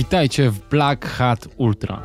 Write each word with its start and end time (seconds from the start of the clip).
Witajcie 0.00 0.50
w 0.50 0.68
Black 0.68 1.06
Hat 1.06 1.48
Ultra. 1.56 2.02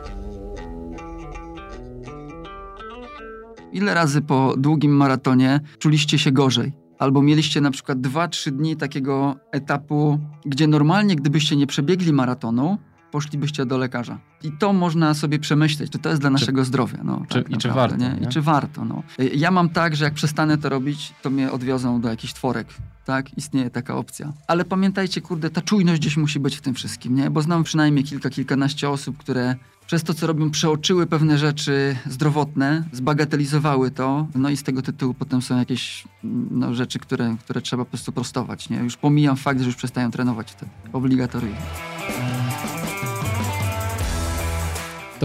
Ile 3.72 3.94
razy 3.94 4.22
po 4.22 4.54
długim 4.58 4.92
maratonie 4.92 5.60
czuliście 5.80 6.20
się 6.20 6.32
gorzej? 6.32 6.74
Albo 7.00 7.22
mieliście 7.22 7.62
na 7.62 7.72
przykład 7.72 7.98
2-3 7.98 8.52
dni 8.52 8.76
takiego 8.76 9.36
etapu, 9.52 10.20
gdzie 10.46 10.68
normalnie, 10.68 11.16
gdybyście 11.16 11.56
nie 11.56 11.68
przebiegli 11.68 12.14
maratonu, 12.14 12.78
poszlibyście 13.16 13.66
do 13.66 13.78
lekarza. 13.78 14.18
I 14.44 14.52
to 14.52 14.74
można 14.74 15.14
sobie 15.14 15.40
przemyśleć, 15.40 15.92
czy 15.92 16.00
to 16.00 16.10
jest 16.10 16.22
dla 16.22 16.30
naszego 16.30 16.66
zdrowia. 16.66 17.00
No, 17.04 17.26
czy, 17.30 17.44
tak 17.44 17.52
I 17.52 17.58
czy 17.58 17.68
naprawdę, 17.68 17.98
warto? 17.98 18.16
Nie? 18.16 18.22
Nie? 18.22 18.28
I 18.28 18.32
czy 18.32 18.42
warto. 18.42 18.86
No. 18.86 19.04
Ja 19.36 19.52
mam 19.52 19.70
tak, 19.70 19.96
że 19.96 20.06
jak 20.06 20.14
przestanę 20.14 20.58
to 20.58 20.70
robić, 20.70 21.14
to 21.22 21.30
mnie 21.30 21.52
odwiozą 21.52 22.02
do 22.02 22.10
jakichś 22.10 22.34
tworek. 22.34 22.68
Tak, 23.06 23.38
istnieje 23.38 23.70
taka 23.70 23.96
opcja. 23.96 24.34
Ale 24.48 24.66
pamiętajcie, 24.66 25.22
kurde, 25.22 25.50
ta 25.50 25.62
czujność 25.62 26.02
gdzieś 26.02 26.18
musi 26.18 26.40
być 26.40 26.56
w 26.56 26.62
tym 26.62 26.74
wszystkim, 26.74 27.16
nie? 27.16 27.30
Bo 27.30 27.42
znam 27.42 27.64
przynajmniej 27.64 28.04
kilka, 28.04 28.30
kilkanaście 28.30 28.90
osób, 28.90 29.18
które 29.18 29.56
przez 29.88 30.04
to, 30.04 30.14
co 30.14 30.28
robią, 30.28 30.52
przeoczyły 30.52 31.08
pewne 31.08 31.38
rzeczy 31.38 31.96
zdrowotne, 32.06 32.84
zbagatelizowały 32.92 33.92
to, 33.92 34.28
no 34.36 34.50
i 34.50 34.58
z 34.58 34.64
tego 34.64 34.82
tytułu 34.82 35.14
potem 35.14 35.42
są 35.42 35.58
jakieś 35.58 36.04
no, 36.52 36.74
rzeczy, 36.74 37.00
które, 37.00 37.36
które 37.44 37.62
trzeba 37.62 37.86
po 37.86 37.90
prostu 37.90 38.12
prostować, 38.12 38.70
nie? 38.70 38.78
Już 38.78 38.98
pomijam 38.98 39.36
fakt, 39.36 39.60
że 39.60 39.66
już 39.66 39.76
przestają 39.76 40.12
trenować 40.12 40.56
to 40.56 40.66
obligatoryjnie. 40.94 41.62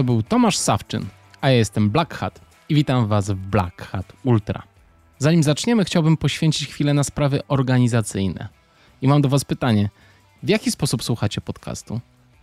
To 0.01 0.05
był 0.05 0.23
Tomasz 0.23 0.57
Sawczyn, 0.57 1.05
a 1.41 1.49
ja 1.49 1.55
jestem 1.55 1.89
Black 1.89 2.13
Hat 2.13 2.41
i 2.69 2.75
witam 2.75 3.07
Was 3.07 3.31
w 3.31 3.35
Black 3.35 3.81
Hat 3.81 4.13
Ultra. 4.23 4.63
Zanim 5.17 5.43
zaczniemy, 5.43 5.85
chciałbym 5.85 6.17
poświęcić 6.17 6.69
chwilę 6.69 6.93
na 6.93 7.03
sprawy 7.03 7.39
organizacyjne. 7.47 8.47
I 9.01 9.07
mam 9.07 9.21
do 9.21 9.29
Was 9.29 9.45
pytanie: 9.45 9.89
w 10.43 10.49
jaki 10.49 10.71
sposób 10.71 11.03
słuchacie 11.03 11.41
podcastu? 11.41 11.99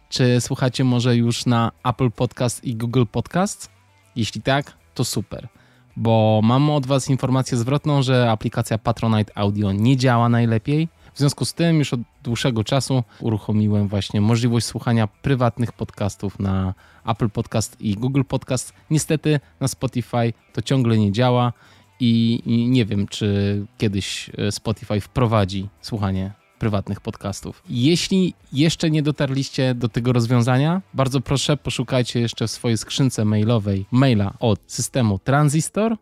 Czy 0.08 0.40
słuchacie 0.40 0.84
może 0.84 1.16
już 1.16 1.46
na 1.46 1.72
Apple 1.84 2.10
Podcast 2.10 2.64
i 2.64 2.76
Google 2.76 3.04
Podcast? 3.12 3.70
Jeśli 4.16 4.42
tak, 4.42 4.72
to 4.94 5.04
super, 5.04 5.48
bo 5.96 6.40
mam 6.44 6.70
od 6.70 6.86
Was 6.86 7.10
informację 7.10 7.58
zwrotną, 7.58 8.02
że 8.02 8.30
aplikacja 8.30 8.78
Patronite 8.78 9.38
Audio 9.38 9.72
nie 9.72 9.96
działa 9.96 10.28
najlepiej. 10.28 10.88
W 11.18 11.20
związku 11.20 11.44
z 11.44 11.54
tym 11.54 11.78
już 11.78 11.92
od 11.92 12.00
dłuższego 12.22 12.64
czasu 12.64 13.04
uruchomiłem 13.20 13.88
właśnie 13.88 14.20
możliwość 14.20 14.66
słuchania 14.66 15.06
prywatnych 15.06 15.72
podcastów 15.72 16.38
na 16.38 16.74
Apple 17.06 17.30
Podcast 17.30 17.80
i 17.80 17.94
Google 17.94 18.22
Podcast. 18.28 18.72
Niestety 18.90 19.40
na 19.60 19.68
Spotify 19.68 20.32
to 20.52 20.62
ciągle 20.62 20.98
nie 20.98 21.12
działa 21.12 21.52
i, 22.00 22.42
nie 22.70 22.84
wiem, 22.84 23.08
czy 23.08 23.66
kiedyś 23.78 24.30
e, 24.38 24.52
Spotify 24.52 25.00
wprowadzi 25.00 25.68
słuchanie 25.80 26.32
prywatnych 26.58 27.00
podcastów. 27.00 27.62
Jeśli 27.68 28.34
jeszcze 28.52 28.90
nie 28.90 29.02
dotarliście 29.02 29.74
do 29.74 29.88
tego 29.88 30.12
rozwiązania, 30.12 30.82
bardzo 30.94 31.20
proszę 31.20 31.56
poszukajcie 31.56 32.20
jeszcze 32.20 32.46
w 32.46 32.50
swojej 32.50 32.78
skrzynce 32.78 33.24
mailowej 33.24 33.86
maila 33.90 34.34
od 34.40 34.60
systemu 34.66 35.18
Transistor. 35.18 35.96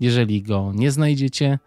Jeżeli 0.00 0.42
go 0.42 0.72
nie 0.74 0.90
znajdziecie, 0.90 1.58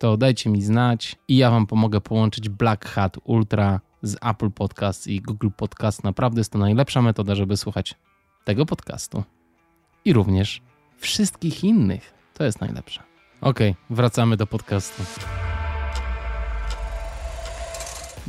to 0.00 0.16
dajcie 0.16 0.50
mi 0.50 0.62
znać 0.62 1.16
i 1.28 1.36
ja 1.36 1.50
Wam 1.50 1.66
pomogę 1.66 2.00
połączyć 2.00 2.48
Black 2.48 2.88
Hat 2.88 3.16
Ultra 3.24 3.80
z 4.02 4.16
Apple 4.22 4.50
Podcast 4.50 5.06
i 5.06 5.20
Google 5.20 5.48
Podcast. 5.56 6.04
Naprawdę 6.04 6.40
jest 6.40 6.52
to 6.52 6.58
najlepsza 6.58 7.02
metoda, 7.02 7.34
żeby 7.34 7.56
słuchać 7.56 7.94
tego 8.44 8.66
podcastu 8.66 9.24
i 10.04 10.12
również 10.12 10.62
wszystkich 10.96 11.64
innych. 11.64 12.14
To 12.34 12.44
jest 12.44 12.60
najlepsze. 12.60 13.02
Okej, 13.40 13.74
wracamy 13.90 14.36
do 14.36 14.46
podcastu. 14.46 15.02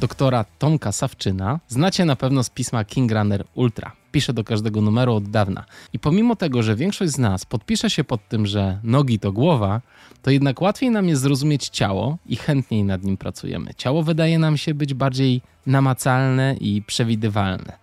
Doktora 0.02 0.46
Tomka 0.60 0.92
Sawczyna 0.92 1.60
znacie 1.68 2.06
na 2.06 2.16
pewno 2.16 2.44
z 2.44 2.50
pisma 2.50 2.84
King 2.86 3.12
Runner 3.12 3.44
Ultra. 3.54 3.92
Pisze 4.12 4.34
do 4.34 4.44
każdego 4.44 4.82
numeru 4.82 5.14
od 5.14 5.30
dawna. 5.30 5.66
I 5.94 6.00
pomimo 6.00 6.36
tego, 6.36 6.64
że 6.64 6.76
większość 6.76 7.12
z 7.12 7.18
nas 7.18 7.46
podpisze 7.46 7.90
się 7.90 8.04
pod 8.04 8.28
tym, 8.28 8.46
że 8.46 8.80
nogi 8.84 9.20
to 9.20 9.32
głowa, 9.32 9.82
to 10.22 10.32
jednak 10.32 10.62
łatwiej 10.62 10.92
nam 10.92 11.08
jest 11.08 11.22
zrozumieć 11.22 11.70
ciało 11.70 12.18
i 12.26 12.36
chętniej 12.36 12.84
nad 12.84 13.04
nim 13.04 13.18
pracujemy. 13.18 13.74
Ciało 13.78 14.04
wydaje 14.04 14.40
nam 14.40 14.58
się 14.58 14.74
być 14.74 14.94
bardziej 14.94 15.42
namacalne 15.66 16.56
i 16.60 16.82
przewidywalne. 16.82 17.78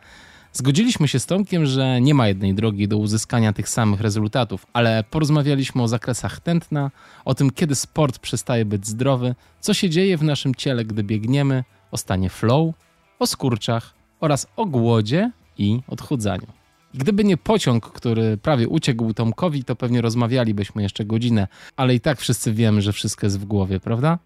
Zgodziliśmy 0.52 1.08
się 1.08 1.18
z 1.18 1.26
Tomkiem, 1.26 1.66
że 1.66 2.00
nie 2.00 2.14
ma 2.14 2.28
jednej 2.28 2.54
drogi 2.54 2.88
do 2.88 2.98
uzyskania 2.98 3.52
tych 3.52 3.68
samych 3.68 4.00
rezultatów, 4.00 4.66
ale 4.72 5.04
porozmawialiśmy 5.10 5.82
o 5.82 5.88
zakresach 5.88 6.40
tętna, 6.40 6.90
o 7.24 7.34
tym, 7.34 7.50
kiedy 7.50 7.74
sport 7.74 8.18
przestaje 8.18 8.64
być 8.64 8.86
zdrowy, 8.86 9.34
co 9.60 9.74
się 9.74 9.90
dzieje 9.90 10.16
w 10.16 10.22
naszym 10.22 10.54
ciele, 10.54 10.84
gdy 10.84 11.04
biegniemy, 11.04 11.64
o 11.90 11.96
stanie 11.96 12.30
flow, 12.30 12.74
o 13.18 13.26
skurczach 13.26 13.94
oraz 14.20 14.46
o 14.56 14.66
głodzie 14.66 15.30
i 15.58 15.80
odchudzaniu. 15.88 16.46
Gdyby 16.94 17.24
nie 17.24 17.36
pociąg, 17.36 17.90
który 17.92 18.36
prawie 18.36 18.68
uciekł 18.68 19.14
Tomkowi, 19.14 19.64
to 19.64 19.76
pewnie 19.76 20.00
rozmawialibyśmy 20.00 20.82
jeszcze 20.82 21.04
godzinę, 21.04 21.48
ale 21.76 21.94
i 21.94 22.00
tak 22.00 22.20
wszyscy 22.20 22.52
wiemy, 22.52 22.82
że 22.82 22.92
wszystko 22.92 23.26
jest 23.26 23.40
w 23.40 23.44
głowie, 23.44 23.80
prawda? 23.80 24.18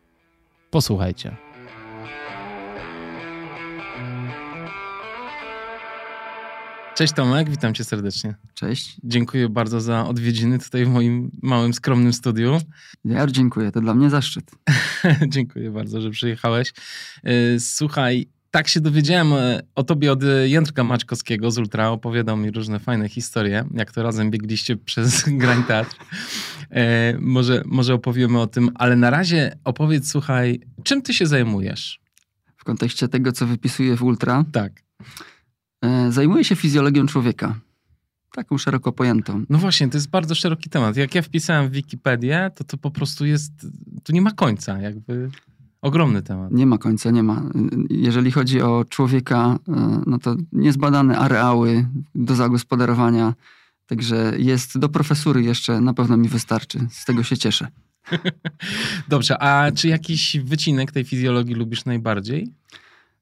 Posłuchajcie. 0.70 1.36
Cześć 7.02 7.14
Tomek, 7.14 7.50
witam 7.50 7.74
cię 7.74 7.84
serdecznie. 7.84 8.34
Cześć. 8.54 8.96
Dziękuję 9.04 9.48
bardzo 9.48 9.80
za 9.80 10.06
odwiedziny 10.06 10.58
tutaj 10.58 10.84
w 10.84 10.88
moim 10.88 11.30
małym, 11.42 11.74
skromnym 11.74 12.12
studiu. 12.12 12.60
Ja 13.04 13.26
dziękuję, 13.26 13.72
to 13.72 13.80
dla 13.80 13.94
mnie 13.94 14.10
zaszczyt. 14.10 14.50
Dziękuję 15.28 15.70
bardzo, 15.70 16.00
że 16.00 16.10
przyjechałeś. 16.10 16.72
Yy, 17.24 17.60
Słuchaj, 17.60 18.28
tak 18.50 18.68
się 18.68 18.80
dowiedziałem 18.80 19.32
e, 19.32 19.60
o 19.74 19.82
tobie 19.82 20.12
od 20.12 20.24
e, 20.24 20.48
Jędrka 20.48 20.84
Maćkowskiego 20.84 21.50
z 21.50 21.58
Ultra. 21.58 21.88
Opowiadał 21.88 22.36
mi 22.36 22.50
różne 22.50 22.78
fajne 22.78 23.08
historie, 23.08 23.64
jak 23.74 23.92
to 23.92 24.02
razem 24.02 24.30
biegliście 24.30 24.76
przez 24.90 25.24
Grań 25.26 25.64
Teatr. 25.64 25.96
E, 26.70 27.16
Może, 27.20 27.62
może 27.66 27.94
opowiemy 27.94 28.40
o 28.40 28.46
tym, 28.46 28.70
ale 28.74 28.96
na 28.96 29.10
razie 29.10 29.56
opowiedz, 29.64 30.10
słuchaj, 30.10 30.60
czym 30.82 31.02
ty 31.02 31.14
się 31.14 31.26
zajmujesz? 31.26 32.00
W 32.56 32.64
kontekście 32.64 33.08
tego, 33.08 33.32
co 33.32 33.46
wypisuję 33.46 33.96
w 33.96 34.02
Ultra, 34.02 34.44
Tak. 34.52 34.72
E, 35.82 36.12
zajmuję 36.12 36.44
się 36.44 36.56
fizjologią 36.56 37.06
człowieka. 37.06 37.54
Taką 38.34 38.58
szeroko 38.58 38.92
pojętą. 38.92 39.44
No 39.48 39.58
właśnie, 39.58 39.88
to 39.88 39.96
jest 39.96 40.10
bardzo 40.10 40.34
szeroki 40.34 40.70
temat. 40.70 40.96
Jak 40.96 41.14
ja 41.14 41.22
wpisałem 41.22 41.68
w 41.68 41.72
Wikipedię, 41.72 42.50
to 42.54 42.64
to 42.64 42.76
po 42.76 42.90
prostu 42.90 43.26
jest, 43.26 43.52
tu 44.04 44.12
nie 44.12 44.22
ma 44.22 44.30
końca, 44.30 44.80
jakby 44.80 45.30
ogromny 45.82 46.22
temat. 46.22 46.52
Nie 46.52 46.66
ma 46.66 46.78
końca, 46.78 47.10
nie 47.10 47.22
ma. 47.22 47.42
Jeżeli 47.90 48.30
chodzi 48.30 48.62
o 48.62 48.84
człowieka, 48.88 49.58
e, 49.68 50.02
no 50.06 50.18
to 50.18 50.36
niezbadane 50.52 51.18
areały 51.18 51.86
do 52.14 52.34
zagospodarowania. 52.34 53.34
Także 53.86 54.32
jest 54.38 54.78
do 54.78 54.88
profesury 54.88 55.42
jeszcze, 55.42 55.80
na 55.80 55.94
pewno 55.94 56.16
mi 56.16 56.28
wystarczy. 56.28 56.78
Z 56.90 57.04
tego 57.04 57.22
się 57.22 57.36
cieszę. 57.36 57.68
Dobrze, 59.08 59.42
a 59.42 59.72
czy 59.72 59.88
jakiś 59.88 60.36
wycinek 60.44 60.92
tej 60.92 61.04
fizjologii 61.04 61.54
lubisz 61.54 61.84
najbardziej? 61.84 62.52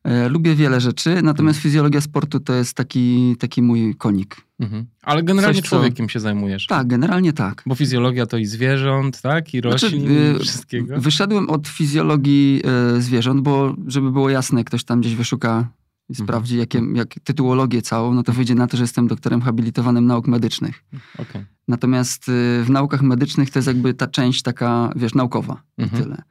E, 0.04 0.28
Lubię 0.28 0.54
wiele 0.54 0.80
rzeczy, 0.80 1.22
natomiast 1.22 1.60
fizjologia 1.60 2.00
sportu 2.00 2.40
to 2.40 2.52
jest 2.54 2.74
taki, 2.74 3.36
taki 3.38 3.62
mój 3.62 3.94
konik. 3.94 4.36
Mhm. 4.60 4.86
Ale 5.02 5.22
generalnie 5.22 5.60
Coś, 5.60 5.70
co- 5.70 5.76
człowiekiem 5.76 6.08
się 6.08 6.20
zajmujesz. 6.20 6.66
Tak, 6.66 6.86
generalnie 6.86 7.32
tak. 7.32 7.62
Bo 7.66 7.74
fizjologia 7.74 8.26
to 8.26 8.36
i 8.36 8.46
zwierząt, 8.46 9.20
tak? 9.20 9.54
I 9.54 9.60
Znaczy, 9.60 9.86
roślin, 9.86 10.10
y, 10.10 10.36
i 10.40 10.42
wszystkiego. 10.42 11.00
Wyszedłem 11.00 11.50
od 11.50 11.68
fizjologii 11.68 12.62
e, 12.96 13.00
zwierząt, 13.00 13.40
bo 13.40 13.74
żeby 13.86 14.10
było 14.12 14.30
jasne, 14.30 14.64
ktoś 14.64 14.84
tam 14.84 15.00
gdzieś 15.00 15.14
wyszuka 15.14 15.68
i 16.08 16.12
Mhm. 16.12 16.26
sprawdzi 16.26 16.56
jakie, 16.58 16.82
jak 16.94 17.14
tytułologię 17.24 17.82
całą, 17.82 18.14
no 18.14 18.22
to 18.22 18.32
wyjdzie 18.32 18.54
na 18.54 18.66
to, 18.66 18.76
że 18.76 18.82
jestem 18.82 19.08
doktorem 19.08 19.40
habilitowanym 19.42 20.06
nauk 20.06 20.26
medycznych. 20.26 20.84
Okej. 21.18 21.44
Natomiast 21.68 22.28
y, 22.28 22.64
w 22.64 22.70
naukach 22.70 23.02
medycznych 23.02 23.50
to 23.50 23.58
jest 23.58 23.66
jakby 23.66 23.94
ta 23.94 24.06
część 24.06 24.42
taka, 24.42 24.92
wiesz, 24.96 25.14
naukowa 25.14 25.62
i 25.78 25.82
Mhm. 25.82 26.02
tyle. 26.02 26.22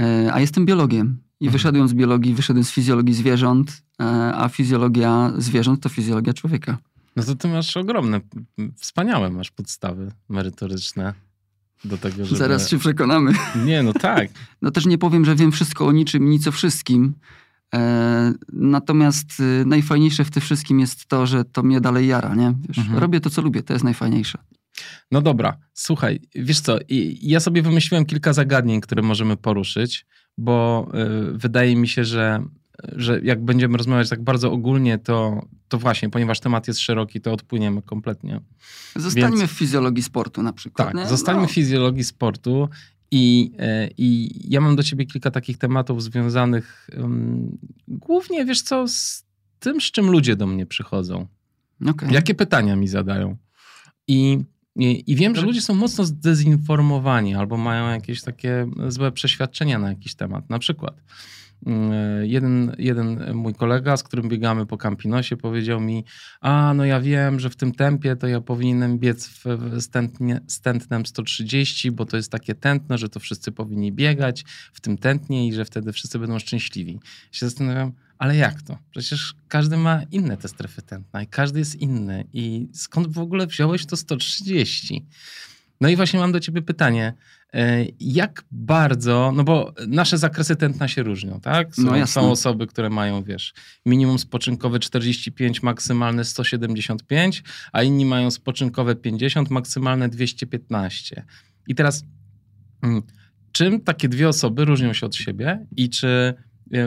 E, 0.00 0.32
A 0.34 0.40
jestem 0.40 0.66
biologiem 0.66 1.18
i 1.40 1.44
Mhm. 1.46 1.52
wyszedłem 1.52 1.88
z 1.88 1.94
biologii, 1.94 2.34
wyszedłem 2.34 2.64
z 2.64 2.70
fizjologii 2.70 3.14
zwierząt, 3.14 3.82
e, 4.00 4.04
a 4.34 4.48
fizjologia 4.48 5.32
zwierząt 5.38 5.82
to 5.82 5.88
fizjologia 5.88 6.32
człowieka. 6.34 6.78
No 7.16 7.22
to 7.22 7.34
ty 7.34 7.48
masz 7.48 7.76
ogromne, 7.76 8.20
wspaniałe 8.76 9.30
masz 9.30 9.50
podstawy 9.50 10.12
merytoryczne 10.28 11.14
do 11.84 11.98
tego, 11.98 12.24
żeby... 12.24 12.36
Zaraz 12.38 12.68
się 12.70 12.78
przekonamy. 12.78 13.32
Nie, 13.64 13.82
no 13.82 13.92
tak. 14.10 14.28
No 14.62 14.70
też 14.70 14.86
nie 14.86 14.98
powiem, 14.98 15.24
że 15.24 15.34
wiem 15.36 15.52
wszystko 15.52 15.86
o 15.86 15.92
niczym, 15.92 16.30
nic 16.30 16.46
o 16.46 16.52
wszystkim. 16.52 17.14
E, 17.74 18.32
natomiast 18.52 19.40
y, 19.40 19.64
najfajniejsze 19.66 20.24
w 20.24 20.30
tym 20.30 20.42
wszystkim 20.42 20.80
jest 20.80 21.06
to, 21.06 21.26
że 21.26 21.44
to 21.44 21.62
mnie 21.62 21.80
dalej 21.80 22.06
jara, 22.08 22.34
nie? 22.34 22.54
Wiesz, 22.68 22.78
Mhm. 22.78 22.98
Robię 22.98 23.20
to, 23.20 23.30
co 23.30 23.42
lubię, 23.42 23.62
to 23.62 23.72
jest 23.72 23.84
najfajniejsze. 23.84 24.38
No 25.10 25.20
dobra, 25.22 25.56
słuchaj, 25.74 26.20
wiesz 26.34 26.60
co, 26.60 26.78
ja 27.22 27.40
sobie 27.40 27.62
wymyśliłem 27.62 28.04
kilka 28.06 28.32
zagadnień, 28.32 28.80
które 28.80 29.02
możemy 29.02 29.36
poruszyć, 29.36 30.06
bo 30.38 30.88
y, 31.34 31.38
wydaje 31.38 31.76
mi 31.76 31.88
się, 31.88 32.04
że, 32.04 32.44
że 32.96 33.20
jak 33.20 33.44
będziemy 33.44 33.78
rozmawiać 33.78 34.08
tak 34.08 34.22
bardzo 34.22 34.52
ogólnie, 34.52 34.98
to, 34.98 35.46
to 35.68 35.78
właśnie, 35.78 36.10
ponieważ 36.10 36.40
temat 36.40 36.68
jest 36.68 36.80
szeroki, 36.80 37.20
to 37.20 37.32
odpłyniemy 37.32 37.82
kompletnie. 37.82 38.40
Zostańmy 38.96 39.36
Więc- 39.36 39.50
w 39.50 39.54
fizjologii 39.54 40.02
sportu 40.02 40.42
na 40.42 40.52
przykład. 40.52 40.88
Tak, 40.88 40.96
nie? 40.96 41.06
zostańmy 41.06 41.42
No. 41.42 41.48
w 41.48 41.52
fizjologii 41.52 42.04
sportu 42.04 42.68
i, 43.10 43.52
e, 43.58 43.88
i 43.98 44.30
ja 44.50 44.60
mam 44.60 44.76
do 44.76 44.82
ciebie 44.82 45.06
kilka 45.06 45.30
takich 45.30 45.58
tematów 45.58 46.02
związanych 46.02 46.90
um, 46.98 47.58
głównie, 47.88 48.44
wiesz 48.44 48.62
co, 48.62 48.88
z 48.88 49.24
tym, 49.58 49.80
z 49.80 49.84
czym 49.84 50.10
ludzie 50.10 50.36
do 50.36 50.46
mnie 50.46 50.66
przychodzą. 50.66 51.26
Okay. 51.86 52.12
Jakie 52.12 52.34
pytania 52.34 52.76
mi 52.76 52.88
zadają. 52.88 53.36
I, 54.08 54.38
i, 54.78 55.12
I 55.12 55.16
wiem, 55.16 55.36
że 55.36 55.42
ludzie 55.42 55.60
są 55.60 55.74
mocno 55.74 56.04
zdezinformowani 56.04 57.34
albo 57.34 57.56
mają 57.56 57.90
jakieś 57.90 58.22
takie 58.22 58.66
złe 58.88 59.12
przeświadczenia 59.12 59.78
na 59.78 59.88
jakiś 59.88 60.14
temat. 60.14 60.50
Na 60.50 60.58
przykład 60.58 61.02
mm, 61.66 61.92
jeden, 62.26 62.76
jeden 62.78 63.34
mój 63.34 63.54
kolega, 63.54 63.96
z 63.96 64.02
którym 64.02 64.28
biegamy 64.28 64.66
po 64.66 64.78
Campinosie, 64.78 65.36
powiedział 65.36 65.80
mi, 65.80 66.04
a 66.40 66.72
no 66.76 66.84
ja 66.84 67.00
wiem, 67.00 67.40
że 67.40 67.50
w 67.50 67.56
tym 67.56 67.72
tempie 67.72 68.16
to 68.16 68.26
ja 68.26 68.40
powinienem 68.40 68.98
biec 68.98 69.28
w, 69.28 69.44
w 69.44 69.82
stętnie, 69.82 70.40
z 70.46 70.60
tętnem 70.60 71.06
130, 71.06 71.90
bo 71.90 72.06
to 72.06 72.16
jest 72.16 72.32
takie 72.32 72.54
tętno, 72.54 72.98
że 72.98 73.08
to 73.08 73.20
wszyscy 73.20 73.52
powinni 73.52 73.92
biegać 73.92 74.44
w 74.72 74.80
tym 74.80 74.98
tętnie 74.98 75.48
i 75.48 75.52
że 75.52 75.64
wtedy 75.64 75.92
wszyscy 75.92 76.18
będą 76.18 76.38
szczęśliwi. 76.38 76.92
Ja 76.92 76.98
się 77.32 77.46
zastanawiam, 77.46 77.92
ale 78.18 78.36
jak 78.36 78.62
to? 78.62 78.78
Przecież 78.90 79.34
każdy 79.48 79.76
ma 79.76 80.02
inne 80.10 80.36
te 80.36 80.48
strefy 80.48 80.82
tętna 80.82 81.22
i 81.22 81.26
każdy 81.26 81.58
jest 81.58 81.74
inny. 81.74 82.24
I 82.32 82.68
skąd 82.74 83.08
w 83.08 83.18
ogóle 83.18 83.46
wziąłeś 83.46 83.86
to 83.86 83.96
130? 83.96 85.06
No 85.80 85.88
i 85.88 85.96
właśnie 85.96 86.20
mam 86.20 86.32
do 86.32 86.40
ciebie 86.40 86.62
pytanie. 86.62 87.14
E, 87.54 87.84
jak 88.00 88.44
bardzo, 88.50 89.32
no 89.34 89.44
bo 89.44 89.74
nasze 89.86 90.18
zakresy 90.18 90.56
tętna 90.56 90.88
się 90.88 91.02
różnią, 91.02 91.40
tak? 91.40 91.74
Są, 91.74 91.82
no 91.82 92.06
są 92.06 92.30
osoby, 92.30 92.66
które 92.66 92.90
mają, 92.90 93.22
wiesz, 93.22 93.54
minimum 93.86 94.18
spoczynkowe 94.18 94.78
45, 94.78 95.62
maksymalne 95.62 96.24
175, 96.24 97.42
a 97.72 97.82
inni 97.82 98.04
mają 98.04 98.30
spoczynkowe 98.30 98.96
50, 98.96 99.50
maksymalne 99.50 100.08
215. 100.08 101.24
I 101.68 101.74
teraz, 101.74 102.04
mm, 102.82 103.02
czym 103.52 103.80
takie 103.80 104.08
dwie 104.08 104.28
osoby 104.28 104.64
różnią 104.64 104.92
się 104.92 105.06
od 105.06 105.16
siebie 105.16 105.66
i 105.76 105.90
czy 105.90 106.34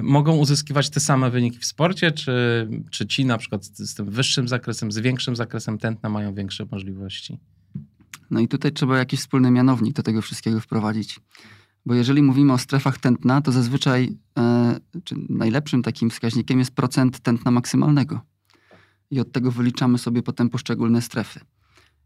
mogą 0.01 0.37
uzyskiwać 0.37 0.89
te 0.89 0.99
same 0.99 1.29
wyniki 1.29 1.59
w 1.59 1.65
sporcie, 1.65 2.11
czy, 2.11 2.67
czy 2.91 3.07
ci 3.07 3.25
na 3.25 3.37
przykład 3.37 3.65
z, 3.65 3.89
z 3.89 3.95
tym 3.95 4.09
wyższym 4.09 4.47
zakresem, 4.47 4.91
z 4.91 4.99
większym 4.99 5.35
zakresem 5.35 5.77
tętna 5.77 6.09
mają 6.09 6.33
większe 6.33 6.65
możliwości? 6.71 7.39
No 8.31 8.39
i 8.39 8.47
tutaj 8.47 8.71
trzeba 8.71 8.97
jakiś 8.97 9.19
wspólny 9.19 9.51
mianownik 9.51 9.93
do 9.93 10.03
tego 10.03 10.21
wszystkiego 10.21 10.59
wprowadzić. 10.59 11.19
Bo 11.85 11.93
jeżeli 11.93 12.21
mówimy 12.21 12.53
o 12.53 12.57
strefach 12.57 12.97
tętna, 12.97 13.41
to 13.41 13.51
zazwyczaj 13.51 14.17
e, 14.39 14.79
czy 15.03 15.15
najlepszym 15.29 15.83
takim 15.83 16.09
wskaźnikiem 16.09 16.59
jest 16.59 16.71
procent 16.71 17.19
tętna 17.19 17.51
maksymalnego. 17.51 18.21
I 19.11 19.19
od 19.19 19.31
tego 19.31 19.51
wyliczamy 19.51 19.97
sobie 19.97 20.23
potem 20.23 20.49
poszczególne 20.49 21.01
strefy. 21.01 21.39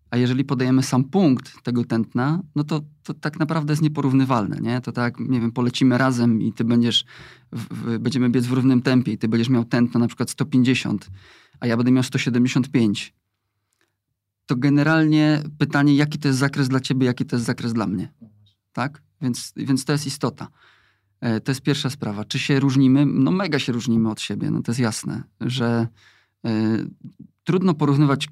A 0.10 0.18
jeżeli 0.18 0.46
podajemy 0.46 0.84
sam 0.84 1.04
punkt 1.04 1.64
tego 1.64 1.86
tętna, 1.86 2.42
no 2.56 2.64
to, 2.64 2.82
to 3.04 3.14
tak 3.14 3.40
naprawdę 3.40 3.74
jest 3.74 3.84
nieporównywalne, 3.84 4.58
nie? 4.62 4.82
To 4.82 4.92
tak, 4.92 5.20
nie 5.20 5.42
wiem, 5.42 5.52
polecimy 5.52 5.98
razem 5.98 6.42
i 6.42 6.54
ty 6.54 6.64
będziesz, 6.64 7.06
w, 7.52 7.68
w, 7.76 8.00
będziemy 8.00 8.30
biec 8.30 8.46
w 8.46 8.52
równym 8.52 8.82
tempie 8.82 9.12
i 9.12 9.18
ty 9.18 9.28
będziesz 9.28 9.50
miał 9.50 9.66
tętno 9.66 10.00
na 10.00 10.08
przykład 10.08 10.30
150, 10.30 11.10
a 11.60 11.68
ja 11.68 11.78
będę 11.78 11.92
miał 11.92 12.04
175. 12.04 13.14
To 14.46 14.56
generalnie 14.56 15.44
pytanie, 15.58 15.96
jaki 15.96 16.20
to 16.20 16.28
jest 16.28 16.40
zakres 16.40 16.70
dla 16.70 16.80
ciebie, 16.80 17.06
jaki 17.06 17.26
to 17.26 17.36
jest 17.36 17.46
zakres 17.46 17.74
dla 17.74 17.88
mnie. 17.88 18.14
Tak? 18.74 19.02
Więc, 19.22 19.54
więc 19.58 19.86
to 19.86 19.92
jest 19.92 20.08
istota. 20.08 20.48
E, 21.22 21.42
to 21.42 21.52
jest 21.52 21.62
pierwsza 21.62 21.90
sprawa. 21.90 22.26
Czy 22.26 22.40
się 22.40 22.60
różnimy? 22.60 23.06
No 23.06 23.32
mega 23.32 23.60
się 23.60 23.72
różnimy 23.72 24.10
od 24.10 24.22
siebie, 24.22 24.52
no 24.52 24.62
to 24.62 24.72
jest 24.72 24.80
jasne, 24.80 25.24
że 25.42 25.88
e, 26.46 26.78
trudno 27.44 27.74
porównywać 27.74 28.28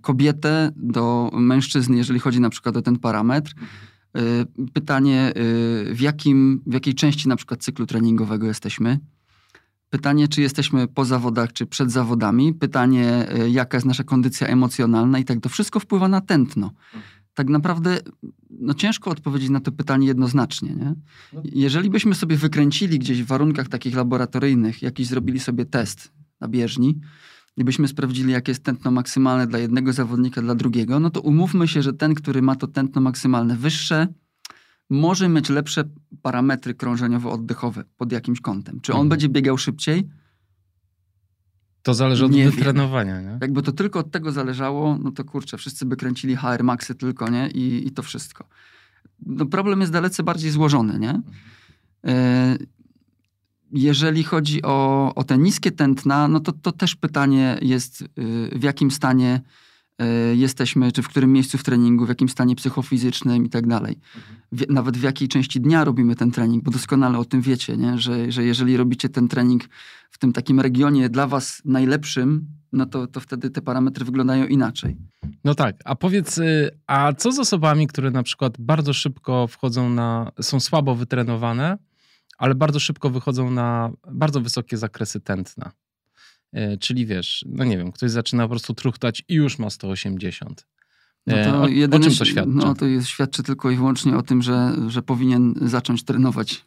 kobietę 0.00 0.72
do 0.76 1.30
mężczyzny, 1.32 1.96
jeżeli 1.96 2.20
chodzi 2.20 2.40
na 2.40 2.50
przykład 2.50 2.76
o 2.76 2.82
ten 2.82 2.98
parametr. 2.98 3.54
Y, 4.18 4.70
pytanie, 4.72 5.32
y, 5.90 5.94
w, 5.94 6.00
jakim, 6.00 6.62
w 6.66 6.72
jakiej 6.72 6.94
części 6.94 7.28
na 7.28 7.36
przykład 7.36 7.62
cyklu 7.62 7.86
treningowego 7.86 8.46
jesteśmy. 8.46 8.98
Pytanie, 9.90 10.28
czy 10.28 10.42
jesteśmy 10.42 10.88
po 10.88 11.04
zawodach, 11.04 11.52
czy 11.52 11.66
przed 11.66 11.90
zawodami. 11.90 12.54
Pytanie, 12.54 13.26
jaka 13.50 13.76
jest 13.76 13.86
nasza 13.86 14.04
kondycja 14.04 14.46
emocjonalna 14.46 15.18
i 15.18 15.24
tak 15.24 15.40
to 15.40 15.48
wszystko 15.48 15.80
wpływa 15.80 16.08
na 16.08 16.20
tętno. 16.20 16.70
Tak 17.34 17.48
naprawdę 17.48 17.98
no 18.50 18.74
ciężko 18.74 19.10
odpowiedzieć 19.10 19.50
na 19.50 19.60
to 19.60 19.72
pytanie 19.72 20.06
jednoznacznie. 20.06 20.74
Nie? 20.74 20.94
Jeżeli 21.44 21.90
byśmy 21.90 22.14
sobie 22.14 22.36
wykręcili 22.36 22.98
gdzieś 22.98 23.22
w 23.22 23.26
warunkach 23.26 23.68
takich 23.68 23.96
laboratoryjnych, 23.96 24.82
jakiś 24.82 25.06
zrobili 25.06 25.40
sobie 25.40 25.64
test 25.64 26.12
na 26.40 26.48
bieżni, 26.48 27.00
gdybyśmy 27.56 27.88
sprawdzili, 27.88 28.32
jakie 28.32 28.50
jest 28.50 28.64
tętno 28.64 28.90
maksymalne 28.90 29.46
dla 29.46 29.58
jednego 29.58 29.92
zawodnika, 29.92 30.42
dla 30.42 30.54
drugiego, 30.54 31.00
no 31.00 31.10
to 31.10 31.20
umówmy 31.20 31.68
się, 31.68 31.82
że 31.82 31.92
ten, 31.92 32.14
który 32.14 32.42
ma 32.42 32.56
to 32.56 32.66
tętno 32.66 33.00
maksymalne 33.00 33.56
wyższe, 33.56 34.08
może 34.90 35.28
mieć 35.28 35.48
lepsze 35.48 35.84
parametry 36.22 36.74
krążeniowo-oddechowe 36.74 37.84
pod 37.96 38.12
jakimś 38.12 38.40
kątem. 38.40 38.80
Czy 38.80 38.92
on 38.92 38.96
mhm. 38.96 39.08
będzie 39.08 39.28
biegał 39.28 39.58
szybciej? 39.58 40.08
To 41.82 41.94
zależy 41.94 42.24
od 42.24 42.32
nie 42.32 42.50
wytrenowania, 42.50 43.20
nie? 43.20 43.38
Jakby 43.40 43.62
to 43.62 43.72
tylko 43.72 43.98
od 43.98 44.10
tego 44.10 44.32
zależało, 44.32 44.98
no 45.02 45.10
to 45.10 45.24
kurczę, 45.24 45.56
wszyscy 45.56 45.86
by 45.86 45.96
kręcili 45.96 46.36
HR 46.36 46.64
Maxy 46.64 46.94
tylko, 46.94 47.30
nie? 47.30 47.48
I, 47.50 47.86
i 47.86 47.90
to 47.90 48.02
wszystko. 48.02 48.48
No 49.26 49.46
problem 49.46 49.80
jest 49.80 49.92
dalece 49.92 50.22
bardziej 50.22 50.50
złożony, 50.50 50.98
nie? 50.98 51.10
Mhm. 51.10 51.32
Jeżeli 53.74 54.24
chodzi 54.24 54.62
o, 54.62 55.12
o 55.14 55.24
te 55.24 55.38
niskie 55.38 55.70
tętna, 55.70 56.28
no 56.28 56.40
to, 56.40 56.52
to 56.52 56.72
też 56.72 56.96
pytanie 56.96 57.58
jest, 57.62 58.02
y, 58.02 58.06
w 58.58 58.62
jakim 58.62 58.90
stanie 58.90 59.40
y, 60.02 60.36
jesteśmy, 60.36 60.92
czy 60.92 61.02
w 61.02 61.08
którym 61.08 61.32
miejscu 61.32 61.58
w 61.58 61.62
treningu, 61.62 62.06
w 62.06 62.08
jakim 62.08 62.28
stanie 62.28 62.56
psychofizycznym 62.56 63.44
i 63.44 63.48
tak 63.48 63.66
dalej. 63.66 63.98
Nawet 64.68 64.96
w 64.96 65.02
jakiej 65.02 65.28
części 65.28 65.60
dnia 65.60 65.84
robimy 65.84 66.16
ten 66.16 66.30
trening, 66.30 66.64
bo 66.64 66.70
doskonale 66.70 67.18
o 67.18 67.24
tym 67.24 67.40
wiecie, 67.40 67.76
nie? 67.76 67.98
Że, 67.98 68.32
że 68.32 68.44
jeżeli 68.44 68.76
robicie 68.76 69.08
ten 69.08 69.28
trening 69.28 69.64
w 70.10 70.18
tym 70.18 70.32
takim 70.32 70.60
regionie 70.60 71.08
dla 71.08 71.26
was 71.26 71.62
najlepszym, 71.64 72.46
no 72.72 72.86
to, 72.86 73.06
to 73.06 73.20
wtedy 73.20 73.50
te 73.50 73.62
parametry 73.62 74.04
wyglądają 74.04 74.46
inaczej. 74.46 74.96
No 75.44 75.54
tak, 75.54 75.76
a 75.84 75.94
powiedz, 75.94 76.38
y, 76.38 76.70
a 76.86 77.12
co 77.12 77.32
z 77.32 77.38
osobami, 77.38 77.86
które 77.86 78.10
na 78.10 78.22
przykład 78.22 78.54
bardzo 78.58 78.92
szybko 78.92 79.46
wchodzą 79.46 79.90
na, 79.90 80.32
są 80.40 80.60
słabo 80.60 80.94
wytrenowane, 80.94 81.78
ale 82.38 82.54
bardzo 82.54 82.80
szybko 82.80 83.10
wychodzą 83.10 83.50
na 83.50 83.90
bardzo 84.12 84.40
wysokie 84.40 84.76
zakresy 84.76 85.20
tętna. 85.20 85.72
E, 86.52 86.76
czyli 86.76 87.06
wiesz, 87.06 87.44
no 87.48 87.64
nie 87.64 87.78
wiem, 87.78 87.92
ktoś 87.92 88.10
zaczyna 88.10 88.42
po 88.42 88.48
prostu 88.48 88.74
truchtać 88.74 89.24
i 89.28 89.34
już 89.34 89.58
ma 89.58 89.70
180. 89.70 90.66
No 91.26 91.36
e, 91.36 91.44
to 91.44 91.62
o, 91.62 91.96
o 91.96 92.00
czym 92.00 92.14
to 92.14 92.24
świadczy? 92.24 92.50
No 92.54 92.74
to 92.74 92.86
jest, 92.86 93.06
świadczy 93.08 93.42
tylko 93.42 93.70
i 93.70 93.76
wyłącznie 93.76 94.16
o 94.16 94.22
tym, 94.22 94.42
że, 94.42 94.76
że 94.88 95.02
powinien 95.02 95.54
zacząć 95.62 96.04
trenować. 96.04 96.64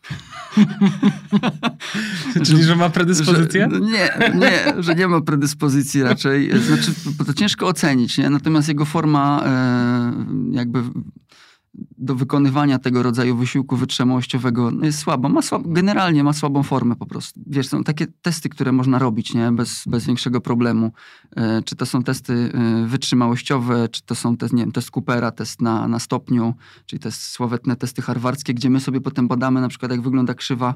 Czyli, 2.46 2.64
że 2.64 2.76
ma 2.76 2.90
predyspozycję? 2.90 3.70
Że, 3.72 3.80
nie, 3.80 4.10
nie, 4.36 4.84
że 4.84 4.96
nie 4.96 5.08
ma 5.08 5.22
predyspozycji 5.22 6.04
raczej. 6.04 6.60
Znaczy, 6.60 6.92
to 7.26 7.34
ciężko 7.34 7.68
ocenić, 7.68 8.18
nie? 8.18 8.30
Natomiast 8.30 8.68
jego 8.68 8.86
forma 8.86 9.44
e, 9.46 10.14
jakby 10.52 10.84
do 11.98 12.16
wykonywania 12.16 12.80
tego 12.80 13.04
rodzaju 13.04 13.38
wysiłku 13.38 13.76
wytrzymałościowego 13.76 14.72
jest 14.82 15.00
słaba. 15.00 15.30
Ma 15.30 15.42
słab, 15.42 15.62
generalnie 15.66 16.24
ma 16.24 16.34
słabą 16.34 16.64
formę 16.64 16.96
po 16.96 17.06
prostu. 17.06 17.40
Wiesz, 17.46 17.68
są 17.68 17.84
takie 17.84 18.08
testy, 18.22 18.50
które 18.50 18.72
można 18.72 19.00
robić 19.00 19.34
nie? 19.34 19.52
Bez, 19.52 19.84
bez 19.88 20.06
większego 20.06 20.42
problemu. 20.42 20.92
E, 21.36 21.62
czy 21.62 21.76
to 21.76 21.86
są 21.86 22.04
testy 22.04 22.34
e, 22.54 22.86
wytrzymałościowe, 22.88 23.90
czy 23.90 24.02
to 24.02 24.16
są 24.16 24.38
test, 24.38 24.54
nie 24.54 24.64
wiem, 24.64 24.72
test 24.72 24.92
Coopera, 24.92 25.32
test 25.32 25.62
na, 25.62 25.88
na 25.88 26.00
stopniu, 26.00 26.54
czyli 26.86 27.00
te 27.00 27.12
sławetne 27.12 27.76
testy 27.76 28.02
harwardzkie, 28.02 28.54
gdzie 28.54 28.70
my 28.70 28.80
sobie 28.80 29.02
potem 29.02 29.28
badamy 29.28 29.62
na 29.62 29.68
przykład 29.68 29.92
jak 29.92 30.02
wygląda 30.02 30.34
krzywa 30.34 30.74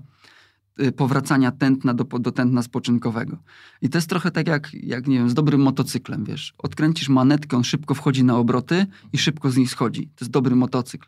powracania 0.96 1.52
tętna 1.52 1.94
do, 1.94 2.04
do 2.04 2.32
tętna 2.32 2.64
spoczynkowego. 2.64 3.38
I 3.82 3.90
to 3.90 3.98
jest 3.98 4.10
trochę 4.10 4.32
tak 4.32 4.48
jak, 4.48 4.74
jak, 4.74 5.08
nie 5.08 5.18
wiem, 5.18 5.30
z 5.30 5.34
dobrym 5.34 5.62
motocyklem, 5.62 6.26
wiesz. 6.26 6.54
Odkręcisz 6.58 7.10
manetkę, 7.10 7.58
on 7.58 7.64
szybko 7.64 7.96
wchodzi 7.96 8.24
na 8.24 8.38
obroty 8.38 8.86
i 9.14 9.18
szybko 9.18 9.52
z 9.52 9.58
niej 9.58 9.68
schodzi. 9.68 10.08
To 10.08 10.26
jest 10.26 10.32
dobry 10.32 10.56
motocykl. 10.56 11.08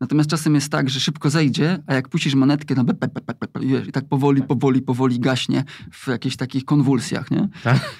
Natomiast 0.00 0.30
czasem 0.30 0.54
jest 0.54 0.72
tak, 0.72 0.90
że 0.90 1.00
szybko 1.00 1.30
zejdzie, 1.30 1.82
a 1.86 1.94
jak 1.94 2.08
puścisz 2.08 2.34
manetkę 2.34 2.74
na 2.74 2.84
i 3.88 3.92
tak 3.92 4.08
powoli, 4.08 4.42
powoli, 4.42 4.82
powoli 4.82 5.20
gaśnie 5.20 5.64
w 5.92 6.08
jakichś 6.08 6.36
takich 6.36 6.64
konwulsjach, 6.64 7.30
nie? 7.30 7.48
Tak. 7.64 7.96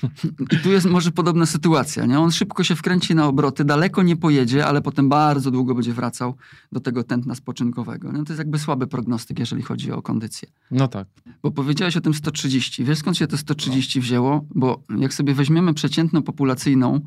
I 0.53 0.57
tu 0.57 0.71
jest 0.71 0.87
może 0.87 1.11
podobna 1.11 1.47
sytuacja, 1.47 2.07
nie? 2.07 2.21
On 2.21 2.33
szybko 2.33 2.65
się 2.65 2.77
wkręci 2.77 3.15
na 3.15 3.27
obroty, 3.27 3.65
daleko 3.65 4.03
nie 4.03 4.17
pojedzie, 4.17 4.67
ale 4.67 4.83
potem 4.83 5.09
bardzo 5.09 5.51
długo 5.51 5.75
będzie 5.75 5.93
wracał 5.93 6.35
do 6.73 6.81
tego 6.81 7.05
tętna 7.05 7.35
spoczynkowego. 7.35 8.13
No 8.13 8.25
to 8.25 8.33
jest 8.33 8.39
jakby 8.39 8.59
słaby 8.59 8.87
prognostyk, 8.87 9.39
jeżeli 9.39 9.63
chodzi 9.63 9.93
o 9.93 10.03
kondycję. 10.03 10.49
No 10.71 10.89
tak. 10.89 11.09
Bo 11.43 11.51
powiedziałeś 11.51 11.97
o 11.97 12.01
tym 12.01 12.15
130. 12.15 12.85
Wiesz 12.85 12.99
skąd 12.99 13.17
się 13.17 13.27
to 13.27 13.37
130 13.37 13.99
no. 13.99 14.03
wzięło? 14.03 14.47
Bo 14.55 14.83
jak 14.99 15.15
sobie 15.15 15.35
weźmiemy 15.35 15.75
przeciętną 15.75 16.23
populacyjną 16.23 17.01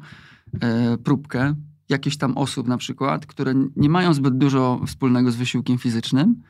e, 0.62 0.98
próbkę, 0.98 1.56
jakieś 1.90 2.18
tam 2.18 2.38
osób 2.38 2.68
na 2.68 2.78
przykład, 2.78 3.25
które 3.25 3.54
nie 3.75 3.90
mają 3.90 4.13
zbyt 4.13 4.38
dużo 4.38 4.82
wspólnego 4.88 5.32
z 5.32 5.36
wysiłkiem 5.36 5.78
fizycznym 5.78 6.42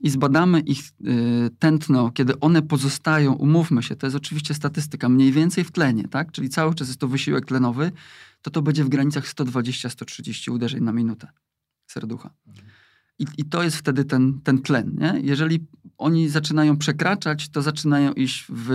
i 0.00 0.10
zbadamy 0.10 0.60
ich 0.60 0.78
y, 0.80 1.50
tętno, 1.58 2.10
kiedy 2.10 2.40
one 2.40 2.62
pozostają, 2.62 3.32
umówmy 3.32 3.82
się, 3.82 3.96
to 3.96 4.06
jest 4.06 4.16
oczywiście 4.16 4.54
statystyka, 4.54 5.08
mniej 5.08 5.32
więcej 5.32 5.64
w 5.64 5.72
tlenie, 5.72 6.08
tak? 6.08 6.32
Czyli 6.32 6.48
cały 6.48 6.74
czas 6.74 6.88
jest 6.88 7.00
to 7.00 7.08
wysiłek 7.08 7.46
tlenowy, 7.46 7.92
to 8.42 8.50
to 8.50 8.62
będzie 8.62 8.84
w 8.84 8.88
granicach 8.88 9.26
120-130 9.26 10.52
uderzeń 10.52 10.84
na 10.84 10.92
minutę 10.92 11.28
serducha. 11.86 12.30
I, 13.18 13.26
I 13.38 13.44
to 13.44 13.62
jest 13.62 13.76
wtedy 13.76 14.04
ten, 14.04 14.40
ten 14.40 14.62
tlen. 14.62 14.96
Nie? 14.98 15.20
Jeżeli 15.22 15.66
oni 15.98 16.28
zaczynają 16.28 16.76
przekraczać, 16.76 17.48
to 17.48 17.62
zaczynają 17.62 18.12
iść 18.12 18.46
w, 18.48 18.68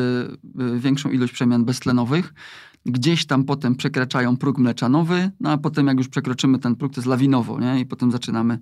w 0.56 0.82
większą 0.82 1.10
ilość 1.10 1.34
przemian 1.34 1.66
beztlenowych. 1.66 2.34
Gdzieś 2.86 3.26
tam 3.26 3.44
potem 3.44 3.76
przekraczają 3.76 4.38
próg 4.38 4.58
mleczanowy, 4.58 5.32
no 5.40 5.52
a 5.52 5.58
potem 5.58 5.88
jak 5.88 5.98
już 5.98 6.08
przekroczymy 6.08 6.60
ten 6.60 6.76
próg, 6.76 6.94
to 6.94 7.02
jest 7.02 7.08
lawinowo, 7.08 7.60
nie? 7.60 7.80
I 7.80 7.86
potem 7.86 8.12
zaczynamy 8.12 8.60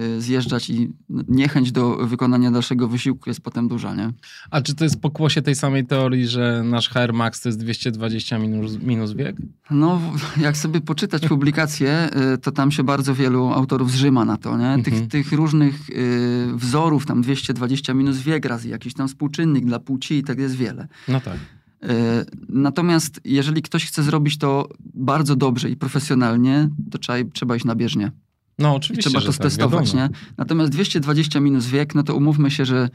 y, 0.00 0.20
zjeżdżać 0.20 0.70
i 0.70 0.92
niechęć 1.28 1.72
do 1.72 1.96
wykonania 2.06 2.50
dalszego 2.50 2.88
wysiłku 2.88 3.30
jest 3.30 3.40
potem 3.40 3.68
duża, 3.68 3.94
nie? 3.94 4.10
A 4.50 4.60
czy 4.60 4.74
to 4.74 4.84
jest 4.84 5.00
pokłosie 5.00 5.42
tej 5.42 5.54
samej 5.54 5.86
teorii, 5.86 6.26
że 6.26 6.62
nasz 6.64 6.88
HR 6.88 7.12
Max 7.12 7.40
to 7.40 7.48
jest 7.48 7.58
220 7.60 8.38
minus, 8.38 8.78
minus 8.82 9.12
wiek? 9.12 9.36
No, 9.70 10.00
jak 10.40 10.56
sobie 10.56 10.80
poczytać 10.80 11.28
publikacje, 11.34 12.08
y, 12.34 12.38
to 12.38 12.52
tam 12.52 12.70
się 12.70 12.82
bardzo 12.84 13.14
wielu 13.14 13.46
autorów 13.52 13.90
zrzyma 13.90 14.24
na 14.24 14.36
to, 14.36 14.58
nie? 14.58 14.82
Tych, 14.84 14.92
Mhm. 14.94 15.10
tych 15.10 15.32
różnych 15.32 15.90
y, 15.90 16.46
wzorów, 16.54 17.06
tam 17.06 17.22
220 17.22 17.94
minus 17.94 18.18
wiek 18.18 18.44
razy 18.44 18.68
jakiś 18.68 18.94
tam 18.94 19.08
współczynnik 19.08 19.64
dla 19.66 19.78
płci 19.78 20.14
i 20.14 20.22
tak 20.22 20.38
jest 20.38 20.54
wiele. 20.56 20.88
No 21.08 21.20
tak. 21.20 21.38
E, 21.84 22.24
Natomiast 22.48 23.20
jeżeli 23.24 23.62
ktoś 23.62 23.86
chce 23.86 24.02
zrobić 24.02 24.38
to 24.38 24.68
bardzo 24.94 25.36
dobrze 25.36 25.70
i 25.70 25.76
profesjonalnie, 25.76 26.68
to 26.90 26.98
trzeba, 26.98 27.30
trzeba 27.32 27.56
iść 27.56 27.64
na 27.64 27.74
bieżnie. 27.74 28.12
No 28.58 28.72
I 28.72 28.76
oczywiście, 28.76 29.10
trzeba 29.10 29.20
że 29.20 29.26
to 29.26 29.32
tak, 29.32 29.36
stestować, 29.36 29.86
wiadomo. 29.92 30.02
nie? 30.08 30.10
Natomiast 30.38 30.72
220 30.72 31.40
minus 31.40 31.66
wiek, 31.66 31.94
no 31.94 32.02
to 32.02 32.16
umówmy 32.16 32.50
się, 32.50 32.64
że... 32.64 32.88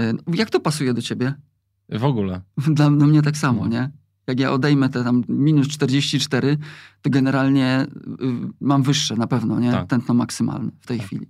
e, 0.00 0.12
Jak 0.34 0.50
to 0.50 0.60
pasuje 0.60 0.94
do 0.94 1.02
ciebie? 1.02 1.34
W 1.88 2.04
ogóle. 2.04 2.40
Dla 2.74 2.90
do 2.90 3.06
mnie 3.06 3.22
tak 3.22 3.36
samo, 3.36 3.62
No. 3.62 3.68
nie? 3.68 3.90
Jak 4.26 4.40
ja 4.40 4.52
odejmę 4.52 4.88
te 4.88 5.04
tam 5.04 5.24
minus 5.28 5.68
44, 5.68 6.56
to 7.02 7.10
generalnie 7.10 7.86
y, 8.22 8.24
mam 8.60 8.82
wyższe 8.82 9.16
na 9.16 9.26
pewno, 9.26 9.60
nie? 9.60 9.70
Tak. 9.70 9.86
Tętno 9.88 10.14
maksymalne 10.14 10.70
w 10.80 10.86
tej 10.86 10.98
Tak. 10.98 11.06
chwili. 11.06 11.26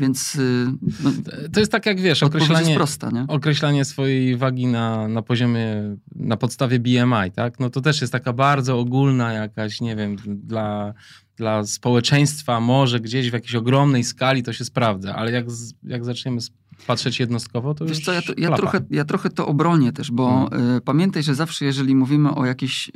Więc 0.00 0.34
y, 0.34 0.66
no, 1.04 1.10
To 1.52 1.60
jest 1.60 1.72
tak 1.72 1.86
jak 1.86 2.00
wiesz, 2.00 2.22
określanie, 2.22 2.74
prosta, 2.74 3.10
nie? 3.10 3.24
określanie 3.28 3.84
swojej 3.84 4.36
wagi 4.36 4.66
na, 4.66 5.08
na 5.08 5.22
poziomie, 5.22 5.96
na 6.16 6.36
podstawie 6.36 6.78
BMI, 6.78 7.30
tak? 7.34 7.60
No 7.60 7.70
to 7.70 7.80
też 7.80 8.00
jest 8.00 8.12
taka 8.12 8.32
bardzo 8.32 8.78
ogólna 8.78 9.32
jakaś, 9.32 9.80
nie 9.80 9.96
wiem, 9.96 10.16
dla, 10.26 10.94
dla 11.36 11.64
społeczeństwa 11.64 12.60
może 12.60 13.00
gdzieś 13.00 13.30
w 13.30 13.32
jakiejś 13.32 13.54
ogromnej 13.54 14.04
skali 14.04 14.42
to 14.42 14.52
się 14.52 14.64
sprawdza, 14.64 15.14
ale 15.16 15.32
jak, 15.32 15.46
jak 15.84 16.04
zaczniemy 16.04 16.40
patrzeć 16.86 17.20
jednostkowo, 17.20 17.74
to 17.74 17.84
Wiesz 17.84 17.96
już 17.96 18.04
co, 18.06 18.12
ja, 18.12 18.22
to, 18.22 18.32
ja, 18.38 18.56
trochę, 18.56 18.80
ja 18.90 19.04
trochę 19.04 19.30
to 19.30 19.46
obronię 19.46 19.92
też, 19.92 20.10
bo 20.10 20.42
Mhm. 20.52 20.76
y, 20.76 20.80
pamiętaj, 20.80 21.22
że 21.22 21.34
zawsze 21.34 21.64
jeżeli 21.64 21.94
mówimy 21.94 22.34
o 22.34 22.46
jakiejś 22.46 22.88
y, 22.88 22.92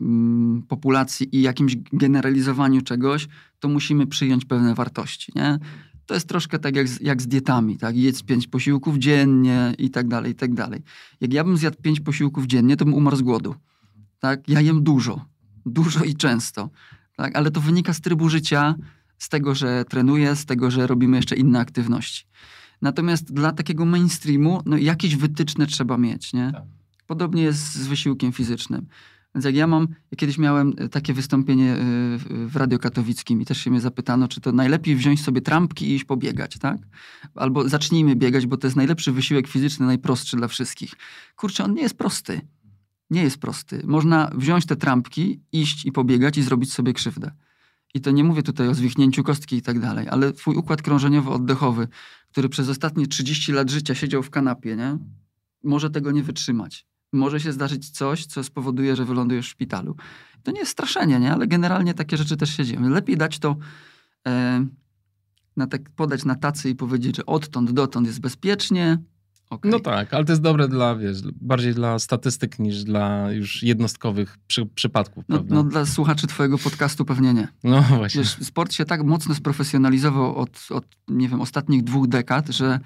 mm, 0.00 0.62
populacji 0.68 1.36
i 1.36 1.42
jakimś 1.42 1.76
generalizowaniu 1.92 2.82
czegoś, 2.82 3.28
to 3.60 3.68
musimy 3.68 4.06
przyjąć 4.06 4.44
pewne 4.44 4.74
wartości, 4.74 5.32
nie? 5.34 5.58
To 6.06 6.14
jest 6.14 6.28
troszkę 6.28 6.58
tak 6.58 6.76
jak 6.76 6.88
z, 6.88 7.00
jak 7.00 7.22
z 7.22 7.26
dietami, 7.26 7.78
tak? 7.78 7.96
Jedz 7.96 8.22
pięć 8.22 8.46
posiłków 8.46 8.98
dziennie 8.98 9.74
i 9.78 9.90
tak 9.90 10.08
dalej, 10.08 10.32
i 10.32 10.34
tak 10.34 10.54
dalej. 10.54 10.82
Jak 11.20 11.32
ja 11.32 11.44
bym 11.44 11.56
zjadł 11.56 11.76
pięć 11.82 12.00
posiłków 12.00 12.46
dziennie, 12.46 12.76
to 12.76 12.84
bym 12.84 12.94
umarł 12.94 13.16
z 13.16 13.22
głodu, 13.22 13.54
tak? 14.18 14.48
Ja 14.48 14.60
jem 14.60 14.82
dużo, 14.82 15.24
dużo 15.66 16.04
i 16.04 16.14
często, 16.14 16.70
tak? 17.16 17.36
Ale 17.36 17.50
to 17.50 17.60
wynika 17.60 17.92
z 17.92 18.00
trybu 18.00 18.28
życia, 18.28 18.74
z 19.18 19.28
tego, 19.28 19.54
że 19.54 19.84
trenuję, 19.84 20.36
z 20.36 20.46
tego, 20.46 20.70
że 20.70 20.86
robimy 20.86 21.16
jeszcze 21.16 21.36
inne 21.36 21.60
aktywności. 21.60 22.26
Natomiast 22.82 23.32
dla 23.32 23.52
takiego 23.52 23.84
mainstreamu, 23.84 24.62
no 24.66 24.76
jakieś 24.76 25.16
wytyczne 25.16 25.66
trzeba 25.66 25.98
mieć, 25.98 26.32
nie? 26.32 26.52
Tak. 26.52 26.62
Podobnie 27.06 27.42
jest 27.42 27.74
z 27.74 27.86
wysiłkiem 27.86 28.32
fizycznym. 28.32 28.86
Więc 29.36 29.44
jak 29.44 29.54
ja 29.54 29.66
mam, 29.66 29.88
ja 30.10 30.16
kiedyś 30.16 30.38
miałem 30.38 30.72
e, 30.78 30.88
takie 30.88 31.14
wystąpienie 31.14 31.76
w- 32.18 32.48
w 32.52 32.56
Radio 32.56 32.78
Katowickim 32.78 33.42
i 33.42 33.44
też 33.44 33.58
się 33.60 33.70
mnie 33.70 33.80
zapytano, 33.80 34.28
czy 34.28 34.40
to 34.40 34.52
najlepiej 34.52 34.96
wziąć 34.96 35.22
sobie 35.24 35.40
trampki 35.40 35.90
i 35.90 35.94
iść 35.94 36.04
pobiegać, 36.04 36.58
tak? 36.58 36.78
Albo 37.34 37.68
zacznijmy 37.68 38.16
biegać, 38.16 38.46
bo 38.46 38.56
to 38.56 38.66
jest 38.66 38.76
najlepszy 38.76 39.12
wysiłek 39.12 39.48
fizyczny, 39.48 39.86
najprostszy 39.86 40.36
dla 40.36 40.48
wszystkich. 40.48 40.92
Kurczę, 41.36 41.64
on 41.64 41.74
nie 41.74 41.82
jest 41.82 41.98
prosty. 41.98 42.40
Nie 43.10 43.22
jest 43.22 43.38
prosty. 43.38 43.82
Można 43.86 44.30
wziąć 44.34 44.66
te 44.66 44.76
trampki, 44.76 45.40
iść 45.52 45.86
i 45.86 45.92
pobiegać 45.92 46.38
i 46.38 46.42
zrobić 46.42 46.72
sobie 46.72 46.92
krzywdę. 46.92 47.30
I 47.94 48.00
to 48.00 48.10
nie 48.10 48.24
mówię 48.24 48.42
tutaj 48.42 48.68
o 48.68 48.74
zwichnięciu 48.74 49.24
kostki 49.24 49.56
i 49.56 49.62
tak 49.62 49.80
dalej, 49.80 50.08
ale 50.08 50.32
twój 50.32 50.56
układ 50.56 50.82
krążeniowo-oddechowy, 50.82 51.86
który 52.32 52.48
przez 52.48 52.68
ostatnie 52.68 53.06
30 53.06 53.52
lat 53.52 53.70
życia 53.70 53.94
siedział 53.94 54.22
w 54.22 54.30
kanapie, 54.30 54.76
nie? 54.76 54.98
może 55.64 55.90
tego 55.90 56.12
nie 56.12 56.22
wytrzymać. 56.22 56.86
Może 57.12 57.40
się 57.40 57.52
zdarzyć 57.52 57.90
coś, 57.90 58.26
co 58.26 58.44
spowoduje, 58.44 58.96
że 58.96 59.04
wylądujesz 59.04 59.46
w 59.46 59.50
szpitalu. 59.50 59.96
To 60.42 60.52
nie 60.52 60.58
jest 60.58 60.72
straszenie, 60.72 61.20
nie? 61.20 61.32
ale 61.32 61.46
generalnie 61.46 61.94
takie 61.94 62.16
rzeczy 62.16 62.36
też 62.36 62.56
się 62.56 62.64
dzieją. 62.64 62.88
Lepiej 62.88 63.16
dać 63.16 63.38
to, 63.38 63.56
e, 64.26 64.66
na 65.56 65.66
tak, 65.66 65.90
podać 65.90 66.24
na 66.24 66.34
tacy 66.34 66.70
i 66.70 66.74
powiedzieć, 66.74 67.16
że 67.16 67.26
odtąd 67.26 67.70
dotąd 67.72 68.06
jest 68.06 68.20
bezpiecznie. 68.20 68.98
okej. 69.50 69.70
No 69.70 69.80
tak, 69.80 70.14
ale 70.14 70.24
to 70.24 70.32
jest 70.32 70.42
dobre 70.42 70.68
dla, 70.68 70.96
wiesz, 70.96 71.18
bardziej 71.40 71.74
dla 71.74 71.98
statystyk 71.98 72.58
niż 72.58 72.84
dla 72.84 73.32
już 73.32 73.62
jednostkowych 73.62 74.36
przy, 74.46 74.66
przypadków, 74.66 75.24
No, 75.28 75.36
prawda? 75.36 75.54
no 75.54 75.62
dla 75.64 75.86
słuchaczy 75.86 76.26
twojego 76.26 76.58
podcastu 76.58 77.04
pewnie 77.04 77.34
nie. 77.34 77.48
No 77.64 77.82
właśnie. 77.98 78.20
Wiesz, 78.22 78.36
sport 78.42 78.72
się 78.72 78.84
tak 78.84 79.04
mocno 79.04 79.34
sprofesjonalizował 79.34 80.36
od, 80.36 80.66
od, 80.70 80.84
nie 81.08 81.28
wiem, 81.28 81.40
ostatnich 81.40 81.84
dwóch 81.84 82.08
dekad, 82.08 82.48
że 82.48 82.80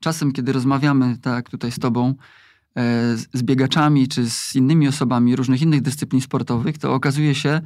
czasem, 0.00 0.32
kiedy 0.32 0.52
rozmawiamy, 0.52 1.18
tak 1.18 1.50
tutaj 1.50 1.72
z 1.72 1.78
tobą, 1.78 2.14
z, 3.16 3.26
z 3.32 3.42
biegaczami 3.42 4.08
czy 4.08 4.30
z 4.30 4.54
innymi 4.54 4.88
osobami 4.88 5.36
różnych 5.36 5.62
innych 5.62 5.82
dyscyplin 5.82 6.20
sportowych, 6.22 6.78
to 6.78 6.94
okazuje 6.94 7.34
się, 7.34 7.60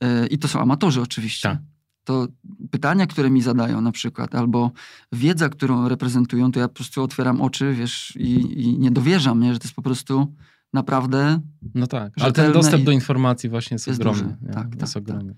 e, 0.00 0.26
i 0.26 0.38
to 0.38 0.48
są 0.48 0.60
amatorzy 0.60 1.00
oczywiście, 1.02 1.48
Tak. 1.48 1.58
to 2.04 2.28
pytania, 2.70 3.06
które 3.06 3.30
mi 3.30 3.42
zadają 3.42 3.80
na 3.80 3.92
przykład, 3.92 4.34
albo 4.34 4.70
wiedza, 5.12 5.48
którą 5.48 5.88
reprezentują, 5.88 6.52
to 6.52 6.60
ja 6.60 6.68
po 6.68 6.74
prostu 6.74 7.02
otwieram 7.02 7.40
oczy, 7.40 7.74
wiesz, 7.74 8.16
i, 8.16 8.62
i 8.62 8.78
nie 8.78 8.90
dowierzam, 8.90 9.40
nie, 9.40 9.52
że 9.52 9.58
to 9.58 9.64
jest 9.64 9.76
po 9.76 9.82
prostu 9.82 10.34
naprawdę 10.74 11.40
No 11.74 11.86
tak, 11.86 12.12
ale 12.20 12.32
ten 12.32 12.52
dostęp 12.52 12.82
i- 12.82 12.84
do 12.86 12.92
informacji 12.92 13.50
właśnie 13.50 13.74
jest, 13.74 13.86
jest 13.86 14.00
ogromny. 14.00 14.22
duży. 14.22 14.52
Tak, 14.54 14.80
jest 14.80 14.94
tak, 14.94 15.02
ogromny. 15.02 15.34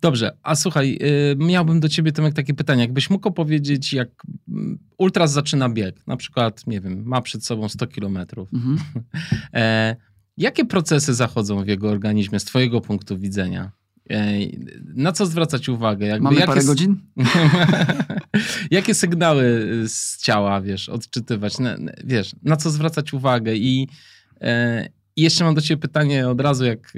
Dobrze, 0.00 0.36
a 0.42 0.54
słuchaj, 0.56 0.98
y, 1.32 1.36
miałbym 1.36 1.80
do 1.80 1.88
ciebie 1.88 2.12
Tomek 2.12 2.34
takie 2.34 2.54
pytanie. 2.54 2.80
Jakbyś 2.82 3.10
mógł 3.10 3.28
opowiedzieć, 3.28 3.92
jak 3.92 4.08
mm, 4.48 4.78
ultras 4.98 5.32
zaczyna 5.32 5.68
bieg, 5.68 6.06
na 6.06 6.16
przykład, 6.16 6.66
nie 6.66 6.80
wiem, 6.80 7.02
ma 7.06 7.20
przed 7.22 7.44
sobą 7.46 7.68
100 7.68 7.86
kilometrów. 7.86 8.48
mhm. 8.54 8.78
E, 9.54 9.96
jakie 10.36 10.64
procesy 10.64 11.14
zachodzą 11.14 11.64
w 11.64 11.68
jego 11.68 11.88
organizmie 11.90 12.40
z 12.40 12.44
twojego 12.44 12.80
punktu 12.80 13.18
widzenia? 13.18 13.70
E, 14.10 14.32
na 14.94 15.12
co 15.12 15.26
zwracać 15.26 15.68
uwagę? 15.68 16.06
Jakby, 16.06 16.24
Mamy 16.24 16.40
parę 16.46 16.64
godzin? 16.64 16.96
Jakie 18.70 18.94
sygnały 18.94 19.68
z 19.88 20.18
ciała, 20.22 20.60
wiesz, 20.60 20.88
odczytywać? 20.88 21.58
Na, 21.58 21.76
wiesz, 22.04 22.32
na 22.42 22.56
co 22.56 22.70
zwracać 22.70 23.12
uwagę? 23.12 23.56
I, 23.56 23.88
i 25.16 25.22
jeszcze 25.22 25.44
mam 25.44 25.54
do 25.54 25.60
ciebie 25.60 25.80
pytanie 25.82 26.28
od 26.28 26.40
razu, 26.40 26.64
jak 26.64 26.92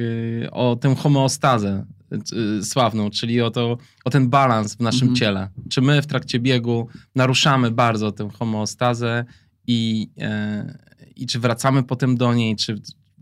e, 0.45 0.51
o 0.51 0.77
tę 0.77 0.95
homeostazę 0.95 1.87
e, 2.13 2.63
sławną, 2.65 3.11
czyli 3.11 3.41
o, 3.41 3.51
to, 3.51 3.79
o 4.05 4.11
ten 4.11 4.29
balans 4.29 4.75
w 4.77 4.81
naszym 4.81 5.09
Mhm. 5.09 5.17
ciele. 5.17 5.49
Czy 5.71 5.81
my 5.81 6.03
w 6.03 6.07
trakcie 6.07 6.41
biegu 6.41 6.89
naruszamy 7.15 7.71
bardzo 7.71 8.13
tę 8.13 8.29
homeostazę 8.39 9.25
i, 9.67 10.11
e, 10.21 10.79
i 11.17 11.27
czy 11.27 11.39
wracamy 11.41 11.83
potem 11.83 12.17
do 12.17 12.35
niej, 12.35 12.57
czy 12.57 12.75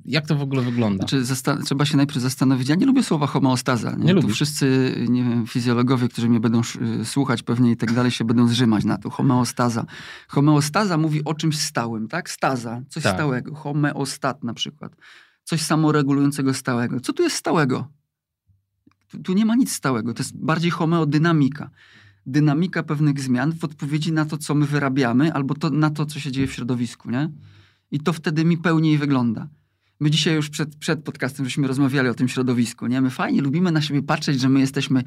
jak 0.04 0.26
to 0.26 0.36
w 0.36 0.42
ogóle 0.42 0.62
wygląda? 0.62 1.06
Znaczy, 1.06 1.22
trzeba 1.64 1.84
się 1.84 1.96
najpierw 1.96 2.20
zastanowić. 2.20 2.68
Ja 2.68 2.74
nie 2.74 2.86
lubię 2.86 3.02
słowa 3.02 3.26
homeostaza. 3.26 3.90
Nie, 3.90 4.04
Nie 4.04 4.14
tu 4.14 4.20
lubisz? 4.20 4.34
wszyscy, 4.34 4.94
nie 5.08 5.24
wiem, 5.24 5.46
fizjologowie, 5.46 6.08
którzy 6.08 6.28
mnie 6.28 6.40
będą 6.40 6.60
słuchać 7.04 7.42
pewnie 7.42 7.70
i 7.70 7.76
tak 7.76 7.92
dalej, 7.94 8.10
się 8.10 8.24
będą 8.24 8.48
zrzymać 8.48 8.84
na 8.84 8.98
to. 8.98 9.10
Homeostaza. 9.10 9.84
Homeostaza 10.28 10.98
mówi 10.98 11.24
o 11.24 11.34
czymś 11.34 11.58
stałym, 11.58 12.08
tak? 12.08 12.30
Staza, 12.30 12.82
coś 12.88 13.02
Tak. 13.02 13.14
stałego. 13.14 13.54
Homeostat 13.54 14.44
na 14.44 14.54
przykład. 14.54 14.96
Coś 15.44 15.60
samoregulującego 15.62 16.54
stałego. 16.54 17.00
Co 17.00 17.12
tu 17.12 17.22
jest 17.22 17.36
stałego? 17.36 17.88
Tu, 19.08 19.18
tu 19.22 19.32
nie 19.32 19.46
ma 19.46 19.54
nic 19.54 19.72
stałego. 19.72 20.14
To 20.14 20.22
jest 20.22 20.36
bardziej 20.36 20.70
homeodynamika. 20.70 21.70
Dynamika 22.26 22.82
pewnych 22.82 23.20
zmian 23.20 23.52
w 23.52 23.64
odpowiedzi 23.64 24.12
na 24.12 24.24
to, 24.24 24.38
co 24.38 24.54
my 24.54 24.66
wyrabiamy, 24.66 25.32
albo 25.34 25.54
to, 25.54 25.70
na 25.70 25.90
to, 25.90 26.06
co 26.06 26.20
się 26.20 26.32
dzieje 26.32 26.46
w 26.46 26.52
środowisku, 26.52 27.10
nie? 27.10 27.30
I 27.90 28.00
to 28.00 28.12
wtedy 28.12 28.44
mi 28.44 28.58
pełniej 28.58 28.98
wygląda. 28.98 29.48
My 30.00 30.10
dzisiaj 30.10 30.34
już 30.34 30.50
przed, 30.50 30.76
przed 30.76 31.04
podcastem 31.04 31.44
żeśmy 31.44 31.68
rozmawiali 31.68 32.08
o 32.08 32.14
tym 32.14 32.28
środowisku, 32.28 32.86
nie? 32.86 33.00
My 33.00 33.10
fajnie 33.10 33.42
lubimy 33.42 33.72
na 33.72 33.80
siebie 33.82 34.02
patrzeć, 34.02 34.40
że 34.40 34.48
my 34.48 34.60
jesteśmy 34.60 35.04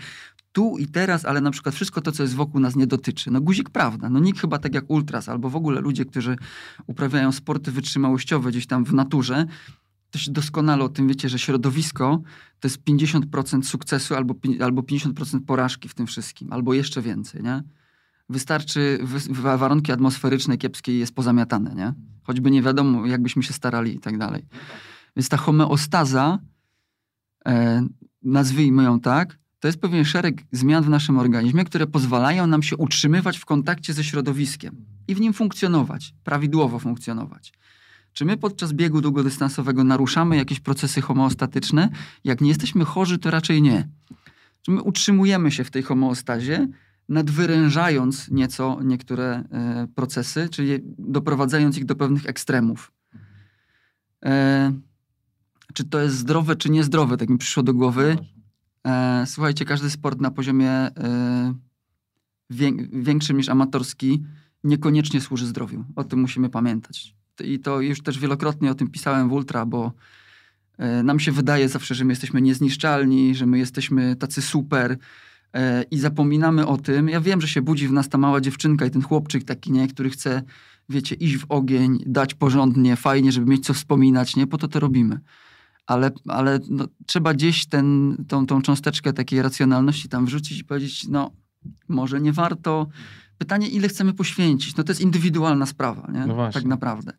tu 0.51 0.77
i 0.77 0.87
teraz, 0.87 1.25
ale 1.25 1.41
na 1.41 1.51
przykład 1.51 1.75
wszystko 1.75 2.01
to, 2.01 2.11
co 2.11 2.23
jest 2.23 2.35
wokół 2.35 2.59
nas 2.61 2.75
nie 2.75 2.87
dotyczy. 2.87 3.31
No 3.31 3.41
guzik 3.41 3.69
prawda. 3.69 4.09
No 4.09 4.19
nikt 4.19 4.39
chyba 4.39 4.59
tak 4.59 4.73
jak 4.73 4.89
ultras 4.89 5.29
albo 5.29 5.49
w 5.49 5.55
ogóle 5.55 5.81
ludzie, 5.81 6.05
którzy 6.05 6.35
uprawiają 6.87 7.31
sporty 7.31 7.71
wytrzymałościowe 7.71 8.49
gdzieś 8.49 8.67
tam 8.67 8.85
w 8.85 8.93
naturze, 8.93 9.45
też 10.11 10.29
doskonale 10.29 10.83
o 10.83 10.89
tym 10.89 11.07
wiecie, 11.07 11.29
że 11.29 11.39
środowisko 11.39 12.21
to 12.59 12.67
jest 12.67 12.83
50% 12.83 13.63
sukcesu 13.63 14.15
albo, 14.15 14.35
albo 14.59 14.81
50% 14.81 15.39
porażki 15.45 15.89
w 15.89 15.93
tym 15.93 16.07
wszystkim, 16.07 16.53
albo 16.53 16.73
jeszcze 16.73 17.01
więcej, 17.01 17.43
nie? 17.43 17.63
Wystarczy, 18.29 18.99
wy, 19.03 19.33
wa- 19.33 19.57
warunki 19.57 19.91
atmosferyczne 19.91 20.57
kiepskie 20.57 20.97
jest 20.97 21.15
pozamiatane, 21.15 21.75
nie? 21.75 21.93
Choćby 22.23 22.51
nie 22.51 22.61
wiadomo, 22.61 23.05
jakbyśmy 23.05 23.43
się 23.43 23.53
starali 23.53 23.95
i 23.95 23.99
tak 23.99 24.17
dalej. 24.17 24.45
Więc 25.15 25.29
ta 25.29 25.37
homeostaza, 25.37 26.39
e, 27.45 27.87
nazwijmy 28.23 28.83
ją 28.83 28.99
tak, 28.99 29.37
to 29.59 29.67
jest 29.67 29.79
pewien 29.79 30.05
szereg 30.05 30.41
zmian 30.51 30.83
w 30.83 30.89
naszym 30.89 31.19
organizmie, 31.19 31.65
które 31.65 31.87
pozwalają 31.87 32.47
nam 32.47 32.63
się 32.63 32.77
utrzymywać 32.77 33.37
w 33.37 33.45
kontakcie 33.45 33.93
ze 33.93 34.03
środowiskiem 34.03 34.85
i 35.07 35.15
w 35.15 35.21
nim 35.21 35.33
funkcjonować, 35.33 36.13
prawidłowo 36.23 36.79
funkcjonować. 36.79 37.53
Czy 38.13 38.25
my 38.25 38.37
podczas 38.37 38.73
biegu 38.73 39.01
długodystansowego 39.01 39.83
naruszamy 39.83 40.37
jakieś 40.37 40.59
procesy 40.59 41.01
homeostatyczne? 41.01 41.89
Jak 42.23 42.41
nie 42.41 42.49
jesteśmy 42.49 42.85
chorzy, 42.85 43.17
to 43.17 43.31
raczej 43.31 43.61
nie. 43.61 43.89
Czy 44.61 44.71
my 44.71 44.81
utrzymujemy 44.81 45.51
się 45.51 45.63
w 45.63 45.71
tej 45.71 45.83
homeostazie, 45.83 46.67
nadwyrężając 47.09 48.31
nieco 48.31 48.79
niektóre 48.83 49.43
e, 49.51 49.87
procesy, 49.95 50.49
czyli 50.49 50.79
doprowadzając 50.97 51.77
ich 51.77 51.85
do 51.85 51.95
pewnych 51.95 52.25
ekstremów. 52.25 52.91
E, 54.25 54.73
czy 55.73 55.83
to 55.83 55.99
jest 55.99 56.15
zdrowe, 56.15 56.55
czy 56.55 56.69
niezdrowe, 56.69 57.17
tak 57.17 57.29
mi 57.29 57.37
przyszło 57.37 57.63
do 57.63 57.73
głowy. 57.73 58.17
E, 58.87 59.23
słuchajcie, 59.27 59.65
każdy 59.65 59.89
sport 59.89 60.21
na 60.21 60.31
poziomie 60.31 60.89
większym 62.91 63.37
niż 63.37 63.49
amatorski 63.49 64.23
niekoniecznie 64.63 65.21
służy 65.21 65.47
zdrowiu. 65.47 65.85
O 65.95 66.03
tym 66.03 66.19
musimy 66.19 66.49
pamiętać. 66.49 67.15
I 67.43 67.59
to 67.59 67.81
już 67.81 68.01
też 68.01 68.19
wielokrotnie 68.19 68.71
o 68.71 68.75
tym 68.75 68.89
pisałem 68.89 69.29
w 69.29 69.31
Ultra, 69.31 69.65
bo 69.65 69.91
nam 71.03 71.19
się 71.19 71.31
wydaje 71.31 71.69
zawsze, 71.69 71.95
że 71.95 72.05
my 72.05 72.11
jesteśmy 72.11 72.41
niezniszczalni, 72.41 73.35
że 73.35 73.45
my 73.45 73.57
jesteśmy 73.57 74.15
tacy 74.15 74.41
super 74.41 74.97
i 75.91 75.99
zapominamy 75.99 76.67
o 76.67 76.77
tym. 76.77 77.09
Ja 77.09 77.21
wiem, 77.21 77.41
że 77.41 77.47
się 77.47 77.61
budzi 77.61 77.87
w 77.87 77.91
nas 77.91 78.09
ta 78.09 78.17
mała 78.17 78.41
dziewczynka 78.41 78.85
i 78.85 78.91
ten 78.91 79.01
chłopczyk 79.01 79.43
taki, 79.43 79.71
nie, 79.71 79.87
który 79.87 80.09
chce, 80.09 80.41
wiecie, 80.89 81.15
iść 81.15 81.37
w 81.37 81.45
ogień, 81.49 82.03
dać 82.05 82.33
porządnie, 82.33 82.95
fajnie, 82.95 83.31
żeby 83.31 83.51
mieć 83.51 83.65
co 83.65 83.73
wspominać, 83.73 84.35
nie? 84.35 84.47
Po 84.47 84.57
to 84.57 84.67
to 84.67 84.79
robimy 84.79 85.19
ale, 85.85 86.11
ale 86.27 86.59
no, 86.69 86.87
trzeba 87.05 87.33
gdzieś 87.33 87.65
ten, 87.65 88.17
tą, 88.27 88.45
tą 88.45 88.61
cząsteczkę 88.61 89.13
takiej 89.13 89.41
racjonalności 89.41 90.09
tam 90.09 90.25
wrzucić 90.25 90.59
i 90.59 90.63
powiedzieć, 90.63 91.07
no 91.07 91.31
może 91.87 92.21
nie 92.21 92.33
warto. 92.33 92.87
Pytanie, 93.37 93.67
ile 93.67 93.87
chcemy 93.87 94.13
poświęcić? 94.13 94.75
No 94.75 94.83
to 94.83 94.91
jest 94.91 95.01
indywidualna 95.01 95.65
sprawa, 95.65 96.11
nie? 96.13 96.25
No 96.25 96.51
tak 96.51 96.65
naprawdę. 96.65 97.13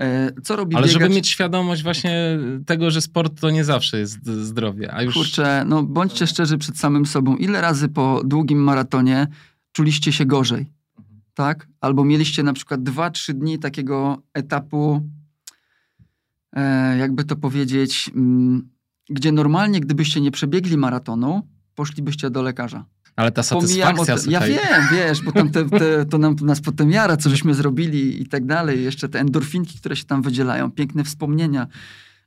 E, 0.00 0.30
co 0.42 0.56
robi 0.56 0.76
Ale 0.76 0.86
biegacz? 0.86 1.02
żeby 1.02 1.14
mieć 1.14 1.28
świadomość 1.28 1.82
właśnie 1.82 2.38
tego, 2.66 2.90
że 2.90 3.00
sport 3.00 3.40
to 3.40 3.50
nie 3.50 3.64
zawsze 3.64 3.98
jest 3.98 4.26
zdrowie. 4.26 4.94
A 4.94 5.02
już... 5.02 5.14
Kurczę, 5.14 5.64
no 5.66 5.82
bądźcie 5.82 6.26
szczerzy 6.26 6.58
przed 6.58 6.78
samym 6.78 7.06
sobą. 7.06 7.36
Ile 7.36 7.60
razy 7.60 7.88
po 7.88 8.22
długim 8.24 8.58
maratonie 8.58 9.26
czuliście 9.72 10.12
się 10.12 10.26
gorzej? 10.26 10.66
Tak? 11.34 11.68
Albo 11.80 12.04
mieliście 12.04 12.42
na 12.42 12.52
przykład 12.52 12.82
dwa, 12.82 13.10
trzy 13.10 13.34
dni 13.34 13.58
takiego 13.58 14.22
etapu 14.34 15.10
E, 16.56 16.96
jakby 16.98 17.24
to 17.24 17.36
powiedzieć, 17.36 18.10
mm, 18.14 18.68
gdzie 19.08 19.32
normalnie, 19.32 19.80
gdybyście 19.80 20.20
nie 20.20 20.30
przebiegli 20.30 20.76
maratonu, 20.76 21.48
poszlibyście 21.74 22.30
do 22.30 22.42
lekarza. 22.42 22.84
Ale 23.16 23.32
ta 23.32 23.42
satysfakcja, 23.42 24.14
od... 24.14 24.26
Ja 24.26 24.40
wiem, 24.40 24.82
wiesz, 24.92 25.22
bo 25.22 25.32
tam 25.32 25.50
te, 25.50 25.68
te, 25.68 26.06
to 26.06 26.18
nam, 26.18 26.36
nas 26.42 26.60
potem 26.60 26.90
jara, 26.90 27.16
co 27.16 27.30
żeśmy 27.30 27.54
zrobili 27.54 28.22
i 28.22 28.26
tak 28.26 28.46
dalej. 28.46 28.84
Jeszcze 28.84 29.08
te 29.08 29.20
endorfinki, 29.20 29.78
które 29.78 29.96
się 29.96 30.04
tam 30.04 30.22
wydzielają, 30.22 30.70
piękne 30.70 31.04
wspomnienia 31.04 31.66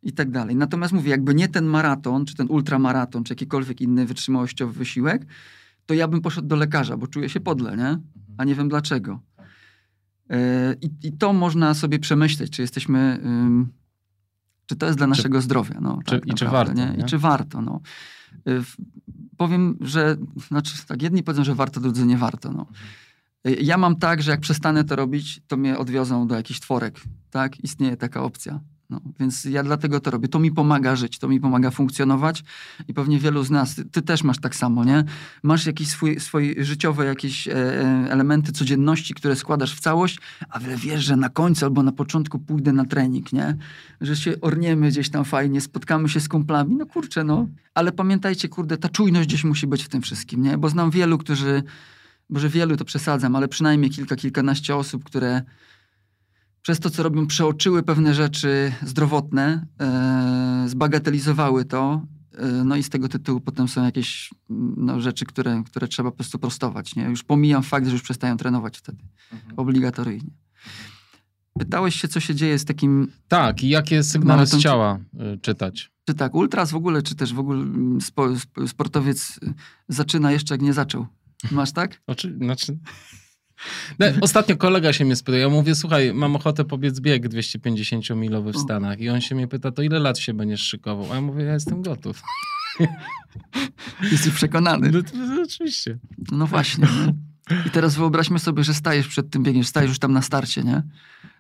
i 0.04 0.14
tak 0.14 0.32
dalej. 0.32 0.56
Natomiast 0.56 0.94
mówię, 0.94 1.12
jakby 1.12 1.36
nie 1.36 1.48
ten 1.48 1.66
maraton, 1.66 2.26
czy 2.26 2.36
ten 2.36 2.48
ultramaraton, 2.48 3.24
czy 3.24 3.32
jakikolwiek 3.32 3.82
inny 3.82 4.06
wytrzymałościowy 4.06 4.74
wysiłek, 4.74 5.26
to 5.86 5.94
ja 5.94 6.08
bym 6.08 6.22
poszedł 6.22 6.48
do 6.48 6.56
lekarza, 6.56 6.98
bo 6.98 7.08
czuję 7.08 7.30
się 7.30 7.40
podle, 7.40 7.78
nie? 7.78 8.00
A 8.38 8.44
nie 8.44 8.56
wiem 8.56 8.70
dlaczego. 8.70 9.20
Yy, 10.30 10.38
I, 10.82 11.08
I, 11.08 11.12
to 11.12 11.34
można 11.34 11.74
sobie 11.74 12.00
przemyśleć, 12.00 12.52
czy 12.52 12.62
jesteśmy... 12.62 13.20
Czy 14.66 14.76
to 14.76 14.86
jest 14.86 14.98
dla 14.98 15.08
naszego 15.08 15.38
czy, 15.38 15.44
zdrowia? 15.44 15.80
No, 15.82 16.00
czy, 16.06 16.20
tak 16.20 16.28
I 16.28 16.34
czy 16.34 16.46
warto? 16.46 16.74
Nie? 16.74 16.96
I 17.00 17.04
czy 17.04 17.18
warto? 17.18 17.62
No. 17.62 17.82
Y, 18.48 18.62
powiem, 19.48 19.78
że 19.82 20.18
znaczy, 20.48 20.86
tak, 20.88 21.02
jedni 21.02 21.24
powiedzą, 21.24 21.44
że 21.44 21.56
warto, 21.56 21.80
drudzy 21.80 22.06
nie 22.06 22.18
warto. 22.18 22.52
No. 22.52 22.66
Ja 23.62 23.78
mam 23.78 23.96
tak, 23.96 24.24
że 24.24 24.32
jak 24.32 24.40
przestanę 24.40 24.84
to 24.84 24.96
robić, 24.96 25.42
to 25.48 25.58
mnie 25.58 25.78
odwiozą 25.78 26.28
do 26.28 26.36
jakichś 26.36 26.60
tworek. 26.60 27.02
Tak? 27.32 27.60
Istnieje 27.60 27.98
taka 27.98 28.24
opcja. 28.24 28.60
No, 28.94 29.02
więc 29.20 29.46
ja 29.46 29.64
dlatego 29.64 30.00
to 30.00 30.12
robię. 30.12 30.28
To 30.28 30.40
mi 30.40 30.52
pomaga 30.52 30.96
żyć, 30.96 31.20
to 31.20 31.28
mi 31.28 31.40
pomaga 31.40 31.72
funkcjonować 31.72 32.44
i 32.88 32.94
pewnie 32.94 33.20
wielu 33.20 33.44
z 33.44 33.52
nas, 33.52 33.76
ty, 33.76 33.86
ty 33.86 34.02
też 34.02 34.24
masz 34.24 34.40
tak 34.40 34.56
samo, 34.56 34.86
nie? 34.86 35.04
Masz 35.44 35.66
jakieś 35.66 35.88
swój, 35.88 36.20
swoje 36.20 36.64
życiowe 36.64 37.06
jakieś 37.06 37.48
e, 37.48 37.54
e, 37.54 38.12
elementy 38.12 38.52
codzienności, 38.52 39.14
które 39.14 39.36
składasz 39.36 39.76
w 39.76 39.80
całość, 39.80 40.20
ale 40.50 40.78
wiesz, 40.78 41.04
że 41.04 41.16
na 41.16 41.30
końcu 41.30 41.66
albo 41.66 41.84
na 41.84 41.92
początku 41.92 42.40
pójdę 42.40 42.74
na 42.74 42.86
trening, 42.86 43.34
nie? 43.34 43.58
Że 44.02 44.16
się 44.16 44.42
orniemy 44.42 44.88
gdzieś 44.88 45.10
tam 45.10 45.26
fajnie, 45.26 45.62
spotkamy 45.62 46.10
się 46.10 46.20
z 46.20 46.30
kumplami, 46.30 46.76
no 46.76 46.86
kurczę, 46.86 47.24
no. 47.24 47.48
Ale 47.74 47.92
pamiętajcie, 47.92 48.50
kurde, 48.50 48.78
ta 48.78 48.90
czujność 48.90 49.28
gdzieś 49.28 49.44
musi 49.44 49.68
być 49.68 49.84
w 49.84 49.90
tym 49.90 50.02
wszystkim, 50.02 50.42
nie? 50.42 50.58
Bo 50.58 50.70
znam 50.70 50.92
wielu, 50.92 51.18
którzy, 51.18 51.64
może 52.30 52.50
wielu 52.50 52.78
to 52.78 52.86
przesadzam, 52.86 53.36
ale 53.36 53.48
przynajmniej 53.48 53.92
kilka, 53.92 54.16
kilkanaście 54.16 54.76
osób, 54.76 55.04
które 55.04 55.42
przez 56.64 56.80
to, 56.80 56.90
co 56.90 57.04
robią, 57.04 57.28
przeoczyły 57.28 57.84
pewne 57.84 58.14
rzeczy 58.14 58.74
zdrowotne, 58.86 59.66
e, 59.80 60.66
zbagatelizowały 60.68 61.66
to, 61.66 62.02
e, 62.38 62.48
no 62.48 62.76
i 62.76 62.84
z 62.84 62.90
tego 62.90 63.10
tytułu 63.10 63.40
potem 63.40 63.68
są 63.68 63.84
jakieś 63.84 64.30
no, 64.78 65.02
rzeczy, 65.02 65.26
które, 65.26 65.64
które 65.66 65.88
trzeba 65.88 66.12
po 66.12 66.18
prostu 66.18 66.40
prostować. 66.40 66.96
Nie? 66.96 67.04
Już 67.04 67.24
pomijam 67.24 67.64
fakt, 67.64 67.86
że 67.88 67.94
już 67.94 68.02
przestają 68.02 68.38
trenować 68.38 68.78
wtedy. 68.78 69.04
Mhm. 69.34 69.54
Obligatoryjnie. 69.58 70.32
Pytałeś 71.60 71.96
się, 71.96 72.08
co 72.08 72.20
się 72.20 72.36
dzieje 72.36 72.60
z 72.60 72.66
takim... 72.66 73.12
Tak, 73.28 73.64
i 73.64 73.70
jakie 73.70 74.04
sygnały 74.04 74.46
z 74.46 74.58
ciała 74.58 75.00
y, 75.36 75.38
czytać. 75.38 75.92
Czy 76.06 76.14
tak, 76.14 76.36
ultras 76.36 76.72
w 76.72 76.76
ogóle, 76.76 77.02
czy 77.02 77.16
też 77.16 77.34
w 77.34 77.40
ogóle 77.40 77.60
mm, 77.60 78.02
spo, 78.02 78.28
sportowiec 78.68 79.40
zaczyna 79.90 80.32
jeszcze 80.32 80.54
jak 80.54 80.62
nie 80.62 80.74
zaczął. 80.74 81.08
Masz 81.52 81.72
tak? 81.72 82.02
Oczy, 82.08 82.38
znaczy, 82.42 82.78
no, 84.00 84.06
ostatnio 84.22 84.58
kolega 84.58 84.94
się 84.94 85.06
mnie 85.06 85.16
spytał, 85.16 85.40
ja 85.40 85.50
mówię, 85.50 85.76
słuchaj, 85.76 86.14
mam 86.14 86.36
ochotę 86.36 86.66
pobiec 86.66 87.00
bieg 87.00 87.30
250-milowy 87.30 88.54
w 88.54 88.58
Stanach 88.58 89.00
i 89.00 89.10
on 89.10 89.22
się 89.22 89.36
mnie 89.36 89.48
pyta, 89.48 89.72
to 89.72 89.82
ile 89.82 90.00
lat 90.00 90.20
się 90.20 90.34
będziesz 90.34 90.62
szykował? 90.62 91.12
A 91.12 91.16
ja 91.16 91.22
mówię, 91.22 91.44
ja 91.44 91.54
jestem 91.54 91.82
gotów. 91.82 92.22
Jesteś 94.12 94.34
przekonany? 94.34 94.92
No, 94.92 95.04
to, 95.04 95.42
oczywiście. 95.44 95.98
No 96.32 96.48
właśnie. 96.48 96.88
I 97.68 97.70
teraz 97.70 97.96
wyobraźmy 97.96 98.40
sobie, 98.40 98.64
że 98.64 98.74
stajesz 98.74 99.08
przed 99.08 99.30
tym 99.30 99.44
biegiem, 99.44 99.64
stajesz 99.64 99.90
już 99.90 100.00
tam 100.00 100.14
na 100.14 100.22
starcie, 100.22 100.64
nie? 100.64 100.84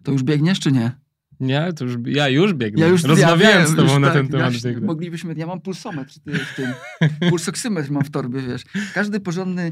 To 0.03 0.11
już 0.11 0.23
biegniesz 0.23 0.59
czy 0.59 0.71
nie? 0.71 0.91
Nie, 1.39 1.73
to 1.73 1.85
już, 1.85 1.95
ja 2.05 2.29
już 2.29 2.53
biegnę. 2.53 2.81
Ja 2.81 2.87
już, 2.87 3.03
Rozmawiałem 3.03 3.59
ja 3.59 3.67
z 3.67 3.75
tobą 3.75 3.99
na 3.99 4.07
tak, 4.07 4.15
ten 4.15 4.27
temat. 4.27 4.51
Właśnie, 4.51 4.81
moglibyśmy, 4.81 5.33
ja 5.37 5.47
mam 5.47 5.61
pulsometr 5.61 6.13
w 6.25 6.55
tym, 6.55 6.73
pulsoksymetr 7.29 7.91
mam 7.91 8.03
w 8.03 8.11
torbie, 8.11 8.41
wiesz. 8.41 8.63
Każdy 8.93 9.19
porządny 9.19 9.71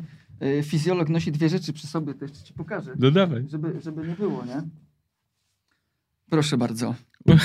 fizjolog 0.63 1.09
nosi 1.09 1.31
dwie 1.31 1.49
rzeczy 1.49 1.73
przy 1.73 1.87
sobie, 1.87 2.13
to 2.13 2.25
jeszcze 2.25 2.43
ci 2.43 2.53
pokażę. 2.53 2.93
No 2.99 3.11
dawaj. 3.11 3.45
Żeby, 3.49 3.81
żeby 3.81 4.07
nie 4.07 4.15
było, 4.15 4.45
nie? 4.45 4.61
Proszę 6.29 6.57
bardzo. 6.57 6.95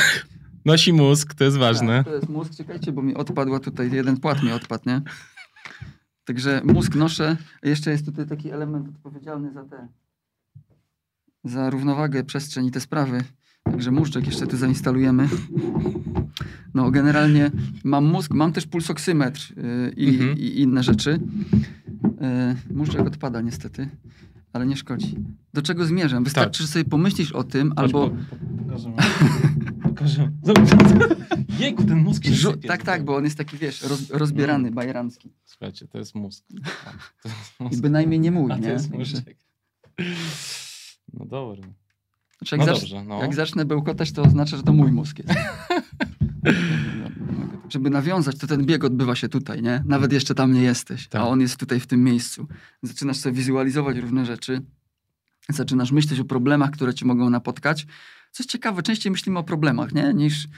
Nosi 0.65 0.93
mózg, 0.93 1.35
to 1.35 1.45
jest 1.45 1.57
ważne. 1.57 1.97
Tak, 1.97 2.07
to 2.07 2.15
jest 2.15 2.29
mózg, 2.29 2.55
czekajcie, 2.55 2.93
bo 2.93 3.03
mi 3.03 3.15
odpadła 3.15 3.61
tutaj, 3.61 3.93
jeden 3.93 4.17
płat 4.21 4.43
mi 4.43 4.53
odpadł, 4.53 4.83
nie? 4.87 5.03
Także 6.25 6.63
mózg 6.65 6.95
noszę. 6.95 7.37
Jeszcze 7.63 7.91
jest 7.91 8.05
tutaj 8.05 8.27
taki 8.27 8.51
element 8.51 8.89
odpowiedzialny 8.89 9.53
za 9.53 9.65
te, 9.65 9.89
za 11.45 11.71
równowagę, 11.71 12.25
przestrzeń 12.25 12.67
i 12.67 12.71
te 12.71 12.81
sprawy. 12.81 13.25
Także 13.71 13.91
muszczek 13.91 14.27
jeszcze 14.27 14.47
tu 14.47 14.57
zainstalujemy. 14.57 15.29
No 16.75 16.91
generalnie 16.91 17.51
mam 17.85 18.05
mózg, 18.05 18.35
mam 18.35 18.53
też 18.53 18.67
pulsoksymetr 18.67 19.53
yy, 19.57 19.93
i, 19.97 20.09
mhm. 20.09 20.39
i, 20.39 20.61
inne 20.61 20.83
rzeczy. 20.83 21.21
Yy, 22.97 23.03
odpada 23.07 23.41
niestety, 23.41 23.89
ale 24.53 24.67
nie 24.67 24.77
szkodzi. 24.77 25.17
Do 25.55 25.63
czego 25.63 25.85
zmierzam? 25.85 26.25
Wystarczy, 26.25 26.59
tak. 26.59 26.67
że 26.67 26.73
sobie 26.73 26.85
pomyślisz 26.85 27.33
o 27.33 27.45
tym, 27.45 27.69
Chodź, 27.69 27.79
albo... 27.79 28.11
Po, 28.11 28.17
pokażę. 28.65 28.93
pokażę. 29.83 30.31
Zobacz. 30.43 30.69
Jejku, 31.61 31.85
ten 31.85 31.99
mózg 31.99 32.25
się 32.25 32.31
Żu- 32.31 32.67
Tak, 32.69 32.83
tak, 32.83 33.05
bo 33.05 33.17
on 33.17 33.25
jest 33.25 33.39
taki, 33.39 33.57
wiesz, 33.57 33.83
roz, 33.83 34.11
rozbierany, 34.11 34.69
mm. 34.69 34.75
bajerancki. 34.75 35.33
Słuchajcie, 35.45 35.89
to 35.89 35.99
jest 35.99 36.15
mózg. 36.15 36.45
To 37.23 37.29
jest 37.29 37.61
mózg. 37.61 37.75
I 37.75 37.81
bynajmniej 37.81 38.21
nie 38.21 38.31
mój, 38.31 38.53
A, 38.53 38.57
nie? 38.57 38.63
To 38.63 38.71
jest 38.71 38.91
No 41.13 41.25
dobra. 41.25 41.69
Znaczy, 42.39 42.57
jak, 42.57 42.67
no 42.67 42.73
dobrze, 42.73 43.05
no. 43.05 43.21
jak 43.21 43.35
zacznę 43.35 43.65
bełkotać, 43.65 44.13
to 44.13 44.23
oznacza, 44.23 44.57
że 44.57 44.63
to 44.63 44.73
mój 44.73 44.93
mózg 44.93 45.19
jest. 45.19 45.31
Żeby 47.69 47.91
nawiązać, 47.91 48.39
to 48.39 48.47
ten 48.47 48.67
bieg 48.67 48.85
odbywa 48.85 49.15
się 49.15 49.29
tutaj, 49.29 49.63
nie? 49.63 49.83
Nawet 49.87 50.13
jeszcze 50.13 50.35
tam 50.35 50.53
nie 50.53 50.63
jesteś, 50.63 51.09
tak. 51.09 51.23
a 51.23 51.29
on 51.29 51.41
jest 51.41 51.57
tutaj 51.57 51.81
w 51.81 51.87
tym 51.87 52.05
miejscu. 52.05 52.47
Zaczynasz 52.83 53.17
sobie 53.17 53.37
wizualizować 53.37 53.97
różne 53.97 54.27
rzeczy, 54.27 54.63
zaczynasz 55.49 55.93
myśleć 55.93 56.21
o 56.21 56.25
problemach, 56.25 56.71
które 56.71 56.95
ci 56.95 57.05
mogą 57.05 57.31
napotkać. 57.31 57.87
Co 58.33 58.43
jest 58.43 58.51
ciekawe, 58.51 58.83
częściej 58.83 59.13
myślimy 59.13 59.39
o 59.39 59.43
problemach, 59.45 59.93
nie? 59.93 60.15
Niż, 60.15 60.49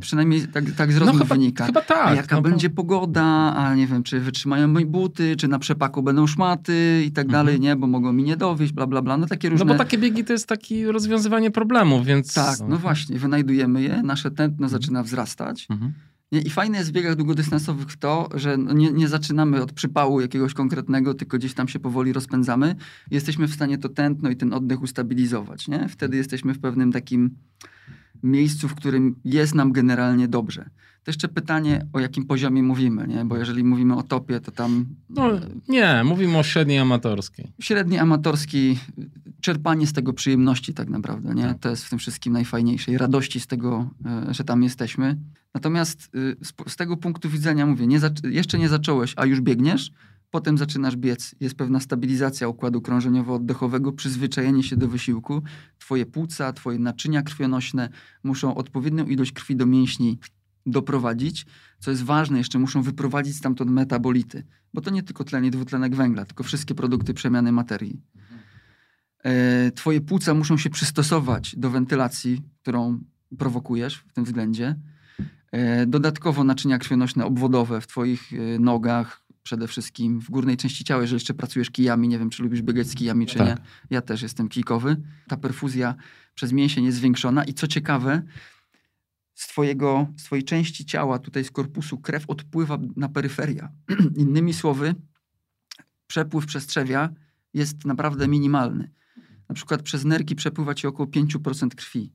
Przynajmniej 0.00 0.48
tak, 0.48 0.64
tak 0.76 0.92
z 0.92 0.96
rozmów 0.96 1.18
no, 1.18 1.24
chyba, 1.24 1.34
wynika. 1.34 1.66
Chyba 1.66 1.80
tak. 1.80 2.16
Jaka 2.16 2.36
no, 2.36 2.42
będzie 2.42 2.70
pogoda, 2.70 3.54
a 3.56 3.74
nie 3.74 3.86
wiem, 3.86 4.02
czy 4.02 4.20
wytrzymają 4.20 4.68
moje 4.68 4.86
buty, 4.86 5.36
czy 5.36 5.48
na 5.48 5.58
przepaku 5.58 6.02
będą 6.02 6.26
szmaty 6.26 7.02
i 7.06 7.12
tak 7.12 7.26
mhm. 7.26 7.46
dalej, 7.46 7.60
nie? 7.60 7.76
Bo 7.76 7.86
mogą 7.86 8.12
mi 8.12 8.22
nie 8.22 8.36
dowieść, 8.36 8.72
bla, 8.72 8.86
bla, 8.86 9.02
bla. 9.02 9.16
No 9.16 9.26
takie 9.26 9.48
różne... 9.48 9.66
No 9.66 9.72
bo 9.72 9.78
takie 9.78 9.98
biegi 9.98 10.24
to 10.24 10.32
jest 10.32 10.46
takie 10.46 10.92
rozwiązywanie 10.92 11.50
problemów, 11.50 12.06
więc... 12.06 12.34
Tak, 12.34 12.60
no, 12.60 12.68
no 12.68 12.78
właśnie. 12.78 13.18
Wynajdujemy 13.18 13.82
je, 13.82 14.02
nasze 14.02 14.30
tętno 14.30 14.66
mhm. 14.66 14.82
zaczyna 14.82 15.02
wzrastać. 15.02 15.66
Mhm. 15.70 15.92
Nie? 16.32 16.40
I 16.40 16.50
fajne 16.50 16.78
jest 16.78 16.90
w 16.90 16.92
biegach 16.92 17.16
długodystansowych 17.16 17.96
to, 17.96 18.28
że 18.34 18.56
no 18.56 18.72
nie, 18.72 18.92
nie 18.92 19.08
zaczynamy 19.08 19.62
od 19.62 19.72
przypału 19.72 20.20
jakiegoś 20.20 20.54
konkretnego, 20.54 21.14
tylko 21.14 21.38
gdzieś 21.38 21.54
tam 21.54 21.68
się 21.68 21.78
powoli 21.78 22.12
rozpędzamy. 22.12 22.74
Jesteśmy 23.10 23.48
w 23.48 23.54
stanie 23.54 23.78
to 23.78 23.88
tętno 23.88 24.30
i 24.30 24.36
ten 24.36 24.52
oddech 24.52 24.82
ustabilizować. 24.82 25.68
Nie? 25.68 25.88
Wtedy 25.88 26.16
jesteśmy 26.16 26.54
w 26.54 26.60
pewnym 26.60 26.92
takim 26.92 27.36
miejscu, 28.22 28.68
w 28.68 28.74
którym 28.74 29.16
jest 29.24 29.54
nam 29.54 29.72
generalnie 29.72 30.28
dobrze. 30.28 30.70
To 31.04 31.10
jeszcze 31.10 31.28
pytanie, 31.28 31.86
o 31.92 32.00
jakim 32.00 32.26
poziomie 32.26 32.62
mówimy, 32.62 33.06
nie? 33.08 33.24
bo 33.24 33.36
jeżeli 33.36 33.64
mówimy 33.64 33.96
o 33.96 34.02
topie, 34.02 34.40
to 34.40 34.50
tam 34.50 34.86
No 35.08 35.30
nie, 35.68 36.02
mówimy 36.04 36.38
o 36.38 36.42
średniej 36.42 36.78
amatorskiej. 36.78 37.52
średni 37.60 37.98
amatorski, 37.98 38.78
czerpanie 39.40 39.86
z 39.86 39.92
tego 39.92 40.12
przyjemności 40.12 40.74
tak 40.74 40.88
naprawdę, 40.88 41.34
nie? 41.34 41.42
Tak. 41.42 41.58
To 41.58 41.70
jest 41.70 41.84
w 41.84 41.90
tym 41.90 41.98
wszystkim 41.98 42.32
najfajniejsze 42.32 42.92
i 42.92 42.98
radości 42.98 43.40
z 43.40 43.46
tego, 43.46 43.90
e, 44.06 44.34
że 44.34 44.44
tam 44.44 44.62
jesteśmy. 44.62 45.16
Natomiast 45.54 46.14
y, 46.14 46.36
z, 46.66 46.76
tego 46.76 46.96
punktu 46.96 47.28
widzenia 47.30 47.66
mówię, 47.66 47.86
nie 47.86 48.00
jeszcze 48.24 48.58
nie 48.58 48.68
zacząłeś, 48.68 49.14
a 49.16 49.26
już 49.26 49.40
biegniesz, 49.40 49.90
potem 50.30 50.58
zaczynasz 50.58 50.96
biec, 50.96 51.34
jest 51.40 51.54
pewna 51.54 51.80
stabilizacja 51.80 52.48
układu 52.48 52.80
krążeniowo-oddechowego, 52.80 53.92
przyzwyczajenie 53.92 54.62
się 54.62 54.76
do 54.76 54.88
wysiłku. 54.88 55.42
Twoje 55.78 56.06
płuca, 56.06 56.52
twoje 56.52 56.78
naczynia 56.78 57.22
krwionośne 57.22 57.88
muszą 58.24 58.54
odpowiednią 58.54 59.06
ilość 59.06 59.32
krwi 59.32 59.56
do 59.56 59.66
mięśni 59.66 60.18
doprowadzić. 60.66 61.46
Co 61.78 61.90
jest 61.90 62.02
ważne, 62.02 62.38
jeszcze 62.38 62.58
muszą 62.58 62.82
wyprowadzić 62.82 63.36
stamtąd 63.36 63.70
metabolity, 63.70 64.46
bo 64.74 64.80
to 64.80 64.90
nie 64.90 65.02
tylko 65.02 65.24
tlen 65.24 65.44
i 65.44 65.50
dwutlenek 65.50 65.94
węgla, 65.94 66.24
tylko 66.24 66.44
wszystkie 66.44 66.74
produkty 66.74 67.14
przemiany 67.14 67.52
materii. 67.52 68.00
E, 69.24 69.70
Twoje 69.70 70.00
płuca 70.00 70.34
muszą 70.34 70.56
się 70.56 70.70
przystosować 70.70 71.56
do 71.56 71.70
wentylacji, 71.70 72.42
którą 72.62 73.00
prowokujesz 73.38 73.96
w 73.96 74.12
tym 74.12 74.24
względzie. 74.24 74.76
E, 75.52 75.86
Dodatkowo 75.86 76.44
naczynia 76.44 76.78
krwionośne 76.78 77.24
obwodowe 77.24 77.80
w 77.80 77.86
Twoich 77.86 78.32
e, 78.32 78.58
nogach, 78.58 79.22
przede 79.50 79.68
wszystkim 79.68 80.20
w 80.20 80.30
górnej 80.30 80.56
części 80.56 80.84
ciała, 80.84 81.02
jeżeli 81.02 81.16
jeszcze 81.16 81.34
pracujesz 81.34 81.70
kijami, 81.70 82.08
nie 82.08 82.18
wiem, 82.18 82.30
czy 82.30 82.42
lubisz 82.42 82.62
biegać 82.62 82.86
z 82.86 82.94
kijami, 82.94 83.26
czy 83.26 83.38
Tak. 83.38 83.48
nie. 83.48 83.56
Ja 83.90 84.00
też 84.00 84.22
jestem 84.22 84.48
kijkowy. 84.48 84.96
Ta 85.28 85.36
perfuzja 85.36 85.94
przez 86.34 86.52
mięsień 86.52 86.84
jest 86.84 86.98
zwiększona 86.98 87.44
i 87.44 87.54
co 87.54 87.66
ciekawe, 87.66 88.22
z, 89.34 89.46
twojego, 89.48 90.06
z 90.16 90.24
twojej 90.24 90.44
części 90.44 90.84
ciała, 90.84 91.18
tutaj 91.18 91.44
z 91.44 91.50
korpusu, 91.50 91.98
krew 91.98 92.24
odpływa 92.30 92.78
na 92.96 93.08
peryferia. 93.08 93.72
Innymi 94.16 94.54
słowy, 94.54 94.94
przepływ 96.06 96.46
przestrzewia 96.46 97.08
jest 97.54 97.84
naprawdę 97.84 98.28
minimalny. 98.28 98.90
Na 99.48 99.54
przykład 99.54 99.82
przez 99.82 100.04
nerki 100.04 100.34
przepływa 100.34 100.74
ci 100.74 100.86
około 100.86 101.08
5% 101.08 101.68
krwi. 101.68 102.12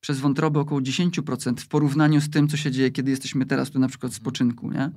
Przez 0.00 0.20
wątrobę 0.20 0.60
około 0.60 0.80
10% 0.80 1.60
w 1.60 1.68
porównaniu 1.68 2.20
z 2.20 2.30
tym, 2.30 2.48
co 2.48 2.56
się 2.56 2.70
dzieje, 2.70 2.90
kiedy 2.90 3.10
jesteśmy 3.10 3.46
teraz 3.46 3.70
tu 3.70 3.78
na 3.78 3.88
przykład 3.88 4.12
w 4.12 4.16
spoczynku, 4.16 4.70
nie? 4.70 4.90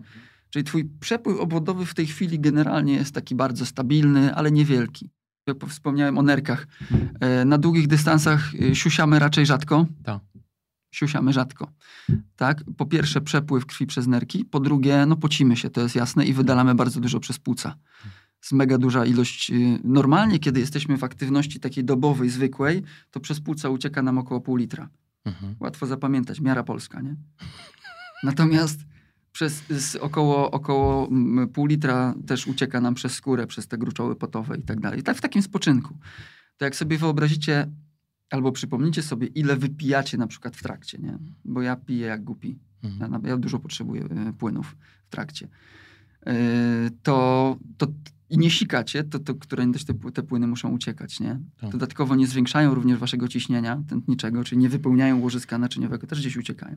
Czyli 0.50 0.64
twój 0.66 0.86
przepływ 1.00 1.40
obwodowy 1.40 1.86
w 1.86 1.94
tej 1.94 2.08
chwili 2.08 2.40
generalnie 2.40 2.94
jest 2.94 3.16
taki 3.16 3.36
bardzo 3.36 3.66
stabilny, 3.66 4.36
ale 4.36 4.52
niewielki. 4.52 5.10
Wspomniałem 5.68 6.18
o 6.18 6.22
nerkach. 6.22 6.68
E, 7.20 7.46
Na 7.46 7.58
długich 7.58 7.88
dystansach 7.88 8.52
e, 8.56 8.76
siusiamy 8.76 9.20
raczej 9.20 9.46
rzadko. 9.46 9.86
Tak. 10.04 10.22
Siusiamy 10.92 11.34
rzadko. 11.34 11.72
Tak? 12.36 12.64
Po 12.78 12.86
pierwsze 12.86 13.22
przepływ 13.22 13.66
krwi 13.66 13.86
przez 13.86 14.08
nerki, 14.08 14.46
po 14.46 14.60
drugie 14.60 15.06
no 15.06 15.16
pocimy 15.16 15.56
się, 15.58 15.70
to 15.70 15.82
jest 15.82 15.96
jasne 15.96 16.26
i 16.26 16.34
wydalamy 16.34 16.76
bardzo 16.76 17.00
dużo 17.00 17.20
przez 17.20 17.40
płuca. 17.40 17.76
Jest 18.42 18.52
mega 18.52 18.78
duża 18.78 19.06
ilość. 19.06 19.52
y, 19.52 19.80
Normalnie, 19.84 20.40
kiedy 20.40 20.60
jesteśmy 20.60 20.98
w 20.98 21.04
aktywności 21.04 21.60
takiej 21.60 21.84
dobowej, 21.86 22.30
zwykłej, 22.30 22.84
to 23.12 23.20
przez 23.20 23.40
płuca 23.42 23.70
ucieka 23.70 24.02
nam 24.02 24.18
około 24.18 24.42
pół 24.42 24.56
litra. 24.56 24.90
Mhm. 25.26 25.56
Łatwo 25.60 25.86
zapamiętać, 25.88 26.42
miara 26.42 26.64
polska, 26.64 27.02
nie? 27.02 27.16
Natomiast 28.24 28.80
przez 29.40 29.96
około, 29.96 30.52
około 30.52 31.08
mm, 31.08 31.50
pół 31.50 31.66
litra 31.66 32.14
też 32.28 32.48
ucieka 32.48 32.82
nam 32.82 32.94
przez 32.96 33.14
skórę, 33.14 33.48
przez 33.48 33.68
te 33.68 33.78
gruczoły 33.78 34.16
potowe 34.16 34.58
i 34.58 34.62
tak 34.62 34.80
dalej. 34.80 35.04
Tak 35.04 35.18
w 35.18 35.22
takim 35.22 35.42
spoczynku. 35.42 35.98
To 36.58 36.66
jak 36.66 36.76
sobie 36.76 36.98
wyobrazicie, 36.98 37.72
albo 38.30 38.52
przypomnicie 38.52 39.02
sobie, 39.04 39.28
ile 39.28 39.56
wypijacie 39.58 40.18
na 40.18 40.28
przykład 40.28 40.56
w 40.56 40.64
trakcie, 40.64 40.98
nie? 40.98 41.18
Bo 41.46 41.62
ja 41.62 41.76
piję 41.76 42.08
jak 42.08 42.24
głupi. 42.24 42.60
Ja, 42.84 42.90
Mhm. 42.90 43.12
na- 43.12 43.30
ja 43.30 43.38
dużo 43.38 43.60
potrzebuję 43.60 44.04
e, 44.04 44.34
płynów 44.34 44.76
w 45.08 45.10
trakcie. 45.10 45.48
E, 46.26 46.36
to, 47.04 47.58
to 47.78 47.88
i 48.30 48.38
nie 48.38 48.50
sikacie, 48.50 49.04
to, 49.04 49.20
to 49.20 49.36
które 49.36 49.72
też 49.72 49.86
te, 49.86 49.94
te 49.94 50.24
płyny 50.24 50.48
muszą 50.48 50.70
uciekać, 50.70 51.20
nie? 51.20 51.40
Tak. 51.62 51.72
Dodatkowo 51.72 52.16
nie 52.16 52.28
zwiększają 52.28 52.74
również 52.74 53.00
waszego 53.00 53.28
ciśnienia 53.28 53.84
tętniczego, 53.90 54.44
czyli 54.44 54.62
nie 54.62 54.70
wypełniają 54.70 55.20
łożyska 55.20 55.58
naczyniowego, 55.58 56.08
też 56.08 56.20
gdzieś 56.20 56.38
uciekają. 56.38 56.76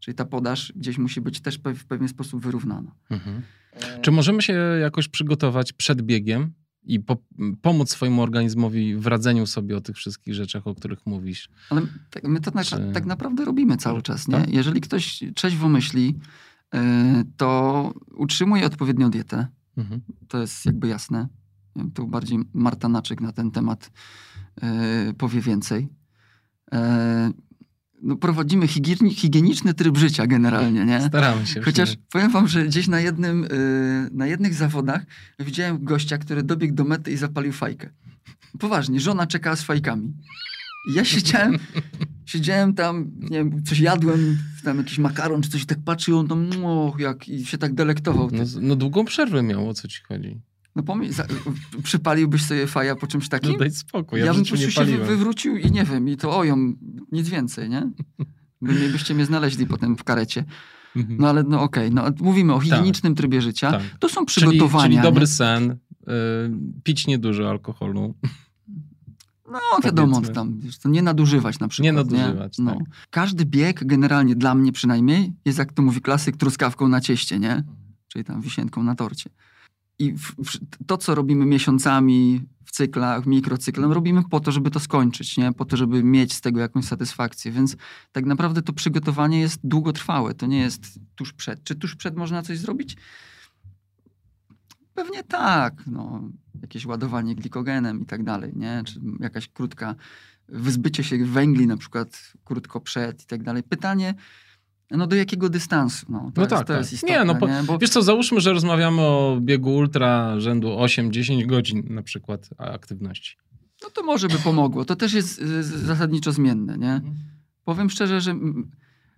Czyli 0.00 0.14
ta 0.14 0.24
podaż 0.24 0.72
gdzieś 0.76 0.98
musi 0.98 1.20
być 1.20 1.40
też 1.40 1.58
w 1.74 1.84
pewien 1.86 2.08
sposób 2.08 2.42
wyrównana. 2.42 2.94
Mhm. 3.10 3.42
Czy 4.02 4.10
możemy 4.10 4.42
się 4.42 4.52
jakoś 4.80 5.08
przygotować 5.08 5.72
przed 5.72 6.02
biegiem 6.02 6.52
i 6.84 7.00
po, 7.00 7.16
pomóc 7.62 7.90
swojemu 7.90 8.22
organizmowi 8.22 8.96
w 8.96 9.06
radzeniu 9.06 9.46
sobie 9.46 9.76
o 9.76 9.80
tych 9.80 9.96
wszystkich 9.96 10.34
rzeczach, 10.34 10.66
o 10.66 10.74
których 10.74 11.06
mówisz? 11.06 11.48
Ale 11.70 11.82
tak, 12.10 12.24
my 12.24 12.40
to 12.40 12.50
na, 12.50 12.64
Czy- 12.64 12.90
tak 12.94 13.06
naprawdę 13.06 13.44
robimy 13.44 13.76
cały 13.76 14.02
czas, 14.02 14.28
nie? 14.28 14.34
Tak? 14.34 14.50
Jeżeli 14.52 14.80
ktoś 14.80 15.24
trzeźwo 15.34 15.68
myśli, 15.68 16.18
y, 16.74 16.78
to 17.36 17.92
utrzymuje 18.16 18.66
odpowiednią 18.66 19.10
dietę, 19.10 19.46
Mhm. 19.76 20.00
to 20.28 20.40
jest 20.40 20.66
jakby 20.66 20.88
jasne. 20.88 21.28
Tu 21.94 22.06
bardziej 22.06 22.38
Marta 22.52 22.88
Naczyk 22.88 23.20
na 23.20 23.32
ten 23.32 23.50
temat 23.50 23.90
e, 24.62 25.12
powie 25.18 25.40
więcej. 25.40 25.88
E, 26.72 27.30
no, 28.02 28.16
prowadzimy 28.16 28.66
higieni- 28.66 29.14
higieniczny 29.14 29.74
tryb 29.74 29.96
życia 29.96 30.26
generalnie, 30.26 30.84
nie? 30.84 31.00
Staramy 31.00 31.46
się. 31.46 31.60
Chociaż 31.62 31.96
powiem 32.12 32.30
wam, 32.30 32.48
że 32.48 32.64
gdzieś 32.64 32.88
na, 32.88 33.00
jednym, 33.00 33.44
e, 33.44 33.48
na 34.12 34.26
jednych 34.26 34.54
zawodach 34.54 35.06
widziałem 35.38 35.84
gościa, 35.84 36.18
który 36.18 36.42
dobiegł 36.42 36.74
do 36.74 36.84
mety 36.84 37.10
i 37.12 37.16
zapalił 37.16 37.52
fajkę. 37.52 37.90
Poważnie, 38.58 39.00
żona 39.00 39.26
czekała 39.26 39.56
z 39.56 39.62
fajkami. 39.62 40.12
I 40.90 40.94
ja 40.94 41.04
siedziałem, 41.04 41.58
siedziałem 42.26 42.74
tam, 42.74 43.10
nie 43.20 43.38
wiem, 43.38 43.62
coś 43.64 43.80
jadłem, 43.80 44.38
tam 44.64 44.78
jakiś 44.78 44.98
makaron 44.98 45.42
czy 45.42 45.50
coś 45.50 45.62
i 45.62 45.66
tak 45.66 45.78
patrzył, 45.84 46.18
on 46.18 46.28
tam, 46.28 46.50
o, 46.64 46.94
jak, 46.98 47.28
i 47.28 47.46
się 47.46 47.58
tak 47.58 47.74
delektował. 47.74 48.30
No, 48.32 48.44
no 48.60 48.76
długą 48.76 49.04
przerwę 49.04 49.42
miał, 49.42 49.68
o 49.68 49.74
co 49.74 49.88
ci 49.88 50.00
chodzi? 50.08 50.40
No 50.78 50.84
pomyśl, 50.84 51.12
za, 51.12 51.24
przypaliłbyś 51.82 52.42
sobie 52.44 52.66
faja 52.66 52.96
po 52.96 53.06
czymś 53.06 53.28
takim? 53.28 53.52
No 53.52 53.58
daj 53.58 53.70
spokój, 53.70 54.20
ja, 54.20 54.26
ja 54.26 54.34
bym 54.34 54.44
po 54.44 54.56
nie 54.56 54.62
prostu 54.68 54.84
się 54.86 54.98
wywrócił 54.98 55.56
i 55.56 55.70
nie 55.70 55.84
wiem, 55.84 56.08
i 56.08 56.16
to 56.16 56.36
oją, 56.38 56.72
nic 57.12 57.28
więcej, 57.28 57.70
nie? 57.70 57.90
By, 58.62 58.72
mnie- 58.72 58.88
byście 58.88 59.14
mnie 59.14 59.24
znaleźli 59.26 59.66
potem 59.66 59.96
w 59.96 60.04
karecie. 60.04 60.44
Mhm. 60.96 61.18
No 61.20 61.28
ale 61.28 61.42
no 61.42 61.62
okej, 61.62 61.90
no 61.90 62.04
mówimy 62.20 62.54
o 62.54 62.60
higienicznym 62.60 63.14
trybie 63.14 63.42
życia. 63.42 63.70
Tak. 63.72 63.82
To 63.98 64.08
są 64.08 64.26
Czyli, 64.26 64.46
przygotowania. 64.46 64.88
czyli 64.88 65.02
dobry 65.02 65.20
nie? 65.20 65.26
sen, 65.26 65.70
y, 65.70 65.76
pić 66.82 67.06
niedużo 67.06 67.50
alkoholu. 67.50 68.14
No 69.52 69.58
wiadomo, 69.84 70.20
tam, 70.20 70.60
nie 70.84 71.02
nadużywać 71.02 71.58
na 71.58 71.68
przykład. 71.68 71.84
Nie 71.84 71.92
nadużywać, 71.92 72.58
No. 72.58 72.70
tak. 72.70 72.78
Każdy 73.10 73.44
bieg, 73.44 73.84
generalnie 73.86 74.36
dla 74.36 74.54
mnie 74.54 74.72
przynajmniej, 74.72 75.32
jest 75.44 75.58
jak 75.58 75.72
to 75.72 75.82
mówi 75.82 76.00
klasyk, 76.00 76.36
truskawką 76.36 76.88
na 76.88 77.00
cieście, 77.00 77.38
nie? 77.38 77.64
Czyli 78.08 78.24
tam 78.24 78.40
wisienką 78.40 78.82
na 78.82 78.94
torcie. 78.94 79.30
I 79.98 80.12
w, 80.12 80.34
w, 80.44 80.58
to, 80.86 80.96
co 80.96 81.14
robimy 81.14 81.46
miesiącami 81.46 82.42
w 82.64 82.70
cyklach, 82.70 83.26
mikrocyklem, 83.26 83.92
robimy 83.92 84.22
po 84.30 84.40
to, 84.40 84.52
żeby 84.52 84.70
to 84.70 84.80
skończyć, 84.80 85.36
nie? 85.36 85.52
Po 85.52 85.64
to, 85.64 85.76
żeby 85.76 86.02
mieć 86.02 86.34
z 86.34 86.40
tego 86.40 86.60
jakąś 86.60 86.84
satysfakcję. 86.84 87.52
Więc 87.52 87.76
tak 88.12 88.26
naprawdę 88.26 88.62
to 88.62 88.72
przygotowanie 88.72 89.40
jest 89.40 89.60
długotrwałe. 89.64 90.34
To 90.34 90.46
nie 90.46 90.58
jest 90.58 91.00
tuż 91.14 91.32
przed. 91.32 91.64
Czy 91.64 91.74
tuż 91.74 91.96
przed 91.96 92.16
można 92.16 92.42
coś 92.42 92.58
zrobić? 92.58 92.96
Pewnie 94.94 95.22
tak. 95.22 95.86
No, 95.86 96.22
jakieś 96.62 96.86
ładowanie 96.86 97.34
glikogenem 97.34 98.00
i 98.00 98.06
tak 98.06 98.24
dalej, 98.24 98.52
nie? 98.56 98.82
Czy 98.86 99.00
jakaś 99.20 99.48
krótka 99.48 99.94
wyzbycie 100.48 101.04
się 101.04 101.24
węgli 101.24 101.66
na 101.66 101.76
przykład 101.76 102.32
krótko 102.44 102.80
przed 102.80 103.22
i 103.22 103.26
tak 103.26 103.42
dalej. 103.42 103.62
Pytanie, 103.62 104.14
no 104.90 105.06
do 105.06 105.16
jakiego 105.16 105.48
dystansu? 105.48 106.06
No, 106.08 106.18
to 106.18 106.24
No 106.36 106.42
jest, 106.42 106.50
tak, 106.50 106.58
to 106.60 106.64
tak. 106.72 106.76
jest 106.78 106.92
Nie, 106.92 106.96
istotne, 106.96 107.24
no 107.24 107.34
po- 107.34 107.46
nie? 107.48 107.62
Bo 107.66 107.78
Wiesz 107.78 107.90
co, 107.90 108.02
załóżmy, 108.02 108.40
że 108.40 108.52
rozmawiamy 108.52 109.00
o 109.00 109.38
biegu 109.40 109.76
ultra 109.76 110.40
rzędu 110.40 110.68
8-10 110.68 111.46
godzin 111.46 111.82
na 111.94 112.02
przykład 112.02 112.48
aktywności. 112.58 113.36
no 113.82 113.90
to 113.90 114.02
może 114.02 114.28
by 114.28 114.38
pomogło. 114.38 114.84
To 114.84 114.96
też 114.96 115.12
jest 115.12 115.38
y, 115.42 115.62
zasadniczo 115.62 116.32
zmienne, 116.32 116.78
nie? 116.78 117.00
Powiem 117.64 117.90
szczerze, 117.90 118.20
że 118.20 118.34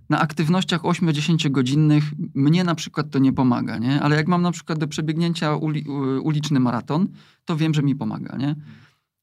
na 0.08 0.20
aktywnościach 0.20 0.80
8-10 0.82 1.50
godzinnych 1.50 2.04
mnie 2.34 2.64
na 2.64 2.74
przykład 2.74 3.10
to 3.10 3.18
nie 3.18 3.32
pomaga, 3.32 3.78
nie? 3.78 4.00
Ale 4.02 4.16
jak 4.16 4.28
mam 4.28 4.42
na 4.42 4.52
przykład 4.52 4.78
do 4.78 4.88
przebiegnięcia 4.88 5.56
uli, 5.56 5.84
uliczny 6.22 6.60
maraton, 6.60 7.08
to 7.44 7.56
wiem, 7.56 7.74
że 7.74 7.82
mi 7.82 7.94
pomaga, 7.96 8.36
nie? 8.36 8.54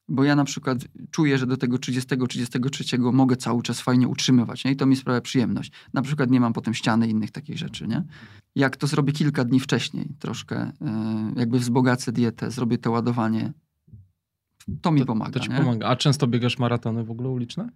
Bo 0.08 0.24
ja 0.24 0.36
na 0.36 0.44
przykład 0.44 0.78
czuję, 1.10 1.38
że 1.38 1.46
do 1.46 1.56
tego 1.56 1.76
30-33 1.76 3.12
mogę 3.12 3.36
cały 3.36 3.62
czas 3.62 3.80
fajnie 3.80 4.08
utrzymywać, 4.08 4.64
nie? 4.64 4.70
I 4.72 4.76
to 4.76 4.86
mi 4.86 4.96
sprawia 4.96 5.20
przyjemność. 5.20 5.72
Na 5.94 6.02
przykład 6.02 6.30
nie 6.30 6.40
mam 6.40 6.52
potem 6.52 6.74
ściany 6.74 7.06
i 7.08 7.10
innych 7.10 7.30
takich 7.30 7.58
rzeczy, 7.58 7.88
nie? 7.88 8.04
Jak 8.54 8.76
to 8.76 8.86
zrobię 8.86 9.12
kilka 9.12 9.44
dni 9.44 9.60
wcześniej, 9.60 10.08
troszkę 10.18 10.68
y, 10.68 10.72
jakby 11.36 11.58
wzbogacę 11.58 12.12
dietę, 12.12 12.50
zrobię 12.50 12.78
to 12.78 12.90
ładowanie, 12.90 13.52
to 14.82 14.92
mi 14.92 15.00
To, 15.00 15.06
pomaga, 15.06 15.32
to 15.32 15.40
ci 15.40 15.50
nie? 15.50 15.56
pomaga. 15.56 15.86
A 15.88 15.96
często 15.96 16.26
biegasz 16.26 16.58
maratony 16.58 17.04
w 17.04 17.10
ogóle 17.10 17.28
uliczne? 17.28 17.68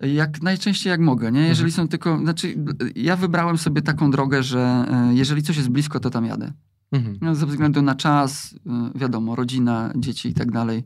Jak 0.00 0.42
najczęściej 0.42 0.90
jak 0.90 1.00
mogę, 1.00 1.32
nie? 1.32 1.40
Jeżeli 1.40 1.68
Mhm. 1.70 1.86
są 1.86 1.88
tylko, 1.88 2.18
znaczy 2.18 2.54
ja 2.96 3.16
wybrałem 3.16 3.58
sobie 3.58 3.82
taką 3.82 4.10
drogę, 4.10 4.42
że 4.42 4.60
e, 4.90 5.14
jeżeli 5.14 5.42
coś 5.42 5.56
jest 5.56 5.68
blisko, 5.68 6.00
to 6.00 6.10
tam 6.10 6.24
jadę. 6.26 6.52
Mhm. 6.92 7.18
No, 7.20 7.34
ze 7.34 7.46
względu 7.46 7.82
na 7.82 7.94
czas, 7.94 8.52
y, 8.52 8.58
wiadomo, 8.98 9.36
rodzina, 9.36 9.92
dzieci 9.96 10.28
i 10.28 10.34
tak 10.34 10.50
dalej. 10.52 10.82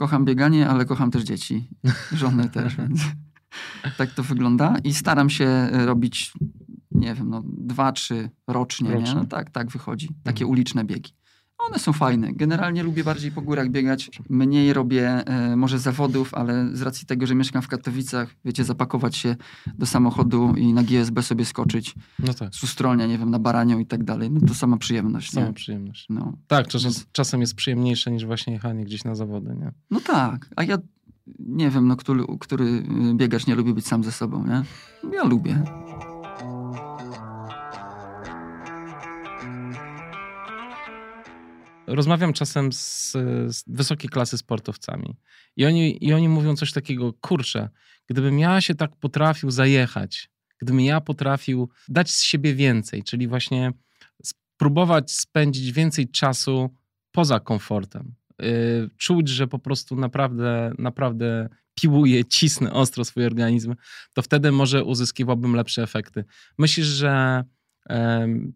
Kocham 0.00 0.24
bieganie, 0.24 0.68
ale 0.68 0.84
kocham 0.84 1.10
też 1.10 1.22
dzieci, 1.22 1.68
żonę 2.12 2.48
też, 2.48 2.76
więc 2.78 3.00
tak 3.98 4.10
to 4.10 4.22
wygląda. 4.22 4.76
I 4.84 4.94
staram 4.94 5.30
się 5.30 5.68
y, 5.74 5.86
robić, 5.86 6.32
nie 6.90 7.14
wiem, 7.14 7.30
no 7.30 7.42
dwa, 7.44 7.92
trzy 7.92 8.30
rocznie, 8.46 8.88
nie? 8.88 8.94
Rocznie. 8.94 9.14
No, 9.14 9.24
tak, 9.24 9.50
tak 9.50 9.70
wychodzi. 9.70 10.08
Takie 10.24 10.44
Mhm. 10.44 10.50
uliczne 10.50 10.84
biegi. 10.84 11.12
One 11.68 11.78
są 11.78 11.92
fajne. 11.92 12.32
Generalnie 12.32 12.82
lubię 12.82 13.04
bardziej 13.04 13.32
po 13.32 13.42
górach 13.42 13.70
biegać. 13.70 14.10
Mniej 14.30 14.72
robię 14.72 15.08
e, 15.26 15.56
może 15.56 15.78
zawodów, 15.78 16.34
ale 16.34 16.68
z 16.76 16.82
racji 16.82 17.06
tego, 17.06 17.26
że 17.26 17.34
mieszkam 17.34 17.62
w 17.62 17.68
Katowicach, 17.68 18.34
wiecie, 18.44 18.64
zapakować 18.64 19.16
się 19.16 19.36
do 19.78 19.86
samochodu 19.86 20.54
i 20.56 20.72
na 20.72 20.82
GSB 20.82 21.22
sobie 21.22 21.44
skoczyć 21.44 21.94
No 22.18 22.34
tak, 22.34 22.54
z 22.54 22.62
Ustronia, 22.64 23.06
nie 23.06 23.18
wiem, 23.18 23.30
na 23.30 23.38
Baranią 23.38 23.78
i 23.78 23.86
tak 23.86 24.04
dalej, 24.04 24.30
no 24.30 24.40
to 24.48 24.54
sama 24.54 24.76
przyjemność, 24.76 25.32
sama 25.32 25.46
nie? 25.46 25.52
przyjemność. 25.52 26.06
No. 26.10 26.32
Tak, 26.46 26.68
czasem, 26.68 26.90
Więc- 26.90 27.06
czasem 27.12 27.40
jest 27.40 27.54
przyjemniejsze 27.54 28.10
niż 28.10 28.24
właśnie 28.26 28.52
jechanie 28.52 28.84
gdzieś 28.84 29.04
na 29.04 29.14
zawody, 29.14 29.56
nie? 29.60 29.72
no 29.90 30.00
tak, 30.00 30.48
a 30.56 30.64
ja 30.64 30.78
nie 31.38 31.70
wiem, 31.70 31.88
no, 31.88 31.96
który, 31.96 32.24
który 32.40 32.82
biegacz 33.14 33.46
nie 33.46 33.54
lubi 33.54 33.74
być 33.74 33.86
sam 33.86 34.04
ze 34.04 34.12
sobą, 34.12 34.46
nie? 34.46 34.62
Ja 35.16 35.24
lubię. 35.24 35.62
Rozmawiam 41.94 42.32
czasem 42.32 42.72
z, 42.72 43.12
z 43.48 43.64
wysokiej 43.66 44.10
klasy 44.10 44.38
sportowcami 44.38 45.16
i 45.56 45.66
oni, 45.66 46.04
i 46.04 46.14
oni 46.14 46.28
mówią 46.28 46.56
coś 46.56 46.72
takiego, 46.72 47.12
kurczę, 47.12 47.68
gdybym 48.06 48.38
ja 48.38 48.60
się 48.60 48.74
tak 48.74 48.96
potrafił 48.96 49.50
zajechać, 49.50 50.30
gdybym 50.58 50.80
ja 50.80 51.00
potrafił 51.00 51.68
dać 51.88 52.10
z 52.10 52.22
siebie 52.22 52.54
więcej, 52.54 53.02
czyli 53.02 53.28
właśnie 53.28 53.72
spróbować 54.22 55.12
spędzić 55.12 55.72
więcej 55.72 56.08
czasu 56.08 56.70
poza 57.12 57.40
komfortem, 57.40 58.14
yy, 58.38 58.90
czuć, 58.96 59.28
że 59.28 59.46
po 59.46 59.58
prostu 59.58 59.96
naprawdę, 59.96 60.72
naprawdę 60.78 61.48
piłuję, 61.74 62.24
cisnę 62.36 62.72
ostro 62.72 63.04
swój 63.04 63.26
organizm, 63.26 63.74
to 64.14 64.22
wtedy 64.22 64.52
może 64.52 64.84
uzyskiwałbym 64.84 65.56
lepsze 65.56 65.82
efekty. 65.82 66.24
Myślisz, 66.58 66.86
że 66.86 67.44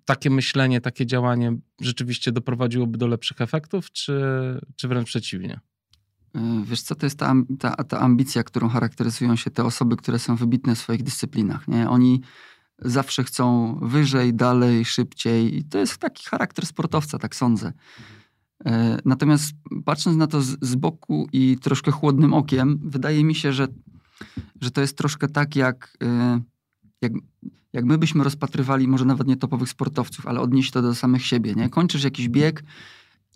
takie 0.05 0.31
myślenie, 0.31 0.81
takie 0.81 1.07
działanie 1.07 1.57
rzeczywiście 1.81 2.33
doprowadziłoby 2.33 2.99
do 2.99 3.07
lepszych 3.07 3.41
efektów, 3.41 3.93
czy, 3.93 4.21
czy 4.77 4.89
wręcz 4.89 5.07
przeciwnie? 5.07 5.61
Y, 6.37 6.41
Wiesz 6.65 6.83
co, 6.83 6.95
to 6.95 7.07
jest 7.07 7.19
ta, 7.19 7.35
ta, 7.59 7.71
ta 7.85 8.01
ambicja, 8.01 8.43
którą 8.43 8.69
charakteryzują 8.69 9.37
się 9.37 9.51
te 9.51 9.65
osoby, 9.65 9.97
które 9.97 10.19
są 10.19 10.37
wybitne 10.37 10.75
w 10.75 10.79
swoich 10.79 11.03
dyscyplinach, 11.03 11.69
nie? 11.69 11.91
Oni 11.91 12.21
zawsze 12.79 13.25
chcą 13.25 13.75
wyżej, 13.83 14.35
dalej, 14.35 14.85
szybciej 14.85 15.59
i 15.59 15.65
to 15.65 15.79
jest 15.79 15.99
taki 15.99 16.25
charakter 16.25 16.67
sportowca, 16.67 17.19
tak 17.19 17.35
sądzę. 17.37 17.73
E, 18.67 18.99
Natomiast 19.05 19.53
patrząc 19.85 20.17
na 20.17 20.27
to 20.27 20.43
z, 20.43 20.57
z 20.61 20.75
boku 20.75 21.29
i 21.33 21.59
troszkę 21.63 21.91
chłodnym 21.91 22.35
okiem, 22.35 22.81
wydaje 22.83 23.25
mi 23.25 23.35
się, 23.35 23.53
że, 23.53 23.69
że 24.61 24.71
to 24.71 24.81
jest 24.81 24.99
troszkę 24.99 25.29
tak, 25.29 25.57
jak, 25.57 25.97
e, 26.03 26.41
jak, 27.05 27.13
jak 27.73 27.85
my 27.85 27.99
byśmy 27.99 28.25
rozpatrywali 28.25 28.89
może 28.89 29.05
nawet 29.05 29.27
nie 29.27 29.37
topowych 29.37 29.69
sportowców, 29.69 30.27
ale 30.27 30.41
odnieść 30.41 30.71
to 30.71 30.83
do 30.83 30.95
samych 30.95 31.27
siebie. 31.27 31.55
Nie? 31.55 31.69
Kończysz 31.69 32.05
jakiś 32.05 32.29
bieg 32.29 32.65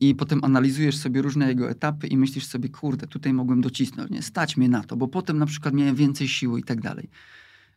i 0.01 0.15
potem 0.15 0.45
analizujesz 0.45 0.97
sobie 0.97 1.23
różne 1.23 1.49
jego 1.49 1.71
etapy 1.71 2.07
i 2.07 2.17
myślisz 2.17 2.47
sobie, 2.47 2.69
kurde, 2.69 3.07
tutaj 3.07 3.33
mogłem 3.33 3.61
docisnąć, 3.61 4.11
nie? 4.11 4.23
stać 4.23 4.57
mnie 4.57 4.69
na 4.69 4.85
to, 4.85 4.97
bo 4.97 5.09
potem 5.09 5.39
na 5.39 5.47
przykład 5.47 5.75
miałem 5.75 5.95
więcej 5.95 6.29
siły 6.29 6.61
i 6.61 6.63
tak 6.63 6.81
dalej. 6.81 7.11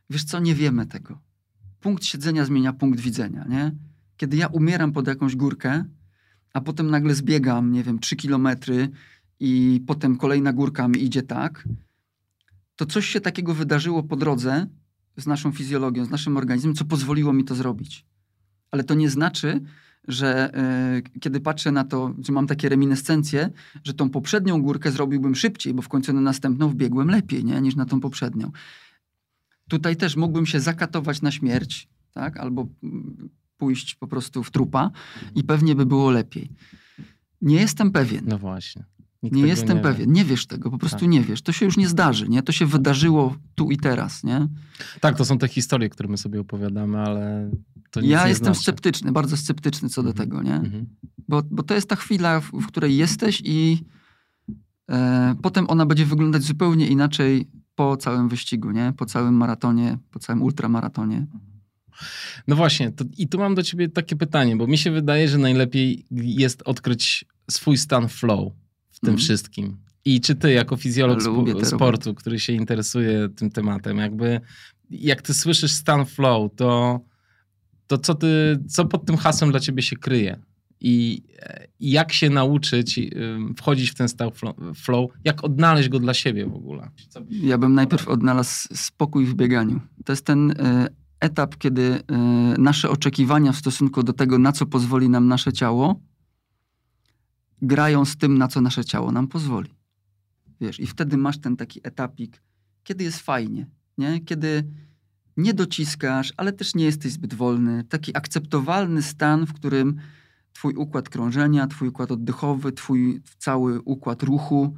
Wiesz 0.10 0.24
co, 0.24 0.40
nie 0.40 0.56
wiemy 0.56 0.86
tego. 0.86 1.20
Punkt 1.80 2.06
siedzenia 2.06 2.46
zmienia 2.46 2.74
punkt 2.74 3.00
widzenia, 3.00 3.46
nie? 3.50 3.72
Kiedy 4.18 4.38
ja 4.38 4.48
umieram 4.48 4.92
pod 4.92 5.08
jakąś 5.08 5.36
górkę, 5.36 5.86
a 6.54 6.62
potem 6.62 6.90
nagle 6.90 7.16
zbiegam, 7.16 7.72
nie 7.72 7.84
wiem, 7.84 8.00
3 8.00 8.16
kilometry 8.16 8.90
i 9.40 9.84
potem 9.88 10.18
kolejna 10.18 10.54
górka 10.54 10.88
mi 10.88 11.04
idzie 11.04 11.24
tak, 11.24 11.68
to 12.76 12.86
coś 12.86 13.06
się 13.06 13.22
takiego 13.22 13.54
wydarzyło 13.54 14.04
po 14.04 14.16
drodze 14.16 14.68
z 15.18 15.28
naszą 15.28 15.52
fizjologią, 15.52 16.06
z 16.06 16.10
naszym 16.10 16.38
organizmem, 16.38 16.76
co 16.76 16.86
pozwoliło 16.86 17.34
mi 17.34 17.44
to 17.44 17.56
zrobić. 17.56 18.06
Ale 18.72 18.84
to 18.84 18.94
nie 18.94 19.10
znaczy, 19.10 19.62
że 20.08 20.54
e, 20.54 21.02
kiedy 21.20 21.40
patrzę 21.40 21.72
na 21.72 21.84
to, 21.84 22.14
że 22.26 22.34
mam 22.34 22.48
takie 22.48 22.70
reminiscencje, 22.70 23.50
że 23.84 23.94
tą 23.94 24.10
poprzednią 24.10 24.62
górkę 24.62 24.92
zrobiłbym 24.92 25.36
szybciej, 25.36 25.74
bo 25.74 25.82
w 25.82 25.90
końcu 25.90 26.14
na 26.14 26.22
następną 26.22 26.70
wbiegłem 26.70 27.10
lepiej 27.10 27.46
nie, 27.46 27.62
niż 27.62 27.76
na 27.76 27.86
tą 27.86 28.00
poprzednią. 28.00 28.52
Tutaj 29.70 29.96
też 29.96 30.16
mógłbym 30.16 30.46
się 30.46 30.60
zakatować 30.60 31.22
na 31.22 31.32
śmierć, 31.32 31.90
tak? 32.14 32.38
albo 32.38 32.68
mm, 32.84 33.30
pójść 33.58 33.96
po 33.96 34.08
prostu 34.08 34.44
w 34.44 34.52
trupa 34.52 34.92
i 35.36 35.44
pewnie 35.44 35.76
by 35.76 35.86
było 35.86 36.12
lepiej. 36.12 36.50
Nie 37.42 37.56
jestem 37.56 37.92
pewien. 37.92 38.26
No 38.28 38.38
właśnie. 38.38 38.84
Nikt 39.24 39.36
nie 39.36 39.48
jestem 39.48 39.78
wie. 39.78 39.84
pewien. 39.84 40.12
Nie 40.12 40.26
wiesz 40.26 40.48
tego, 40.48 40.72
po 40.72 40.78
prostu 40.78 41.00
Tak. 41.00 41.10
nie 41.10 41.22
wiesz. 41.22 41.42
To 41.42 41.52
się 41.52 41.66
już 41.66 41.78
nie 41.78 41.88
zdarzy, 41.88 42.30
nie? 42.30 42.44
To 42.44 42.52
się 42.52 42.66
wydarzyło 42.66 43.36
tu 43.56 43.72
i 43.72 43.78
teraz, 43.78 44.24
nie? 44.24 44.48
Tak, 45.00 45.18
to 45.18 45.26
są 45.26 45.38
te 45.38 45.48
historie, 45.48 45.90
które 45.90 46.10
my 46.10 46.18
sobie 46.18 46.40
opowiadamy, 46.40 47.00
ale 47.00 47.52
to 47.92 48.02
ja 48.02 48.24
nie 48.24 48.30
jestem 48.30 48.46
znaczy. 48.46 48.60
sceptyczny, 48.62 49.12
bardzo 49.12 49.38
sceptyczny 49.38 49.90
co 49.90 50.04
do 50.04 50.10
Mhm. 50.10 50.30
tego, 50.30 50.44
nie? 50.44 50.56
Mhm. 50.56 50.86
Bo, 51.28 51.42
bo 51.52 51.64
to 51.64 51.74
jest 51.76 51.90
ta 51.90 51.96
chwila, 51.96 52.40
w, 52.40 52.52
w 52.52 52.68
której 52.68 52.98
jesteś 52.98 53.42
i 53.46 53.84
e, 54.92 55.36
potem 55.42 55.66
ona 55.70 55.86
będzie 55.86 56.06
wyglądać 56.06 56.44
zupełnie 56.44 56.88
inaczej 56.88 57.48
po 57.76 57.98
całym 57.98 58.30
wyścigu, 58.30 58.72
nie? 58.72 58.94
Po 58.98 59.06
całym 59.06 59.34
maratonie, 59.36 59.98
po 60.12 60.20
całym 60.20 60.42
ultramaratonie. 60.42 61.28
No 62.48 62.56
właśnie, 62.56 62.92
to, 62.92 63.06
i 63.18 63.28
tu 63.28 63.38
mam 63.40 63.56
do 63.56 63.64
ciebie 63.64 63.90
takie 63.90 64.16
pytanie, 64.16 64.56
bo 64.56 64.68
mi 64.68 64.78
się 64.78 64.92
wydaje, 64.92 65.28
że 65.28 65.38
najlepiej 65.38 66.06
jest 66.12 66.62
odkryć 66.66 67.26
swój 67.52 67.78
stan 67.78 68.08
flow 68.10 68.54
tym 69.02 69.10
Mhm. 69.14 69.18
wszystkim. 69.18 69.78
I 70.06 70.22
czy 70.22 70.36
ty, 70.36 70.52
jako 70.52 70.78
fizjolog 70.78 71.20
te 71.60 71.66
sportu, 71.66 72.14
który 72.16 72.40
się 72.40 72.54
interesuje 72.54 73.30
tym 73.30 73.50
tematem, 73.50 73.98
jakby 73.98 74.42
jak 74.90 75.22
ty 75.22 75.34
słyszysz 75.34 75.72
stan 75.72 76.06
flow, 76.06 76.52
to, 76.56 77.00
to 77.88 77.98
co, 77.98 78.16
ty, 78.16 78.60
co 78.70 78.86
pod 78.86 79.06
tym 79.06 79.18
hasłem 79.18 79.52
dla 79.52 79.60
ciebie 79.60 79.82
się 79.82 79.96
kryje? 79.96 80.40
I, 80.84 81.24
i 81.80 81.92
jak 81.92 82.14
się 82.14 82.30
nauczyć 82.30 83.00
wchodzić 83.58 83.92
w 83.92 83.96
ten 83.96 84.10
stan 84.10 84.30
flo- 84.30 84.76
flow? 84.76 85.12
Jak 85.24 85.44
odnaleźć 85.44 85.90
go 85.90 86.00
dla 86.00 86.14
siebie 86.14 86.46
w 86.46 86.54
ogóle? 86.56 86.90
Ja 87.30 87.58
bym 87.58 87.74
najpierw 87.74 88.08
odnalazł 88.08 88.68
spokój 88.74 89.26
w 89.26 89.34
bieganiu. 89.34 89.82
To 90.06 90.12
jest 90.12 90.26
ten 90.26 90.52
e, 90.52 90.88
etap, 91.20 91.58
kiedy 91.58 91.82
e, 91.84 92.18
nasze 92.58 92.90
oczekiwania 92.90 93.52
w 93.52 93.58
stosunku 93.58 94.04
do 94.04 94.14
tego, 94.14 94.38
na 94.38 94.52
co 94.52 94.66
pozwoli 94.66 95.10
nam 95.10 95.28
nasze 95.28 95.54
ciało, 95.54 96.00
grają 97.62 98.06
z 98.06 98.18
tym, 98.18 98.38
na 98.38 98.48
co 98.48 98.62
nasze 98.62 98.86
ciało 98.86 99.12
nam 99.12 99.28
pozwoli. 99.28 99.76
Wiesz, 100.62 100.80
i 100.80 100.88
wtedy 100.88 101.18
masz 101.18 101.38
ten 101.38 101.58
taki 101.58 101.80
etapik, 101.84 102.42
kiedy 102.84 103.04
jest 103.04 103.20
fajnie, 103.20 103.68
nie? 103.98 104.20
Kiedy 104.20 104.64
nie 105.38 105.54
dociskasz, 105.54 106.34
ale 106.38 106.54
też 106.54 106.76
nie 106.76 106.86
jesteś 106.86 107.12
zbyt 107.12 107.34
wolny. 107.34 107.84
Taki 107.84 108.18
akceptowalny 108.18 109.02
stan, 109.02 109.46
w 109.46 109.54
którym 109.54 109.96
twój 110.54 110.74
układ 110.76 111.10
krążenia, 111.10 111.68
twój 111.68 111.88
układ 111.88 112.12
oddechowy, 112.12 112.72
twój 112.72 113.22
cały 113.38 113.82
układ 113.82 114.24
ruchu 114.24 114.76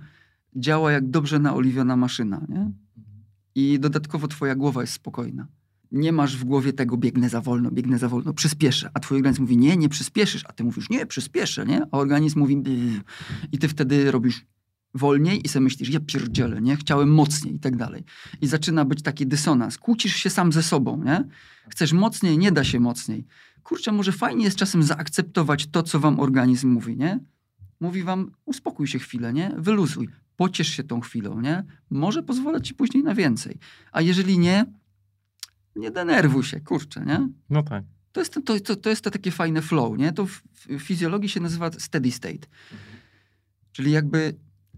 działa 0.56 0.92
jak 0.92 1.10
dobrze 1.10 1.40
naoliwiona 1.40 1.96
maszyna, 1.96 2.46
nie? 2.50 2.72
I 3.56 3.80
dodatkowo 3.80 4.28
twoja 4.28 4.56
głowa 4.56 4.82
jest 4.82 4.94
spokojna. 4.94 5.48
Nie 5.94 6.12
masz 6.12 6.38
w 6.38 6.44
głowie 6.44 6.74
tego 6.74 6.98
biegnę 6.98 7.30
za 7.30 7.42
wolno, 7.42 7.72
biegnę 7.72 7.98
za 7.98 8.10
wolno, 8.10 8.34
przyspieszę. 8.34 8.90
A 8.94 9.00
twój 9.00 9.18
organizm 9.18 9.42
mówi 9.42 9.58
nie, 9.58 9.78
nie 9.78 9.90
przyspieszysz. 9.90 10.44
A 10.50 10.54
ty 10.54 10.64
mówisz 10.64 10.90
nie, 10.90 11.06
przyspieszę, 11.06 11.66
nie? 11.66 11.82
A 11.92 11.98
organizm 11.98 12.40
mówi 12.40 12.58
"Bzz". 12.58 13.02
i 13.52 13.58
ty 13.58 13.68
wtedy 13.68 14.12
robisz 14.12 14.46
wolniej 14.94 15.46
i 15.46 15.48
sobie 15.48 15.64
myślisz, 15.64 15.90
ja 15.90 16.00
pierdzielę, 16.00 16.62
nie? 16.62 16.76
Chciałem 16.76 17.14
mocniej 17.14 17.56
i 17.56 17.60
tak 17.60 17.76
dalej. 17.76 18.04
I 18.42 18.48
zaczyna 18.48 18.86
być 18.86 19.02
taki 19.02 19.28
dysonans. 19.28 19.78
Kłócisz 19.78 20.16
się 20.16 20.30
sam 20.30 20.52
ze 20.52 20.64
sobą, 20.64 21.04
nie? 21.04 21.24
Chcesz 21.70 21.94
mocniej, 21.94 22.38
nie 22.38 22.52
da 22.52 22.64
się 22.64 22.80
mocniej. 22.80 23.26
Kurczę, 23.64 23.92
może 23.92 24.12
fajnie 24.12 24.46
jest 24.46 24.58
czasem 24.58 24.84
zaakceptować 24.84 25.68
to, 25.68 25.84
co 25.84 26.00
wam 26.00 26.20
organizm 26.20 26.70
mówi, 26.70 26.98
nie? 26.98 27.20
Mówi 27.80 28.04
wam, 28.04 28.32
uspokój 28.46 28.88
się 28.88 29.00
chwilę, 29.00 29.34
nie? 29.34 29.56
Wyluzuj. 29.58 30.10
Pociesz 30.36 30.68
się 30.68 30.84
tą 30.84 31.02
chwilą, 31.02 31.42
nie? 31.42 31.64
Może 31.90 32.24
pozwolę 32.24 32.62
ci 32.62 32.74
później 32.74 33.04
na 33.04 33.16
więcej. 33.16 33.58
A 33.92 34.02
jeżeli 34.02 34.40
nie, 34.40 34.66
nie 35.76 35.92
denerwuj 35.92 36.44
się, 36.44 36.60
kurczę, 36.60 37.06
nie? 37.06 37.30
No 37.50 37.64
tak. 37.64 37.84
To 38.12 38.22
jest, 38.22 38.34
to, 38.46 38.60
to, 38.60 38.76
to 38.76 38.90
jest 38.90 39.04
to 39.04 39.12
takie 39.12 39.32
fajne 39.32 39.62
flow, 39.62 39.98
nie? 39.98 40.12
To 40.12 40.26
w, 40.26 40.42
fizjologii 40.80 41.30
się 41.30 41.40
nazywa 41.40 41.72
steady 41.72 42.12
state. 42.12 42.48
Czyli 43.72 43.92
jakby 43.92 44.36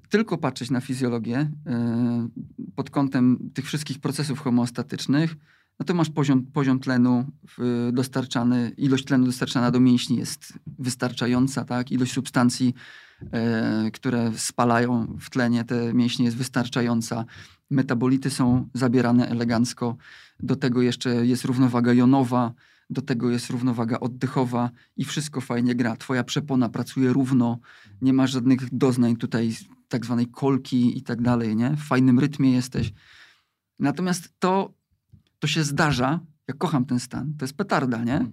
tylko 0.09 0.37
patrzeć 0.37 0.69
na 0.69 0.81
fizjologię 0.81 1.51
yy, 1.65 2.65
pod 2.75 2.89
kątem 2.89 3.51
tych 3.53 3.65
wszystkich 3.65 3.99
procesów 3.99 4.39
homeostatycznych, 4.39 5.35
no 5.79 5.85
to 5.85 5.93
masz 5.93 6.09
poziom, 6.09 6.45
poziom 6.45 6.79
tlenu 6.79 7.25
dostarczany, 7.93 8.71
ilość 8.77 9.05
tlenu 9.05 9.25
dostarczana 9.25 9.71
do 9.71 9.79
mięśni 9.79 10.17
jest 10.17 10.53
wystarczająca, 10.79 11.65
tak? 11.65 11.91
Ilość 11.91 12.13
substancji 12.13 12.67
e, 12.67 12.73
które 13.93 14.31
spalają 14.35 15.17
w 15.19 15.29
tlenie 15.29 15.63
te 15.63 15.93
mięśnie 15.93 16.25
jest 16.25 16.37
wystarczająca. 16.37 17.25
Metabolity 17.69 18.29
są 18.29 18.69
zabierane 18.73 19.29
elegancko. 19.29 19.97
Do 20.39 20.55
tego 20.55 20.81
jeszcze 20.81 21.25
jest 21.25 21.45
równowaga 21.45 21.93
jonowa, 21.93 22.53
do 22.89 23.01
tego 23.01 23.29
jest 23.29 23.49
równowaga 23.49 23.99
oddechowa 23.99 24.69
i 24.97 25.05
wszystko 25.05 25.41
fajnie 25.41 25.75
gra. 25.75 25.95
Twoja 25.95 26.23
przepona 26.23 26.69
pracuje 26.69 27.13
równo, 27.13 27.59
nie 28.01 28.13
masz 28.13 28.31
żadnych 28.31 28.77
doznań 28.77 29.15
tutaj 29.15 29.55
tak 29.87 30.05
zwanej 30.05 30.27
kolki 30.27 30.97
i 30.97 31.01
tak 31.01 31.21
dalej, 31.21 31.55
nie? 31.55 31.69
W 31.69 31.83
fajnym 31.83 32.19
rytmie 32.19 32.51
jesteś. 32.51 32.93
Natomiast 33.79 34.33
to, 34.39 34.73
to 35.39 35.47
się 35.47 35.63
zdarza, 35.63 36.19
ja 36.47 36.53
kocham 36.53 36.85
ten 36.85 36.99
stan, 36.99 37.33
to 37.37 37.45
jest 37.45 37.57
petarda, 37.57 38.03
nie? 38.03 38.15
Mhm. 38.17 38.31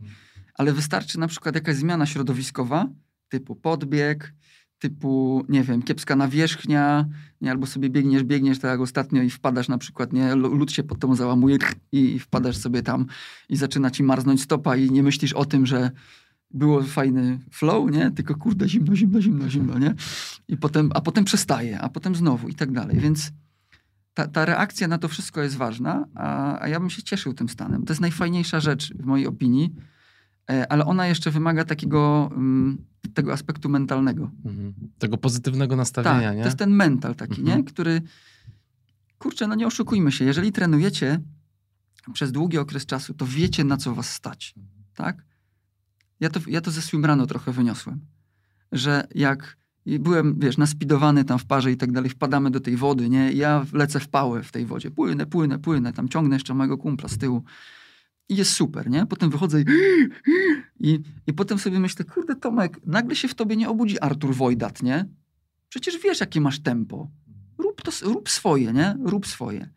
Ale 0.55 0.73
wystarczy 0.73 1.19
na 1.19 1.29
przykład 1.29 1.55
jakaś 1.55 1.77
zmiana 1.77 2.07
środowiskowa, 2.07 2.89
typu 3.29 3.57
podbieg, 3.57 4.35
typu, 4.83 5.45
nie 5.49 5.63
wiem, 5.63 5.83
kiepska 5.83 6.17
nawierzchnia, 6.17 7.09
nie, 7.41 7.51
albo 7.51 7.67
sobie 7.67 7.91
biegniesz, 7.91 8.25
biegniesz 8.25 8.59
tak 8.59 8.71
jak 8.71 8.81
ostatnio 8.81 9.23
i 9.23 9.31
wpadasz 9.31 9.69
na 9.69 9.79
przykład, 9.79 10.13
nie, 10.13 10.35
lód 10.35 10.73
się 10.73 10.83
pod 10.83 10.99
tą 10.99 11.15
załamuje 11.15 11.59
i 11.93 12.19
wpadasz 12.19 12.57
sobie 12.57 12.83
tam 12.83 13.07
i 13.49 13.57
zaczyna 13.57 13.91
ci 13.91 14.03
marznąć 14.03 14.43
stopa 14.43 14.77
i 14.77 14.91
nie 14.91 15.03
myślisz 15.03 15.33
o 15.33 15.45
tym, 15.45 15.67
że 15.67 15.91
było 16.51 16.83
fajny 16.83 17.39
flow, 17.51 17.91
nie? 17.91 18.11
Tylko 18.11 18.35
kurde, 18.35 18.69
zimno, 18.69 18.97
zimno, 18.97 19.21
zimno, 19.21 19.49
zimno, 19.49 19.79
nie? 19.79 19.95
I 20.49 20.57
potem, 20.57 20.91
a 20.95 21.01
potem 21.01 21.25
przestaje, 21.25 21.81
a 21.81 21.89
potem 21.89 22.15
znowu 22.15 22.49
i 22.49 22.55
tak 22.55 22.73
dalej. 22.73 22.99
Więc 23.01 23.33
ta, 24.15 24.29
ta 24.29 24.45
reakcja 24.45 24.89
na 24.89 24.99
to 24.99 25.09
wszystko 25.09 25.43
jest 25.43 25.57
ważna, 25.57 26.05
a, 26.15 26.61
a 26.63 26.69
ja 26.69 26.81
bym 26.81 26.91
się 26.91 27.03
cieszył 27.03 27.35
tym 27.35 27.49
stanem. 27.49 27.85
To 27.85 27.93
jest 27.93 28.01
najfajniejsza 28.01 28.61
rzecz 28.61 28.95
w 28.95 29.05
mojej 29.07 29.27
opinii, 29.27 29.75
ale 30.47 30.87
ona 30.87 31.07
jeszcze 31.07 31.31
wymaga 31.31 31.65
takiego 31.65 32.31
mm, 32.33 32.85
tego 33.15 33.33
aspektu 33.33 33.69
mentalnego. 33.69 34.31
Mhm. 34.45 34.75
Tego 34.99 35.19
pozytywnego 35.19 35.77
nastawienia, 35.77 36.29
tak, 36.29 36.37
nie? 36.37 36.43
to 36.43 36.49
jest 36.49 36.59
ten 36.59 36.71
mental 36.71 37.15
taki, 37.15 37.41
mhm. 37.41 37.59
nie? 37.59 37.65
Który, 37.65 38.03
kurczę, 39.19 39.47
no 39.47 39.55
nie 39.55 39.67
oszukujmy 39.67 40.13
się, 40.13 40.25
jeżeli 40.25 40.53
trenujecie 40.53 41.21
przez 42.13 42.33
długi 42.33 42.59
okres 42.59 42.87
czasu, 42.87 43.15
to 43.15 43.27
wiecie, 43.27 43.65
na 43.65 43.77
co 43.77 43.95
was 43.95 44.11
stać, 44.11 44.55
tak? 44.95 45.25
Ja 46.21 46.31
to, 46.31 46.41
ja 46.47 46.61
to 46.61 46.71
ze 46.71 46.83
swimrano 46.83 47.27
trochę 47.27 47.53
wyniosłem, 47.53 48.01
że 48.73 49.07
jak 49.15 49.57
byłem, 49.87 50.39
wiesz, 50.39 50.59
naspidowany 50.59 51.25
tam 51.25 51.39
w 51.39 51.47
parze 51.47 51.73
i 51.73 51.77
tak 51.77 51.93
dalej, 51.93 52.11
wpadamy 52.11 52.51
do 52.51 52.61
tej 52.61 52.77
wody, 52.77 53.09
nie? 53.09 53.33
Ja 53.33 53.67
lecę 53.73 54.01
w 54.01 54.09
pałę 54.09 54.43
w 54.43 54.53
tej 54.53 54.67
wodzie, 54.67 54.91
płynę, 54.91 55.27
płynę, 55.27 55.59
płynę, 55.59 55.93
tam 55.93 56.09
ciągnę 56.09 56.37
jeszcze 56.37 56.55
mojego 56.55 56.79
kumpla 56.79 57.09
z 57.09 57.19
tyłu 57.19 57.45
i 58.29 58.37
jest 58.37 58.53
super, 58.53 58.91
nie? 58.91 59.07
Potem 59.07 59.31
wychodzę 59.31 59.61
i, 59.61 59.65
i, 60.81 61.01
i 61.27 61.33
potem 61.33 61.59
sobie 61.59 61.81
myślę, 61.81 62.05
kurde 62.05 62.37
Tomek, 62.37 62.81
nagle 62.87 63.17
się 63.17 63.29
w 63.29 63.35
tobie 63.35 63.57
nie 63.57 63.69
obudzi 63.69 64.01
Artur 64.01 64.35
Wojdat, 64.35 64.83
nie? 64.83 65.09
Przecież 65.69 65.99
wiesz, 65.99 66.21
jakie 66.21 66.41
masz 66.41 66.61
tempo. 66.61 67.11
Rób, 67.59 67.83
to, 67.83 67.91
rób 68.03 68.29
swoje, 68.29 68.73
nie? 68.73 68.97
Rób 69.05 69.27
swoje. 69.27 69.71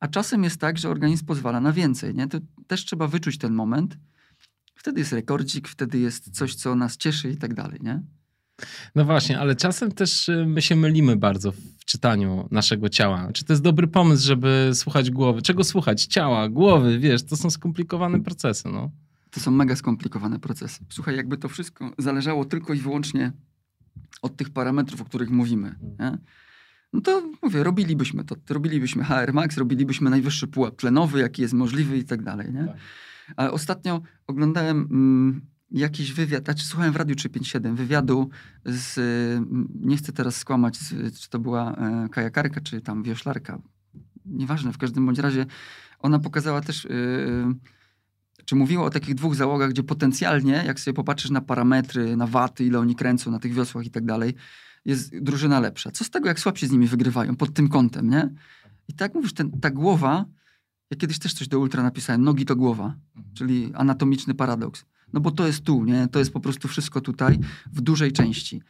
A 0.00 0.08
czasem 0.08 0.44
jest 0.44 0.60
tak, 0.60 0.78
że 0.78 0.88
organizm 0.88 1.26
pozwala 1.26 1.60
na 1.60 1.72
więcej, 1.72 2.14
nie? 2.14 2.28
To 2.28 2.38
też 2.66 2.84
trzeba 2.84 3.08
wyczuć 3.08 3.38
ten 3.38 3.54
moment. 3.54 3.98
Wtedy 4.74 5.00
jest 5.00 5.12
rekordzik, 5.12 5.68
wtedy 5.68 5.98
jest 5.98 6.30
coś, 6.30 6.54
co 6.54 6.74
nas 6.74 6.96
cieszy 6.96 7.30
i 7.30 7.36
tak 7.36 7.54
dalej, 7.54 7.80
nie? 7.82 8.02
No 8.94 9.04
właśnie, 9.04 9.38
ale 9.38 9.56
czasem 9.56 9.92
też 9.92 10.28
y, 10.28 10.46
my 10.46 10.62
się 10.62 10.76
mylimy 10.76 11.16
bardzo 11.16 11.52
w 11.52 11.84
czytaniu 11.84 12.48
naszego 12.50 12.88
ciała. 12.88 13.32
Czy 13.32 13.44
to 13.44 13.52
jest 13.52 13.62
dobry 13.62 13.88
pomysł, 13.88 14.26
żeby 14.26 14.70
słuchać 14.74 15.10
głowy? 15.10 15.42
Czego 15.42 15.64
słuchać? 15.64 16.04
Ciała, 16.04 16.48
głowy, 16.48 16.98
wiesz, 16.98 17.22
to 17.22 17.36
są 17.36 17.50
skomplikowane 17.50 18.20
procesy, 18.20 18.68
no. 18.68 18.90
To 19.30 19.40
są 19.40 19.50
mega 19.50 19.76
skomplikowane 19.76 20.38
procesy. 20.38 20.84
Słuchaj, 20.88 21.16
jakby 21.16 21.36
to 21.36 21.48
wszystko 21.48 21.92
zależało 21.98 22.44
tylko 22.44 22.74
i 22.74 22.78
wyłącznie 22.78 23.32
od 24.22 24.36
tych 24.36 24.50
parametrów, 24.50 25.00
o 25.00 25.04
których 25.04 25.30
mówimy, 25.30 25.74
nie? 26.00 26.18
no 26.92 27.00
to 27.00 27.22
mówię, 27.42 27.62
robilibyśmy 27.62 28.24
to. 28.24 28.36
Robilibyśmy 28.50 29.04
HR 29.04 29.32
Max, 29.32 29.56
robilibyśmy 29.56 30.10
najwyższy 30.10 30.46
pułap 30.46 30.76
tlenowy, 30.76 31.20
jaki 31.20 31.42
jest 31.42 31.54
możliwy 31.54 31.98
i 31.98 32.04
tak 32.04 32.22
dalej, 32.22 32.52
nie? 32.52 32.64
Tak. 32.64 32.76
Ale 33.36 33.50
ostatnio 33.50 34.02
oglądałem... 34.26 34.88
Mm, 34.90 35.55
jakiś 35.70 36.12
wywiad, 36.12 36.44
znaczy 36.44 36.64
słuchałem 36.64 36.92
w 36.92 36.96
Radiu 36.96 37.16
357 37.16 37.76
wywiadu 37.76 38.28
z, 38.64 38.98
nie 39.80 39.96
chcę 39.96 40.12
teraz 40.12 40.36
skłamać, 40.36 40.76
z, 40.76 41.18
czy 41.18 41.30
to 41.30 41.38
była 41.38 41.72
e, 41.72 42.08
kajakarka, 42.08 42.60
czy 42.60 42.80
tam 42.80 43.02
wioślarka, 43.02 43.58
nieważne, 44.26 44.72
w 44.72 44.78
każdym 44.78 45.06
bądź 45.06 45.18
razie 45.18 45.46
ona 45.98 46.18
pokazała 46.18 46.60
też, 46.60 46.84
yy, 46.84 47.54
czy 48.44 48.56
mówiła 48.56 48.84
o 48.84 48.90
takich 48.90 49.14
dwóch 49.14 49.34
załogach, 49.34 49.70
gdzie 49.70 49.82
potencjalnie, 49.82 50.62
jak 50.66 50.80
sobie 50.80 50.94
popatrzysz 50.94 51.30
na 51.30 51.40
parametry, 51.40 52.16
na 52.16 52.26
waty, 52.26 52.64
ile 52.64 52.78
oni 52.78 52.96
kręcą 52.96 53.30
na 53.30 53.38
tych 53.38 53.54
wiosłach 53.54 53.86
i 53.86 53.90
tak 53.90 54.04
dalej, 54.04 54.34
jest 54.84 55.18
drużyna 55.18 55.60
lepsza. 55.60 55.90
Co 55.90 56.04
z 56.04 56.10
tego, 56.10 56.28
jak 56.28 56.40
słabsi 56.40 56.66
z 56.66 56.70
nimi 56.70 56.86
wygrywają 56.86 57.36
pod 57.36 57.54
tym 57.54 57.68
kątem, 57.68 58.10
nie? 58.10 58.30
I 58.88 58.94
tak 58.94 59.14
mówisz, 59.14 59.32
ten, 59.32 59.60
ta 59.60 59.70
głowa, 59.70 60.24
ja 60.90 60.96
kiedyś 60.96 61.18
też 61.18 61.34
coś 61.34 61.48
do 61.48 61.58
ultra 61.58 61.82
napisałem, 61.82 62.22
nogi 62.22 62.44
to 62.44 62.56
głowa, 62.56 62.94
mhm. 63.16 63.34
czyli 63.34 63.70
anatomiczny 63.74 64.34
paradoks. 64.34 64.84
No 65.12 65.20
bo 65.20 65.30
to 65.30 65.46
jest 65.46 65.64
tu, 65.64 65.84
nie? 65.84 66.08
To 66.08 66.18
jest 66.18 66.32
po 66.32 66.40
prostu 66.40 66.68
wszystko 66.68 67.00
tutaj 67.00 67.38
w 67.72 67.80
dużej 67.80 68.12
części. 68.12 68.62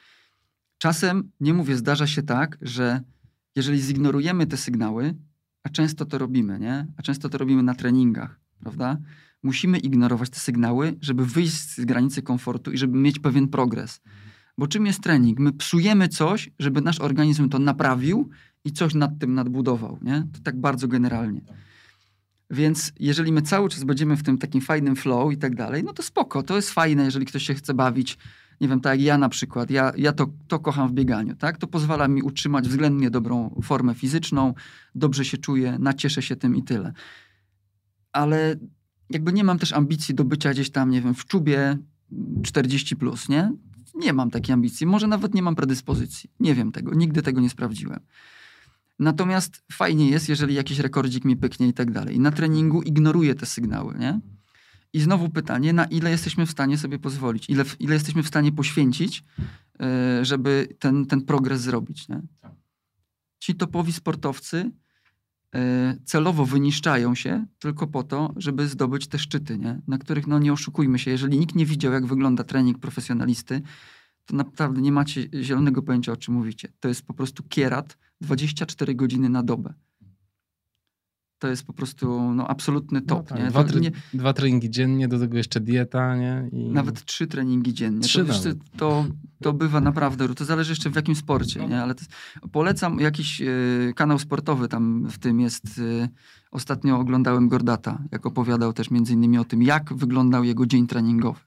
Czasem, 0.78 1.30
nie 1.40 1.54
mówię, 1.54 1.76
zdarza 1.76 2.06
się 2.06 2.22
tak, 2.22 2.58
że 2.62 3.00
jeżeli 3.56 3.80
zignorujemy 3.80 4.46
te 4.46 4.56
sygnały, 4.56 5.14
a 5.62 5.68
często 5.68 6.04
to 6.04 6.18
robimy, 6.18 6.58
nie? 6.58 6.86
A 6.96 7.02
często 7.02 7.28
to 7.28 7.38
robimy 7.38 7.62
na 7.62 7.74
treningach, 7.74 8.40
prawda? 8.60 8.98
Musimy 9.42 9.78
ignorować 9.78 10.30
te 10.30 10.38
sygnały, 10.38 10.96
żeby 11.00 11.26
wyjść 11.26 11.54
z 11.54 11.84
granicy 11.84 12.22
komfortu 12.22 12.72
i 12.72 12.78
żeby 12.78 12.98
mieć 12.98 13.18
pewien 13.18 13.48
progres. 13.48 14.00
Bo 14.58 14.66
czym 14.66 14.86
jest 14.86 15.02
trening? 15.02 15.38
My 15.38 15.52
psujemy 15.52 16.08
coś, 16.08 16.50
żeby 16.58 16.80
nasz 16.80 17.00
organizm 17.00 17.48
to 17.48 17.58
naprawił 17.58 18.30
i 18.64 18.72
coś 18.72 18.94
nad 18.94 19.18
tym 19.18 19.34
nadbudował, 19.34 19.98
nie? 20.02 20.26
To 20.32 20.40
tak 20.42 20.60
bardzo 20.60 20.88
generalnie. 20.88 21.40
Więc 22.50 22.92
jeżeli 23.00 23.32
my 23.32 23.42
cały 23.42 23.68
czas 23.68 23.84
będziemy 23.84 24.16
w 24.16 24.22
tym 24.22 24.38
takim 24.38 24.60
fajnym 24.60 24.96
flow 24.96 25.32
i 25.32 25.36
tak 25.36 25.54
dalej, 25.54 25.84
no 25.84 25.92
to 25.92 26.02
spoko, 26.02 26.42
to 26.42 26.56
jest 26.56 26.70
fajne, 26.70 27.04
jeżeli 27.04 27.26
ktoś 27.26 27.42
się 27.42 27.54
chce 27.54 27.74
bawić. 27.74 28.18
Nie 28.60 28.68
wiem, 28.68 28.80
tak 28.80 28.92
jak 28.92 29.00
ja 29.00 29.18
na 29.18 29.28
przykład, 29.28 29.70
ja, 29.70 29.92
ja 29.96 30.12
to, 30.12 30.26
to 30.48 30.58
kocham 30.58 30.88
w 30.88 30.92
bieganiu, 30.92 31.36
tak? 31.36 31.58
To 31.58 31.66
pozwala 31.66 32.08
mi 32.08 32.22
utrzymać 32.22 32.68
względnie 32.68 33.10
dobrą 33.10 33.60
formę 33.62 33.94
fizyczną, 33.94 34.54
dobrze 34.94 35.24
się 35.24 35.38
czuję, 35.38 35.76
nacieszę 35.80 36.22
się 36.22 36.36
tym 36.36 36.56
i 36.56 36.62
tyle. 36.62 36.92
Ale 38.12 38.56
jakby 39.10 39.32
nie 39.32 39.44
mam 39.44 39.58
też 39.58 39.72
ambicji 39.72 40.14
do 40.14 40.24
bycia 40.24 40.50
gdzieś 40.50 40.70
tam, 40.70 40.90
nie 40.90 41.02
wiem, 41.02 41.14
w 41.14 41.24
czubie 41.24 41.78
40 42.42 42.96
plus, 42.96 43.28
nie? 43.28 43.52
Nie 43.94 44.12
mam 44.12 44.30
takiej 44.30 44.52
ambicji. 44.52 44.86
Może 44.86 45.06
nawet 45.06 45.34
nie 45.34 45.42
mam 45.42 45.56
predyspozycji. 45.56 46.30
Nie 46.40 46.54
wiem 46.54 46.72
tego. 46.72 46.94
Nigdy 46.94 47.22
tego 47.22 47.40
nie 47.40 47.50
sprawdziłem. 47.50 48.00
Natomiast 48.98 49.62
fajnie 49.72 50.10
jest, 50.10 50.28
jeżeli 50.28 50.54
jakiś 50.54 50.78
rekordzik 50.78 51.24
mi 51.24 51.36
pyknie 51.36 51.68
i 51.68 51.72
tak 51.72 51.90
dalej. 51.90 52.20
Na 52.20 52.30
treningu 52.30 52.82
ignoruję 52.82 53.34
te 53.34 53.46
sygnały, 53.46 53.98
nie? 53.98 54.20
I 54.92 55.00
znowu 55.00 55.28
pytanie, 55.28 55.72
na 55.72 55.84
ile 55.84 56.10
jesteśmy 56.10 56.46
w 56.46 56.50
stanie 56.50 56.78
sobie 56.78 56.98
pozwolić, 56.98 57.50
ile, 57.50 57.64
ile 57.78 57.94
jesteśmy 57.94 58.22
w 58.22 58.28
stanie 58.28 58.52
poświęcić, 58.52 59.24
yy, 59.80 60.24
żeby 60.24 60.68
ten, 60.78 61.06
ten 61.06 61.22
progres 61.22 61.60
zrobić, 61.60 62.08
nie? 62.08 62.22
Ci 63.38 63.54
topowi 63.54 63.92
sportowcy 63.92 64.70
yy, 65.54 65.60
celowo 66.04 66.46
wyniszczają 66.46 67.14
się 67.14 67.46
tylko 67.58 67.86
po 67.86 68.02
to, 68.02 68.34
żeby 68.36 68.68
zdobyć 68.68 69.06
te 69.06 69.18
szczyty, 69.18 69.58
nie? 69.58 69.80
Na 69.86 69.98
których, 69.98 70.26
no 70.26 70.38
nie 70.38 70.52
oszukujmy 70.52 70.98
się, 70.98 71.10
jeżeli 71.10 71.38
nikt 71.38 71.54
nie 71.54 71.66
widział, 71.66 71.92
jak 71.92 72.06
wygląda 72.06 72.44
trening 72.44 72.78
profesjonalisty, 72.78 73.62
to 74.26 74.36
naprawdę 74.36 74.80
nie 74.80 74.92
macie 74.92 75.28
zielonego 75.42 75.82
pojęcia, 75.82 76.12
o 76.12 76.16
czym 76.16 76.34
mówicie. 76.34 76.72
To 76.80 76.88
jest 76.88 77.02
po 77.02 77.14
prostu 77.14 77.42
kierat 77.48 77.98
24 78.20 78.94
godziny 78.94 79.28
na 79.28 79.42
dobę. 79.42 79.74
To 81.38 81.48
jest 81.48 81.64
po 81.64 81.72
prostu 81.72 82.34
no, 82.34 82.48
absolutny 82.48 83.02
top. 83.02 83.30
No 83.30 83.36
tak? 83.36 83.48
Dwa, 83.48 83.80
nie... 83.80 83.90
dwa, 84.14 84.32
treningi 84.32 84.70
dziennie, 84.70 85.08
do 85.08 85.18
tego 85.18 85.36
jeszcze 85.36 85.60
dieta. 85.60 86.16
Nie? 86.16 86.48
I... 86.52 86.70
Nawet 86.70 87.04
trzy 87.04 87.26
treningi 87.26 87.74
dziennie. 87.74 88.00
Trzy 88.00 88.18
to, 88.18 88.24
wiesz, 88.24 88.40
to, 88.76 89.06
to 89.42 89.52
bywa 89.52 89.80
naprawdę, 89.80 90.34
to 90.34 90.44
zależy 90.44 90.72
jeszcze 90.72 90.90
w 90.90 90.96
jakim 90.96 91.14
sporcie. 91.14 91.66
Nie? 91.68 91.82
Ale 91.82 91.94
jest, 91.98 92.10
polecam 92.52 93.00
jakiś 93.00 93.40
y, 93.40 93.92
kanał 93.96 94.18
sportowy, 94.18 94.68
tam 94.68 95.08
w 95.10 95.18
tym 95.18 95.40
jest... 95.40 95.78
Y, 95.78 96.08
ostatnio 96.50 96.98
oglądałem 96.98 97.48
Gordata, 97.48 98.02
jak 98.12 98.26
opowiadał 98.26 98.72
też 98.72 98.90
między 98.90 99.12
innymi 99.12 99.38
o 99.38 99.44
tym, 99.44 99.62
jak 99.62 99.94
wyglądał 99.94 100.44
jego 100.44 100.66
dzień 100.66 100.86
treningowy. 100.86 101.40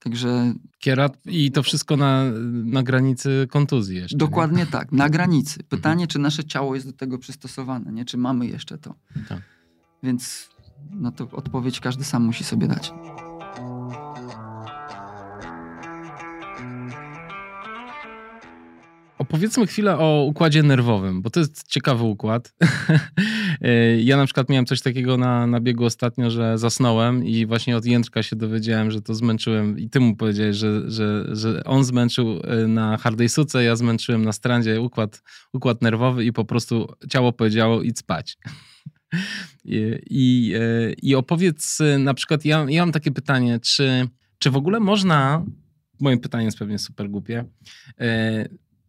Także. 0.00 0.54
Kierat 0.78 1.18
i 1.26 1.50
to 1.52 1.62
wszystko 1.62 1.96
na, 1.96 2.24
na 2.64 2.82
granicy 2.82 3.46
kontuzji 3.50 3.96
jeszcze. 3.96 4.16
Dokładnie 4.16 4.58
nie? 4.58 4.66
tak, 4.66 4.92
na 4.92 5.08
granicy. 5.08 5.54
Mhm. 5.60 5.68
Pytanie, 5.68 6.06
czy 6.06 6.18
nasze 6.18 6.44
ciało 6.44 6.74
jest 6.74 6.86
do 6.86 6.92
tego 6.92 7.18
przystosowane, 7.18 7.92
nie? 7.92 8.04
Czy 8.04 8.16
mamy 8.16 8.46
jeszcze 8.46 8.78
to. 8.78 8.94
Tak. 9.28 9.42
Więc 10.02 10.50
no 10.90 11.12
to 11.12 11.28
odpowiedź 11.32 11.80
każdy 11.80 12.04
sam 12.04 12.24
musi 12.24 12.44
sobie 12.44 12.66
dać. 12.66 12.92
powiedzmy 19.30 19.66
chwilę 19.66 19.98
o 19.98 20.24
układzie 20.24 20.62
nerwowym, 20.62 21.22
bo 21.22 21.30
to 21.30 21.40
jest 21.40 21.68
ciekawy 21.68 22.04
układ. 22.04 22.52
ja 23.98 24.16
na 24.16 24.24
przykład 24.24 24.48
miałem 24.48 24.66
coś 24.66 24.80
takiego 24.80 25.16
na, 25.16 25.46
na 25.46 25.60
biegu 25.60 25.84
ostatnio, 25.84 26.30
że 26.30 26.58
zasnąłem 26.58 27.26
i 27.26 27.46
właśnie 27.46 27.76
od 27.76 27.84
Jędrka 27.84 28.22
się 28.22 28.36
dowiedziałem, 28.36 28.90
że 28.90 29.02
to 29.02 29.14
zmęczyłem 29.14 29.78
i 29.78 29.90
ty 29.90 30.00
mu 30.00 30.16
powiedziałeś, 30.16 30.56
że, 30.56 30.90
że, 30.90 31.36
że 31.36 31.64
on 31.64 31.84
zmęczył 31.84 32.40
e, 32.44 32.66
na 32.66 32.96
hardej 32.96 33.28
suce, 33.28 33.64
ja 33.64 33.76
zmęczyłem 33.76 34.24
na 34.24 34.32
strandzie 34.32 34.80
układ, 34.80 35.22
układ 35.52 35.82
nerwowy 35.82 36.24
i 36.24 36.32
po 36.32 36.44
prostu 36.44 36.94
ciało 37.10 37.32
powiedziało 37.32 37.82
idź 37.82 37.98
spać. 37.98 38.36
I, 39.64 39.98
i, 40.10 40.54
e, 40.54 40.92
I 40.92 41.14
opowiedz 41.14 41.78
na 41.98 42.14
przykład, 42.14 42.44
ja, 42.44 42.66
ja 42.68 42.82
mam 42.82 42.92
takie 42.92 43.10
pytanie, 43.10 43.60
czy, 43.60 44.08
czy 44.38 44.50
w 44.50 44.56
ogóle 44.56 44.80
można, 44.80 45.44
moje 46.00 46.16
pytanie 46.16 46.44
jest 46.44 46.58
pewnie 46.58 46.78
super 46.78 47.10
głupie, 47.10 47.44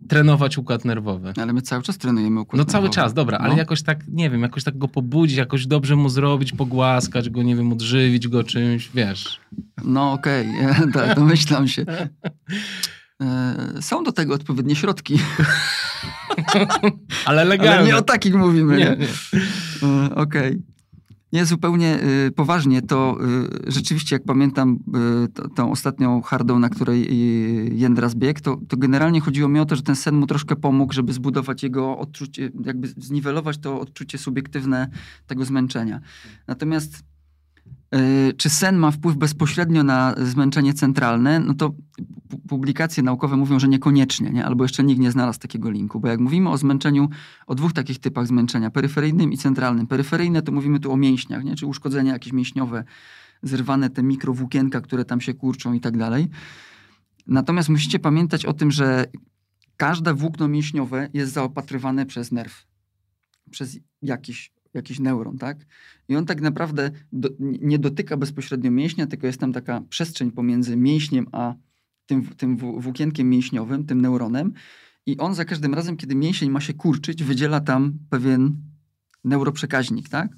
trenować 0.09 0.57
układ 0.57 0.85
nerwowy. 0.85 1.33
Ale 1.41 1.53
my 1.53 1.61
cały 1.61 1.83
czas 1.83 1.97
trenujemy 1.97 2.39
układ 2.39 2.57
No 2.57 2.63
nerwowy. 2.63 2.71
cały 2.71 2.89
czas, 2.89 3.13
dobra, 3.13 3.37
No. 3.37 3.45
ale 3.45 3.55
jakoś 3.57 3.83
tak, 3.83 4.07
nie 4.07 4.29
wiem, 4.29 4.41
jakoś 4.41 4.63
tak 4.63 4.77
go 4.77 4.87
pobudzić, 4.87 5.37
jakoś 5.37 5.67
dobrze 5.67 5.95
mu 5.95 6.09
zrobić, 6.09 6.51
pogłaskać 6.51 7.29
go, 7.29 7.43
nie 7.43 7.55
wiem, 7.55 7.71
odżywić 7.73 8.27
go 8.27 8.43
czymś, 8.43 8.89
wiesz. 8.95 9.39
No 9.85 10.11
okej, 10.11 10.47
tak, 10.93 11.15
domyślam 11.15 11.67
się. 11.67 11.85
E, 13.21 13.55
Są 13.81 14.03
do 14.03 14.11
tego 14.11 14.33
odpowiednie 14.33 14.75
środki, 14.75 15.19
Ale 17.25 17.45
legalnie. 17.45 17.73
ale 17.77 17.87
nie 17.87 17.97
o 17.97 18.01
takich 18.01 18.35
mówimy. 18.35 18.77
Nie, 18.77 18.97
Nie. 18.99 19.07
E, 20.07 20.15
Okej. 20.15 20.61
Nie, 21.33 21.45
zupełnie 21.45 21.99
y, 22.27 22.31
poważnie, 22.31 22.81
to 22.81 23.17
y, 23.67 23.71
rzeczywiście, 23.71 24.15
jak 24.15 24.23
pamiętam 24.23 24.79
y, 25.25 25.27
to, 25.27 25.47
tą 25.47 25.71
ostatnią 25.71 26.21
hardą, 26.21 26.59
na 26.59 26.69
której 26.69 27.07
y, 27.09 27.75
Jędra 27.75 28.09
zbiegł, 28.09 28.39
to, 28.41 28.57
to 28.67 28.77
generalnie 28.77 29.21
chodziło 29.21 29.49
mi 29.49 29.59
o 29.59 29.65
to, 29.65 29.75
że 29.75 29.81
ten 29.81 29.95
sen 29.95 30.15
mu 30.15 30.27
troszkę 30.27 30.55
pomógł, 30.55 30.93
żeby 30.93 31.13
zbudować 31.13 31.63
jego 31.63 31.97
odczucie, 31.97 32.51
jakby 32.65 32.87
zniwelować 32.87 33.57
to 33.57 33.79
odczucie 33.79 34.17
subiektywne 34.17 34.87
tego 35.27 35.45
zmęczenia. 35.45 35.99
Natomiast 36.47 37.10
czy 38.37 38.49
sen 38.49 38.77
ma 38.77 38.91
wpływ 38.91 39.15
bezpośrednio 39.17 39.83
na 39.83 40.15
zmęczenie 40.17 40.73
centralne, 40.73 41.39
no 41.39 41.53
to 41.53 41.69
pu- 42.29 42.39
publikacje 42.47 43.03
naukowe 43.03 43.37
mówią, 43.37 43.59
że 43.59 43.67
niekoniecznie, 43.67 44.29
nie? 44.29 44.45
albo 44.45 44.63
jeszcze 44.63 44.83
nikt 44.83 45.01
nie 45.01 45.11
znalazł 45.11 45.39
takiego 45.39 45.69
linku, 45.69 45.99
bo 45.99 46.07
jak 46.07 46.19
mówimy 46.19 46.49
o 46.49 46.57
zmęczeniu, 46.57 47.09
o 47.47 47.55
dwóch 47.55 47.73
takich 47.73 47.99
typach 47.99 48.27
zmęczenia, 48.27 48.69
peryferyjnym 48.69 49.31
i 49.31 49.37
centralnym. 49.37 49.87
Peryferyjne 49.87 50.41
to 50.41 50.51
mówimy 50.51 50.79
tu 50.79 50.91
o 50.91 50.97
mięśniach, 50.97 51.43
nie? 51.43 51.55
czy 51.55 51.65
uszkodzenia 51.65 52.13
jakieś 52.13 52.33
mięśniowe, 52.33 52.83
zerwane 53.43 53.89
te 53.89 54.03
mikrowłókienka, 54.03 54.81
które 54.81 55.05
tam 55.05 55.21
się 55.21 55.33
kurczą 55.33 55.73
i 55.73 55.79
tak 55.79 55.97
dalej. 55.97 56.27
Natomiast 57.27 57.69
musicie 57.69 57.99
pamiętać 57.99 58.45
o 58.45 58.53
tym, 58.53 58.71
że 58.71 59.05
każde 59.77 60.13
włókno 60.13 60.47
mięśniowe 60.47 61.09
jest 61.13 61.33
zaopatrywane 61.33 62.05
przez 62.05 62.31
nerw, 62.31 62.65
przez 63.51 63.79
jakiś, 64.01 64.53
jakiś 64.73 64.99
neuron, 64.99 65.37
tak? 65.37 65.57
I 66.11 66.15
on 66.15 66.25
tak 66.25 66.41
naprawdę 66.41 66.91
do, 67.11 67.29
nie 67.39 67.79
dotyka 67.79 68.17
bezpośrednio 68.17 68.71
mięśnia, 68.71 69.07
tylko 69.07 69.27
jest 69.27 69.39
tam 69.39 69.53
taka 69.53 69.81
przestrzeń 69.89 70.31
pomiędzy 70.31 70.77
mięśniem 70.77 71.27
a 71.31 71.53
tym, 72.05 72.25
tym 72.25 72.57
wł- 72.57 72.81
włókienkiem 72.81 73.29
mięśniowym, 73.29 73.85
tym 73.85 74.01
neuronem. 74.01 74.53
I 75.05 75.17
on 75.17 75.35
za 75.35 75.45
każdym 75.45 75.73
razem, 75.73 75.97
kiedy 75.97 76.15
mięsień 76.15 76.49
ma 76.49 76.61
się 76.61 76.73
kurczyć, 76.73 77.23
wydziela 77.23 77.59
tam 77.59 77.93
pewien 78.09 78.55
neuroprzekaźnik, 79.23 80.09
tak? 80.09 80.29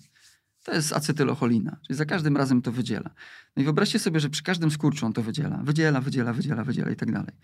To 0.64 0.74
jest 0.74 0.94
acetylocholina, 0.94 1.78
czyli 1.88 1.98
za 1.98 2.06
każdym 2.06 2.38
razem 2.38 2.62
to 2.62 2.72
wydziela. 2.72 3.10
No 3.56 3.62
i 3.62 3.64
wyobraźcie 3.64 4.00
sobie, 4.00 4.20
że 4.20 4.30
przy 4.30 4.44
każdym 4.44 4.72
skurczu 4.72 5.06
on 5.06 5.14
to 5.14 5.24
wydziela. 5.24 5.62
Wydziela, 5.64 6.02
wydziela, 6.02 6.34
wydziela, 6.34 6.64
wydziela 6.64 6.92
i 6.92 6.96
tak 6.96 7.12
dalej. 7.12 7.36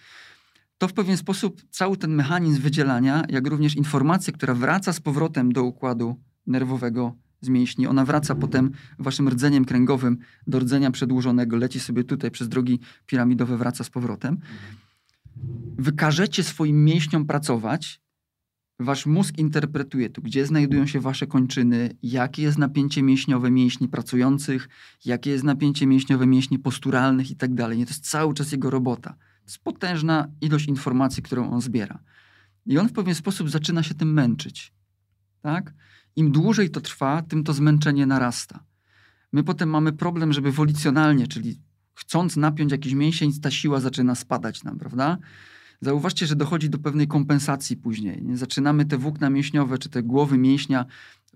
To 0.78 0.88
w 0.88 0.94
pewien 0.94 1.18
sposób 1.18 1.62
cały 1.70 1.98
ten 1.98 2.16
mechanizm 2.16 2.62
wydzielania, 2.62 3.24
jak 3.30 3.48
również 3.48 3.76
informacja, 3.76 4.34
która 4.34 4.54
wraca 4.54 4.94
z 4.94 5.00
powrotem 5.00 5.52
do 5.52 5.64
układu 5.64 6.16
nerwowego 6.48 7.16
z 7.42 7.50
mięśni, 7.50 7.88
ona 7.88 8.06
wraca 8.06 8.36
potem 8.36 8.72
waszym 9.00 9.30
rdzeniem 9.30 9.66
kręgowym 9.66 10.18
do 10.48 10.60
rdzenia 10.60 10.92
przedłużonego, 10.92 11.58
leci 11.58 11.80
sobie 11.80 12.04
tutaj 12.04 12.32
przez 12.32 12.50
drogi 12.50 12.80
piramidowe, 13.06 13.58
wraca 13.58 13.84
z 13.84 13.90
powrotem. 13.90 14.38
Wy 15.78 15.92
każecie 15.92 16.44
swoim 16.44 16.84
mięśniom 16.84 17.26
pracować, 17.26 18.02
wasz 18.80 19.06
mózg 19.06 19.38
interpretuje 19.38 20.10
tu, 20.10 20.22
gdzie 20.22 20.46
znajdują 20.46 20.88
się 20.88 21.00
wasze 21.00 21.28
kończyny, 21.28 21.98
jakie 22.04 22.42
jest 22.42 22.58
napięcie 22.58 23.04
mięśniowe 23.04 23.52
mięśni 23.52 23.88
pracujących, 23.88 24.70
jakie 25.06 25.32
jest 25.32 25.44
napięcie 25.44 25.88
mięśniowe 25.88 26.28
mięśni 26.28 26.60
posturalnych 26.60 27.32
i 27.32 27.36
tak 27.36 27.54
dalej. 27.54 27.86
To 27.86 27.90
jest 27.90 28.10
cały 28.10 28.34
czas 28.34 28.52
jego 28.52 28.70
robota. 28.70 29.10
To 29.10 29.46
jest 29.46 29.60
potężna 29.60 30.28
ilość 30.42 30.68
informacji, 30.68 31.24
którą 31.24 31.52
on 31.52 31.62
zbiera. 31.62 32.00
I 32.66 32.78
on 32.78 32.90
w 32.90 32.94
pewien 32.94 33.16
sposób 33.16 33.50
zaczyna 33.50 33.84
się 33.84 33.94
tym 33.94 34.14
męczyć. 34.14 34.74
Tak? 35.42 35.74
Im 36.16 36.32
dłużej 36.32 36.70
to 36.70 36.82
trwa, 36.82 37.22
tym 37.22 37.44
to 37.44 37.54
zmęczenie 37.54 38.06
narasta. 38.06 38.64
My 39.32 39.44
potem 39.44 39.70
mamy 39.70 39.94
problem, 39.94 40.34
żeby 40.34 40.52
wolicjonalnie, 40.52 41.28
czyli 41.28 41.62
chcąc 41.96 42.38
napiąć 42.38 42.72
jakiś 42.72 42.94
mięsień, 42.94 43.32
ta 43.42 43.52
siła 43.52 43.80
zaczyna 43.80 44.16
spadać 44.16 44.64
nam, 44.64 44.78
prawda? 44.80 45.18
Zauważcie, 45.82 46.28
że 46.28 46.36
dochodzi 46.36 46.70
do 46.70 46.80
pewnej 46.80 47.08
kompensacji 47.08 47.78
później. 47.78 48.24
Nie? 48.24 48.38
Zaczynamy 48.38 48.86
te 48.86 48.98
włókna 48.98 49.30
mięśniowe, 49.30 49.78
czy 49.78 49.90
te 49.90 50.04
głowy 50.04 50.38
mięśnia 50.38 50.86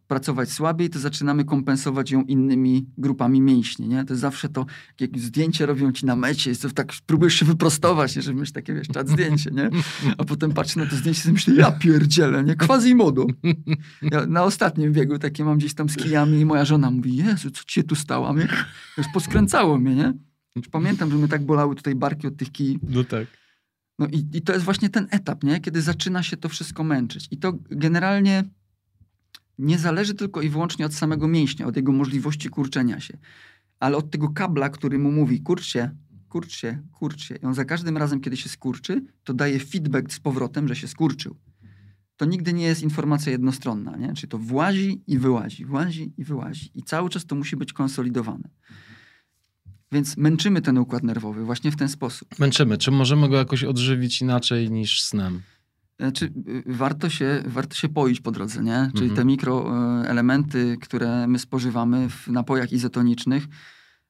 pracować 0.08 0.52
słabiej, 0.52 0.90
to 0.90 1.00
zaczynamy 1.00 1.46
kompensować 1.46 2.12
ją 2.12 2.24
innymi 2.24 2.86
grupami 2.98 3.42
mięśni. 3.42 3.88
Nie? 3.88 4.06
To 4.06 4.14
jest 4.14 4.22
zawsze 4.22 4.50
to, 4.50 4.66
jak 5.00 5.20
zdjęcie 5.20 5.66
robią 5.66 5.92
ci 5.92 6.06
na 6.06 6.16
mecie, 6.16 6.50
jest 6.50 6.62
to 6.62 6.70
tak, 6.70 6.94
próbujesz 7.06 7.34
się 7.34 7.46
wyprostować, 7.46 8.16
nie? 8.16 8.22
żeby 8.22 8.40
mieć 8.40 8.52
takie, 8.52 8.74
wiesz, 8.74 8.88
czad 8.88 9.10
zdjęcie, 9.10 9.52
nie? 9.52 9.70
A 10.18 10.24
potem 10.24 10.52
patrzę 10.52 10.80
na 10.80 10.86
to 10.86 10.96
zdjęcie 10.96 11.30
i 11.30 11.34
myślę, 11.34 11.56
ja 11.56 11.72
pierdzielę, 11.72 12.44
nie? 12.44 12.56
Quasimodo. 12.56 13.26
Ja 14.02 14.26
na 14.26 14.44
ostatnim 14.44 14.94
biegu 14.94 15.20
takie 15.20 15.46
mam 15.46 15.58
gdzieś 15.58 15.74
tam 15.74 15.90
z 15.90 15.96
kijami 15.96 16.40
i 16.40 16.46
moja 16.46 16.66
żona 16.66 16.92
mówi, 16.92 17.16
Jezu, 17.16 17.52
co 17.52 17.64
ci 17.64 17.74
się 17.74 17.84
tu 17.84 17.96
stało? 17.96 18.34
Mnie, 18.34 18.48
już 18.98 19.08
poskręcało 19.14 19.78
mnie, 19.78 19.96
nie? 19.96 20.14
Już 20.56 20.68
pamiętam, 20.68 21.12
że 21.12 21.18
mnie 21.18 21.28
tak 21.28 21.46
bolały 21.46 21.76
tutaj 21.76 21.96
barki 21.96 22.28
od 22.28 22.38
tych 22.38 22.52
kij. 22.52 22.80
No 22.90 23.04
tak. 23.04 23.28
No 24.00 24.08
i, 24.08 24.26
i 24.34 24.42
to 24.42 24.54
jest 24.54 24.66
właśnie 24.66 24.90
ten 24.90 25.08
etap, 25.12 25.44
nie? 25.44 25.60
kiedy 25.60 25.82
zaczyna 25.82 26.24
się 26.24 26.38
to 26.38 26.50
wszystko 26.50 26.84
męczyć. 26.84 27.28
I 27.32 27.38
to 27.38 27.54
generalnie 27.70 28.44
nie 29.64 29.78
zależy 29.78 30.14
tylko 30.14 30.42
i 30.42 30.50
wyłącznie 30.50 30.86
od 30.86 30.94
samego 30.94 31.28
mięśnia, 31.28 31.66
od 31.66 31.76
jego 31.76 31.92
możliwości 31.92 32.50
kurczenia 32.50 33.00
się, 33.00 33.18
ale 33.80 33.98
od 33.98 34.12
tego 34.12 34.30
kabla, 34.30 34.70
który 34.70 35.00
mu 35.00 35.12
mówi 35.12 35.42
kurcz 35.42 35.66
się, 35.66 35.90
kurcz 36.30 36.56
się, 36.56 36.82
kurcz 36.92 37.24
się. 37.24 37.36
I 37.36 37.46
on 37.46 37.54
za 37.54 37.66
każdym 37.66 37.98
razem, 37.98 38.22
kiedy 38.22 38.38
się 38.38 38.50
skurczy, 38.50 39.04
to 39.24 39.34
daje 39.34 39.60
feedback 39.60 40.14
z 40.14 40.20
powrotem, 40.20 40.68
że 40.68 40.76
się 40.76 40.88
skurczył. 40.88 41.36
To 42.18 42.26
nigdy 42.26 42.54
nie 42.54 42.66
jest 42.66 42.84
informacja 42.84 43.32
jednostronna, 43.32 43.98
nie? 43.98 44.14
Czyli 44.14 44.28
to 44.28 44.38
włazi 44.38 45.02
i 45.08 45.18
wyłazi, 45.18 45.66
włazi 45.66 46.14
i 46.18 46.24
wyłazi. 46.24 46.72
I 46.76 46.84
cały 46.84 47.10
czas 47.10 47.26
to 47.26 47.36
musi 47.36 47.56
być 47.56 47.74
konsolidowane. 47.74 48.50
Więc 49.92 50.18
męczymy 50.18 50.62
ten 50.62 50.78
układ 50.78 51.04
nerwowy 51.04 51.46
właśnie 51.46 51.72
w 51.72 51.76
ten 51.76 51.90
sposób. 51.90 52.40
Męczymy. 52.40 52.78
Czy 52.78 52.92
możemy 52.92 53.30
go 53.30 53.36
jakoś 53.36 53.64
odżywić 53.64 54.22
inaczej 54.22 54.72
niż 54.72 55.02
snem? 55.02 55.42
Znaczy, 56.00 56.34
y, 56.48 56.64
warto 56.66 57.10
się, 57.10 57.44
warto 57.46 57.76
się 57.76 57.90
poić 57.90 58.22
po 58.22 58.32
drodze, 58.32 58.64
nie? 58.64 58.92
Czyli 58.96 59.10
Mhm. 59.10 59.16
te 59.16 59.26
mikroelementy, 59.26 60.78
które 60.82 61.28
my 61.28 61.40
spożywamy 61.40 62.10
w 62.10 62.28
napojach 62.28 62.72
izotonicznych, 62.72 63.48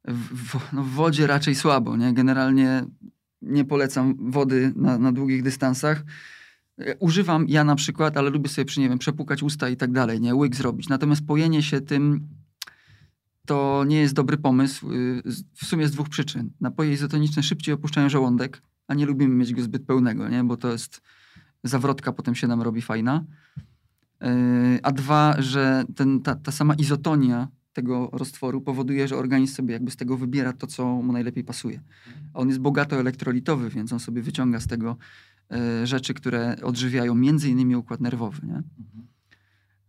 w, 0.07 0.59
no 0.73 0.83
w 0.83 0.89
wodzie 0.89 1.27
raczej 1.27 1.55
słabo, 1.55 1.97
nie? 1.97 2.13
Generalnie 2.13 2.85
nie 3.41 3.65
polecam 3.65 4.31
wody 4.31 4.73
na, 4.75 4.97
na 4.97 5.11
długich 5.11 5.43
dystansach. 5.43 6.03
E, 6.79 6.95
Używam 6.97 7.45
ja 7.47 7.63
na 7.63 7.75
przykład, 7.75 8.17
ale 8.17 8.29
lubię 8.29 8.49
sobie 8.49 8.65
przy, 8.65 8.79
nie 8.79 8.89
wiem, 8.89 8.99
przepukać 8.99 9.43
usta 9.43 9.69
i 9.69 9.77
tak 9.77 9.91
dalej, 9.91 10.21
nie? 10.21 10.35
Łyk 10.35 10.55
zrobić. 10.55 10.89
Natomiast 10.89 11.25
pojenie 11.25 11.63
się 11.63 11.81
tym 11.81 12.27
to 13.45 13.83
nie 13.87 13.97
jest 13.97 14.13
dobry 14.13 14.37
pomysł 14.37 14.91
y, 14.91 15.23
w 15.53 15.65
sumie 15.65 15.87
z 15.87 15.91
dwóch 15.91 16.09
przyczyn. 16.09 16.49
Napoje 16.61 16.93
izotoniczne 16.93 17.43
szybciej 17.43 17.73
opuszczają 17.73 18.09
żołądek, 18.09 18.61
a 18.87 18.93
nie 18.93 19.05
lubimy 19.05 19.35
mieć 19.35 19.53
go 19.53 19.61
zbyt 19.61 19.85
pełnego, 19.85 20.29
nie? 20.29 20.43
Bo 20.43 20.57
to 20.57 20.71
jest 20.71 21.01
zawrotka 21.63 22.11
potem 22.13 22.35
się 22.35 22.47
nam 22.47 22.61
robi 22.61 22.81
fajna. 22.81 23.23
Yy, 24.21 24.27
A 24.83 24.91
dwa, 24.91 25.35
że 25.41 25.83
ten, 25.95 26.21
ta, 26.21 26.35
ta 26.35 26.51
sama 26.51 26.73
izotonia 26.73 27.47
tego 27.73 28.09
roztworu 28.13 28.61
powoduje, 28.61 29.07
że 29.07 29.17
organizm 29.17 29.55
sobie 29.55 29.73
jakby 29.73 29.91
z 29.91 29.95
tego 29.95 30.17
wybiera 30.17 30.53
to, 30.53 30.67
co 30.67 30.85
mu 30.85 31.13
najlepiej 31.13 31.43
pasuje. 31.43 31.81
A 32.33 32.39
on 32.39 32.47
jest 32.47 32.59
bogato 32.59 32.95
elektrolitowy, 32.95 33.69
więc 33.69 33.93
on 33.93 33.99
sobie 33.99 34.21
wyciąga 34.21 34.59
z 34.59 34.67
tego 34.67 34.97
e, 35.51 35.87
rzeczy, 35.87 36.13
które 36.13 36.55
odżywiają 36.63 37.15
między 37.15 37.49
innymi 37.49 37.75
układ 37.75 38.01
nerwowy. 38.01 38.47
Nie? 38.47 38.61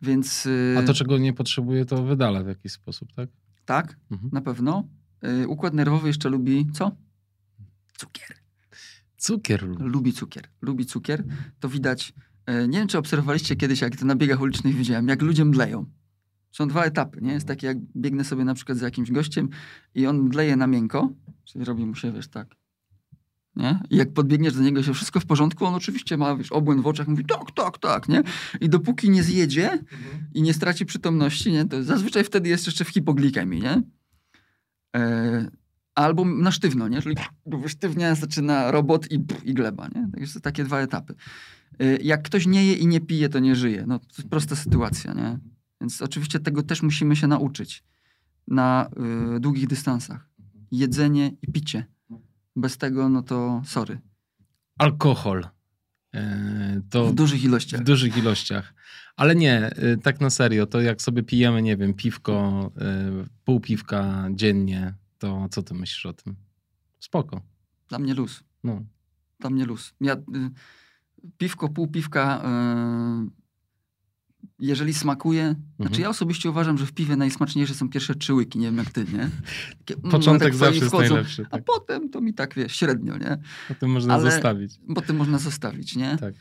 Więc 0.03 0.49
A 0.77 0.81
e, 0.81 0.85
to, 0.85 0.95
czego 0.95 1.19
nie 1.19 1.33
potrzebuje, 1.33 1.85
to 1.85 2.03
wydala 2.05 2.43
w 2.43 2.47
jakiś 2.47 2.73
sposób, 2.73 3.13
tak? 3.13 3.29
tak, 3.65 3.97
Mhm. 4.11 4.31
na 4.33 4.41
pewno. 4.41 4.85
E, 5.23 5.49
Układ 5.49 5.75
nerwowy 5.75 6.09
jeszcze 6.09 6.29
lubi 6.29 6.67
co? 6.73 6.91
Cukier. 7.99 8.37
Cukier 9.25 9.63
lubi. 9.79 10.13
Cukier. 10.13 10.49
Lubi 10.63 10.87
cukier. 10.87 11.25
To 11.61 11.69
widać. 11.69 12.13
e, 12.47 12.69
Nie 12.69 12.79
wiem, 12.79 12.89
czy 12.89 12.99
obserwowaliście 12.99 13.57
kiedyś, 13.57 13.81
jak 13.81 13.97
to 13.97 14.05
na 14.07 14.15
biegach 14.17 14.41
ulicznych 14.41 14.75
widziałem, 14.75 15.09
jak 15.09 15.23
ludzie 15.23 15.45
mdleją. 15.45 15.87
Są 16.53 16.69
dwa 16.69 16.85
etapy, 16.85 17.19
nie? 17.23 17.33
Jest 17.33 17.47
takie, 17.47 17.67
jak 17.67 17.79
biegnę 17.97 18.25
sobie 18.25 18.45
na 18.45 18.55
przykład 18.55 18.79
za 18.79 18.85
jakimś 18.85 19.11
gościem 19.11 19.49
i 19.95 20.07
on 20.07 20.19
mdleje 20.23 20.57
na 20.57 20.67
miękko, 20.67 21.13
czyli 21.45 21.65
robi 21.65 21.87
mu 21.87 21.95
się, 21.95 22.13
wiesz, 22.13 22.29
tak. 22.29 22.55
Nie? 23.57 23.81
I 23.91 23.97
jak 23.97 24.13
podbiegniesz 24.13 24.55
do 24.55 24.63
niego, 24.63 24.83
się 24.83 24.95
wszystko 24.95 25.21
w 25.21 25.27
porządku, 25.27 25.65
on 25.67 25.75
oczywiście 25.75 26.17
ma 26.17 26.37
wiesz, 26.37 26.53
obłęd 26.53 26.83
w 26.83 26.87
oczach, 26.87 27.09
mówi 27.09 27.25
tak, 27.25 27.51
tak, 27.55 27.79
tak, 27.79 28.09
nie? 28.09 28.23
I 28.61 28.69
dopóki 28.69 29.11
nie 29.11 29.23
zjedzie 29.23 29.79
i 30.35 30.43
nie 30.43 30.55
straci 30.55 30.87
przytomności, 30.87 31.53
nie? 31.53 31.65
To 31.65 31.83
zazwyczaj 31.83 32.25
wtedy 32.25 32.49
jest 32.49 32.67
jeszcze 32.67 32.85
w 32.85 32.89
hipoglikemii, 32.89 33.63
nie? 33.63 33.83
E, 34.97 35.64
albo 35.95 36.25
na 36.25 36.51
sztywno, 36.51 36.89
nie? 36.89 37.03
Czyli 37.03 37.17
sztywnia 37.67 38.15
zaczyna 38.15 38.71
robot 38.71 39.13
i, 39.13 39.25
i 39.45 39.55
gleba, 39.55 39.89
nie? 39.95 40.09
Tak 40.13 40.21
jest 40.21 40.43
takie 40.43 40.65
dwa 40.65 40.81
etapy. 40.81 41.15
E, 41.79 41.97
jak 41.97 42.23
ktoś 42.23 42.47
nie 42.47 42.67
je 42.67 42.75
i 42.75 42.87
nie 42.87 43.01
pije, 43.01 43.29
to 43.29 43.39
nie 43.39 43.57
żyje. 43.57 43.85
No, 43.87 43.99
to 43.99 44.07
jest 44.19 44.29
prosta 44.29 44.57
sytuacja, 44.57 45.13
nie? 45.13 45.39
Więc 45.81 46.03
oczywiście 46.03 46.41
tego 46.41 46.63
też 46.63 46.83
musimy 46.83 47.17
się 47.17 47.27
nauczyć 47.27 47.85
na 48.49 48.91
y, 49.37 49.41
długich 49.41 49.67
dystansach. 49.67 50.29
Jedzenie 50.71 51.31
i 51.43 51.53
picie. 51.53 51.87
Bez 52.57 52.79
tego, 52.79 53.09
no 53.09 53.23
to 53.23 53.63
sorry. 53.65 54.01
Alkohol. 54.79 55.47
E, 56.15 56.81
to 56.91 57.07
w 57.07 57.15
dużych 57.15 57.45
ilościach. 57.45 57.81
W 57.81 57.85
dużych 57.85 58.17
ilościach. 58.17 58.75
Ale 59.17 59.35
nie, 59.35 59.71
y, 59.79 59.99
tak 60.03 60.21
na 60.21 60.31
serio, 60.31 60.67
to 60.67 60.81
jak 60.81 61.03
sobie 61.03 61.23
pijemy, 61.23 61.63
nie 61.63 61.77
wiem, 61.77 61.95
piwko, 61.95 62.71
y, 63.23 63.29
pół 63.45 63.61
piwka 63.61 64.29
dziennie, 64.31 64.95
to 65.25 65.49
co 65.51 65.63
ty 65.63 65.75
myślisz 65.75 66.07
o 66.07 66.13
tym? 66.13 66.37
Spoko. 67.01 67.41
Dla 67.89 67.99
mnie 67.99 68.15
luz. 68.15 68.45
No. 68.65 68.83
Dla 69.41 69.51
mnie 69.51 69.65
luz. 69.65 69.95
Ja, 70.01 70.15
y, 70.15 70.19
piwko, 71.39 71.69
pół 71.69 71.89
piwka 71.89 72.43
jeżeli 74.59 74.95
smakuje, 74.95 75.43
znaczy 75.43 75.61
mhm. 75.61 75.89
znaczy 75.89 76.01
ja 76.01 76.09
osobiście 76.09 76.51
uważam, 76.51 76.79
że 76.79 76.87
w 76.87 76.93
piwie 76.93 77.17
najsmaczniejsze 77.17 77.75
są 77.75 77.89
pierwsze 77.89 78.15
trzy 78.15 78.35
łyki, 78.35 78.59
nie 78.59 78.67
wiem 78.67 78.77
jak 78.77 78.91
ty, 78.91 79.05
nie? 79.05 79.31
Takie, 79.79 80.01
Początek 80.11 80.49
tak 80.49 80.55
zawsze 80.55 80.81
wchodzą, 80.81 81.03
jest 81.03 81.11
najlepszy. 81.11 81.43
Tak. 81.43 81.61
A 81.61 81.65
potem 81.65 82.11
to 82.11 82.21
mi 82.21 82.35
tak, 82.35 82.55
wiesz, 82.55 82.77
średnio, 82.77 83.19
nie? 83.19 83.39
Potem 83.69 83.91
można 83.91 84.15
Ale, 84.15 84.31
zostawić. 84.31 84.81
Potem 84.95 85.17
można 85.17 85.39
zostawić, 85.39 85.97
nie? 85.97 86.17
Tak. 86.19 86.35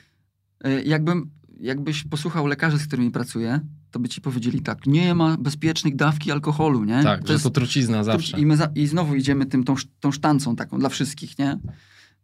E, 0.63 0.83
jakbym, 0.83 1.31
jakbyś 1.59 2.03
posłuchał 2.03 2.47
lekarzy, 2.47 2.77
z 2.79 2.87
którymi 2.87 3.11
pracuję, 3.11 3.59
to 3.93 3.99
by 3.99 4.09
ci 4.09 4.21
powiedzieli 4.21 4.61
tak, 4.61 4.85
nie 4.85 5.15
ma 5.15 5.37
bezpiecznych 5.37 5.95
dawki 5.95 6.31
alkoholu, 6.31 6.83
nie? 6.83 7.03
Tak, 7.03 7.21
to 7.21 7.27
że 7.27 7.33
jest, 7.33 7.43
to 7.43 7.49
trucizna 7.49 8.03
zawsze. 8.03 8.39
I, 8.39 8.45
my 8.45 8.57
za, 8.57 8.71
I 8.75 8.87
znowu 8.87 9.15
idziemy 9.15 9.45
tym, 9.45 9.63
tą, 9.63 9.75
tą 9.99 10.11
sztancą 10.11 10.55
taką 10.55 10.79
dla 10.79 10.89
wszystkich, 10.89 11.39
nie? 11.39 11.59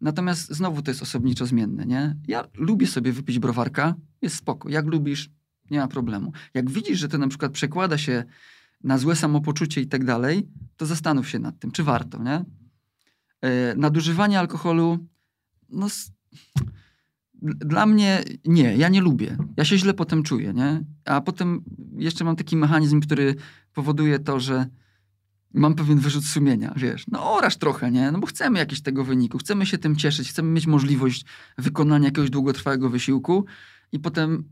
Natomiast 0.02 0.54
znowu 0.54 0.82
to 0.82 0.92
jest 0.92 1.02
osobniczo 1.02 1.46
zmienne, 1.46 1.86
nie? 1.86 2.16
Ja 2.28 2.48
lubię 2.54 2.88
sobie 2.88 3.12
wypić 3.12 3.40
browarka, 3.40 3.96
jest 4.22 4.36
spoko. 4.36 4.70
Jak 4.70 4.86
lubisz, 4.86 5.30
nie 5.72 5.80
ma 5.80 5.88
problemu. 5.88 6.32
Jak 6.54 6.70
widzisz, 6.70 7.00
że 7.00 7.08
to 7.08 7.18
na 7.18 7.28
przykład 7.28 7.52
przekłada 7.52 7.98
się 7.98 8.24
na 8.84 8.98
złe 8.98 9.16
samopoczucie 9.16 9.82
i 9.82 9.88
tak 9.88 10.06
dalej, 10.06 10.48
to 10.78 10.86
zastanów 10.86 11.30
się 11.30 11.40
nad 11.40 11.60
tym, 11.60 11.72
czy 11.72 11.84
warto, 11.84 12.24
nie? 12.24 12.46
E, 13.42 13.76
nadużywanie 13.76 14.40
alkoholu, 14.40 15.08
no... 15.70 15.88
Dla 17.42 17.86
mnie 17.86 18.24
nie, 18.46 18.78
ja 18.78 18.90
nie 18.90 19.02
lubię. 19.02 19.38
Ja 19.58 19.66
się 19.66 19.78
źle 19.78 19.94
potem 19.94 20.24
czuję, 20.24 20.54
nie? 20.54 20.84
A 21.06 21.22
potem 21.22 21.62
jeszcze 21.96 22.24
mam 22.24 22.36
taki 22.36 22.58
mechanizm, 22.58 23.02
który 23.02 23.36
powoduje 23.74 24.20
to, 24.20 24.40
że 24.40 24.66
mam 25.54 25.76
pewien 25.76 26.00
wyrzut 26.00 26.26
sumienia, 26.26 26.74
wiesz. 26.78 27.06
No 27.12 27.34
oraż 27.34 27.58
trochę, 27.58 27.92
nie? 27.92 28.12
No 28.12 28.20
bo 28.20 28.28
chcemy 28.28 28.60
jakieś 28.60 28.82
tego 28.82 29.04
wyniku, 29.04 29.38
chcemy 29.38 29.66
się 29.66 29.78
tym 29.78 29.96
cieszyć, 29.96 30.30
chcemy 30.30 30.52
mieć 30.52 30.68
możliwość 30.68 31.26
wykonania 31.58 32.06
jakiegoś 32.06 32.30
długotrwałego 32.30 32.90
wysiłku 32.90 33.46
i 33.92 34.00
potem 34.00 34.44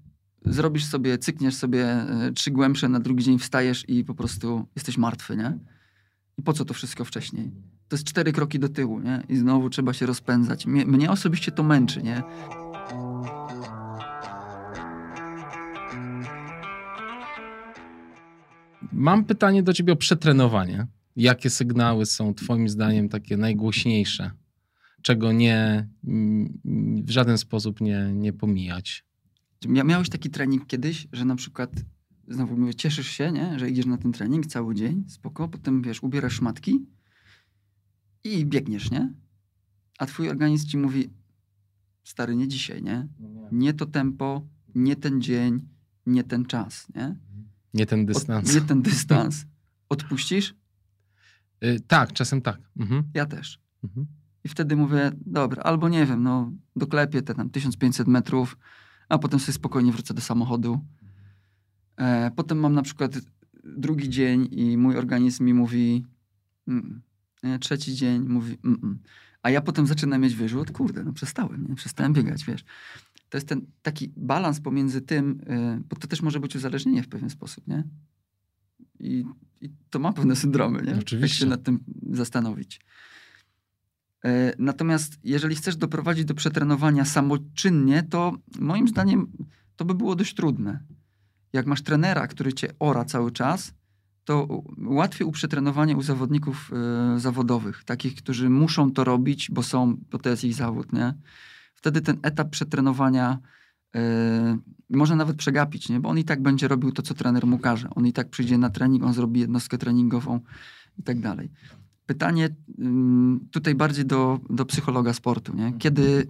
zrobisz 0.46 0.86
sobie, 0.86 1.18
cykniesz 1.18 1.56
sobie 1.56 1.86
e, 1.86 2.32
trzy 2.36 2.52
głębsze, 2.52 2.90
na 2.90 3.00
drugi 3.00 3.24
dzień 3.24 3.40
wstajesz 3.40 3.90
i 3.90 4.04
po 4.04 4.14
prostu 4.14 4.68
jesteś 4.76 4.98
martwy, 4.98 5.38
nie? 5.38 5.58
I 6.38 6.44
po 6.44 6.54
co 6.54 6.66
to 6.66 6.74
wszystko 6.74 7.06
wcześniej? 7.06 7.52
To 7.88 7.96
jest 7.96 8.08
cztery 8.08 8.34
kroki 8.34 8.60
do 8.60 8.70
tyłu, 8.70 9.00
nie? 9.00 9.24
I 9.30 9.38
znowu 9.38 9.70
trzeba 9.70 9.94
się 9.94 10.06
rozpędzać. 10.06 10.66
Mnie, 10.66 10.86
mnie 10.86 11.12
osobiście 11.12 11.52
to 11.52 11.64
męczy, 11.64 12.04
nie? 12.04 12.24
Mam 18.98 19.26
pytanie 19.26 19.64
do 19.64 19.74
ciebie 19.74 19.94
o 19.94 19.96
przetrenowanie. 19.96 20.88
Jakie 21.16 21.50
sygnały 21.50 22.06
są 22.06 22.34
twoim 22.34 22.70
zdaniem 22.70 23.10
takie 23.10 23.38
najgłośniejsze? 23.38 24.32
Czego 25.02 25.32
nie 25.32 25.88
w 27.04 27.10
żaden 27.10 27.38
sposób 27.38 27.82
nie, 27.82 28.12
nie 28.14 28.34
pomijać? 28.34 29.06
Miałeś 29.68 30.10
taki 30.10 30.30
trening 30.30 30.68
kiedyś, 30.68 31.08
że 31.12 31.26
na 31.26 31.36
przykład 31.36 31.72
znowu 32.28 32.58
mówię, 32.58 32.76
cieszysz 32.76 33.08
się, 33.08 33.32
nie? 33.32 33.60
że 33.60 33.70
idziesz 33.70 33.86
na 33.86 33.98
ten 33.98 34.12
trening 34.12 34.46
cały 34.46 34.76
dzień, 34.76 35.04
spoko, 35.08 35.48
potem 35.48 35.82
wiesz, 35.82 36.04
ubierasz 36.04 36.34
szmatki 36.34 36.86
i 38.24 38.46
biegniesz, 38.46 38.92
nie? 38.92 39.14
A 40.00 40.06
twój 40.06 40.30
organizm 40.30 40.68
ci 40.68 40.78
mówi, 40.78 41.10
stary, 42.04 42.36
nie 42.36 42.48
dzisiaj, 42.48 42.84
nie? 42.84 43.08
No 43.20 43.50
nie 43.52 43.74
to 43.74 43.86
tempo, 43.86 44.48
nie 44.76 44.96
ten 44.96 45.22
dzień, 45.22 45.68
nie 46.06 46.24
ten 46.24 46.46
czas, 46.46 46.88
nie? 46.96 47.16
Nie 47.74 47.86
ten 47.86 48.06
dystans. 48.06 48.50
Od, 48.50 48.56
nie 48.56 48.62
ten 48.62 48.82
dystans. 48.82 49.46
Odpuścisz? 49.90 50.56
Yy, 51.62 51.80
tak, 51.80 52.14
czasem 52.14 52.42
tak. 52.42 52.60
Mhm. 52.80 53.04
Ja 53.14 53.26
też. 53.26 53.60
Mhm. 53.84 54.08
I 54.44 54.50
wtedy 54.50 54.76
mówię, 54.76 55.12
dobra, 55.26 55.64
albo 55.64 55.90
nie 55.90 56.06
wiem, 56.06 56.24
no 56.24 56.52
doklepię 56.76 57.22
te 57.22 57.36
tam 57.36 57.50
1500 57.50 58.08
metrów, 58.08 58.58
a 59.10 59.18
potem 59.18 59.40
sobie 59.40 59.54
spokojnie 59.54 59.92
wrócę 59.92 60.14
do 60.14 60.22
samochodu. 60.22 60.80
E, 61.98 62.32
potem 62.36 62.60
mam 62.60 62.74
na 62.74 62.82
przykład 62.82 63.12
drugi 63.64 64.10
dzień 64.10 64.48
i 64.52 64.78
mój 64.78 64.98
organizm 64.98 65.44
mi 65.44 65.54
mówi 65.54 66.06
mm, 66.68 67.02
trzeci 67.60 67.96
dzień 67.96 68.22
mówi 68.22 68.58
mm, 68.66 69.00
a 69.42 69.50
ja 69.50 69.62
potem 69.62 69.88
zaczynam 69.88 70.22
mieć 70.22 70.36
wyrzut, 70.36 70.72
kurde, 70.72 71.04
no 71.04 71.14
przestałem, 71.14 71.68
nie? 71.70 71.76
przestałem 71.76 72.14
biegać, 72.14 72.46
wiesz. 72.46 72.64
To 73.30 73.38
jest 73.38 73.48
ten 73.48 73.62
taki 73.82 74.14
balans 74.18 74.62
pomiędzy 74.62 75.02
tym, 75.02 75.42
y, 75.80 75.84
bo 75.90 75.96
to 75.96 76.08
też 76.08 76.22
może 76.22 76.40
być 76.40 76.56
uzależnienie 76.56 77.04
w 77.04 77.08
pewien 77.08 77.30
sposób, 77.30 77.68
nie? 77.68 77.84
I, 79.00 79.26
i 79.62 79.70
to 79.90 80.00
ma 80.00 80.14
pewne 80.14 80.36
syndromy, 80.36 80.82
nie? 80.82 81.00
Oczywiście. 81.00 81.36
Jak 81.36 81.40
się 81.40 81.46
nad 81.46 81.64
tym 81.64 81.80
zastanowić. 82.12 82.80
E, 84.26 84.54
natomiast 84.60 85.20
jeżeli 85.24 85.56
chcesz 85.56 85.76
doprowadzić 85.76 86.26
do 86.26 86.34
przetrenowania 86.34 87.06
samoczynnie, 87.06 88.04
to 88.04 88.38
moim 88.60 88.88
zdaniem 88.88 89.32
to 89.76 89.86
by 89.86 89.96
było 89.96 90.16
dość 90.16 90.34
trudne. 90.34 90.80
Jak 91.54 91.66
masz 91.66 91.82
trenera, 91.82 92.28
który 92.28 92.54
cię 92.54 92.68
ora 92.80 93.06
cały 93.06 93.32
czas, 93.32 93.74
to 94.26 94.64
łatwiej 94.78 95.28
u 95.28 95.32
przetrenowania 95.32 95.98
u 95.98 96.02
zawodników 96.02 96.72
y, 97.16 97.20
zawodowych, 97.20 97.84
takich, 97.84 98.16
którzy 98.16 98.50
muszą 98.50 98.92
to 98.92 99.04
robić, 99.04 99.52
bo 99.52 99.64
są, 99.64 99.98
bo 100.12 100.18
to 100.18 100.30
jest 100.30 100.44
ich 100.44 100.54
zawód, 100.54 100.94
nie? 100.94 101.14
Wtedy 101.78 102.02
ten 102.02 102.18
etap 102.22 102.50
przetrenowania 102.50 103.40
y, 103.96 104.00
można 104.90 105.16
nawet 105.16 105.38
przegapić, 105.38 105.90
nie? 105.90 106.00
Bo 106.00 106.10
on 106.10 106.18
i 106.18 106.24
tak 106.24 106.42
będzie 106.42 106.68
robił 106.68 106.92
to, 106.92 107.02
co 107.02 107.14
trener 107.14 107.46
mu 107.48 107.60
każe. 107.60 107.90
On 107.96 108.06
i 108.08 108.14
tak 108.14 108.30
przyjdzie 108.30 108.58
na 108.58 108.70
trening, 108.70 109.04
on 109.04 109.14
zrobi 109.14 109.40
jednostkę 109.40 109.78
treningową 109.78 110.40
i 110.98 111.04
tak 111.04 111.20
dalej. 111.20 111.52
Pytanie 112.06 112.50
tutaj 113.52 113.76
bardziej 113.76 114.06
do, 114.06 114.40
do 114.50 114.66
psychologa 114.66 115.14
sportu. 115.14 115.56
Nie? 115.56 115.74
Kiedy, 115.78 116.28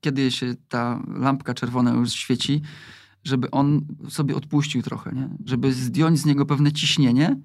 kiedy 0.00 0.30
się 0.30 0.54
ta 0.68 1.02
lampka 1.08 1.54
czerwona 1.54 1.94
już 1.94 2.12
świeci, 2.12 2.62
żeby 3.24 3.50
on 3.50 3.86
sobie 4.08 4.36
odpuścił 4.36 4.82
trochę, 4.82 5.12
nie? 5.12 5.28
żeby 5.44 5.72
zdjąć 5.72 6.18
z 6.18 6.24
niego 6.24 6.46
pewne 6.46 6.72
ciśnienie, 6.72 7.40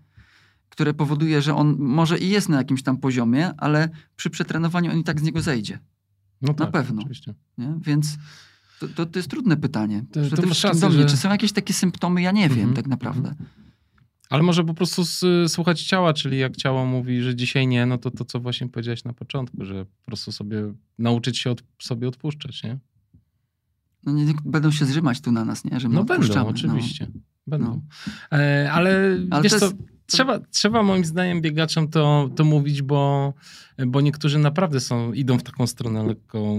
które 0.70 0.94
powoduje, 0.94 1.42
że 1.42 1.56
on 1.56 1.76
może 1.80 2.20
i 2.20 2.30
jest 2.30 2.50
na 2.50 2.58
jakimś 2.58 2.84
tam 2.84 2.98
poziomie, 2.98 3.52
ale 3.58 3.90
przy 4.16 4.30
przetrenowaniu 4.30 4.92
on 4.92 4.98
i 4.98 5.04
tak 5.04 5.20
z 5.20 5.24
niego 5.24 5.42
zejdzie. 5.42 5.80
No 6.42 6.48
na 6.48 6.54
tak, 6.54 6.72
pewno. 6.72 7.04
Nie? 7.58 7.74
Więc 7.82 8.18
to, 8.80 8.88
to, 8.88 9.06
to, 9.06 9.20
jest 9.20 9.30
trudne 9.30 9.58
pytanie. 9.58 10.04
To, 10.12 10.22
Przede 10.22 10.48
wszystkim 10.48 10.80
do 10.80 10.90
mnie, 10.90 11.02
że... 11.02 11.06
czy 11.06 11.18
są 11.18 11.30
jakieś 11.30 11.52
takie 11.52 11.74
symptomy, 11.74 12.22
ja 12.22 12.32
nie 12.32 12.50
wiem 12.50 12.60
mm 12.60 12.72
-hmm. 12.72 12.76
tak 12.76 12.88
naprawdę. 12.88 13.30
Mm 13.30 13.40
-hmm. 13.40 13.62
Ale 14.32 14.44
może 14.44 14.64
po 14.64 14.74
prostu 14.74 15.04
słuchać 15.48 15.82
ciała, 15.82 16.14
czyli 16.14 16.38
jak 16.38 16.56
ciało 16.56 16.86
mówi, 16.86 17.22
że 17.22 17.36
dzisiaj 17.36 17.68
nie, 17.68 17.86
no 17.86 17.98
to 17.98 18.12
to, 18.12 18.26
co 18.26 18.40
właśnie 18.40 18.70
powiedziałeś 18.70 19.04
na 19.04 19.14
początku, 19.14 19.66
że 19.66 19.86
po 19.86 20.06
prostu 20.06 20.32
sobie 20.32 20.74
nauczyć 21.00 21.40
się 21.40 21.52
od, 21.52 21.64
sobie 21.82 22.08
odpuszczać, 22.08 22.64
nie? 22.64 22.78
No 24.06 24.12
nie, 24.12 24.34
będą 24.46 24.72
się 24.72 24.86
zrzymać 24.86 25.22
tu 25.22 25.32
na 25.32 25.46
nas, 25.46 25.66
nie? 25.66 25.80
Że 25.80 25.90
my 25.90 25.96
no 25.96 26.04
będą, 26.04 26.36
no. 26.36 26.48
oczywiście. 26.48 27.08
No. 27.14 27.22
Będą. 27.48 27.82
No. 28.32 28.38
E, 28.38 28.72
ale, 28.72 29.18
ale 29.30 29.44
wiesz 29.44 29.54
co, 29.54 29.66
jest... 29.66 29.78
trzeba, 30.12 30.40
trzeba 30.40 30.84
moim 30.84 31.06
zdaniem 31.06 31.42
biegaczom 31.42 31.88
to, 31.88 32.30
to 32.36 32.44
mówić, 32.44 32.82
bo, 32.82 33.34
bo 33.88 34.02
niektórzy 34.02 34.40
naprawdę 34.40 34.80
są, 34.80 35.14
idą 35.14 35.38
w 35.38 35.44
taką 35.44 35.68
stronę 35.68 36.04
lekko 36.04 36.58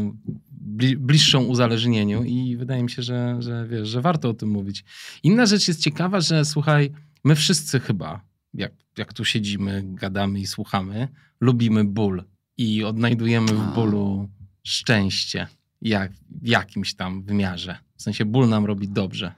bliższą 0.97 1.45
uzależnieniu 1.45 2.25
i 2.25 2.57
wydaje 2.57 2.83
mi 2.83 2.91
się, 2.91 3.03
że, 3.03 3.37
że 3.39 3.67
wiesz, 3.69 3.89
że 3.89 4.01
warto 4.01 4.29
o 4.29 4.35
tym 4.35 4.49
mówić. 4.49 4.85
Inna 5.23 5.47
rzecz 5.47 5.69
jest 5.69 5.81
ciekawa, 5.81 6.21
że 6.21 6.45
słuchaj, 6.45 6.93
My 7.25 7.35
wszyscy 7.35 7.81
chyba, 7.81 8.21
jak, 8.55 8.73
jak 8.99 9.13
tu 9.13 9.25
siedzimy, 9.25 9.83
gadamy 9.87 10.41
i 10.41 10.47
słuchamy, 10.47 11.09
lubimy 11.41 11.85
ból 11.85 12.25
i 12.59 12.85
odnajdujemy 12.85 13.53
w 13.53 13.75
bólu 13.75 14.29
szczęście 14.65 15.47
jak, 15.83 16.13
w 16.31 16.47
jakimś 16.47 16.95
tam 16.95 17.23
wymiarze. 17.23 17.79
W 17.97 18.03
sensie 18.03 18.25
ból 18.25 18.49
nam 18.49 18.67
robi 18.67 18.89
dobrze, 18.89 19.33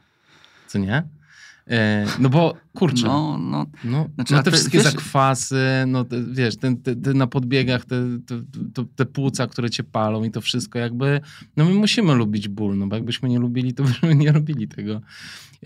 co 0.67 0.79
nie? 0.79 1.03
E, 1.71 2.07
no 2.19 2.29
bo 2.29 2.55
kurczę. 2.75 3.07
No, 3.07 3.39
no, 3.39 3.67
No, 3.85 4.09
Znaczy, 4.15 4.35
no 4.35 4.43
te 4.43 4.51
wszystkie 4.51 4.79
wiesz- 4.79 4.85
zakwasy, 4.93 5.57
no 5.87 6.05
te, 6.05 6.25
wiesz, 6.25 6.57
ten, 6.57 6.77
te, 6.77 6.97
te 6.97 7.15
na 7.15 7.27
podbiegach 7.27 7.85
te, 7.85 7.97
te, 8.27 8.43
te, 8.75 8.85
płuca, 9.07 9.47
które 9.47 9.71
cię 9.71 9.85
palą 9.85 10.25
i 10.25 10.31
to 10.31 10.41
wszystko 10.41 10.79
jakby, 10.79 11.21
no 11.57 11.65
my 11.65 11.75
musimy 11.75 12.15
lubić 12.15 12.49
ból, 12.49 12.79
no 12.79 12.87
bo 12.87 12.97
jakbyśmy 12.97 13.29
nie 13.29 13.39
lubili, 13.39 13.75
to 13.75 13.83
byśmy 13.89 14.15
nie 14.15 14.33
robili 14.33 14.69
tego. 14.69 15.01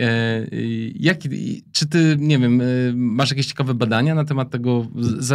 E, 0.01 0.46
i- 1.32 1.62
czy 1.72 1.86
ty, 1.86 2.16
nie 2.20 2.38
wiem, 2.38 2.61
e, 2.61 2.64
masz 2.94 3.30
jakieś 3.30 3.46
ciekawe 3.46 3.74
badania 3.74 4.14
na 4.14 4.24
temat 4.24 4.51
tego, 4.51 4.86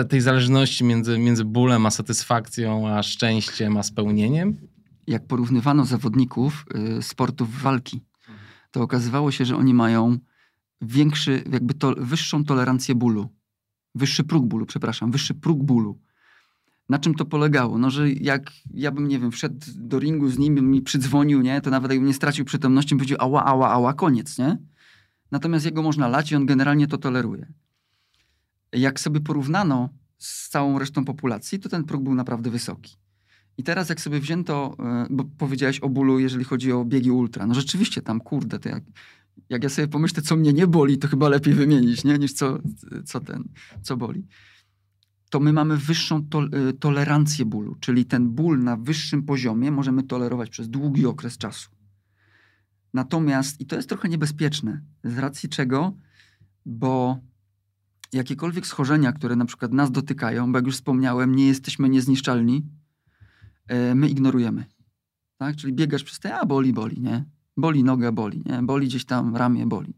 tej 0.10 0.22
zależności 0.22 0.84
między, 0.84 1.18
między 1.18 1.46
bólem 1.46 1.86
a 1.86 1.92
satysfakcją, 1.92 2.88
a 2.90 3.04
szczęściem, 3.04 3.78
a 3.78 3.84
spełnieniem? 3.84 4.58
jak 5.08 5.28
porównywano 5.28 5.86
zawodników 5.86 6.66
y, 7.00 7.02
sportów 7.02 7.62
walki, 7.62 8.02
to 8.72 8.82
okazywało 8.82 9.32
się, 9.32 9.46
że 9.46 9.56
oni 9.58 9.74
mają 9.74 10.18
większy, 10.86 11.44
jakby 11.52 11.74
to, 11.74 11.96
wyższą 11.98 12.44
tolerancję 12.44 12.96
bólu. 12.96 13.30
Wyższy 13.96 14.24
próg 14.24 14.46
bólu, 14.46 14.66
przepraszam, 14.66 15.12
wyższy 15.12 15.34
próg 15.34 15.64
bólu. 15.64 16.00
Na 16.90 17.00
czym 17.00 17.16
to 17.16 17.26
polegało? 17.26 17.78
No, 17.78 17.90
że 17.90 18.12
jak 18.12 18.52
ja 18.74 18.92
bym, 18.92 19.08
nie 19.08 19.20
wiem, 19.20 19.32
wszedł 19.32 19.66
do 19.76 20.00
ringu 20.00 20.30
z 20.30 20.38
nim, 20.38 20.72
mi 20.72 20.82
przydzwonił, 20.82 21.42
nie? 21.42 21.62
To 21.62 21.70
nawet 21.70 21.92
jakbym 21.92 22.08
nie 22.08 22.14
stracił 22.14 22.46
przytomności, 22.46 22.90
bym 22.90 22.98
powiedział 22.98 23.18
ała, 23.22 23.46
ała, 23.46 23.70
ała, 23.70 23.94
koniec, 23.94 24.38
nie? 24.38 24.58
Natomiast 25.32 25.66
jego 25.66 25.82
można 25.82 26.08
lać 26.08 26.32
i 26.32 26.36
on 26.36 26.46
generalnie 26.46 26.88
to 26.88 26.98
toleruje. 26.98 27.54
Jak 28.74 29.00
sobie 29.00 29.20
porównano 29.20 29.90
z 30.18 30.50
całą 30.50 30.80
resztą 30.80 31.06
populacji, 31.06 31.60
to 31.60 31.70
ten 31.70 31.84
próg 31.84 32.04
był 32.04 32.16
naprawdę 32.16 32.50
wysoki. 32.50 32.98
I 33.58 33.64
teraz 33.64 33.90
jak 33.90 34.02
sobie 34.02 34.20
wzięto, 34.20 34.76
e, 34.80 35.08
bo 35.10 35.24
powiedziałeś 35.38 35.80
o 35.80 35.90
bólu, 35.90 36.20
jeżeli 36.20 36.46
chodzi 36.46 36.72
o 36.72 36.86
biegi 36.86 37.12
ultra. 37.12 37.48
No 37.48 37.54
rzeczywiście 37.54 38.02
tam, 38.02 38.20
kurde, 38.20 38.60
to 38.60 38.70
jak, 38.70 38.84
jak 39.50 39.64
ja 39.64 39.70
sobie 39.70 39.88
pomyślę, 39.88 40.24
co 40.24 40.36
mnie 40.36 40.54
nie 40.54 40.68
boli, 40.68 40.98
to 40.98 41.08
chyba 41.08 41.30
lepiej 41.30 41.54
wymienić, 41.54 42.04
nie? 42.04 42.18
Niż 42.18 42.34
co, 42.34 42.60
co 43.06 43.20
ten, 43.20 43.44
co 43.82 43.98
boli. 43.98 44.28
To 45.30 45.40
my 45.40 45.54
mamy 45.54 45.78
wyższą 45.78 46.18
e, 46.18 46.74
tolerancję 46.74 47.46
bólu, 47.46 47.76
czyli 47.80 48.06
ten 48.06 48.30
ból 48.30 48.64
na 48.64 48.78
wyższym 48.78 49.24
poziomie 49.24 49.72
możemy 49.72 50.04
tolerować 50.04 50.50
przez 50.50 50.70
długi 50.70 51.06
okres 51.06 51.38
czasu. 51.38 51.70
Natomiast, 52.94 53.62
i 53.62 53.66
to 53.66 53.76
jest 53.76 53.90
trochę 53.90 54.10
niebezpieczne, 54.10 54.82
z 55.04 55.18
racji 55.18 55.50
czego, 55.50 55.94
bo 56.66 57.20
jakiekolwiek 58.14 58.68
schorzenia, 58.68 59.12
które 59.12 59.36
na 59.36 59.46
przykład 59.46 59.74
nas 59.74 59.92
dotykają, 59.92 60.52
bo 60.52 60.58
jak 60.58 60.66
już 60.66 60.76
wspomniałem, 60.76 61.36
nie 61.36 61.48
jesteśmy 61.48 61.90
niezniszczalni, 61.90 62.66
e, 63.68 63.96
my 63.96 64.10
ignorujemy. 64.10 64.66
Tak? 65.38 65.56
Czyli 65.56 65.74
biegasz 65.74 66.04
przez 66.04 66.20
te, 66.20 66.36
a 66.36 66.46
boli, 66.46 66.74
boli, 66.74 67.02
nie? 67.02 67.26
Boli 67.58 67.84
noga, 67.84 68.12
boli, 68.12 68.42
nie? 68.46 68.62
Boli 68.64 68.88
gdzieś 68.88 69.06
tam 69.06 69.36
ramię, 69.36 69.66
boli. 69.66 69.94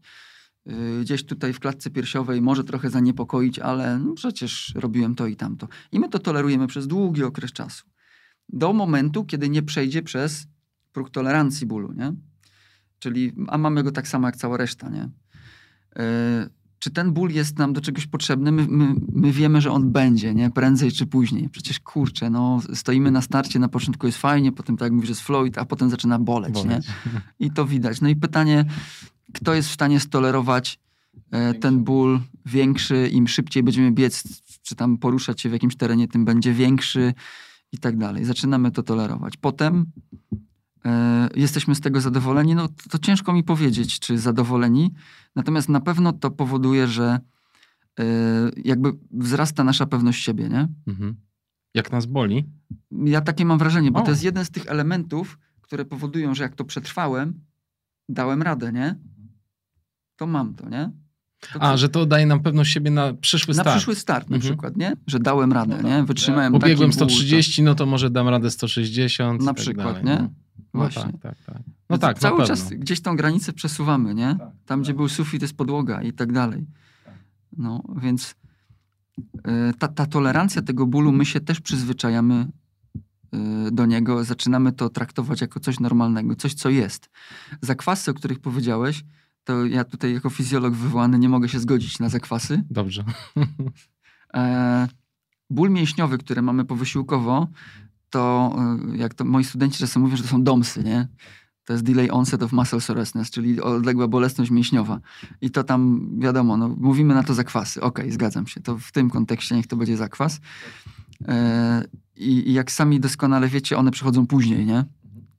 Yy, 0.66 1.00
Gdzieś 1.00 1.26
tutaj 1.26 1.52
w 1.52 1.60
klatce 1.60 1.90
piersiowej 1.90 2.42
może 2.42 2.64
trochę 2.64 2.90
zaniepokoić, 2.90 3.58
ale 3.58 3.98
no 3.98 4.14
przecież 4.14 4.72
robiłem 4.74 5.14
to 5.14 5.26
i 5.26 5.36
tamto. 5.36 5.68
I 5.92 6.00
my 6.00 6.08
to 6.08 6.18
tolerujemy 6.18 6.66
przez 6.66 6.86
długi 6.86 7.24
okres 7.24 7.52
czasu. 7.52 7.84
Do 8.48 8.72
momentu, 8.72 9.24
kiedy 9.24 9.48
nie 9.48 9.62
przejdzie 9.62 10.02
przez 10.02 10.46
próg 10.92 11.10
tolerancji 11.10 11.66
bólu, 11.66 11.92
nie? 11.92 12.12
Czyli, 12.98 13.32
a 13.48 13.58
mamy 13.58 13.82
go 13.82 13.92
tak 13.92 14.08
samo 14.08 14.28
jak 14.28 14.36
cała 14.36 14.56
reszta, 14.56 14.88
nie? 14.88 15.10
Yy, 15.96 16.02
czy 16.78 16.90
ten 16.90 17.12
ból 17.12 17.30
jest 17.30 17.58
nam 17.58 17.72
do 17.72 17.80
czegoś 17.80 18.06
potrzebny? 18.06 18.52
My, 18.52 18.66
my, 18.68 18.94
my 19.12 19.32
wiemy, 19.32 19.60
że 19.60 19.70
on 19.72 19.92
będzie, 19.92 20.34
nie? 20.34 20.50
Prędzej 20.50 20.92
czy 20.92 21.06
później. 21.06 21.48
Przecież 21.48 21.80
kurczę, 21.80 22.30
no, 22.30 22.60
stoimy 22.74 23.10
na 23.10 23.22
starcie, 23.22 23.58
na 23.58 23.68
początku 23.68 24.06
jest 24.06 24.18
fajnie, 24.18 24.52
potem 24.52 24.76
tak 24.76 24.86
jak 24.86 24.92
mówisz, 24.92 25.08
jest 25.08 25.20
Floyd, 25.20 25.58
a 25.58 25.64
potem 25.64 25.90
zaczyna 25.90 26.18
boleć, 26.18 26.54
nie? 26.54 26.62
Boleć. 26.62 26.86
I 27.40 27.50
to 27.50 27.66
widać. 27.66 28.00
No 28.00 28.08
i 28.08 28.16
pytanie, 28.16 28.64
kto 29.34 29.54
jest 29.54 29.68
w 29.68 29.72
stanie 29.72 30.00
stolerować 30.00 30.78
e, 31.30 31.54
ten 31.54 31.84
ból 31.84 32.20
większy, 32.46 33.08
im 33.08 33.28
szybciej 33.28 33.62
będziemy 33.62 33.92
biec, 33.92 34.42
czy 34.62 34.74
tam 34.74 34.98
poruszać 34.98 35.40
się 35.40 35.48
w 35.48 35.52
jakimś 35.52 35.76
terenie, 35.76 36.08
tym 36.08 36.24
będzie 36.24 36.52
większy 36.52 37.14
i 37.72 37.78
tak 37.78 37.96
dalej. 37.96 38.24
Zaczynamy 38.24 38.70
to 38.70 38.82
tolerować. 38.82 39.36
Potem 39.36 39.86
e, 40.84 41.28
jesteśmy 41.34 41.74
z 41.74 41.80
tego 41.80 42.00
zadowoleni. 42.00 42.54
No 42.54 42.68
to, 42.68 42.90
to 42.90 42.98
ciężko 42.98 43.32
mi 43.32 43.44
powiedzieć, 43.44 43.98
czy 44.00 44.18
zadowoleni. 44.18 44.92
Natomiast 45.36 45.68
na 45.68 45.80
pewno 45.80 46.12
to 46.12 46.30
powoduje, 46.30 46.86
że 46.88 47.18
e, 48.00 48.04
jakby 48.64 48.92
wzrasta 49.10 49.64
nasza 49.64 49.86
pewność 49.86 50.24
siebie, 50.24 50.48
nie? 50.48 50.68
Mhm. 50.86 51.16
Jak 51.74 51.92
nas 51.92 52.06
boli? 52.06 52.46
Ja 53.04 53.20
takie 53.20 53.44
mam 53.44 53.58
wrażenie, 53.58 53.90
bo 53.92 54.00
O. 54.00 54.02
to 54.02 54.10
jest 54.10 54.22
jeden 54.24 54.44
z 54.44 54.50
tych 54.50 54.66
elementów, 54.66 55.38
które 55.60 55.84
powodują, 55.84 56.34
że 56.34 56.42
jak 56.42 56.54
to 56.54 56.64
przetrwałem, 56.64 57.40
dałem 58.08 58.42
radę, 58.42 58.72
nie? 58.72 58.98
To 60.16 60.26
mam 60.26 60.54
to, 60.54 60.68
nie? 60.68 60.90
To 61.52 61.62
A, 61.62 61.76
że 61.76 61.88
to 61.88 62.06
daje 62.06 62.26
nam 62.26 62.40
pewność 62.40 62.72
siebie 62.72 62.90
na 62.90 63.14
przyszły 63.14 63.54
na 63.54 63.62
start. 63.62 63.76
przyszły 63.76 63.94
start 63.94 64.30
na 64.30 64.36
Mhm. 64.36 64.40
przykład, 64.52 64.76
nie? 64.76 64.92
Że 65.06 65.18
dałem 65.20 65.52
radę, 65.52 65.78
No 65.82 65.88
nie? 65.88 66.04
Wytrzymałem 66.04 66.52
Pobiegłem 66.52 66.90
taki 66.90 66.98
ból, 67.00 67.08
130, 67.10 67.62
no 67.62 67.74
to 67.74 67.86
może 67.86 68.10
dam 68.10 68.28
radę 68.28 68.50
160. 68.50 69.40
Na 69.40 69.46
tak 69.46 69.56
przykład, 69.56 69.86
dalej, 69.86 70.04
nie? 70.04 70.18
No. 70.22 70.30
No 70.58 70.80
Właśnie. 70.80 71.02
tak, 71.02 71.20
tak, 71.20 71.36
tak. 71.46 71.56
to- 71.56 71.62
No 71.90 71.98
tak, 71.98 72.18
Cały 72.18 72.46
czas 72.46 72.70
gdzieś 72.70 73.00
tą 73.00 73.16
granicę 73.16 73.52
przesuwamy, 73.52 74.14
nie? 74.14 74.36
Tak, 74.38 74.48
Tam, 74.66 74.80
gdzie 74.82 74.92
tak. 74.92 74.96
był 74.96 75.08
sufit, 75.08 75.42
jest 75.42 75.56
podłoga 75.56 76.02
i 76.02 76.12
tak 76.12 76.32
dalej. 76.32 76.66
No, 77.56 77.82
więc 78.02 78.34
y, 79.38 79.74
ta, 79.78 79.88
ta 79.88 80.06
tolerancja 80.06 80.62
tego 80.62 80.86
bólu, 80.86 81.12
my 81.12 81.24
się 81.26 81.40
też 81.40 81.60
przyzwyczajamy 81.60 82.48
y, 83.66 83.70
do 83.72 83.86
niego, 83.86 84.24
zaczynamy 84.24 84.72
to 84.72 84.88
traktować 84.90 85.40
jako 85.40 85.60
coś 85.60 85.80
normalnego, 85.80 86.34
coś, 86.36 86.54
co 86.54 86.70
jest. 86.70 87.10
Zakwasy, 87.62 88.10
o 88.10 88.14
których 88.14 88.40
powiedziałeś, 88.40 89.04
to 89.44 89.64
ja 89.64 89.84
tutaj 89.84 90.14
jako 90.14 90.30
fizjolog 90.30 90.74
wywołany 90.74 91.18
nie 91.18 91.28
mogę 91.28 91.48
się 91.48 91.60
zgodzić 91.60 91.98
na 91.98 92.08
zakwasy. 92.08 92.62
Dobrze. 92.70 93.04
E, 94.34 94.88
ból 95.50 95.70
mięśniowy, 95.70 96.18
który 96.18 96.42
mamy 96.42 96.64
powysiłkowo, 96.64 97.48
to 98.10 98.52
e, 98.92 98.96
jak 98.96 99.14
to 99.14 99.24
moi 99.24 99.44
studenci 99.44 99.78
czasem 99.78 100.02
mówią, 100.02 100.16
że 100.16 100.22
to 100.22 100.28
są 100.28 100.42
domsy, 100.42 100.84
nie? 100.84 101.08
To 101.64 101.72
jest 101.72 101.84
delay 101.84 102.10
onset 102.10 102.42
of 102.42 102.52
muscle 102.52 102.80
soreness, 102.80 103.30
czyli 103.30 103.60
odległa 103.60 104.08
bolesność 104.08 104.50
mięśniowa. 104.50 105.00
I 105.40 105.50
to 105.50 105.64
tam, 105.64 106.10
wiadomo, 106.18 106.56
no, 106.56 106.68
mówimy 106.78 107.14
na 107.14 107.22
to 107.22 107.34
zakwasy. 107.34 107.80
Okej, 107.80 108.12
zgadzam 108.12 108.46
się. 108.46 108.60
To 108.60 108.78
w 108.78 108.92
tym 108.92 109.10
kontekście 109.10 109.54
niech 109.54 109.66
to 109.66 109.76
będzie 109.76 109.96
zakwas. 109.96 110.40
E, 111.28 111.84
I 112.16 112.50
i 112.50 112.52
jak 112.52 112.72
sami 112.72 113.00
doskonale 113.00 113.48
wiecie, 113.48 113.78
one 113.78 113.90
przychodzą 113.90 114.26
później, 114.26 114.66
nie? 114.66 114.84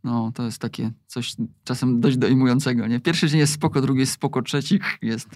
No, 0.08 0.32
to 0.36 0.44
jest 0.44 0.60
takie 0.60 0.92
coś 1.08 1.36
czasem 1.64 2.02
dość 2.02 2.18
dojmującego, 2.18 2.88
nie? 2.88 3.00
Pierwszy 3.00 3.30
dzień 3.30 3.40
jest 3.40 3.54
spoko, 3.54 3.82
drugi 3.82 4.00
jest 4.00 4.12
spoko, 4.12 4.42
trzeci 4.42 4.80
jest 5.02 5.30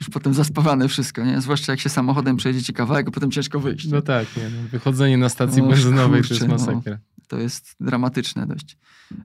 już 0.00 0.10
potem 0.10 0.34
zaspawane 0.34 0.88
wszystko, 0.88 1.24
nie? 1.24 1.40
Zwłaszcza 1.40 1.72
jak 1.72 1.80
się 1.80 1.88
samochodem 1.88 2.36
przejedziecie 2.36 2.72
kawałek, 2.72 3.08
a 3.08 3.10
potem 3.10 3.30
ciężko 3.30 3.60
wyjść. 3.60 3.88
No 3.88 4.02
tak, 4.02 4.36
nie, 4.36 4.42
no. 4.42 4.68
wychodzenie 4.68 5.16
na 5.16 5.28
stacji 5.28 5.62
O, 5.62 5.66
benzynowej 5.66 6.22
to 6.22 6.34
jest 6.34 6.48
no. 6.48 6.54
masakra. 6.54 6.98
To 7.28 7.38
jest 7.38 7.74
dramatyczne 7.80 8.46
dość. 8.46 8.78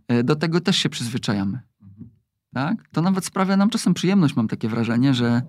E, 0.08 0.24
Do 0.24 0.36
tego 0.36 0.62
też 0.62 0.78
się 0.78 0.90
przyzwyczajamy. 0.90 1.60
Tak? 2.54 2.90
To 2.92 3.02
nawet 3.02 3.26
sprawia 3.26 3.58
nam 3.58 3.70
czasem 3.70 3.94
przyjemność, 3.94 4.36
mam 4.36 4.48
takie 4.48 4.70
wrażenie, 4.70 5.14
że, 5.14 5.42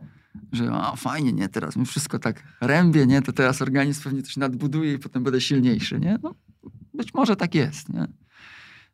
że 0.52 0.72
o, 0.72 0.96
fajnie, 0.96 1.32
nie, 1.32 1.48
teraz 1.48 1.76
mi 1.76 1.86
wszystko 1.86 2.18
tak 2.18 2.42
rębie, 2.60 3.06
nie, 3.06 3.22
to 3.22 3.32
teraz 3.32 3.62
organizm 3.62 4.02
pewnie 4.02 4.22
coś 4.22 4.36
nadbuduje 4.36 4.92
i 4.92 4.98
potem 4.98 5.24
będę 5.24 5.40
silniejszy, 5.40 6.00
nie? 6.00 6.18
No, 6.22 6.34
być 6.94 7.14
może 7.14 7.36
tak 7.36 7.54
jest, 7.54 7.88
nie? 7.88 8.06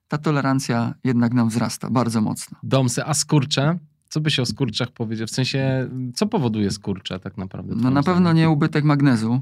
Ta 0.09 0.19
tolerancja 0.19 0.95
jednak 1.05 1.35
nam 1.35 1.49
wzrasta 1.49 1.91
bardzo 1.91 2.21
mocno. 2.21 2.59
Domsy, 2.63 3.05
a 3.05 3.15
skurcze? 3.15 3.79
Co 4.09 4.21
by 4.21 4.31
się 4.31 4.43
o 4.43 4.47
skurczach 4.47 4.91
powiedział? 4.91 5.27
W 5.27 5.31
sensie, 5.31 5.91
co 6.15 6.27
powoduje 6.27 6.71
skurcze 6.71 7.21
tak 7.21 7.37
naprawdę? 7.39 7.75
No 7.77 7.91
na 7.91 8.03
pewno 8.03 8.33
nie 8.33 8.51
ubytek 8.51 8.85
magnezu, 8.85 9.41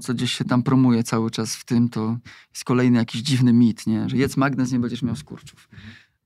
co 0.00 0.14
gdzieś 0.14 0.32
się 0.32 0.44
tam 0.44 0.62
promuje 0.62 1.02
cały 1.02 1.30
czas 1.30 1.56
w 1.56 1.64
tym, 1.64 1.88
to 1.88 2.16
jest 2.54 2.64
kolejny 2.64 2.98
jakiś 2.98 3.22
dziwny 3.22 3.52
mit, 3.52 3.86
nie? 3.86 4.08
że 4.08 4.16
jedz 4.16 4.36
magnez, 4.36 4.72
nie 4.72 4.78
będziesz 4.78 5.02
miał 5.02 5.16
skurczów. 5.16 5.68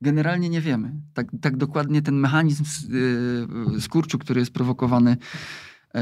Generalnie 0.02 0.48
nie 0.48 0.60
wiemy. 0.60 0.92
Tak, 1.14 1.26
tak 1.40 1.56
dokładnie 1.56 2.02
ten 2.02 2.14
mechanizm 2.14 2.62
s- 2.64 2.88
yy, 3.72 3.80
skurczu, 3.80 4.18
który 4.18 4.40
jest 4.40 4.52
prowokowany, 4.52 5.16
yy, 5.94 6.00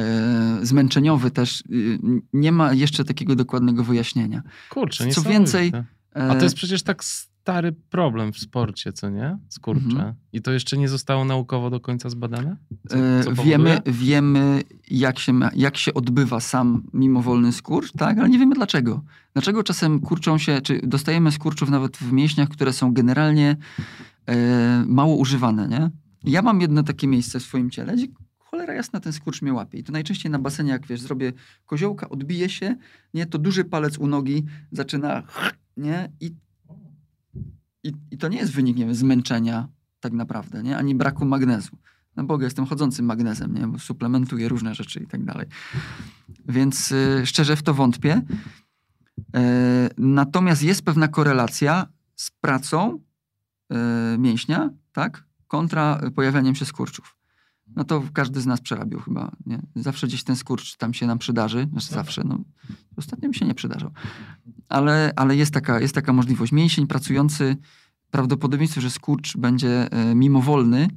zmęczeniowy 0.67 1.31
też, 1.31 1.65
yy, 1.69 1.99
nie 2.33 2.53
ma 2.53 2.73
jeszcze 2.73 3.05
takiego 3.05 3.37
dokładnego 3.37 3.85
wyjaśnienia. 3.85 4.43
Kurczę, 4.71 5.09
Co 5.09 5.23
więcej, 5.23 5.73
A 6.15 6.35
to 6.35 6.41
E, 6.41 6.43
jest 6.43 6.55
przecież 6.55 6.83
tak 6.83 7.03
stary 7.49 7.73
problem 7.73 8.33
w 8.33 8.39
sporcie, 8.39 8.93
co 8.93 9.11
nie? 9.11 9.39
Skurcze. 9.49 9.85
Mhm. 9.87 10.15
I 10.33 10.43
to 10.43 10.53
jeszcze 10.53 10.79
nie 10.79 10.89
zostało 10.89 11.25
naukowo 11.25 11.71
do 11.71 11.81
końca 11.81 12.11
zbadane? 12.11 12.57
Co, 12.89 12.97
E, 12.99 13.25
co 13.25 13.35
wiemy, 13.35 13.81
wiemy 13.87 14.63
jak, 14.91 15.19
się, 15.19 15.33
ma- 15.33 15.51
jak 15.57 15.77
się 15.77 15.95
odbywa 15.95 16.41
sam 16.41 16.83
mimowolny 16.93 17.53
skurcz, 17.53 17.93
tak? 17.93 18.19
ale 18.19 18.29
nie 18.29 18.39
wiemy 18.39 18.55
dlaczego. 18.55 19.03
Dlaczego 19.33 19.63
czasem 19.63 20.01
kurczą 20.01 20.39
się, 20.39 20.61
czy 20.61 20.81
dostajemy 20.85 21.33
skurczów 21.33 21.71
nawet 21.71 21.97
w 21.97 22.13
mięśniach, 22.13 22.49
które 22.49 22.73
są 22.73 22.93
generalnie 22.93 23.57
e, 24.27 24.85
mało 24.87 25.17
używane, 25.17 25.69
nie? 25.69 25.91
Ja 26.25 26.43
mam 26.43 26.61
jedno 26.61 26.83
takie 26.83 27.07
miejsce 27.07 27.41
w 27.41 27.43
swoim 27.43 27.71
ciele, 27.71 27.97
gdzie 27.97 28.07
cholera 28.39 28.75
jasna 28.75 29.01
ten 29.01 29.13
skurcz 29.13 29.43
mnie 29.43 29.53
łapie. 29.53 29.79
I 29.79 29.85
to 29.85 29.93
najczęściej 29.93 30.33
na 30.33 30.39
basenie, 30.39 30.71
jak 30.71 30.87
wiesz, 30.87 31.01
zrobię 31.01 31.33
koziołka, 31.67 32.09
odbije 32.09 32.49
się, 32.49 32.77
nie? 33.15 33.27
To 33.27 33.39
duży 33.39 33.65
palec 33.65 33.99
u 33.99 34.07
nogi 34.07 34.45
zaczyna, 34.73 35.23
nie? 35.77 36.13
I, 36.21 36.35
i, 37.89 37.93
i 38.11 38.19
to 38.19 38.29
nie 38.29 38.39
jest 38.39 38.53
wynik, 38.53 38.77
nie 38.77 38.87
wiem, 38.87 38.95
zmęczenia 38.95 39.69
tak 40.01 40.13
naprawdę, 40.13 40.63
nie? 40.63 40.79
Ani 40.79 40.95
braku 40.95 41.25
magnezu. 41.25 41.77
Na 42.17 42.25
Boga, 42.25 42.45
jestem 42.45 42.67
chodzącym 42.67 43.07
magnezem, 43.07 43.55
nie? 43.55 43.67
Bo 43.67 43.79
suplementuję 43.79 44.49
różne 44.49 44.75
rzeczy 44.75 45.01
i 45.01 45.07
tak 45.07 45.25
dalej. 45.25 45.47
Więc 46.49 46.93
y, 46.93 47.23
szczerze 47.27 47.57
w 47.57 47.63
to 47.63 47.75
wątpię. 47.75 48.23
E, 49.37 49.91
natomiast 49.99 50.63
jest 50.63 50.83
pewna 50.83 51.09
korelacja 51.09 51.87
z 52.17 52.31
pracą 52.31 53.01
e, 53.71 54.19
mięśnia, 54.19 54.71
tak? 54.93 55.25
Kontra 55.47 56.01
pojawianiem 56.15 56.55
się 56.55 56.65
skurczów. 56.65 57.18
No 57.79 57.85
to 57.85 58.03
każdy 58.13 58.41
z 58.41 58.47
nas 58.47 58.61
przerabił 58.61 59.01
chyba, 59.01 59.33
nie? 59.47 59.63
Zawsze 59.75 60.07
gdzieś 60.07 60.25
ten 60.25 60.37
skurcz 60.37 60.77
tam 60.77 60.95
się 60.95 61.07
nam 61.07 61.19
przydarzy. 61.19 61.69
Znaczy 61.73 61.87
zawsze, 61.87 62.23
no. 62.25 62.39
Ostatnio 62.97 63.29
mi 63.29 63.35
się 63.35 63.47
nie 63.47 63.55
przydarzał. 63.55 63.91
Ale, 64.69 65.13
ale 65.17 65.37
jest, 65.37 65.55
taka, 65.55 65.81
jest 65.81 65.95
taka 65.95 66.13
możliwość. 66.13 66.53
Mięsień 66.53 66.87
pracujący, 66.87 67.57
prawdopodobieństwo, 68.11 68.81
że 68.81 68.91
skurcz 68.91 69.37
będzie 69.37 69.93
e, 69.93 70.15
mimowolny, 70.15 70.89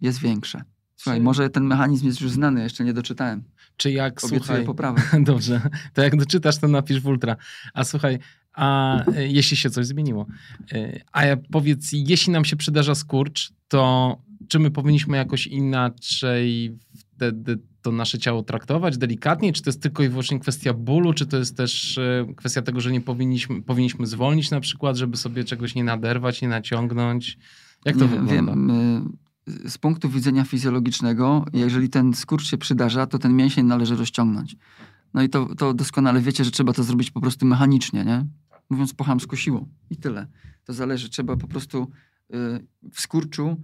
jest 0.00 0.18
większe. 0.18 0.62
Słuchaj, 0.96 1.18
Czy- 1.18 1.24
może 1.24 1.50
ten 1.50 1.64
mechanizm 1.64 2.06
jest 2.06 2.20
już 2.20 2.30
znany, 2.30 2.62
jeszcze 2.62 2.84
nie 2.84 2.92
doczytałem. 2.92 3.44
Czy 3.76 3.90
jak, 3.90 4.18
Obiecuję 4.24 4.40
słuchaj... 4.40 4.64
poprawę. 4.64 5.02
Dobrze, 5.20 5.60
to 5.92 6.02
jak 6.02 6.16
doczytasz, 6.16 6.58
to 6.58 6.68
napisz 6.68 7.00
w 7.00 7.06
ultra. 7.06 7.36
A 7.74 7.84
słuchaj, 7.84 8.18
a 8.52 8.98
e, 9.06 9.28
jeśli 9.28 9.56
się 9.56 9.70
coś 9.70 9.86
zmieniło, 9.86 10.26
e, 10.72 11.00
a 11.12 11.24
ja 11.24 11.36
powiedz, 11.36 11.90
jeśli 11.92 12.32
nam 12.32 12.44
się 12.44 12.56
przydarza 12.56 12.94
skurcz, 12.94 13.52
to 13.68 14.16
czy 14.48 14.58
my 14.58 14.70
powinniśmy 14.70 15.16
jakoś 15.16 15.46
inaczej 15.46 16.78
wtedy 16.94 17.58
to 17.82 17.92
nasze 17.92 18.18
ciało 18.18 18.42
traktować, 18.42 18.98
delikatniej? 18.98 19.52
Czy 19.52 19.62
to 19.62 19.70
jest 19.70 19.82
tylko 19.82 20.02
i 20.02 20.08
wyłącznie 20.08 20.40
kwestia 20.40 20.72
bólu, 20.74 21.12
czy 21.12 21.26
to 21.26 21.36
jest 21.36 21.56
też 21.56 21.98
e, 21.98 22.26
kwestia 22.36 22.62
tego, 22.62 22.80
że 22.80 22.92
nie 22.92 23.00
powinniśmy, 23.00 23.62
powinniśmy 23.62 24.06
zwolnić 24.06 24.50
na 24.50 24.60
przykład, 24.60 24.96
żeby 24.96 25.16
sobie 25.16 25.44
czegoś 25.44 25.74
nie 25.74 25.84
naderwać, 25.84 26.42
nie 26.42 26.48
naciągnąć? 26.48 27.38
Jak 27.84 27.96
to 27.96 28.04
nie, 28.04 28.08
wygląda? 28.08 28.52
Wiem, 28.52 29.18
z 29.46 29.78
punktu 29.78 30.08
widzenia 30.08 30.44
fizjologicznego, 30.44 31.44
jeżeli 31.52 31.88
ten 31.88 32.14
skurcz 32.14 32.46
się 32.46 32.58
przydarza, 32.58 33.06
to 33.06 33.18
ten 33.18 33.36
mięsień 33.36 33.66
należy 33.66 33.96
rozciągnąć. 33.96 34.56
No 35.14 35.22
i 35.22 35.28
to, 35.28 35.54
to 35.54 35.74
doskonale 35.74 36.20
wiecie, 36.20 36.44
że 36.44 36.50
trzeba 36.50 36.72
to 36.72 36.82
zrobić 36.82 37.10
po 37.10 37.20
prostu 37.20 37.46
mechanicznie, 37.46 38.04
nie? 38.04 38.26
Mówiąc 38.70 38.94
po 38.94 39.04
chamsku 39.04 39.36
siłą 39.36 39.68
i 39.90 39.96
tyle. 39.96 40.26
To 40.64 40.72
zależy, 40.72 41.08
trzeba 41.08 41.36
po 41.36 41.48
prostu 41.48 41.90
y, 42.34 42.36
w 42.92 43.00
skurczu 43.00 43.56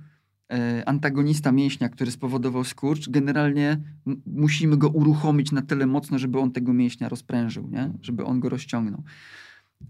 y, 0.52 0.86
antagonista 0.86 1.52
mięśnia, 1.52 1.88
który 1.88 2.10
spowodował 2.10 2.64
skurcz, 2.64 3.08
generalnie 3.10 3.80
musimy 4.26 4.76
go 4.76 4.88
uruchomić 4.88 5.52
na 5.52 5.62
tyle 5.62 5.86
mocno, 5.86 6.18
żeby 6.18 6.38
on 6.38 6.52
tego 6.52 6.72
mięśnia 6.72 7.08
rozprężył, 7.08 7.68
nie? 7.70 7.92
Żeby 8.02 8.24
on 8.24 8.40
go 8.40 8.48
rozciągnął. 8.48 9.02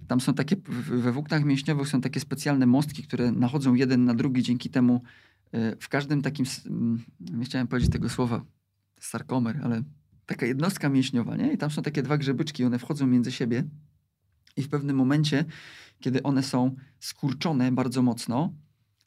Tam 0.06 0.20
są 0.20 0.34
takie, 0.34 0.56
we 0.78 1.12
włóknach 1.12 1.44
mięśniowych 1.44 1.88
są 1.88 2.00
takie 2.00 2.20
specjalne 2.20 2.66
mostki, 2.66 3.02
które 3.02 3.32
nachodzą 3.32 3.74
jeden 3.74 4.04
na 4.04 4.14
drugi, 4.14 4.42
dzięki 4.42 4.70
temu 4.70 5.02
y, 5.54 5.76
w 5.80 5.88
każdym 5.88 6.22
takim, 6.22 6.46
nie 7.20 7.44
chciałem 7.44 7.66
powiedzieć 7.66 7.92
tego 7.92 8.08
słowa, 8.08 8.44
sarkomer, 9.00 9.60
ale 9.64 9.82
taka 10.26 10.46
jednostka 10.46 10.88
mięśniowa, 10.88 11.36
nie? 11.36 11.52
I 11.52 11.58
tam 11.58 11.70
są 11.70 11.82
takie 11.82 12.02
dwa 12.02 12.18
grzebyczki, 12.18 12.64
one 12.64 12.78
wchodzą 12.78 13.06
między 13.06 13.32
siebie 13.32 13.64
i 14.58 14.62
w 14.62 14.68
pewnym 14.68 14.96
momencie, 14.96 15.44
kiedy 16.00 16.22
one 16.22 16.42
są 16.42 16.76
skurczone 17.00 17.72
bardzo 17.72 18.02
mocno, 18.02 18.52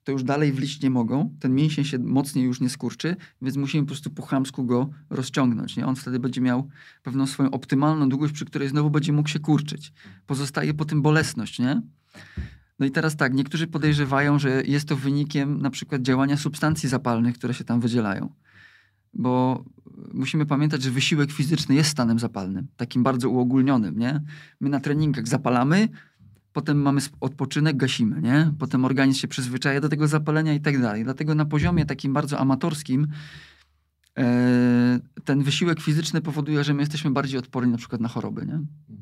to 0.04 0.12
już 0.12 0.24
dalej 0.24 0.52
wliść 0.52 0.82
nie 0.82 0.90
mogą, 0.90 1.36
ten 1.40 1.56
mięsień 1.56 1.86
się 1.86 2.00
mocniej 2.00 2.46
już 2.46 2.62
nie 2.62 2.70
skurczy, 2.70 3.16
więc 3.42 3.58
musimy 3.58 3.84
po 3.84 3.88
prostu 3.88 4.10
po 4.10 4.22
chamsku 4.26 4.66
go 4.66 4.90
rozciągnąć. 5.10 5.78
Nie? 5.78 5.86
On 5.86 5.96
wtedy 5.96 6.20
będzie 6.20 6.42
miał 6.42 6.70
pewną 7.04 7.28
swoją 7.28 7.52
optymalną 7.52 8.10
długość, 8.10 8.34
przy 8.34 8.46
której 8.46 8.70
znowu 8.70 8.90
będzie 8.90 9.14
mógł 9.14 9.30
się 9.30 9.40
kurczyć. 9.40 9.94
Pozostaje 10.28 10.74
po 10.74 10.86
tym 10.86 11.02
bolesność, 11.02 11.60
nie? 11.60 11.82
No 12.80 12.86
i 12.86 12.92
teraz 12.92 13.16
tak, 13.16 13.34
niektórzy 13.34 13.68
podejrzewają, 13.68 14.40
że 14.40 14.64
jest 14.64 14.88
to 14.88 14.96
wynikiem 14.96 15.62
na 15.62 15.70
przykład 15.70 16.02
działania 16.02 16.38
substancji 16.38 16.90
zapalnych, 16.90 17.36
które 17.36 17.54
się 17.54 17.64
tam 17.64 17.80
wydzielają. 17.80 18.34
Bo 19.14 19.64
musimy 20.14 20.46
pamiętać, 20.46 20.84
że 20.84 20.92
wysiłek 20.92 21.32
fizyczny 21.32 21.76
jest 21.76 21.90
stanem 21.90 22.20
zapalnym, 22.20 22.68
takim 22.78 23.04
bardzo 23.04 23.30
uogólnionym, 23.30 24.00
nie? 24.00 24.22
My 24.60 24.70
na 24.70 24.80
treningach 24.80 25.28
zapalamy, 25.28 25.90
potem 26.54 26.82
mamy 26.82 27.02
odpoczynek, 27.20 27.78
gasimy, 27.78 28.22
nie? 28.22 28.54
Potem 28.60 28.86
organizm 28.86 29.20
się 29.20 29.28
przyzwyczaja 29.28 29.82
do 29.82 29.90
tego 29.90 30.08
zapalenia 30.08 30.54
i 30.54 30.62
tak 30.62 30.82
dalej. 30.82 31.04
Dlatego 31.04 31.36
na 31.36 31.46
poziomie 31.46 31.86
takim 31.86 32.14
bardzo 32.14 32.40
amatorskim 32.40 33.08
e, 34.18 35.00
ten 35.24 35.44
wysiłek 35.44 35.82
fizyczny 35.82 36.22
powoduje, 36.22 36.64
że 36.64 36.74
my 36.74 36.82
jesteśmy 36.82 37.12
bardziej 37.12 37.40
odporni 37.40 37.72
na 37.72 37.78
przykład 37.78 38.02
na 38.02 38.08
choroby, 38.08 38.46
nie? 38.46 38.60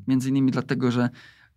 Między 0.08 0.30
innymi 0.30 0.52
dlatego, 0.52 0.92
że 0.92 1.10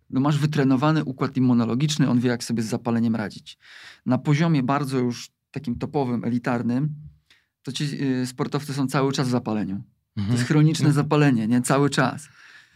no 0.09 0.19
masz 0.19 0.37
wytrenowany 0.37 1.03
układ 1.03 1.37
immunologiczny, 1.37 2.09
on 2.09 2.19
wie, 2.19 2.29
jak 2.29 2.43
sobie 2.43 2.63
z 2.63 2.65
zapaleniem 2.65 3.15
radzić. 3.15 3.57
Na 4.05 4.17
poziomie 4.17 4.63
bardzo 4.63 4.99
już 4.99 5.31
takim 5.51 5.75
topowym, 5.75 6.23
elitarnym, 6.23 6.95
to 7.63 7.71
ci 7.71 7.83
y, 8.01 8.25
sportowcy 8.27 8.73
są 8.73 8.87
cały 8.87 9.11
czas 9.13 9.27
w 9.27 9.31
zapaleniu. 9.31 9.75
To 9.75 10.21
Mhm. 10.21 10.37
jest 10.37 10.47
chroniczne 10.47 10.91
zapalenie, 10.93 11.47
nie? 11.47 11.61
Cały 11.61 11.89
czas. 11.89 12.27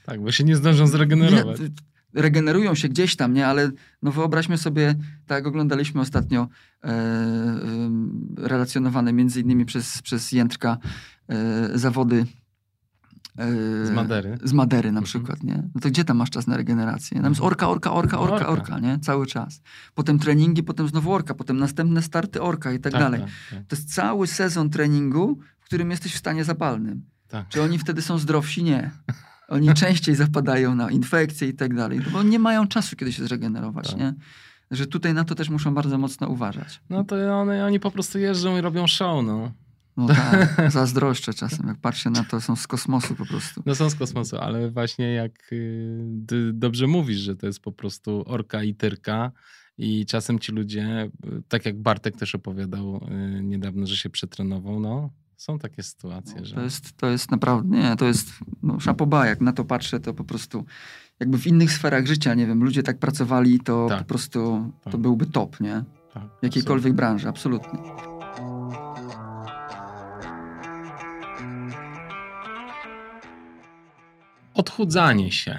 Tak, 0.06 0.22
bo 0.22 0.32
się 0.32 0.44
nie 0.44 0.56
zdążą 0.56 0.88
zregenerować. 0.88 1.60
Nie, 1.60 1.68
regenerują 2.14 2.76
się 2.76 2.90
gdzieś 2.90 3.16
tam, 3.16 3.34
nie? 3.34 3.48
Ale 3.48 3.72
no 4.02 4.12
wyobraźmy 4.12 4.58
sobie, 4.58 4.96
tak 5.26 5.36
jak 5.36 5.48
oglądaliśmy 5.48 6.02
ostatnio 6.02 6.48
e, 6.84 6.88
em, 6.88 8.36
relacjonowane 8.38 9.14
między 9.14 9.42
innymi 9.42 9.66
przez, 9.66 10.02
przez 10.02 10.32
Jędrka 10.32 10.78
e, 11.30 11.70
zawody 11.78 12.16
e, 12.20 12.26
Z 13.84 13.92
Madery. 13.92 14.38
Z 14.44 14.54
Madery 14.54 14.92
na 14.92 15.00
Mhm. 15.00 15.04
przykład, 15.04 15.44
nie? 15.44 15.64
No 15.76 15.82
to 15.82 15.90
gdzie 15.90 16.04
tam 16.04 16.18
masz 16.18 16.30
czas 16.30 16.48
na 16.48 16.58
regenerację? 16.58 17.22
Tam 17.22 17.32
jest 17.32 17.42
orka, 17.42 17.70
orka, 17.70 17.92
orka, 17.94 18.20
orka, 18.20 18.48
Orka. 18.48 18.80
nie? 18.80 19.00
Cały 19.00 19.26
czas. 19.28 19.62
Potem 19.96 20.20
treningi, 20.20 20.64
potem 20.64 20.88
znowu 20.88 21.14
orka, 21.14 21.34
potem 21.34 21.58
następne 21.58 22.02
starty 22.02 22.42
orka 22.42 22.72
i 22.74 22.80
tak, 22.80 22.94
dalej. 22.94 23.22
Tak, 23.22 23.30
tak, 23.50 23.60
To 23.68 23.76
jest 23.76 23.94
cały 23.96 24.28
sezon 24.28 24.70
treningu, 24.70 25.40
w 25.60 25.66
którym 25.66 25.92
jesteś 25.92 26.14
w 26.14 26.18
stanie 26.18 26.44
zapalnym. 26.44 27.06
tak. 27.28 27.48
Czy 27.50 27.62
oni 27.62 27.80
wtedy 27.80 28.02
są 28.02 28.18
zdrowsi? 28.18 28.64
Nie. 28.64 28.92
Oni 29.50 29.74
częściej 29.84 30.16
zapadają 30.16 30.76
na 30.76 30.90
infekcje 30.92 31.48
i 31.48 31.54
tak 31.54 31.74
dalej, 31.76 32.02
bo 32.14 32.24
nie 32.24 32.40
mają 32.40 32.68
czasu, 32.68 32.96
kiedy 32.96 33.14
się 33.14 33.24
zregenerować, 33.24 33.90
Tak. 33.90 34.00
nie? 34.00 34.14
Że 34.72 34.88
tutaj 34.88 35.14
na 35.14 35.24
to 35.24 35.36
też 35.36 35.50
muszą 35.50 35.74
bardzo 35.74 35.98
mocno 35.98 36.28
uważać. 36.28 36.82
No 36.90 37.04
to 37.04 37.40
one, 37.42 37.66
oni 37.66 37.80
po 37.80 37.92
prostu 37.92 38.20
jeżdżą 38.20 38.58
i 38.58 38.62
robią 38.62 38.88
show, 38.88 39.26
no. 39.26 39.52
No 39.98 40.08
tak, 40.56 40.72
zazdroszczę 40.72 41.34
czasem, 41.34 41.68
jak 41.68 41.78
patrzę 41.78 42.10
na 42.10 42.24
to, 42.24 42.41
są 42.41 42.56
z 42.56 42.68
kosmosu 42.68 43.16
po 43.16 43.26
prostu. 43.26 43.64
No 43.66 43.76
są 43.76 43.89
z 43.89 43.95
kosmosu, 43.95 44.38
ale 44.38 44.72
właśnie 44.72 45.14
jak 45.14 45.32
y, 45.52 46.06
ty 46.28 46.54
dobrze 46.54 46.88
mówisz, 46.88 47.18
że 47.18 47.36
to 47.36 47.48
jest 47.48 47.60
po 47.60 47.72
prostu 47.72 48.24
orka 48.28 48.64
i 48.64 48.76
tyrka 48.76 49.32
i 49.78 50.06
czasem 50.06 50.39
ci 50.39 50.52
ludzie, 50.52 51.10
y, 51.26 51.41
tak 51.48 51.66
jak 51.66 51.82
Bartek 51.82 52.18
też 52.18 52.36
opowiadał 52.36 52.95
y, 53.38 53.43
niedawno, 53.43 53.88
że 53.88 53.98
się 53.98 54.10
przetrenował, 54.10 54.80
no 54.80 55.10
są 55.38 55.60
takie 55.60 55.84
sytuacje, 55.84 56.45
że... 56.45 56.56
To 56.56 56.62
jest, 56.62 56.98
to 56.98 57.08
jest 57.08 57.32
naprawdę, 57.32 57.78
nie, 57.78 57.95
to 57.95 58.06
jest 58.06 58.30
no, 58.64 58.80
szapoba, 58.80 59.28
jak 59.28 59.41
na 59.41 59.54
to 59.54 59.66
patrzę, 59.66 60.00
to 60.00 60.14
po 60.14 60.24
prostu 60.24 60.66
jakby 61.20 61.38
w 61.38 61.48
innych 61.48 61.72
sferach 61.72 62.08
życia, 62.08 62.34
nie 62.34 62.48
wiem, 62.48 62.64
ludzie 62.64 62.84
tak 62.84 63.00
pracowali, 63.00 63.60
to 63.60 63.86
Tak. 63.89 64.00
po 64.00 64.06
prostu 64.06 64.72
to 64.84 64.91
Tak. 64.91 65.02
byłby 65.02 65.26
top, 65.26 65.60
nie? 65.60 65.84
tak, 66.14 66.24
jakiejkolwiek 66.41 66.93
branży, 66.93 67.30
absolutnie. 67.30 67.80
Odchudzanie 74.58 75.32
się. 75.32 75.51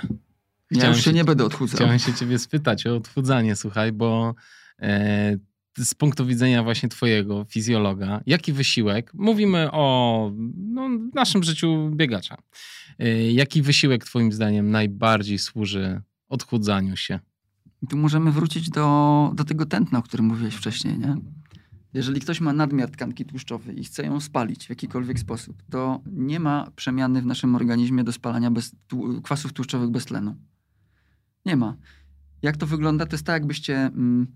Ja 0.71 0.79
Chciałem 0.79 0.95
już 0.95 1.05
się 1.05 1.11
się- 1.11 1.17
nie 1.17 1.25
będę 1.25 1.45
odchudzał. 1.45 1.77
Chciałem 1.77 1.99
się 1.99 2.15
ciebie 2.15 2.39
spytać 2.39 2.87
o 2.87 2.97
odchudzanie, 2.97 3.57
słuchaj, 3.57 3.93
bo 3.93 4.35
e, 4.83 5.37
z 5.79 5.95
punktu 5.95 6.27
widzenia 6.27 6.63
właśnie 6.63 6.89
twojego 6.89 7.45
fizjologa, 7.45 8.21
jaki 8.27 8.53
wysiłek, 8.53 9.11
mówimy 9.15 9.69
o 9.73 10.33
no, 10.57 10.89
naszym 11.15 11.43
życiu 11.43 11.91
biegacza, 11.95 12.37
e, 12.99 13.33
jaki 13.33 13.63
wysiłek 13.63 14.05
twoim 14.05 14.33
zdaniem 14.33 14.71
najbardziej 14.71 15.39
służy 15.39 16.01
odchudzaniu 16.29 16.97
się? 16.97 17.21
I 17.83 17.87
tu 17.87 17.97
możemy 17.97 18.33
wrócić 18.33 18.71
do, 18.71 19.31
do 19.35 19.45
tego 19.45 19.67
tętna, 19.67 19.99
o 19.99 20.03
którym 20.03 20.27
mówiłeś 20.27 20.55
wcześniej, 20.55 20.99
nie? 20.99 21.17
Jeżeli 21.95 22.21
ktoś 22.21 22.41
ma 22.41 22.53
nadmiar 22.53 22.91
tkanki 22.91 23.25
tłuszczowej 23.25 23.81
i 23.81 23.85
chce 23.85 24.03
ją 24.03 24.21
spalić 24.21 24.67
w 24.67 24.71
jakikolwiek 24.71 25.19
sposób, 25.19 25.63
to 25.71 26.01
nie 26.07 26.41
ma 26.41 26.71
przemiany 26.77 27.23
w 27.23 27.27
naszym 27.27 27.55
organizmie 27.55 28.05
do 28.05 28.13
spalania 28.13 28.51
bez, 28.51 28.75
tłu- 28.89 29.23
kwasów 29.23 29.53
tłuszczowych 29.53 29.91
bez 29.91 30.05
tlenu. 30.05 30.37
Nie 31.47 31.57
ma. 31.57 31.77
Jak 32.43 32.57
to 32.57 32.67
wygląda? 32.67 33.07
To 33.07 33.15
jest 33.15 33.27
tak, 33.27 33.35
jakbyście 33.35 33.77
mm, 33.77 34.27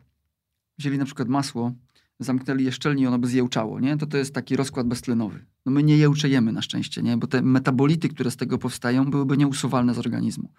wzięli 0.79 0.99
na 0.99 1.05
przykład 1.05 1.29
masło, 1.29 1.73
zamknęli 2.21 2.65
je 2.65 2.73
szczelnie 2.73 3.03
i 3.03 3.07
ono 3.07 3.19
by 3.19 3.29
zjełczało, 3.29 3.81
nie? 3.81 3.97
To 3.97 4.07
to 4.07 4.17
jest 4.17 4.35
taki 4.35 4.57
rozkład 4.57 4.87
beztlenowy. 4.87 5.45
No 5.67 5.73
my 5.73 5.83
nie 5.83 5.97
jełczejemy 5.97 6.53
na 6.53 6.63
szczęście, 6.63 7.03
nie? 7.03 7.17
Bo 7.17 7.27
te 7.27 7.43
metabolity, 7.43 8.09
które 8.09 8.31
z 8.31 8.37
tego 8.37 8.59
powstają, 8.59 9.11
byłyby 9.11 9.37
nieusuwalne 9.37 9.95
z 9.95 9.99
organizmu. 9.99 10.53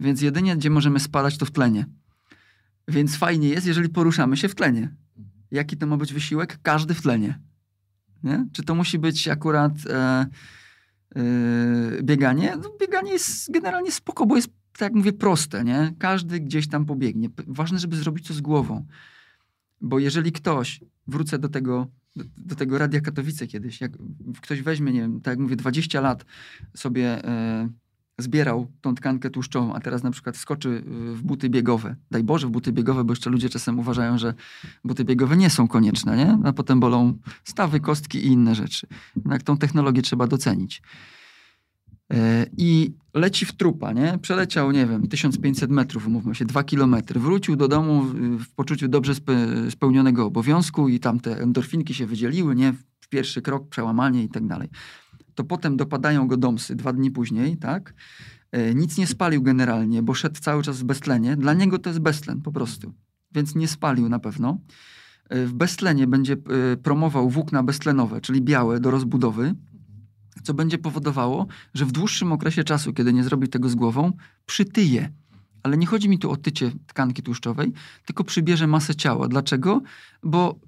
Więc 0.00 0.22
jedynie, 0.22 0.56
gdzie 0.56 0.70
możemy 0.70 1.00
spalać, 1.00 1.38
to 1.38 1.46
w 1.46 1.50
tlenie. 1.50 1.86
Więc 2.88 3.16
fajnie 3.16 3.48
jest, 3.48 3.66
jeżeli 3.66 3.88
poruszamy 3.88 4.36
się 4.36 4.48
w 4.48 4.54
tlenie. 4.54 4.94
Jaki 5.54 5.76
to 5.76 5.86
ma 5.86 5.96
być 5.96 6.12
wysiłek? 6.12 6.58
Każdy 6.62 6.94
w 6.94 7.02
tlenie. 7.02 7.38
Nie? 8.22 8.46
Czy 8.52 8.62
to 8.62 8.74
musi 8.74 8.98
być 8.98 9.28
akurat 9.28 9.72
e, 9.86 10.26
e, 11.16 11.22
bieganie? 12.02 12.56
No, 12.62 12.72
bieganie 12.80 13.12
jest 13.12 13.52
generalnie 13.52 13.92
spoko, 13.92 14.26
bo 14.26 14.36
jest, 14.36 14.48
tak 14.72 14.80
jak 14.80 14.94
mówię, 14.94 15.12
proste. 15.12 15.64
Nie? 15.64 15.94
Każdy 15.98 16.40
gdzieś 16.40 16.68
tam 16.68 16.86
pobiegnie. 16.86 17.28
Ważne, 17.46 17.78
żeby 17.78 17.96
zrobić 17.96 18.28
to 18.28 18.34
z 18.34 18.40
głową. 18.40 18.86
Bo 19.80 19.98
jeżeli 19.98 20.32
ktoś, 20.32 20.80
wrócę 21.06 21.38
do 21.38 21.48
tego 21.48 21.88
do, 22.16 22.24
do 22.36 22.54
tego 22.54 22.78
Radia 22.78 23.00
Katowice 23.00 23.46
kiedyś. 23.46 23.80
Jak 23.80 23.92
ktoś 24.42 24.62
weźmie, 24.62 24.92
nie 24.92 25.00
wiem, 25.00 25.20
tak 25.20 25.32
jak 25.32 25.38
mówię, 25.38 25.56
20 25.56 26.00
lat 26.00 26.24
sobie 26.74 27.24
e, 27.24 27.68
zbierał 28.18 28.66
tą 28.80 28.94
tkankę 28.94 29.30
tłuszczową, 29.30 29.74
a 29.74 29.80
teraz 29.80 30.02
na 30.02 30.10
przykład 30.10 30.36
wskoczy 30.36 30.82
w 31.14 31.22
buty 31.22 31.50
biegowe. 31.50 31.96
Daj 32.10 32.24
Boże 32.24 32.46
w 32.46 32.50
buty 32.50 32.72
biegowe, 32.72 33.04
bo 33.04 33.12
jeszcze 33.12 33.30
ludzie 33.30 33.48
czasem 33.48 33.78
uważają, 33.78 34.18
że 34.18 34.34
buty 34.84 35.04
biegowe 35.04 35.36
nie 35.36 35.50
są 35.50 35.68
konieczne, 35.68 36.16
nie? 36.16 36.38
A 36.44 36.52
potem 36.52 36.80
bolą 36.80 37.18
stawy, 37.44 37.80
kostki 37.80 38.18
i 38.18 38.26
inne 38.26 38.54
rzeczy. 38.54 38.86
Jednak 39.16 39.42
tą 39.42 39.56
technologię 39.56 40.02
trzeba 40.02 40.26
docenić. 40.26 40.82
E, 42.12 42.46
I 42.56 42.94
leci 43.14 43.46
w 43.46 43.52
trupa, 43.52 43.92
nie? 43.92 44.18
Przeleciał, 44.22 44.72
nie 44.72 44.86
wiem, 44.86 45.08
1500 45.08 45.70
metrów, 45.70 46.06
umówmy 46.06 46.34
się, 46.34 46.44
2 46.44 46.64
kilometry. 46.64 47.20
Wrócił 47.20 47.56
do 47.56 47.68
domu 47.68 48.02
w 48.38 48.48
poczuciu 48.56 48.88
dobrze 48.88 49.12
spełnionego 49.70 50.26
obowiązku 50.26 50.88
i 50.88 51.00
tam 51.00 51.20
te 51.20 51.42
endorfinki 51.42 51.94
się 51.94 52.06
wydzieliły, 52.06 52.54
nie? 52.54 52.74
Pierwszy 53.10 53.42
krok, 53.42 53.68
przełamanie 53.68 54.24
i 54.24 54.28
tak 54.28 54.46
dalej. 54.46 54.68
To 55.34 55.44
potem 55.44 55.76
dopadają 55.76 56.28
go 56.28 56.36
domsy 56.36 56.74
dwa 56.74 56.92
dni 56.92 57.10
później, 57.10 57.56
tak? 57.56 57.94
E, 58.52 58.74
nic 58.74 58.98
nie 58.98 59.06
spalił 59.06 59.42
generalnie, 59.42 60.02
bo 60.02 60.14
szedł 60.14 60.40
cały 60.40 60.62
czas 60.62 60.78
w 60.78 60.84
beztlenie. 60.84 61.36
Dla 61.36 61.54
niego 61.54 61.78
to 61.78 61.90
jest 61.90 62.00
beztlen 62.00 62.40
po 62.40 62.52
prostu. 62.52 62.92
Więc 63.34 63.54
nie 63.54 63.68
spalił 63.68 64.08
na 64.08 64.18
pewno. 64.18 64.58
E, 65.28 65.46
w 65.46 65.52
beztlenie 65.52 66.06
będzie 66.06 66.36
promował 66.82 67.30
włókna 67.30 67.62
beztlenowe, 67.62 68.20
czyli 68.20 68.42
białe 68.42 68.80
do 68.80 68.90
rozbudowy 68.90 69.54
co 70.42 70.54
będzie 70.54 70.78
powodowało, 70.78 71.46
że 71.74 71.84
w 71.84 71.92
dłuższym 71.92 72.32
okresie 72.32 72.64
czasu, 72.64 72.92
kiedy 72.92 73.12
nie 73.12 73.24
zrobi 73.24 73.48
tego 73.48 73.68
z 73.68 73.74
głową, 73.74 74.12
przytyje. 74.46 75.12
Ale 75.62 75.76
nie 75.76 75.86
chodzi 75.86 76.08
mi 76.08 76.18
tu 76.18 76.30
o 76.30 76.36
tycie 76.36 76.70
tkanki 76.86 77.22
tłuszczowej, 77.22 77.72
tylko 78.04 78.24
przybierze 78.24 78.66
masę 78.66 78.94
ciała. 78.94 79.28
Dlaczego? 79.28 79.82
Bo 80.22 80.58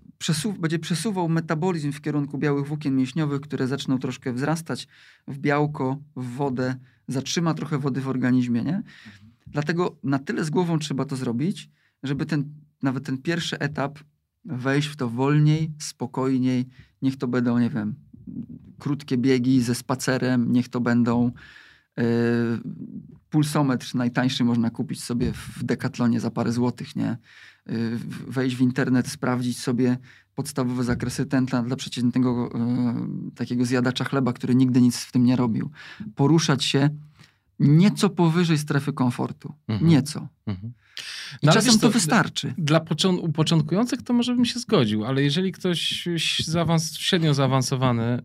będzie 0.58 0.78
przesuwał 0.78 1.28
metabolizm 1.28 1.92
w 1.92 2.00
kierunku 2.00 2.38
białych 2.38 2.66
włókien 2.66 2.96
mięśniowych, 2.96 3.40
które 3.40 3.66
zaczną 3.66 3.98
troszkę 3.98 4.32
wzrastać 4.32 4.88
w 5.28 5.38
białko, 5.38 5.98
w 6.16 6.26
wodę, 6.26 6.74
zatrzyma 7.08 7.54
trochę 7.54 7.78
wody 7.78 8.00
w 8.00 8.08
organizmie. 8.08 8.62
Nie? 8.62 8.82
Dlatego 9.46 9.96
na 10.02 10.18
tyle 10.18 10.44
z 10.44 10.50
głową 10.50 10.78
trzeba 10.78 11.04
to 11.04 11.16
zrobić, 11.16 11.70
żeby 12.02 12.26
ten, 12.26 12.44
nawet 12.82 13.04
ten 13.04 13.18
pierwszy 13.18 13.58
etap 13.58 13.98
wejść 14.44 14.88
w 14.88 14.96
to 14.96 15.08
wolniej, 15.08 15.72
spokojniej. 15.78 16.66
Niech 17.02 17.16
to 17.16 17.28
będą, 17.28 17.58
nie 17.58 17.70
wiem, 17.70 17.94
krótkie 18.78 19.18
biegi 19.18 19.62
ze 19.62 19.74
spacerem, 19.74 20.52
niech 20.52 20.68
to 20.68 20.80
będą 20.80 21.32
pulsometr 23.30 23.94
najtańszy 23.94 24.44
można 24.44 24.70
kupić 24.70 25.04
sobie 25.04 25.32
w 25.32 25.64
Decathlonie 25.64 26.20
za 26.20 26.30
parę 26.30 26.52
złotych, 26.52 26.96
nie? 26.96 27.16
Yy, 27.66 27.98
wejść 28.28 28.56
w 28.56 28.60
internet, 28.60 29.08
sprawdzić 29.08 29.58
sobie 29.58 29.98
podstawowe 30.34 30.84
zakresy 30.84 31.26
tętna 31.26 31.62
dla 31.62 31.76
przeciętnego 31.76 32.50
yy, 32.54 33.30
takiego 33.30 33.64
zjadacza 33.64 34.04
chleba, 34.04 34.32
który 34.32 34.54
nigdy 34.54 34.80
nic 34.80 34.96
w 34.96 35.12
tym 35.12 35.24
nie 35.24 35.36
robił. 35.36 35.70
Poruszać 36.14 36.64
się 36.64 36.90
nieco 37.60 38.10
powyżej 38.10 38.58
strefy 38.58 38.92
komfortu. 38.92 39.54
Mhm. 39.68 39.90
Nieco. 39.90 40.28
Mhm. 40.46 40.72
No, 41.42 41.52
czasem 41.52 41.78
to 41.78 41.90
wystarczy. 41.90 42.54
Dla 42.58 42.80
u 43.20 43.32
początkujących 43.32 44.02
to 44.02 44.12
może 44.12 44.34
bym 44.34 44.44
się 44.44 44.58
zgodził, 44.58 45.04
ale 45.04 45.22
jeżeli 45.22 45.52
ktoś 45.52 46.08
zaawans 46.44 46.98
średnio 46.98 47.34
zaawansowany 47.34 48.22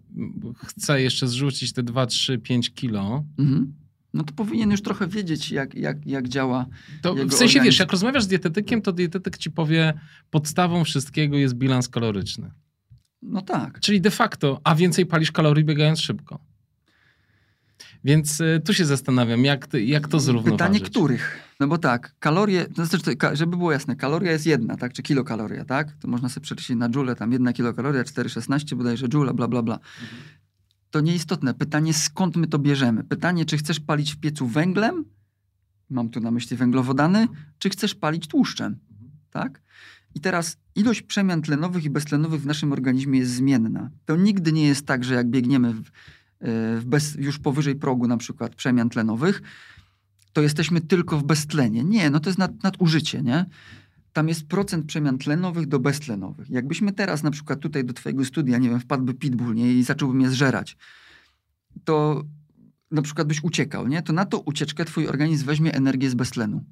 chce 0.55 1.01
jeszcze 1.01 1.27
zrzucić 1.27 1.73
te 1.73 1.83
2, 1.83 2.05
3, 2.05 2.37
5 2.37 2.73
kilo, 2.73 3.23
mhm. 3.39 3.73
no 4.13 4.23
to 4.23 4.33
powinien 4.33 4.71
już 4.71 4.81
trochę 4.81 5.07
wiedzieć, 5.07 5.51
jak, 5.51 5.75
jak, 5.75 6.07
jak 6.07 6.27
działa. 6.27 6.65
To 7.01 7.13
w 7.13 7.17
sensie 7.17 7.33
organizm. 7.33 7.63
wiesz, 7.63 7.79
jak 7.79 7.91
rozmawiasz 7.91 8.23
z 8.23 8.27
dietetykiem, 8.27 8.81
to 8.81 8.91
dietetyk 8.91 9.37
ci 9.37 9.51
powie, 9.51 9.93
podstawą 10.29 10.83
wszystkiego 10.83 11.37
jest 11.37 11.53
bilans 11.53 11.89
kaloryczny. 11.89 12.51
No 13.21 13.41
tak. 13.41 13.79
Czyli 13.79 14.01
de 14.01 14.11
facto, 14.11 14.61
a 14.63 14.75
więcej 14.75 15.05
palisz 15.05 15.31
kalorii 15.31 15.65
biegając 15.65 16.01
szybko. 16.01 16.50
Więc 18.03 18.41
y, 18.41 18.61
tu 18.65 18.73
się 18.73 18.85
zastanawiam, 18.85 19.45
jak, 19.45 19.67
jak 19.73 20.07
to 20.07 20.19
zrównoważyć. 20.19 20.59
Pytanie 20.59 20.79
których? 20.79 21.39
No 21.59 21.67
bo 21.67 21.77
tak, 21.77 22.15
kalorie, 22.19 22.65
to 22.65 22.85
znaczy, 22.85 23.15
żeby 23.33 23.57
było 23.57 23.71
jasne, 23.71 23.95
kaloria 23.95 24.31
jest 24.31 24.45
jedna, 24.45 24.77
tak? 24.77 24.93
Czy 24.93 25.03
kilokaloria, 25.03 25.65
tak? 25.65 25.91
To 25.99 26.07
można 26.07 26.29
sobie 26.29 26.43
przeliczyć 26.43 26.77
na 26.77 26.89
joule, 26.89 27.15
tam 27.15 27.31
jedna 27.31 27.53
kilokaloria, 27.53 28.03
4,16 28.03 28.75
bodajże 28.75 29.07
joule, 29.09 29.33
bla, 29.33 29.47
bla, 29.47 29.61
bla. 29.61 29.79
To 30.91 31.01
nieistotne. 31.01 31.53
Pytanie, 31.53 31.93
skąd 31.93 32.35
my 32.35 32.47
to 32.47 32.59
bierzemy? 32.59 33.03
Pytanie, 33.03 33.45
czy 33.45 33.57
chcesz 33.57 33.79
palić 33.79 34.13
w 34.13 34.17
piecu 34.17 34.47
węglem? 34.47 35.05
Mam 35.89 36.09
tu 36.09 36.19
na 36.19 36.31
myśli 36.31 36.57
węglowodany. 36.57 37.27
Czy 37.59 37.69
chcesz 37.69 37.95
palić 37.95 38.27
tłuszczem? 38.27 38.79
Tak? 39.31 39.61
I 40.15 40.19
teraz 40.19 40.57
ilość 40.75 41.01
przemian 41.01 41.41
tlenowych 41.41 41.83
i 41.83 41.89
beztlenowych 41.89 42.41
w 42.41 42.45
naszym 42.45 42.71
organizmie 42.71 43.19
jest 43.19 43.31
zmienna. 43.31 43.89
To 44.05 44.15
nigdy 44.15 44.51
nie 44.51 44.67
jest 44.67 44.85
tak, 44.85 45.03
że 45.03 45.13
jak 45.13 45.29
biegniemy 45.29 45.73
w 45.73 45.91
bez, 46.85 47.15
już 47.15 47.39
powyżej 47.39 47.75
progu 47.75 48.07
na 48.07 48.17
przykład 48.17 48.55
przemian 48.55 48.89
tlenowych, 48.89 49.41
to 50.33 50.41
jesteśmy 50.41 50.81
tylko 50.81 51.17
w 51.17 51.23
beztlenie. 51.23 51.83
Nie, 51.83 52.09
no 52.09 52.19
to 52.19 52.29
jest 52.29 52.39
nad, 52.39 52.63
nadużycie, 52.63 53.21
nie? 53.21 53.45
Tam 54.13 54.27
jest 54.27 54.47
procent 54.47 54.85
przemian 54.85 55.17
tlenowych 55.17 55.67
do 55.67 55.79
beztlenowych. 55.79 56.49
Jakbyśmy 56.49 56.91
teraz 56.91 57.23
na 57.23 57.31
przykład 57.31 57.59
tutaj 57.59 57.85
do 57.85 57.93
twojego 57.93 58.25
studia, 58.25 58.57
nie 58.57 58.69
wiem, 58.69 58.79
wpadłby 58.79 59.13
pitbull 59.13 59.55
nie? 59.55 59.73
i 59.73 59.83
zacząłby 59.83 60.15
mnie 60.15 60.29
zżerać, 60.29 60.77
to 61.83 62.23
na 62.91 63.01
przykład 63.01 63.27
byś 63.27 63.43
uciekał, 63.43 63.87
nie? 63.87 64.01
To 64.01 64.13
na 64.13 64.25
to 64.25 64.39
ucieczkę 64.39 64.85
twój 64.85 65.07
organizm 65.07 65.45
weźmie 65.45 65.73
energię 65.73 66.09
z 66.09 66.15
beztlenu. 66.15 66.63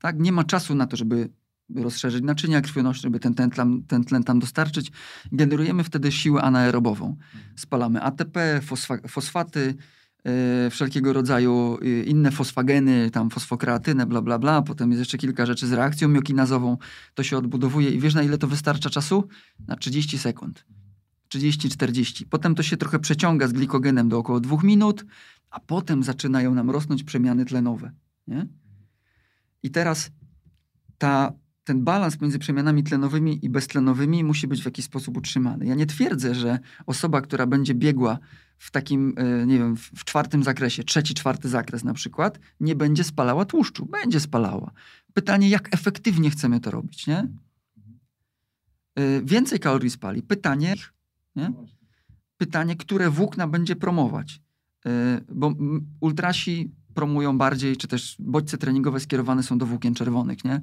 Tak? 0.00 0.18
Nie 0.18 0.32
ma 0.32 0.44
czasu 0.44 0.74
na 0.74 0.86
to, 0.86 0.96
żeby 0.96 1.28
rozszerzyć 1.74 2.22
naczynia 2.24 2.60
krwionośne, 2.60 3.02
żeby 3.02 3.20
ten, 3.20 3.34
tlen, 3.34 3.82
ten 3.88 4.04
tlen 4.04 4.24
tam 4.24 4.38
dostarczyć. 4.38 4.92
Generujemy 5.32 5.84
wtedy 5.84 6.12
siłę 6.12 6.42
anaerobową. 6.42 7.16
Spalamy 7.56 8.02
ATP, 8.02 8.60
fosfa, 8.62 8.98
fosfaty, 9.08 9.74
yy, 10.24 10.70
wszelkiego 10.70 11.12
rodzaju 11.12 11.78
yy, 11.82 12.02
inne 12.02 12.30
fosfageny, 12.30 13.10
tam 13.10 13.30
fosfokreatynę, 13.30 14.06
bla, 14.06 14.22
bla, 14.22 14.38
bla. 14.38 14.62
Potem 14.62 14.90
jest 14.90 14.98
jeszcze 14.98 15.18
kilka 15.18 15.46
rzeczy 15.46 15.66
z 15.66 15.72
reakcją 15.72 16.08
miokinazową. 16.08 16.76
To 17.14 17.22
się 17.22 17.38
odbudowuje 17.38 17.90
i 17.90 18.00
wiesz 18.00 18.14
na 18.14 18.22
ile 18.22 18.38
to 18.38 18.46
wystarcza 18.46 18.90
czasu? 18.90 19.28
Na 19.66 19.76
30 19.76 20.18
sekund. 20.18 20.64
30-40. 21.34 22.24
Potem 22.30 22.54
to 22.54 22.62
się 22.62 22.76
trochę 22.76 22.98
przeciąga 22.98 23.48
z 23.48 23.52
glikogenem 23.52 24.08
do 24.08 24.18
około 24.18 24.40
2 24.40 24.56
minut, 24.62 25.04
a 25.50 25.60
potem 25.60 26.02
zaczynają 26.02 26.54
nam 26.54 26.70
rosnąć 26.70 27.04
przemiany 27.04 27.44
tlenowe. 27.44 27.92
Nie? 28.26 28.46
I 29.62 29.70
teraz 29.70 30.10
ta 30.98 31.32
ten 31.68 31.84
balans 31.84 32.20
między 32.20 32.38
przemianami 32.38 32.84
tlenowymi 32.84 33.44
i 33.44 33.50
beztlenowymi 33.50 34.24
musi 34.24 34.48
być 34.48 34.62
w 34.62 34.64
jakiś 34.64 34.84
sposób 34.84 35.16
utrzymany. 35.16 35.66
Ja 35.66 35.74
nie 35.74 35.86
twierdzę, 35.86 36.34
że 36.34 36.58
osoba, 36.86 37.20
która 37.20 37.46
będzie 37.46 37.74
biegła 37.74 38.18
w 38.58 38.70
takim, 38.70 39.14
e, 39.16 39.46
nie 39.46 39.58
wiem, 39.58 39.76
w 39.76 40.04
czwartym 40.04 40.42
zakresie, 40.42 40.84
trzeci, 40.84 41.14
czwarty 41.14 41.48
zakres 41.48 41.84
na 41.84 41.94
przykład, 41.94 42.38
nie 42.60 42.74
będzie 42.74 43.04
spalała 43.04 43.44
tłuszczu. 43.44 43.86
Będzie 43.86 44.20
spalała. 44.20 44.70
Pytanie, 45.14 45.48
jak 45.48 45.74
efektywnie 45.74 46.30
chcemy 46.30 46.60
to 46.60 46.70
robić, 46.70 47.06
nie? 47.06 47.28
E, 48.94 49.22
więcej 49.24 49.58
kalorii 49.60 49.90
spali. 49.90 50.22
Pytanie, 50.22 50.74
nie? 51.36 51.52
Pytanie, 52.36 52.76
które 52.76 53.10
włókna 53.10 53.48
będzie 53.48 53.76
promować. 53.76 54.40
E, 54.86 55.20
bo 55.34 55.54
ultrasi 56.00 56.70
promują 56.94 57.38
bardziej, 57.38 57.76
czy 57.76 57.88
też 57.88 58.16
bodźce 58.18 58.58
treningowe 58.58 59.00
skierowane 59.00 59.42
są 59.42 59.58
do 59.58 59.66
włókien 59.66 59.94
czerwonych, 59.94 60.44
nie? 60.44 60.60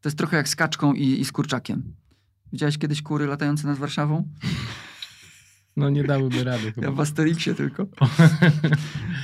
To 0.00 0.08
jest 0.08 0.18
trochę 0.18 0.36
jak 0.36 0.48
z 0.48 0.56
kaczką 0.56 0.92
i, 0.92 1.20
i 1.20 1.24
z 1.24 1.32
kurczakiem. 1.32 1.94
Widziałeś 2.52 2.78
kiedyś 2.78 3.02
kury 3.02 3.26
latające 3.26 3.66
nad 3.66 3.78
Warszawą? 3.78 4.28
No 5.76 5.90
nie 5.90 6.04
dałyby 6.04 6.44
rady 6.44 6.72
chyba. 6.72 6.86
Ja 6.86 6.92
w 6.92 7.00
Asterixie 7.00 7.54
tylko. 7.54 7.86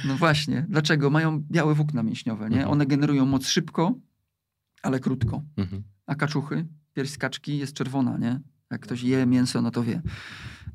No 0.04 0.16
właśnie. 0.16 0.66
Dlaczego? 0.68 1.10
Mają 1.10 1.40
białe 1.50 1.74
włókna 1.74 2.02
mięśniowe, 2.02 2.50
nie? 2.50 2.56
Mhm. 2.56 2.72
One 2.72 2.86
generują 2.86 3.26
moc 3.26 3.46
szybko, 3.46 3.94
ale 4.82 5.00
krótko. 5.00 5.42
Mhm. 5.56 5.82
A 6.06 6.14
kaczuchy, 6.14 6.66
pierś 6.94 7.18
kaczki 7.18 7.58
jest 7.58 7.74
czerwona, 7.74 8.18
nie? 8.18 8.40
Jak 8.70 8.80
ktoś 8.80 9.02
je 9.02 9.26
mięso, 9.26 9.62
no 9.62 9.70
to 9.70 9.82
wie. 9.82 10.02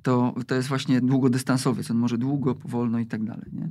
To, 0.02 0.36
to 0.48 0.56
jest 0.56 0.68
właśnie 0.68 1.02
długodystansowiec. 1.02 1.92
On 1.92 1.98
może 1.98 2.18
długo, 2.18 2.56
powolno 2.56 3.00
i 3.00 3.06
tak 3.06 3.24
dalej, 3.24 3.50
nie? 3.54 3.70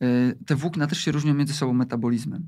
E, 0.00 0.32
te 0.46 0.56
włókna 0.56 0.86
też 0.86 0.98
się 0.98 1.12
różnią 1.12 1.34
między 1.34 1.54
sobą 1.54 1.72
metabolizmem 1.72 2.46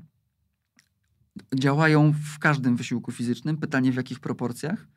działają 1.55 2.13
w 2.35 2.39
każdym 2.39 2.75
wysiłku 2.75 3.11
fizycznym. 3.11 3.57
Pytanie 3.57 3.91
w 3.91 3.95
jakich 3.95 4.19
proporcjach, 4.19 4.87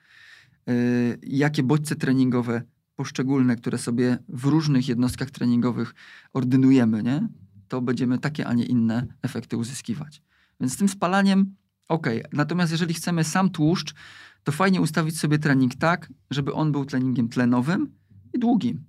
yy, 0.67 0.75
jakie 1.23 1.63
bodźce 1.63 1.97
treningowe 1.97 2.63
poszczególne, 2.97 3.57
które 3.57 3.79
sobie 3.79 4.19
w 4.29 4.45
różnych 4.45 4.89
jednostkach 4.89 5.31
treningowych 5.31 5.95
ordynujemy, 6.33 7.03
nie? 7.03 7.29
to 7.69 7.83
będziemy 7.83 8.19
takie, 8.19 8.47
a 8.47 8.55
nie 8.55 8.65
inne 8.65 9.07
efekty 9.23 9.57
uzyskiwać. 9.57 10.23
Więc 10.61 10.73
z 10.73 10.77
tym 10.77 10.89
spalaniem 10.89 11.55
ok. 11.89 12.07
Natomiast 12.33 12.73
jeżeli 12.73 12.95
chcemy 12.95 13.25
sam 13.25 13.51
tłuszcz, 13.51 13.95
to 14.45 14.53
fajnie 14.53 14.81
ustawić 14.81 15.19
sobie 15.19 15.39
trening 15.39 15.75
tak, 15.75 16.13
żeby 16.31 16.53
on 16.53 16.73
był 16.73 16.85
treningiem 16.85 17.29
tlenowym 17.29 17.93
i 18.33 18.39
długim. 18.39 18.85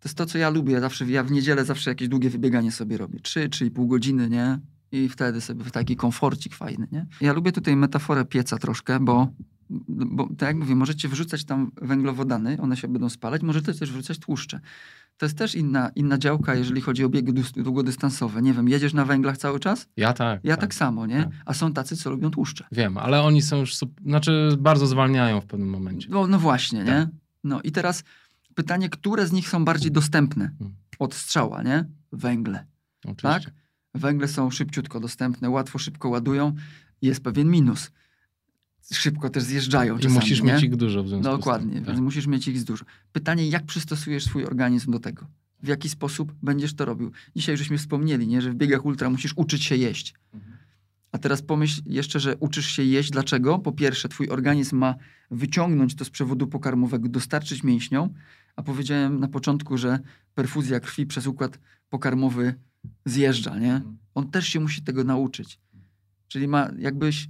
To 0.00 0.08
jest 0.08 0.18
to, 0.18 0.26
co 0.26 0.38
ja 0.38 0.50
lubię. 0.50 0.80
Zawsze, 0.80 1.06
ja 1.10 1.24
w 1.24 1.30
niedzielę 1.30 1.64
zawsze 1.64 1.90
jakieś 1.90 2.08
długie 2.08 2.30
wybieganie 2.30 2.72
sobie 2.72 2.96
robię. 2.96 3.18
3-3,5 3.18 3.88
godziny, 3.88 4.28
nie? 4.28 4.58
I 4.92 5.08
wtedy 5.08 5.40
sobie 5.40 5.64
taki 5.64 5.96
komforcik 5.96 6.54
fajny, 6.54 6.88
nie? 6.92 7.06
Ja 7.20 7.32
lubię 7.32 7.52
tutaj 7.52 7.76
metaforę 7.76 8.24
pieca 8.24 8.58
troszkę, 8.58 9.00
bo 9.00 9.28
bo 9.88 10.28
tak 10.38 10.48
jak 10.48 10.56
mówię, 10.56 10.74
możecie 10.76 11.08
wrzucać 11.08 11.44
tam 11.44 11.70
węglowodany, 11.82 12.58
one 12.60 12.76
się 12.76 12.88
będą 12.88 13.08
spalać, 13.08 13.42
możecie 13.42 13.74
też 13.74 13.90
wrzucać 13.92 14.18
tłuszcze. 14.18 14.60
To 15.16 15.26
jest 15.26 15.38
też 15.38 15.54
inna, 15.54 15.90
inna 15.94 16.18
działka, 16.18 16.54
jeżeli 16.54 16.80
chodzi 16.80 17.04
o 17.04 17.08
biegi 17.08 17.32
dłu- 17.32 17.62
długodystansowe. 17.62 18.42
Nie 18.42 18.52
wiem, 18.52 18.68
jedziesz 18.68 18.94
na 18.94 19.04
węglach 19.04 19.36
cały 19.38 19.60
czas? 19.60 19.88
Ja 19.96 20.12
tak. 20.12 20.40
Ja 20.44 20.56
tak, 20.56 20.74
samo, 20.74 21.06
nie? 21.06 21.22
tak. 21.24 21.32
A 21.46 21.54
są 21.54 21.72
tacy, 21.72 21.96
co 21.96 22.10
lubią 22.10 22.30
tłuszcze. 22.30 22.64
Wiem, 22.72 22.98
ale 22.98 23.22
oni 23.22 23.42
są 23.42 23.56
już, 23.56 23.74
znaczy 24.06 24.56
bardzo 24.60 24.86
zwalniają 24.86 25.40
w 25.40 25.46
pewnym 25.46 25.68
momencie. 25.70 26.08
No, 26.10 26.26
no 26.26 26.38
właśnie, 26.38 26.78
nie? 26.78 26.84
Tak. 26.86 27.08
No 27.44 27.60
i 27.62 27.72
teraz 27.72 28.04
pytanie, 28.54 28.88
które 28.88 29.26
z 29.26 29.32
nich 29.32 29.48
są 29.48 29.64
bardziej 29.64 29.92
dostępne 29.92 30.50
Mm. 30.60 30.74
od 30.98 31.14
strzała, 31.14 31.62
nie? 31.62 31.84
Węgle. 32.12 32.66
Oczywiście. 33.04 33.22
Tak? 33.50 33.59
Węgle 33.94 34.28
są 34.28 34.50
szybciutko 34.50 35.00
dostępne, 35.00 35.50
łatwo, 35.50 35.78
szybko 35.78 36.08
ładują. 36.08 36.54
Jest 37.02 37.22
pewien 37.22 37.50
minus. 37.50 37.90
Szybko 38.92 39.30
też 39.30 39.42
zjeżdżają 39.42 39.96
I 39.98 40.00
czasami, 40.00 40.14
musisz 40.20 40.42
nie? 40.42 40.52
mieć 40.52 40.62
ich 40.62 40.76
dużo 40.76 41.02
w 41.04 41.08
związku 41.08 41.24
z 41.24 41.30
tym. 41.30 41.38
Dokładnie, 41.38 41.74
Tak. 41.74 41.84
więc 41.86 42.00
musisz 42.00 42.26
mieć 42.26 42.48
ich 42.48 42.64
dużo. 42.64 42.84
Pytanie, 43.12 43.48
jak 43.48 43.64
przystosujesz 43.66 44.24
swój 44.24 44.44
organizm 44.44 44.92
do 44.92 44.98
tego? 44.98 45.26
W 45.62 45.68
jaki 45.68 45.88
sposób 45.88 46.32
będziesz 46.42 46.74
to 46.74 46.84
robił? 46.84 47.12
Dzisiaj 47.36 47.56
żeśmy 47.56 47.78
wspomnieli, 47.78 48.26
nie, 48.26 48.42
że 48.42 48.50
w 48.50 48.54
biegach 48.54 48.84
ultra 48.84 49.10
musisz 49.10 49.32
uczyć 49.36 49.64
się 49.64 49.76
jeść. 49.76 50.14
A 51.12 51.18
teraz 51.18 51.42
pomyśl 51.42 51.82
jeszcze, 51.86 52.20
że 52.20 52.36
uczysz 52.36 52.66
się 52.66 52.84
jeść. 52.84 53.10
Dlaczego? 53.10 53.58
Po 53.58 53.72
pierwsze, 53.72 54.08
twój 54.08 54.28
organizm 54.28 54.76
ma 54.76 54.94
wyciągnąć 55.30 55.94
to 55.94 56.04
z 56.04 56.10
przewodu 56.10 56.46
pokarmowego, 56.46 57.08
dostarczyć 57.08 57.62
mięśniom, 57.64 58.08
a 58.56 58.62
powiedziałem 58.62 59.20
na 59.20 59.28
początku, 59.28 59.78
że 59.78 59.98
perfuzja 60.34 60.80
krwi 60.80 61.06
przez 61.06 61.26
układ 61.26 61.58
pokarmowy 61.88 62.54
zjeżdża, 63.04 63.58
nie? 63.58 63.74
Mhm. 63.74 63.98
On 64.14 64.30
też 64.30 64.46
się 64.46 64.60
musi 64.60 64.82
tego 64.82 65.04
nauczyć. 65.04 65.58
Czyli 66.28 66.48
ma, 66.48 66.70
jakbyś 66.78 67.28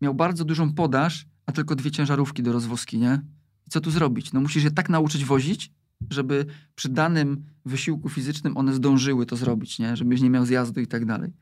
miał 0.00 0.14
bardzo 0.14 0.44
dużą 0.44 0.74
podaż, 0.74 1.26
a 1.46 1.52
tylko 1.52 1.76
dwie 1.76 1.90
ciężarówki 1.90 2.42
do 2.42 2.52
rozwozki, 2.52 2.98
nie? 2.98 3.20
I 3.66 3.70
co 3.70 3.80
tu 3.80 3.90
zrobić? 3.90 4.32
No 4.32 4.40
musisz 4.40 4.64
je 4.64 4.70
tak 4.70 4.88
nauczyć 4.88 5.24
wozić, 5.24 5.70
żeby 6.10 6.46
przy 6.74 6.88
danym 6.88 7.44
wysiłku 7.64 8.08
fizycznym 8.08 8.56
one 8.56 8.74
zdążyły 8.74 9.26
to 9.26 9.36
zrobić, 9.36 9.78
nie? 9.78 9.96
Żebyś 9.96 10.20
nie 10.20 10.30
miał 10.30 10.46
zjazdu 10.46 10.80
i 10.80 10.86
tak 10.86 11.04
dalej. 11.04 11.32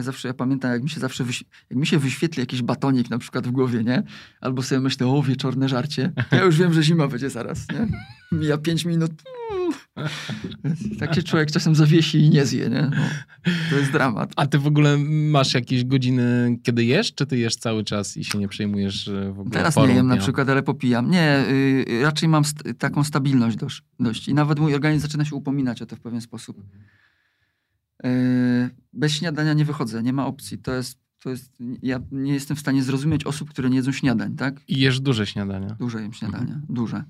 Ja 0.00 0.04
zawsze, 0.04 0.28
ja 0.28 0.34
pamiętam, 0.34 0.70
jak 0.72 0.82
mi 0.82 0.90
się 0.90 1.00
zawsze, 1.00 1.24
wyś- 1.24 1.44
jak 1.70 1.78
mi 1.78 1.86
się 1.86 1.98
wyświetli 1.98 2.40
jakiś 2.40 2.62
batonik 2.62 3.10
na 3.10 3.18
przykład 3.18 3.46
w 3.46 3.50
głowie, 3.50 3.84
nie? 3.84 4.02
Albo 4.40 4.62
sobie 4.62 4.80
myślę, 4.80 5.06
o, 5.06 5.22
wieczorne 5.22 5.68
żarcie. 5.68 6.12
Ja 6.32 6.44
już 6.44 6.56
wiem, 6.58 6.72
że 6.72 6.82
zima 6.82 7.08
będzie 7.08 7.30
zaraz, 7.30 7.66
nie? 7.72 7.86
Mija 8.38 8.58
pięć 8.58 8.84
minut. 8.84 9.12
Tak 10.98 11.14
się 11.14 11.22
człowiek 11.22 11.50
czasem 11.50 11.74
zawiesi 11.74 12.18
i 12.18 12.30
nie 12.30 12.46
zje, 12.46 12.68
nie? 12.70 12.90
No, 12.90 13.52
to 13.70 13.76
jest 13.78 13.92
dramat. 13.92 14.32
A 14.36 14.46
ty 14.46 14.58
w 14.58 14.66
ogóle 14.66 14.98
masz 15.30 15.54
jakieś 15.54 15.84
godziny, 15.84 16.58
kiedy 16.62 16.84
jesz, 16.84 17.14
czy 17.14 17.26
ty 17.26 17.38
jesz 17.38 17.56
cały 17.56 17.84
czas 17.84 18.16
i 18.16 18.24
się 18.24 18.38
nie 18.38 18.48
przejmujesz 18.48 19.08
e, 19.08 19.32
w 19.32 19.40
ogóle 19.40 19.50
Teraz 19.50 19.76
nie 19.76 19.82
jem 19.94 20.06
na 20.06 20.14
przykład, 20.22 20.48
ale 20.48 20.62
popijam. 20.62 21.10
Nie, 21.10 21.44
y, 21.48 22.00
raczej 22.02 22.28
mam 22.28 22.42
st- 22.44 22.78
taką 22.78 23.04
stabilność 23.04 23.56
dość, 23.56 23.82
dość. 24.00 24.28
I 24.28 24.34
nawet 24.34 24.58
mój 24.58 24.74
organizm 24.74 25.02
zaczyna 25.02 25.24
się 25.24 25.34
upominać 25.36 25.82
o 25.82 25.86
to 25.86 25.96
w 25.96 26.00
pewien 26.00 26.20
sposób. 26.20 26.62
Y, 28.06 28.70
bez 28.92 29.12
śniadania 29.12 29.52
nie 29.52 29.64
wychodzę, 29.64 30.02
nie 30.02 30.12
ma 30.12 30.26
opcji. 30.26 30.58
To 30.58 30.74
jest, 30.74 30.98
to 31.22 31.30
jest, 31.30 31.52
ja 31.82 32.00
nie 32.12 32.32
jestem 32.32 32.56
w 32.56 32.60
stanie 32.60 32.82
zrozumieć 32.82 33.24
osób, 33.24 33.50
które 33.50 33.70
nie 33.70 33.76
jedzą 33.76 33.92
śniadań, 33.92 34.36
tak? 34.36 34.60
I 34.68 34.80
jesz 34.80 35.00
duże 35.00 35.26
śniadania. 35.26 35.76
Duże 35.78 36.02
jem 36.02 36.12
śniadania, 36.12 36.60
duże. 36.68 37.04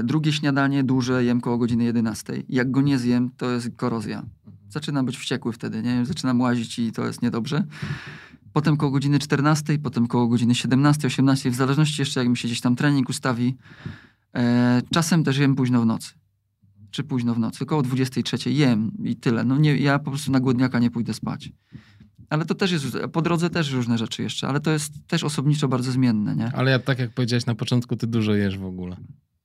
Y, 0.00 0.04
drugie 0.04 0.32
śniadanie 0.32 0.84
duże 0.84 1.24
jem 1.24 1.40
koło 1.40 1.58
godziny 1.58 1.84
11. 1.84 2.42
Jak 2.48 2.70
go 2.70 2.80
nie 2.80 2.98
zjem, 2.98 3.30
to 3.36 3.50
jest 3.50 3.70
korozja. 3.76 4.26
Zaczynam 4.68 5.06
być 5.06 5.16
wściekły 5.16 5.52
wtedy, 5.52 5.82
nie? 5.82 6.06
Zaczynam 6.06 6.40
łazić 6.40 6.78
i 6.78 6.92
to 6.92 7.06
jest 7.06 7.22
niedobrze. 7.22 7.64
Potem 8.52 8.76
koło 8.76 8.92
godziny 8.92 9.18
14, 9.18 9.78
potem 9.78 10.06
koło 10.06 10.28
godziny 10.28 10.54
17, 10.54 11.06
18, 11.06 11.50
w 11.50 11.54
zależności 11.54 12.02
jeszcze 12.02 12.20
jak 12.20 12.28
mi 12.28 12.36
się 12.36 12.48
gdzieś 12.48 12.60
tam 12.60 12.76
trening 12.76 13.08
ustawi. 13.08 13.56
E, 14.34 14.82
czasem 14.92 15.24
też 15.24 15.38
jem 15.38 15.54
późno 15.54 15.82
w 15.82 15.86
nocy. 15.86 16.19
Czy 16.90 17.04
późno 17.04 17.34
w 17.34 17.38
nocy, 17.38 17.66
koło 17.66 17.82
23 17.82 18.50
jem 18.50 18.92
i 19.04 19.16
tyle. 19.16 19.44
No 19.44 19.56
nie, 19.56 19.76
ja 19.76 19.98
po 19.98 20.10
prostu 20.10 20.32
na 20.32 20.40
głodniaka 20.40 20.78
nie 20.78 20.90
pójdę 20.90 21.14
spać. 21.14 21.52
Ale 22.30 22.44
to 22.44 22.54
też 22.54 22.72
jest, 22.72 22.98
po 23.12 23.22
drodze 23.22 23.50
też 23.50 23.72
różne 23.72 23.98
rzeczy 23.98 24.22
jeszcze, 24.22 24.48
ale 24.48 24.60
to 24.60 24.70
jest 24.70 24.92
też 25.06 25.24
osobniczo 25.24 25.68
bardzo 25.68 25.92
zmienne, 25.92 26.36
nie? 26.36 26.52
Ale 26.54 26.70
ja 26.70 26.78
tak 26.78 26.98
jak 26.98 27.10
powiedziałeś 27.14 27.46
na 27.46 27.54
początku, 27.54 27.96
ty 27.96 28.06
dużo 28.06 28.34
jesz 28.34 28.58
w 28.58 28.64
ogóle. 28.64 28.96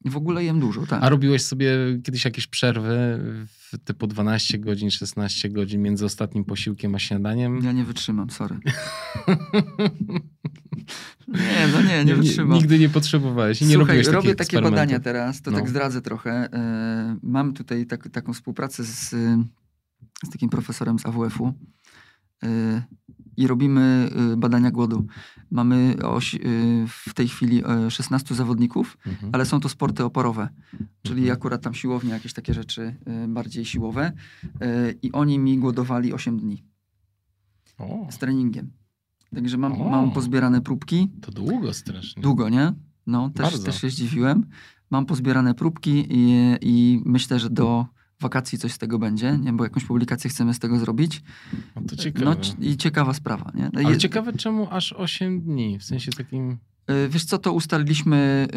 W 0.06 0.18
ogóle 0.18 0.43
jem 0.43 0.60
dużo, 0.60 0.88
tak. 0.88 1.03
A 1.03 1.10
robiłeś 1.10 1.45
sobie 1.45 1.70
kiedyś 2.03 2.26
jakieś 2.26 2.47
przerwy 2.47 3.20
w 3.47 3.78
typu 3.86 4.08
12 4.08 4.60
godzin, 4.60 4.91
16 4.91 5.49
godzin 5.49 5.82
między 5.82 6.06
ostatnim 6.06 6.45
posiłkiem 6.45 6.95
a 6.95 6.99
śniadaniem? 6.99 7.60
Ja 7.64 7.72
nie 7.72 7.84
wytrzymam, 7.84 8.30
sorry. 8.30 8.60
nie, 11.28 11.68
no 11.74 11.82
nie, 11.82 12.06
nie 12.06 12.16
wytrzymam. 12.16 12.58
Nigdy 12.58 12.80
nie 12.80 12.89
potrzebowałeś 12.89 13.62
i 13.62 13.66
nie 13.66 13.74
Słuchaj, 13.76 13.88
robiłeś 13.97 14.16
robię 14.16 14.36
takie 14.36 14.62
badania 14.62 14.99
teraz, 14.99 15.41
to 15.41 15.51
No. 15.51 15.58
tak 15.58 15.70
zdradzę 15.70 16.01
trochę. 16.01 16.32
E, 16.32 17.18
mam 17.24 17.53
tutaj 17.53 17.86
tak, 17.86 18.10
taką 18.10 18.34
współpracę 18.34 18.84
z, 18.84 19.10
z 20.24 20.30
takim 20.32 20.49
profesorem 20.49 20.99
z 20.99 21.06
AWF-u 21.06 21.53
i 23.38 23.48
robimy 23.48 24.10
e, 24.34 24.38
badania 24.38 24.72
głodu. 24.72 25.08
Mamy 25.52 25.96
oś, 26.04 26.36
e, 26.36 26.39
w 26.88 27.14
tej 27.14 27.28
chwili 27.28 27.64
e, 27.66 27.91
16 27.91 28.36
zawodników, 28.36 28.98
Mhm. 29.08 29.30
ale 29.36 29.46
są 29.46 29.60
to 29.60 29.70
sporty 29.70 30.04
oporowe, 30.04 30.50
czyli 31.04 31.20
Mhm. 31.22 31.38
akurat 31.38 31.62
tam 31.62 31.74
siłownie, 31.74 32.10
jakieś 32.12 32.34
takie 32.34 32.54
rzeczy 32.54 32.96
bardziej 33.28 33.66
siłowe 33.66 34.12
i 35.02 35.12
oni 35.12 35.39
mi 35.39 35.58
głodowali 35.58 36.14
8 36.14 36.39
dni 36.39 36.64
O, 37.78 38.08
z 38.12 38.18
treningiem. 38.18 38.72
Także 39.36 39.58
mam, 39.58 39.82
O. 39.82 39.89
mam 39.89 40.12
pozbierane 40.12 40.62
próbki. 40.62 41.12
to 41.22 41.32
długo 41.32 41.74
strasznie. 41.74 42.22
Długo, 42.22 42.50
nie? 42.50 42.74
No, 43.08 43.30
też, 43.30 43.43
Bardzo. 43.43 43.64
też 43.64 43.82
się 43.82 43.89
zdziwiłem. 43.89 44.46
Mam 44.89 45.06
pozbierane 45.06 45.54
próbki 45.54 46.06
i, 46.10 46.56
i 46.62 47.02
myślę, 47.06 47.39
że 47.39 47.50
do 47.50 47.86
wakacji 48.22 48.57
coś 48.57 48.72
z 48.72 48.78
tego 48.78 48.99
będzie, 48.99 49.38
nie? 49.38 49.53
bo 49.53 49.63
jakąś 49.63 49.84
publikację 49.86 50.30
chcemy 50.30 50.53
z 50.53 50.59
tego 50.59 50.80
zrobić. 50.80 51.24
No 51.76 51.82
to 51.88 51.95
ciekawe. 51.95 52.26
No, 52.26 52.36
I 52.66 52.78
ciekawa 52.78 53.13
sprawa. 53.13 53.51
Nie? 53.55 53.70
Ale 53.76 53.91
Je- 53.91 53.97
ciekawe 53.97 54.34
czemu 54.34 54.68
aż 54.72 54.93
8 54.93 55.41
dni, 55.41 55.80
w 55.80 55.84
sensie 55.84 56.11
takim... 56.11 56.57
y, 56.91 57.09
Wiesz 57.09 57.26
co, 57.26 57.38
to 57.38 57.53
ustaliliśmy 57.53 58.47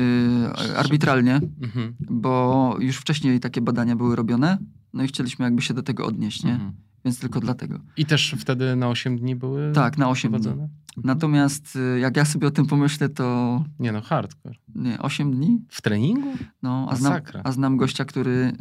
y, 0.72 0.76
arbitralnie, 0.76 1.40
Mhm. 1.62 1.94
bo 2.10 2.76
już 2.80 2.96
wcześniej 2.96 3.40
takie 3.40 3.60
badania 3.60 3.96
były 3.96 4.16
robione, 4.16 4.58
no 4.92 5.02
i 5.04 5.06
chcieliśmy 5.08 5.44
jakby 5.44 5.62
się 5.62 5.74
do 5.74 5.82
tego 5.82 6.06
odnieść, 6.06 6.44
nie? 6.44 6.52
Mhm. 6.52 6.72
Więc 7.08 7.20
tylko 7.20 7.40
dlatego. 7.40 7.78
I 7.96 8.06
też 8.06 8.34
wtedy 8.38 8.76
na 8.76 8.88
8 8.88 9.18
dni 9.18 9.36
były 9.36 9.72
Tak, 9.72 9.98
na 9.98 10.08
8 10.08 10.30
dni. 10.30 10.40
prowadzone? 10.40 10.62
Mhm. 10.64 10.78
Natomiast 11.04 11.76
y, 11.76 11.98
jak 12.00 12.16
ja 12.16 12.24
sobie 12.24 12.48
o 12.48 12.50
tym 12.50 12.66
pomyślę, 12.66 13.08
to 13.08 13.64
Nie 13.78 13.92
no, 13.92 14.00
hardcore. 14.00 14.54
nie, 14.74 14.98
8 14.98 15.30
dni? 15.32 15.60
W 15.68 15.82
treningu? 15.82 16.32
No, 16.62 16.86
a 16.90 16.96
znam, 16.96 17.20
a 17.44 17.52
znam 17.52 17.76
gościa, 17.76 18.04
który 18.04 18.52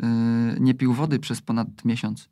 y, 0.58 0.60
nie 0.60 0.74
pił 0.74 0.93
wody 0.93 1.20
przez 1.20 1.41
ponad 1.41 1.86
miesiąc. 1.86 2.30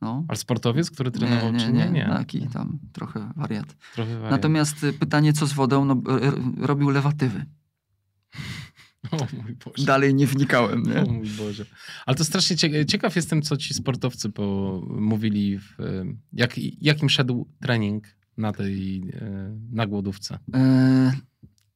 No. 0.00 0.24
Ale 0.28 0.36
sportowiec, 0.36 0.90
który 0.90 1.10
trenował, 1.10 1.52
czy 1.58 1.72
nie? 1.72 1.90
Nie. 1.90 2.04
Taki 2.04 2.48
tam 2.48 2.78
trochę 2.92 3.32
wariat. 3.36 3.76
Trochę 3.94 4.14
wariat. 4.14 4.30
Natomiast 4.30 4.84
y, 4.84 4.92
pytanie, 4.92 5.32
co 5.32 5.46
z 5.46 5.52
wodą? 5.52 5.84
No, 5.84 6.02
robił 6.58 6.90
lewatywy. 6.90 7.46
O 9.12 9.16
mój 9.42 9.54
Boże. 9.64 9.84
Dalej 9.86 10.14
nie 10.14 10.26
wnikałem, 10.26 10.82
nie? 10.82 11.00
O 11.02 11.12
mój 11.12 11.28
Boże. 11.28 11.64
Ale 12.06 12.16
to 12.16 12.24
strasznie 12.24 12.56
cie- 12.56 12.86
ciekaw 12.86 13.16
jestem, 13.16 13.42
co 13.42 13.56
ci 13.56 13.74
sportowcy 13.74 14.28
po, 14.30 14.82
mówili, 14.90 15.58
w, 15.58 15.76
jak, 16.32 16.54
jakim 16.80 17.08
szedł 17.08 17.48
trening 17.60 18.04
na 18.36 18.52
tej, 18.52 18.98
e, 19.14 19.56
na 19.72 19.86
głodówce. 19.86 20.38
E, 20.54 21.12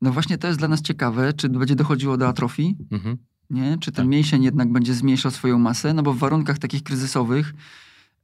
no 0.00 0.12
właśnie 0.12 0.38
to 0.38 0.46
jest 0.46 0.58
dla 0.58 0.68
nas 0.68 0.82
ciekawe, 0.82 1.32
czy 1.32 1.48
będzie 1.48 1.74
dochodziło 1.76 2.16
do 2.16 2.28
atrofii, 2.28 2.76
Mhm. 2.90 3.16
nie? 3.50 3.78
Czy 3.80 3.92
ten 3.92 4.04
Tak. 4.04 4.10
mięsień 4.10 4.42
jednak 4.42 4.72
będzie 4.72 4.94
zmniejszał 4.94 5.30
swoją 5.30 5.58
masę? 5.58 5.94
No 5.94 6.02
bo 6.02 6.12
w 6.14 6.18
warunkach 6.18 6.58
takich 6.58 6.82
kryzysowych 6.82 7.54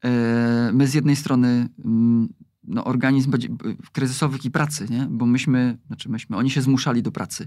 e, 0.05 0.71
my 0.75 0.87
z 0.87 0.95
jednej 0.95 1.17
strony 1.17 1.69
mm, 1.85 2.29
no, 2.65 2.85
organizm 2.85 3.31
będzie 3.31 3.49
kryzysowych 3.93 4.45
i 4.45 4.51
pracy, 4.51 4.87
nie? 4.91 5.07
Bo 5.11 5.27
myśmy, 5.27 5.79
znaczy 5.87 6.09
myśmy, 6.09 6.37
oni 6.37 6.51
się 6.51 6.63
zmuszali 6.63 7.03
do 7.03 7.13
pracy. 7.13 7.47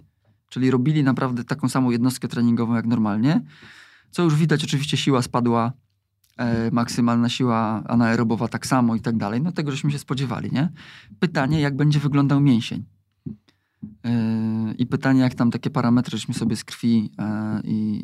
Czyli 0.54 0.72
robili 0.72 1.04
naprawdę 1.04 1.44
taką 1.44 1.70
samą 1.70 1.90
jednostkę 1.90 2.28
treningową 2.28 2.76
jak 2.76 2.86
normalnie. 2.86 3.42
Co 4.12 4.24
już 4.24 4.36
widać, 4.36 4.64
oczywiście 4.64 4.98
siła 4.98 5.22
spadła, 5.22 5.74
e, 6.38 6.72
maksymalna 6.72 7.30
siła 7.30 7.84
anaerobowa 7.84 8.48
tak 8.48 8.68
samo 8.68 8.96
i 8.96 9.02
tak 9.02 9.18
dalej. 9.18 9.42
No 9.42 9.52
tego 9.52 9.72
żeśmy 9.72 9.92
się 9.92 10.00
spodziewali, 10.00 10.52
nie? 10.52 10.70
Pytanie, 11.20 11.62
jak 11.62 11.76
będzie 11.76 12.00
wyglądał 12.00 12.42
mięsień. 12.42 12.86
E, 14.06 14.74
I 14.78 14.86
pytanie, 14.86 15.22
jak 15.22 15.36
tam 15.36 15.52
takie 15.52 15.70
parametry, 15.70 16.18
żeśmy 16.18 16.34
sobie 16.34 16.56
z 16.56 16.64
krwi 16.64 17.12
e, 17.20 17.62
i, 17.64 18.02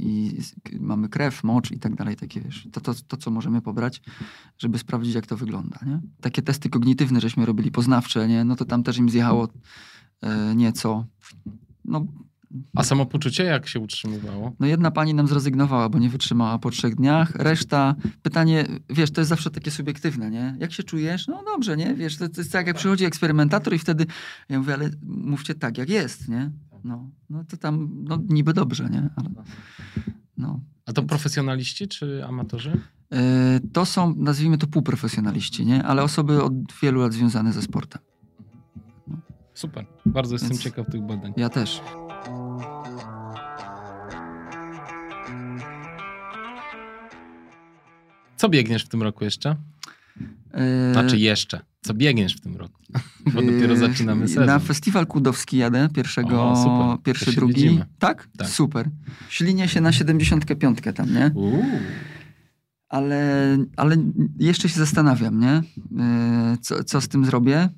i 0.69 0.79
mamy 0.79 1.09
krew, 1.09 1.43
mocz 1.43 1.71
i 1.71 1.79
tak 1.79 1.95
dalej, 1.95 2.15
takie 2.15 2.41
wiesz, 2.41 2.67
to, 2.71 2.81
to, 2.81 2.93
to 3.07 3.17
co 3.17 3.31
możemy 3.31 3.61
pobrać, 3.61 4.01
żeby 4.57 4.77
sprawdzić, 4.77 5.15
jak 5.15 5.27
to 5.27 5.37
wygląda, 5.37 5.79
nie? 5.85 5.99
Takie 6.21 6.41
testy 6.41 6.69
kognitywne, 6.69 7.21
żeśmy 7.21 7.45
robili, 7.45 7.71
poznawcze, 7.71 8.27
nie? 8.27 8.43
No 8.43 8.55
to 8.55 8.65
tam 8.65 8.83
też 8.83 8.97
im 8.97 9.09
zjechało 9.09 9.47
e, 10.21 10.55
nieco. 10.55 11.05
No, 11.85 12.05
A 12.75 12.83
samopoczucie 12.83 13.43
jak 13.43 13.67
się 13.67 13.79
utrzymywało? 13.79 14.55
No 14.59 14.67
jedna 14.67 14.91
pani 14.91 15.13
nam 15.13 15.27
zrezygnowała, 15.27 15.89
bo 15.89 15.99
nie 15.99 16.09
wytrzymała 16.09 16.59
po 16.59 16.69
trzech 16.69 16.95
dniach. 16.95 17.35
Reszta, 17.35 17.95
pytanie, 18.21 18.65
wiesz, 18.89 19.11
to 19.11 19.21
jest 19.21 19.29
zawsze 19.29 19.51
takie 19.51 19.71
subiektywne, 19.71 20.31
nie? 20.31 20.55
Jak 20.59 20.71
się 20.73 20.83
czujesz? 20.83 21.27
No 21.27 21.43
dobrze, 21.45 21.77
nie? 21.77 21.93
Wiesz, 21.95 22.17
to, 22.17 22.29
to 22.29 22.41
jest 22.41 22.51
tak, 22.51 22.67
jak 22.67 22.75
przychodzi 22.75 23.05
eksperymentator 23.05 23.73
i 23.73 23.79
wtedy 23.79 24.05
ja 24.49 24.59
mówię, 24.59 24.73
ale 24.73 24.89
mówcie 25.03 25.55
tak, 25.55 25.77
jak 25.77 25.89
jest, 25.89 26.29
nie? 26.29 26.51
No, 26.83 27.09
no 27.29 27.43
to 27.43 27.57
tam, 27.57 27.89
no 28.03 28.17
niby 28.29 28.53
dobrze, 28.53 28.89
nie? 28.89 29.09
Ale, 29.15 29.29
no. 30.37 30.59
A 30.85 30.93
to 30.93 31.03
profesjonaliści 31.03 31.87
czy 31.87 32.25
amatorzy? 32.25 32.81
Yy, 33.11 33.17
to 33.73 33.85
są, 33.85 34.15
nazwijmy 34.17 34.57
to 34.57 34.67
półprofesjonaliści, 34.67 35.65
nie? 35.65 35.83
Ale 35.83 36.03
osoby 36.03 36.43
od 36.43 36.53
wielu 36.81 37.01
lat 37.01 37.13
związane 37.13 37.53
ze 37.53 37.61
sportem. 37.61 38.01
Super. 39.53 39.85
Bardzo 40.05 40.35
jestem 40.35 40.49
Więc- 40.49 40.61
ciekaw 40.61 40.87
tych 40.91 41.01
badań. 41.01 41.33
Ja 41.37 41.49
też. 41.49 41.81
Co 48.39 48.49
biegniesz 48.49 48.83
w 48.85 48.87
tym 48.87 49.03
roku 49.03 49.23
jeszcze? 49.23 49.55
Yy, 50.19 50.93
Znaczy 50.93 51.17
jeszcze. 51.17 51.61
Co 51.81 51.93
biegniesz 51.93 52.35
w 52.35 52.39
tym 52.39 52.55
roku? 52.57 52.81
Bo 53.25 53.41
dopiero 53.41 53.73
Yy, 53.73 53.77
zaczynamy 53.79 54.27
sezon. 54.27 54.45
Na 54.45 54.59
festiwal 54.59 55.07
kudowski 55.07 55.57
jadę, 55.57 55.89
pierwszego, 55.93 56.43
O, 56.51 56.55
super. 56.63 57.03
Pierwszy, 57.03 57.33
drugi. 57.35 57.53
widzimy. 57.53 57.85
Tak? 57.99 58.27
Tak. 58.37 58.47
Super. 58.47 58.89
Ślinię 59.29 59.67
się 59.67 59.81
na 59.81 59.91
75 59.91 60.79
tam, 60.95 61.13
nie? 61.13 61.31
Uuu. 61.33 61.63
Ale, 62.89 63.57
ale 63.77 63.97
jeszcze 64.39 64.69
się 64.69 64.75
zastanawiam, 64.79 65.39
nie? 65.39 65.63
Yy, 65.91 66.57
Co, 66.61 66.83
co 66.83 67.01
z 67.01 67.07
tym 67.07 67.25
zrobię? 67.25 67.69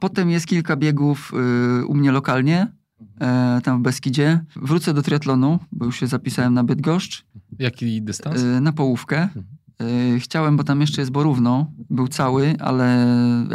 Potem 0.00 0.30
jest 0.30 0.46
kilka 0.46 0.76
biegów 0.76 1.32
u 1.88 1.94
mnie 1.94 2.12
lokalnie, 2.12 2.66
tam 3.62 3.78
w 3.78 3.82
Beskidzie. 3.82 4.44
Wrócę 4.56 4.94
do 4.94 5.02
triatlonu, 5.02 5.58
bo 5.72 5.84
już 5.86 6.00
się 6.00 6.06
zapisałem 6.06 6.54
na 6.54 6.64
Bydgoszcz, 6.64 7.24
Jaki 7.58 8.02
dystans? 8.02 8.40
na 8.60 8.72
połówkę. 8.72 9.28
Yy, 9.80 10.20
Chciałem, 10.20 10.56
bo 10.56 10.64
tam 10.64 10.80
jeszcze 10.80 11.02
jest 11.02 11.10
Borówno, 11.12 11.72
był 11.90 12.08
cały, 12.08 12.54
ale 12.60 13.06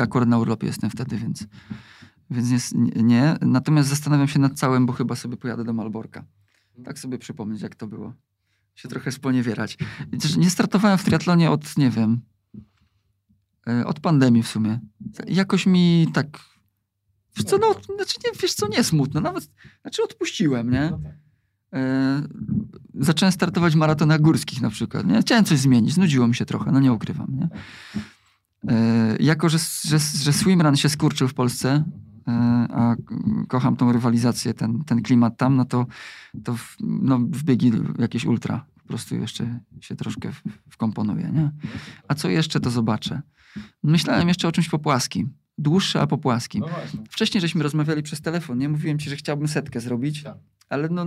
akurat 0.02 0.30
na 0.30 0.38
urlopie 0.38 0.68
jestem 0.68 0.90
wtedy, 0.90 1.18
więc, 1.18 1.48
więc 2.30 2.52
jest, 2.52 2.74
nie. 2.96 3.38
Natomiast 3.42 3.90
zastanawiam 3.90 4.28
się 4.28 4.40
nad 4.40 4.54
całym, 4.54 4.86
bo 4.86 4.94
chyba 4.94 5.16
sobie 5.16 5.38
pojadę 5.38 5.64
do 5.64 5.74
Malborka. 5.74 6.26
Tak 6.86 7.00
sobie 7.00 7.18
przypomnieć, 7.18 7.62
jak 7.62 7.76
to 7.76 7.88
było. 7.88 8.14
Się 8.76 8.90
trochę 8.90 9.12
sponiewierać. 9.12 9.78
Nie 10.38 10.50
startowałem 10.50 10.98
w 10.98 11.04
triatlonie 11.04 11.52
od, 11.52 11.78
nie 11.78 11.90
wiem, 11.90 12.22
yy, 13.68 13.86
od 13.86 14.00
pandemii 14.00 14.44
w 14.44 14.48
sumie. 14.48 14.80
Jakoś 15.28 15.66
mi 15.66 16.08
tak... 16.14 16.40
Wiesz 17.38 17.46
co, 17.46 17.58
no, 17.58 17.74
znaczy 17.96 18.18
nie, 18.26 18.32
wiesz 18.42 18.54
co, 18.54 18.68
nie 18.68 18.84
smutno. 18.84 19.22
Nawet, 19.22 19.52
znaczy 19.82 20.04
odpuściłem, 20.04 20.72
nie? 20.72 20.92
No. 21.74 21.80
E, 21.80 22.24
zacząłem 23.00 23.32
startować 23.32 23.74
w 23.74 23.76
maratonach 23.76 24.22
górskich 24.22 24.62
na 24.62 24.70
przykład. 24.70 25.06
Nie? 25.08 25.22
Chciałem 25.22 25.46
coś 25.46 25.60
zmienić, 25.60 25.94
znudziło 25.94 26.28
mi 26.28 26.36
się 26.36 26.46
trochę, 26.46 26.72
no 26.72 26.80
nie 26.80 26.94
ukrywam. 26.94 27.28
Nie? 27.36 27.48
E, 28.74 29.16
jako, 29.20 29.50
że, 29.50 29.58
że, 29.84 30.00
że 30.00 30.34
swimrun 30.34 30.76
się 30.76 30.90
skurczył 30.90 31.28
w 31.28 31.34
Polsce, 31.34 31.84
e, 32.28 32.32
a 32.74 32.96
kocham 33.48 33.76
tą 33.76 33.92
rywalizację, 33.92 34.54
ten, 34.54 34.84
ten 34.84 35.02
klimat 35.02 35.38
tam, 35.38 35.56
no 35.56 35.66
to, 35.66 35.86
to 36.44 36.56
w, 36.56 36.76
no, 36.80 37.20
w 37.20 37.44
biegi 37.44 37.72
jakieś 38.00 38.26
ultra 38.26 38.66
po 38.84 38.88
prostu 38.88 39.16
jeszcze 39.16 39.60
się 39.82 39.96
troszkę 39.96 40.32
w- 40.32 40.42
wkomponuję. 40.70 41.32
Nie? 41.34 41.52
A 42.08 42.16
co 42.16 42.30
jeszcze, 42.30 42.60
to 42.60 42.70
zobaczę. 42.70 43.22
Myślałem 43.84 44.28
jeszcze 44.28 44.48
o 44.48 44.52
czymś 44.52 44.70
popłaskim. 44.70 45.34
Dłuższe, 45.58 46.02
a 46.02 46.08
popłaskim. 46.08 46.62
No 46.62 46.68
właśnie. 46.68 47.00
Wcześniej 47.10 47.42
żeśmy 47.42 47.64
rozmawiali 47.64 48.04
przez 48.04 48.22
telefon, 48.22 48.58
nie? 48.58 48.70
Mówiłem 48.70 49.00
ci, 49.00 49.10
że 49.10 49.16
chciałbym 49.16 49.48
setkę 49.48 49.80
zrobić, 49.80 50.24
Tak. 50.24 50.38
ale 50.70 50.90
no 50.90 51.06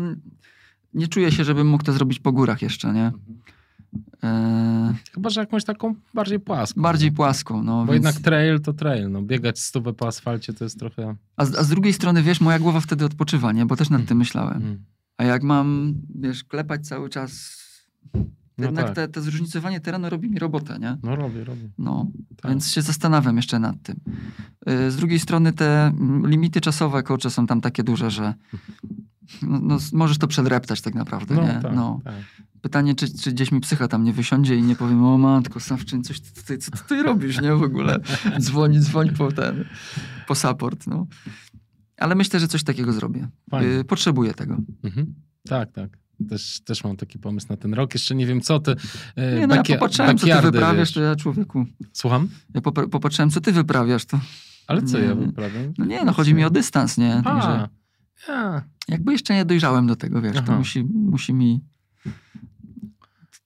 nie 0.96 1.08
czuję 1.08 1.32
się, 1.32 1.44
żebym 1.44 1.66
mógł 1.68 1.84
to 1.84 1.92
zrobić 1.92 2.18
po 2.18 2.32
górach 2.32 2.62
jeszcze, 2.62 2.92
nie? 2.92 3.12
Eee, 4.22 4.94
Chyba, 5.14 5.30
że 5.30 5.40
jakąś 5.40 5.64
taką 5.64 5.94
bardziej 6.14 6.40
płaską. 6.40 6.82
bardziej 6.82 7.12
płaską, 7.12 7.62
no. 7.62 7.84
Bo 7.86 7.92
więc... 7.92 8.04
jednak 8.04 8.22
trail 8.24 8.60
to 8.60 8.72
trail. 8.72 9.10
No, 9.10 9.22
biegać 9.22 9.60
stówę 9.60 9.92
po 9.92 10.06
asfalcie 10.06 10.52
to 10.52 10.64
jest 10.64 10.78
trochę... 10.78 11.16
a, 11.36 11.44
z, 11.44 11.54
a 11.54 11.62
z 11.64 11.68
drugiej 11.68 11.92
strony, 11.92 12.22
wiesz, 12.22 12.40
moja 12.40 12.58
głowa 12.58 12.80
wtedy 12.80 13.04
odpoczywa, 13.04 13.52
nie? 13.52 13.66
Bo 13.66 13.76
też 13.76 13.90
nad 13.90 14.06
tym 14.06 14.18
myślałem. 14.18 14.56
Mm. 14.62 14.84
A 15.18 15.24
jak 15.24 15.42
mam, 15.42 15.94
wiesz, 16.14 16.44
klepać 16.44 16.86
cały 16.86 17.08
czas, 17.08 17.56
No 18.58 18.64
jednak 18.64 18.86
tak. 18.86 18.94
te, 18.94 19.08
te 19.08 19.20
zróżnicowanie 19.22 19.80
terenu 19.80 20.10
robi 20.10 20.30
mi 20.30 20.38
robotę, 20.38 20.78
nie? 20.78 20.96
No 21.02 21.16
robię, 21.16 21.44
robię. 21.44 21.68
No, 21.78 22.06
Tak. 22.42 22.50
więc 22.50 22.70
się 22.72 22.82
zastanawiam 22.82 23.36
jeszcze 23.36 23.58
nad 23.58 23.82
tym. 23.82 23.96
Yy, 24.66 24.90
Z 24.90 24.96
drugiej 24.96 25.18
strony 25.18 25.52
te 25.52 25.86
mm, 25.86 26.26
limity 26.26 26.60
czasowe, 26.60 27.02
kurczę, 27.02 27.30
są 27.30 27.46
tam 27.46 27.60
takie 27.60 27.82
duże, 27.84 28.10
że 28.10 28.34
no, 29.42 29.58
no, 29.62 29.78
możesz 29.92 30.18
to 30.18 30.26
przedreptać 30.26 30.80
tak 30.80 30.94
naprawdę, 30.94 31.34
No, 31.34 31.42
nie? 31.42 31.60
tak, 31.62 31.74
no. 31.74 32.00
tak. 32.04 32.14
Pytanie, 32.60 32.94
czy, 32.94 33.18
czy 33.18 33.32
gdzieś 33.32 33.52
mi 33.52 33.60
psycha 33.60 33.88
tam 33.88 34.04
nie 34.04 34.12
wysiądzie 34.12 34.56
i 34.56 34.62
nie 34.62 34.76
powiem, 34.76 35.04
o 35.04 35.18
matko, 35.18 35.60
Sawczyn, 35.60 36.04
coś 36.04 36.20
ty, 36.20 36.44
ty, 36.44 36.58
co 36.58 36.70
ty 36.88 37.02
robisz, 37.02 37.40
nie? 37.40 37.54
W 37.54 37.62
ogóle 37.62 37.98
dzwoń, 38.40 38.80
dzwoń 38.80 39.10
po 39.10 39.32
ten, 39.32 39.64
po 40.26 40.34
support, 40.34 40.86
no. 40.86 41.06
Ale 41.96 42.14
myślę, 42.14 42.40
że 42.40 42.48
coś 42.48 42.62
takiego 42.64 42.92
zrobię. 42.92 43.28
Yy, 43.52 43.84
potrzebuję 43.84 44.34
tego. 44.34 44.56
Mhm. 44.84 45.14
Tak, 45.48 45.72
tak. 45.72 45.98
Też, 46.28 46.60
też 46.64 46.84
mam 46.84 46.96
taki 46.96 47.18
pomysł 47.18 47.46
na 47.50 47.56
ten 47.56 47.74
rok. 47.74 47.94
Jeszcze 47.94 48.14
nie 48.14 48.26
wiem 48.26 48.40
co 48.40 48.60
ty. 48.60 48.74
e, 49.16 49.40
Nie, 49.40 49.46
no 49.46 49.54
ja 49.54 49.62
bakia- 49.62 49.74
popatrzyłem, 49.74 50.18
co 50.18 50.26
ty 50.26 50.40
wyprawiasz, 50.42 50.92
to 50.92 51.00
ja 51.00 51.16
człowieku, 51.16 51.66
Słucham? 51.92 52.28
ja 52.54 52.60
popatrzyłem, 52.90 53.30
co 53.30 53.40
ty 53.40 53.52
wyprawiasz, 53.52 54.04
to... 54.04 54.20
Ale 54.66 54.82
co 54.82 54.98
Nie, 54.98 55.04
ja 55.04 55.14
wyprawiam? 55.14 55.72
No 55.78 55.84
nie, 55.84 56.04
no 56.04 56.12
chodzi 56.12 56.34
mi 56.34 56.44
o 56.44 56.50
dystans, 56.50 56.98
nie? 56.98 57.20
Także 57.24 57.48
A, 57.48 57.68
ja. 58.28 58.64
jakby 58.88 59.12
jeszcze 59.12 59.34
nie 59.34 59.44
dojrzałem 59.44 59.86
do 59.86 59.96
tego, 59.96 60.22
wiesz, 60.22 60.36
to 60.36 60.42
Aha. 60.42 60.58
musi, 60.58 60.84
musi 60.84 61.34
mi 61.34 61.60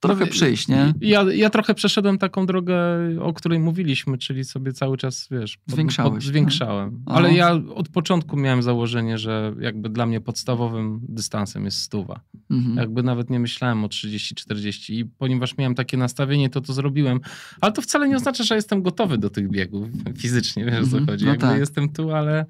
trochę 0.00 0.24
No, 0.24 0.30
przyjść, 0.30 0.68
nie? 0.68 0.94
Ja, 1.00 1.22
ja 1.34 1.50
trochę 1.50 1.74
przeszedłem 1.74 2.18
taką 2.18 2.46
drogę, 2.46 2.76
o 3.20 3.32
której 3.32 3.58
mówiliśmy, 3.58 4.18
czyli 4.18 4.44
sobie 4.44 4.72
cały 4.72 4.96
czas, 4.96 5.28
wiesz, 5.30 5.58
Zwiększałeś, 5.66 6.24
zwiększałem. 6.24 7.02
no. 7.06 7.14
Ale 7.14 7.34
ja 7.34 7.52
od 7.74 7.88
początku 7.88 8.36
miałem 8.36 8.62
założenie, 8.62 9.18
że 9.18 9.54
jakby 9.60 9.88
dla 9.88 10.06
mnie 10.06 10.20
podstawowym 10.20 11.00
dystansem 11.08 11.64
jest 11.64 11.78
stuwa. 11.82 12.20
Mhm. 12.50 12.76
Jakby 12.76 13.02
nawet 13.02 13.30
nie 13.30 13.40
myślałem 13.40 13.84
o 13.84 13.88
30-40 13.88 14.92
i 14.92 15.04
ponieważ 15.04 15.56
miałem 15.58 15.74
takie 15.74 15.96
nastawienie, 15.96 16.50
to 16.50 16.60
to 16.60 16.72
zrobiłem. 16.72 17.20
Ale 17.60 17.72
to 17.72 17.82
wcale 17.82 18.08
nie 18.08 18.16
oznacza, 18.16 18.44
że 18.44 18.54
jestem 18.54 18.82
gotowy 18.82 19.18
do 19.18 19.30
tych 19.30 19.50
biegów 19.50 19.88
fizycznie, 20.18 20.64
wiesz 20.64 20.74
o 20.74 20.82
co 20.82 20.98
Mhm. 20.98 21.06
chodzi. 21.06 21.24
No 21.24 21.30
Jakby 21.30 21.46
tak. 21.46 21.58
jestem 21.58 21.88
tu, 21.92 22.10
ale, 22.14 22.46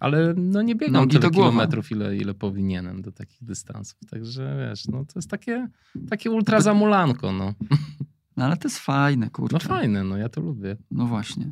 ale 0.00 0.34
no 0.36 0.62
nie 0.62 0.74
biegam 0.74 0.92
Nogi 0.92 1.18
tyle 1.18 1.30
kilometrów, 1.30 1.90
ile, 1.90 2.16
ile 2.16 2.34
powinienem 2.34 3.02
do 3.02 3.12
takich 3.12 3.44
dystansów. 3.44 3.98
Także 4.10 4.68
wiesz, 4.68 4.88
no 4.88 5.04
to 5.04 5.12
jest 5.16 5.30
takie, 5.30 5.68
takie 6.10 6.30
ultra 6.30 6.60
zamulanko, 6.60 7.32
no. 7.32 7.54
No 8.36 8.44
ale 8.44 8.56
to 8.56 8.68
jest 8.68 8.78
fajne, 8.78 9.30
kurczę. 9.30 9.56
No 9.56 9.60
fajne, 9.60 10.04
no 10.04 10.16
ja 10.16 10.28
to 10.28 10.40
lubię. 10.40 10.76
No 10.90 11.06
właśnie. 11.06 11.50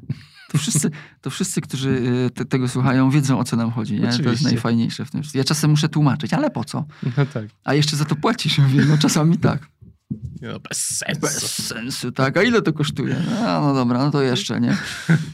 To 0.53 0.59
wszyscy, 0.59 0.90
to 1.20 1.30
wszyscy 1.30 1.61
którzy 1.61 1.90
y, 1.90 2.30
te, 2.30 2.45
tego 2.45 2.68
słuchają, 2.68 3.11
wiedzą 3.11 3.38
o 3.38 3.45
co 3.45 3.57
nam 3.57 3.70
chodzi. 3.70 3.95
Nie? 3.95 4.01
To 4.01 4.07
jest 4.07 4.20
Oczywiście. 4.20 4.47
najfajniejsze 4.47 5.05
w 5.05 5.11
tym. 5.11 5.22
wszystkim. 5.22 5.38
Ja 5.38 5.45
czasem 5.45 5.70
muszę 5.70 5.88
tłumaczyć, 5.88 6.34
ale 6.34 6.51
po 6.51 6.64
co? 6.64 6.84
No 7.16 7.26
tak. 7.26 7.47
A 7.64 7.74
jeszcze 7.74 7.97
za 7.97 8.05
to 8.05 8.16
płacisz. 8.16 8.59
Mówię, 8.59 8.84
no 8.88 8.99
czasami 8.99 9.38
tak. 9.38 9.68
No, 10.43 10.61
bez 10.68 10.78
sensu. 10.78 11.20
Bez 11.20 11.66
sensu, 11.66 12.12
tak. 12.12 12.36
A 12.36 12.43
ile 12.43 12.62
to 12.62 12.72
kosztuje? 12.72 13.16
No, 13.30 13.61
no 13.61 13.74
dobra, 13.74 13.99
no 13.99 14.11
to 14.11 14.22
jeszcze, 14.22 14.61
nie? 14.61 14.76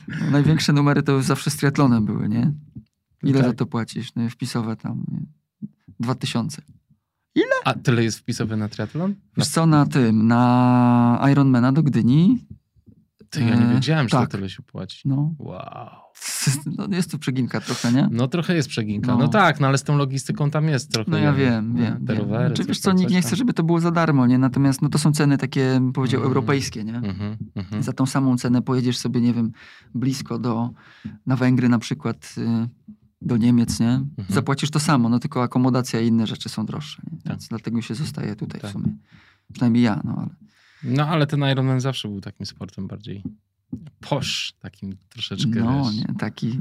No, 0.09 0.31
największe 0.31 0.73
numery 0.73 1.03
to 1.03 1.23
zawsze 1.23 1.51
z 1.51 1.57
triatlonem 1.57 2.05
były, 2.05 2.29
nie? 2.29 2.53
Ile 3.23 3.39
Tak. 3.41 3.49
za 3.49 3.53
to 3.55 3.67
płacisz? 3.67 4.15
No, 4.17 4.29
wpisowe 4.31 4.77
tam, 4.77 5.05
nie? 5.13 5.27
Dwa 6.01 6.15
tysiące. 6.15 6.63
A 7.65 7.75
tyle 7.75 8.05
jest 8.05 8.19
wpisowy 8.19 8.57
na 8.57 8.69
triatlon? 8.69 9.15
Wiesz 9.37 9.49
co, 9.49 9.67
na 9.67 9.87
tym, 9.87 10.27
na 10.27 11.25
Ironmana 11.33 11.73
do 11.73 11.83
Gdyni, 11.83 12.45
Ty, 13.31 13.41
ja 13.41 13.57
nie 13.57 13.67
E, 13.71 13.75
wiedziałem, 13.75 14.09
że 14.09 14.17
tak. 14.17 14.31
to 14.31 14.37
tyle 14.37 14.51
się 14.51 14.63
płaci. 14.63 15.09
no, 15.09 15.35
Wow. 15.39 15.89
no 16.79 16.97
jest 16.97 17.11
tu 17.11 17.19
przeginka 17.19 17.61
trochę, 17.61 17.93
nie? 17.93 18.09
No 18.11 18.29
trochę 18.29 18.55
jest 18.55 18.69
przeginka. 18.69 19.13
No. 19.13 19.19
No. 19.19 19.29
tak, 19.29 19.61
no 19.61 19.67
ale 19.67 19.79
z 19.79 19.83
tą 19.83 19.97
logistyką 19.97 20.51
tam 20.51 20.69
jest 20.69 20.93
trochę. 20.93 21.11
No 21.11 21.19
ja 21.19 21.33
wiem, 21.33 21.75
nie? 21.75 21.83
wiem. 21.83 22.07
Te 22.07 22.13
wiem. 22.15 22.23
rowery. 22.23 22.47
Znaczy, 22.49 22.65
wiesz 22.65 22.79
co, 22.81 22.93
nikt 22.93 23.11
nie 23.11 23.21
chce, 23.23 23.37
żeby 23.37 23.53
to 23.53 23.63
było 23.63 23.81
za 23.81 23.91
darmo, 23.91 24.27
nie? 24.27 24.39
Natomiast 24.39 24.83
no 24.83 24.89
to 24.89 24.99
są 24.99 25.13
ceny 25.13 25.39
takie, 25.39 25.71
bym 25.75 25.93
powiedział, 25.93 26.19
Mhm. 26.21 26.29
europejskie, 26.31 26.85
nie? 26.85 26.95
Mhm, 26.97 27.37
mhm. 27.55 27.83
Za 27.83 27.93
tą 27.93 28.07
samą 28.07 28.37
cenę 28.39 28.63
pojedziesz 28.63 28.99
sobie, 28.99 29.21
nie 29.21 29.35
wiem, 29.35 29.53
blisko 29.95 30.39
do, 30.39 30.71
na 31.27 31.37
Węgry 31.37 31.69
na 31.69 31.79
przykład, 31.79 32.35
y, 32.39 32.69
do 33.23 33.37
Niemiec, 33.37 33.81
nie? 33.81 33.91
Mhm. 33.91 34.27
Zapłacisz 34.29 34.71
to 34.71 34.81
samo, 34.81 35.09
no 35.09 35.19
tylko 35.19 35.43
akomodacja 35.43 36.01
i 36.01 36.07
inne 36.07 36.27
rzeczy 36.27 36.49
są 36.49 36.67
droższe, 36.67 37.03
nie? 37.13 37.19
Tak. 37.19 37.27
Więc 37.33 37.49
dlatego 37.49 37.83
się 37.83 37.95
zostaje 37.95 38.37
tutaj 38.37 38.61
Tak. 38.61 38.71
w 38.71 38.73
sumie. 38.73 38.97
Przynajmniej 39.53 39.83
ja, 39.83 40.01
no 40.05 40.17
ale... 40.17 40.31
No 40.85 41.07
ale 41.09 41.27
ten 41.27 41.41
Ironman 41.53 41.81
zawsze 41.81 42.09
był 42.09 42.21
takim 42.21 42.47
sportem 42.47 42.87
bardziej 42.87 43.23
posz, 44.01 44.53
takim 44.61 44.97
troszeczkę, 45.09 45.61
No, 45.61 45.85
wiesz, 45.85 45.95
nie, 45.97 46.15
taki... 46.19 46.59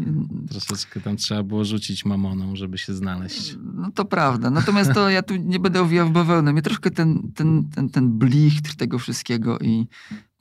troszeczkę 0.49 1.01
tam 1.01 1.17
trzeba 1.17 1.43
było 1.43 1.65
rzucić 1.65 2.05
mamoną, 2.05 2.55
żeby 2.55 2.77
się 2.77 2.93
znaleźć. 2.93 3.55
No 3.73 3.91
to 3.91 4.05
prawda. 4.05 4.49
Natomiast 4.49 4.93
to 4.93 5.09
ja 5.09 5.23
tu 5.23 5.35
nie 5.35 5.59
będę 5.59 5.81
owijał 5.81 6.07
w 6.07 6.11
bawełnę. 6.11 6.53
Mnie 6.53 6.61
troszkę 6.61 6.91
ten, 6.91 7.31
ten, 7.35 7.69
ten, 7.75 7.89
ten 7.89 8.17
blichtr 8.17 8.75
tego 8.75 8.99
wszystkiego 8.99 9.59
i 9.59 9.87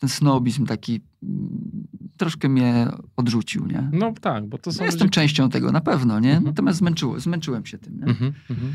ten 0.00 0.08
snobizm 0.08 0.66
taki 0.66 1.00
mm, 1.22 1.86
troszkę 2.16 2.48
mnie 2.48 2.88
odrzucił, 3.16 3.66
nie? 3.66 3.90
No 3.92 4.12
tak, 4.20 4.46
bo 4.46 4.58
to 4.58 4.72
są 4.72 4.78
No, 4.78 4.84
jestem 4.86 5.06
ludzie... 5.06 5.14
częścią 5.14 5.50
tego, 5.50 5.72
na 5.72 5.80
pewno, 5.80 6.20
nie? 6.20 6.28
Mhm. 6.30 6.44
Natomiast 6.44 6.78
zmęczyło, 6.78 7.20
zmęczyłem 7.20 7.66
się 7.66 7.78
tym, 7.78 7.96
nie? 7.96 8.04
Mhm, 8.04 8.32
mhm. 8.50 8.74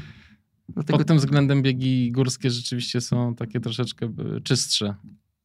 Dlatego 0.69 0.97
Pod 0.97 1.07
tym 1.07 1.17
względem 1.17 1.61
biegi 1.61 2.11
górskie 2.11 2.51
rzeczywiście 2.51 3.01
są 3.01 3.35
takie 3.35 3.59
troszeczkę 3.59 4.05
e, 4.05 4.41
czystsze. 4.41 4.95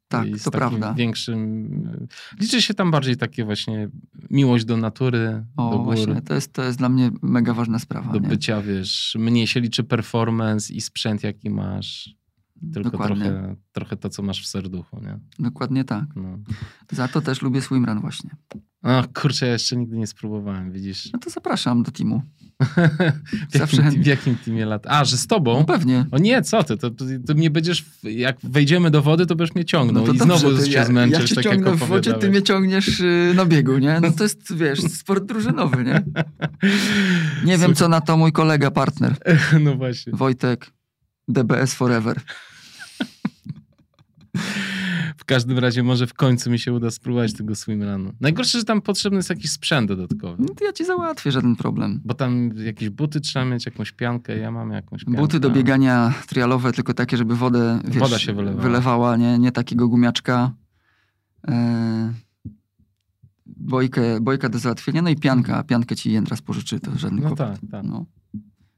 Tak, 0.09 0.27
to 0.45 0.51
prawda. 0.51 0.95
Większym... 0.95 2.09
e, 2.37 2.41
Liczy 2.41 2.63
się 2.63 2.75
tam 2.75 2.91
bardziej 2.91 3.17
takie 3.17 3.45
właśnie 3.45 3.89
miłość 4.31 4.65
do 4.65 4.77
natury, 4.77 5.45
O, 5.57 5.71
do 5.71 5.77
gór, 5.77 5.85
właśnie, 5.85 6.23
to 6.23 6.35
jest, 6.35 6.53
to 6.53 6.63
jest 6.65 6.79
dla 6.79 6.89
mnie 6.89 7.11
mega 7.23 7.55
ważna 7.55 7.79
sprawa, 7.79 8.13
do 8.13 8.19
nie? 8.19 8.29
bycia, 8.29 8.63
wiesz, 8.63 9.17
mniej 9.19 9.47
się 9.47 9.61
liczy 9.61 9.85
performance 9.85 10.73
i 10.75 10.81
sprzęt, 10.81 11.23
jaki 11.23 11.51
masz, 11.51 12.15
tylko 12.75 12.91
Dokładnie, 12.91 13.25
trochę, 13.25 13.57
trochę 13.73 13.97
to, 13.97 14.09
co 14.09 14.23
masz 14.23 14.43
w 14.43 14.47
serduchu, 14.47 15.01
nie? 15.03 15.19
dokładnie 15.39 15.85
tak. 15.85 16.05
No. 16.17 16.39
Za 16.93 17.09
to 17.09 17.21
też 17.21 17.43
lubię 17.43 17.63
swimrun 17.63 18.01
właśnie. 18.01 18.31
O, 18.83 19.03
kurczę, 19.15 19.47
ja 19.47 19.53
jeszcze 19.53 19.77
nigdy 19.77 19.97
nie 19.97 20.07
spróbowałem, 20.07 20.73
widzisz? 20.73 21.13
No 21.13 21.19
to 21.19 21.31
zapraszam 21.31 21.83
do 21.83 21.91
teamu. 21.91 22.23
w, 23.53 23.59
Zawsze 23.59 23.83
jakim, 23.83 24.03
w 24.03 24.07
jakim 24.07 24.37
teamie 24.37 24.67
lat? 24.67 24.87
A, 24.87 25.05
że 25.05 25.17
z 25.17 25.29
No 25.31 25.37
tobą? 25.37 25.65
pewnie. 25.65 26.07
O 26.11 26.19
nie, 26.19 26.43
co 26.43 26.63
ty, 26.63 26.77
to, 26.77 26.91
to, 26.91 27.05
to 27.27 27.35
mnie 27.35 27.51
będziesz, 27.51 27.85
jak 28.03 28.37
wejdziemy 28.43 28.91
do 28.91 29.03
wody, 29.03 29.27
to 29.27 29.37
będziesz 29.37 29.55
mnie 29.55 29.65
ciągnął 29.65 30.07
No 30.07 30.13
i 30.13 30.19
dobrze, 30.19 30.39
znowu 30.39 30.65
się 30.65 30.73
ja, 30.73 30.85
zmęczysz, 30.85 31.21
ja 31.21 31.27
cię 31.27 31.35
tak 31.35 31.45
jak 31.45 31.55
ciągnę 31.55 31.75
w 31.75 31.79
wodzie, 31.89 32.15
ty 32.15 32.31
mnie 32.31 32.43
ciągniesz 32.43 33.01
y, 33.01 33.33
na 33.37 33.47
biegu, 33.47 33.79
nie? 33.79 34.01
No 34.03 34.11
to 34.13 34.23
jest, 34.23 34.57
wiesz, 34.57 34.81
sport 34.81 35.25
drużynowy, 35.25 35.85
nie? 35.85 36.03
Nie 37.45 37.53
wiem, 37.53 37.59
Słuchaj. 37.59 37.75
co 37.75 37.89
na 37.89 38.01
to 38.01 38.17
mój 38.17 38.33
kolega, 38.33 38.71
partner, 38.71 39.15
No 39.61 39.75
właśnie. 39.75 40.13
Wojtek, 40.17 40.71
DBS 41.29 41.75
Forever. 41.75 42.21
W 45.17 45.25
każdym 45.25 45.59
razie 45.59 45.83
może 45.83 46.07
w 46.07 46.15
końcu 46.15 46.51
mi 46.51 46.59
się 46.59 46.73
uda 46.73 46.91
spróbować 46.91 47.33
tego 47.33 47.55
swimrunu. 47.55 48.13
Najgorsze, 48.21 48.59
że 48.59 48.65
tam 48.65 48.83
potrzebny 48.83 49.17
jest 49.17 49.31
jakiś 49.31 49.51
sprzęt 49.51 49.89
dodatkowy. 49.89 50.43
No 50.43 50.55
to 50.55 50.65
ja 50.65 50.73
ci 50.73 50.85
załatwię, 50.85 51.33
żaden 51.33 51.57
problem. 51.57 52.01
Bo 52.05 52.15
tam 52.15 52.51
jakieś 52.57 52.91
buty 52.91 53.21
trzeba 53.21 53.45
mieć, 53.45 53.67
jakąś 53.67 53.93
piankę, 53.93 54.39
ja 54.39 54.51
mam 54.51 54.71
jakąś 54.71 55.05
piankę. 55.05 55.21
Buty 55.21 55.41
do 55.41 55.51
biegania 55.51 56.15
trialowe, 56.27 56.73
tylko 56.73 56.95
takie, 56.95 57.17
żeby 57.17 57.37
wodę 57.37 57.81
wiesz, 57.85 57.97
Woda 57.99 58.19
się 58.19 58.33
wylewała. 58.35 58.63
wylewała, 58.63 59.17
nie, 59.17 59.39
nie 59.39 59.53
takiego 59.53 59.89
gumiaczka. 59.89 60.53
E, 61.49 62.13
bojkę, 63.47 64.21
bojka 64.21 64.49
do 64.49 64.59
załatwienia, 64.59 65.03
no 65.03 65.11
i 65.11 65.17
pianka. 65.17 65.63
Piankę 65.65 65.97
ci 65.97 66.13
Jędras 66.13 66.43
pożyczy, 66.43 66.81
to 66.81 66.99
żadny 66.99 67.23
No 67.23 67.35
tak, 67.35 67.59
tak. 67.71 67.85
No. 67.85 68.07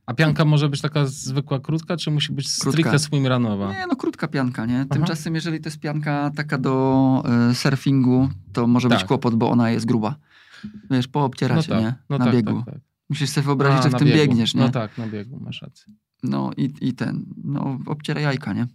A 0.08 0.14
pianka 0.14 0.44
może 0.44 0.68
być 0.68 0.80
taka 0.80 1.06
zwykła, 1.06 1.60
krótka, 1.60 1.96
czy 1.96 2.10
musi 2.10 2.32
być 2.32 2.48
stricte 2.50 2.98
swimrunowa? 2.98 3.72
Nie, 3.72 3.86
no 3.86 3.96
krótka 3.96 4.28
pianka, 4.28 4.66
nie? 4.66 4.76
Aha. 4.76 4.88
Tymczasem, 4.90 5.34
jeżeli 5.34 5.60
to 5.60 5.68
jest 5.68 5.80
pianka 5.80 6.30
taka 6.36 6.58
do 6.58 7.22
e, 7.50 7.54
surfingu, 7.54 8.28
to 8.52 8.66
może 8.66 8.88
być 8.88 8.98
Tak. 8.98 9.08
kłopot, 9.08 9.34
bo 9.34 9.50
ona 9.50 9.70
jest 9.70 9.86
gruba. 9.86 10.16
Wiesz, 10.90 11.08
poobciera 11.08 11.56
No 11.56 11.62
się, 11.62 11.68
tak, 11.68 11.80
nie? 11.80 11.94
no 12.10 12.18
na 12.18 12.24
tak, 12.24 12.34
biegu. 12.34 12.62
tak, 12.66 12.74
tak. 12.74 12.82
Musisz 13.10 13.30
sobie 13.30 13.44
wyobrazić, 13.44 13.82
że 13.82 13.90
w 13.90 13.94
tym 13.94 14.08
biegu. 14.08 14.18
biegniesz, 14.18 14.54
nie? 14.54 14.60
No 14.60 14.68
tak, 14.68 14.98
na 14.98 15.06
biegu, 15.06 15.40
masz 15.40 15.62
rację. 15.62 15.94
No 16.22 16.50
i, 16.56 16.74
i 16.80 16.92
ten, 16.94 17.24
no 17.44 17.78
obciera 17.86 18.20
jajka, 18.20 18.52
nie? 18.52 18.66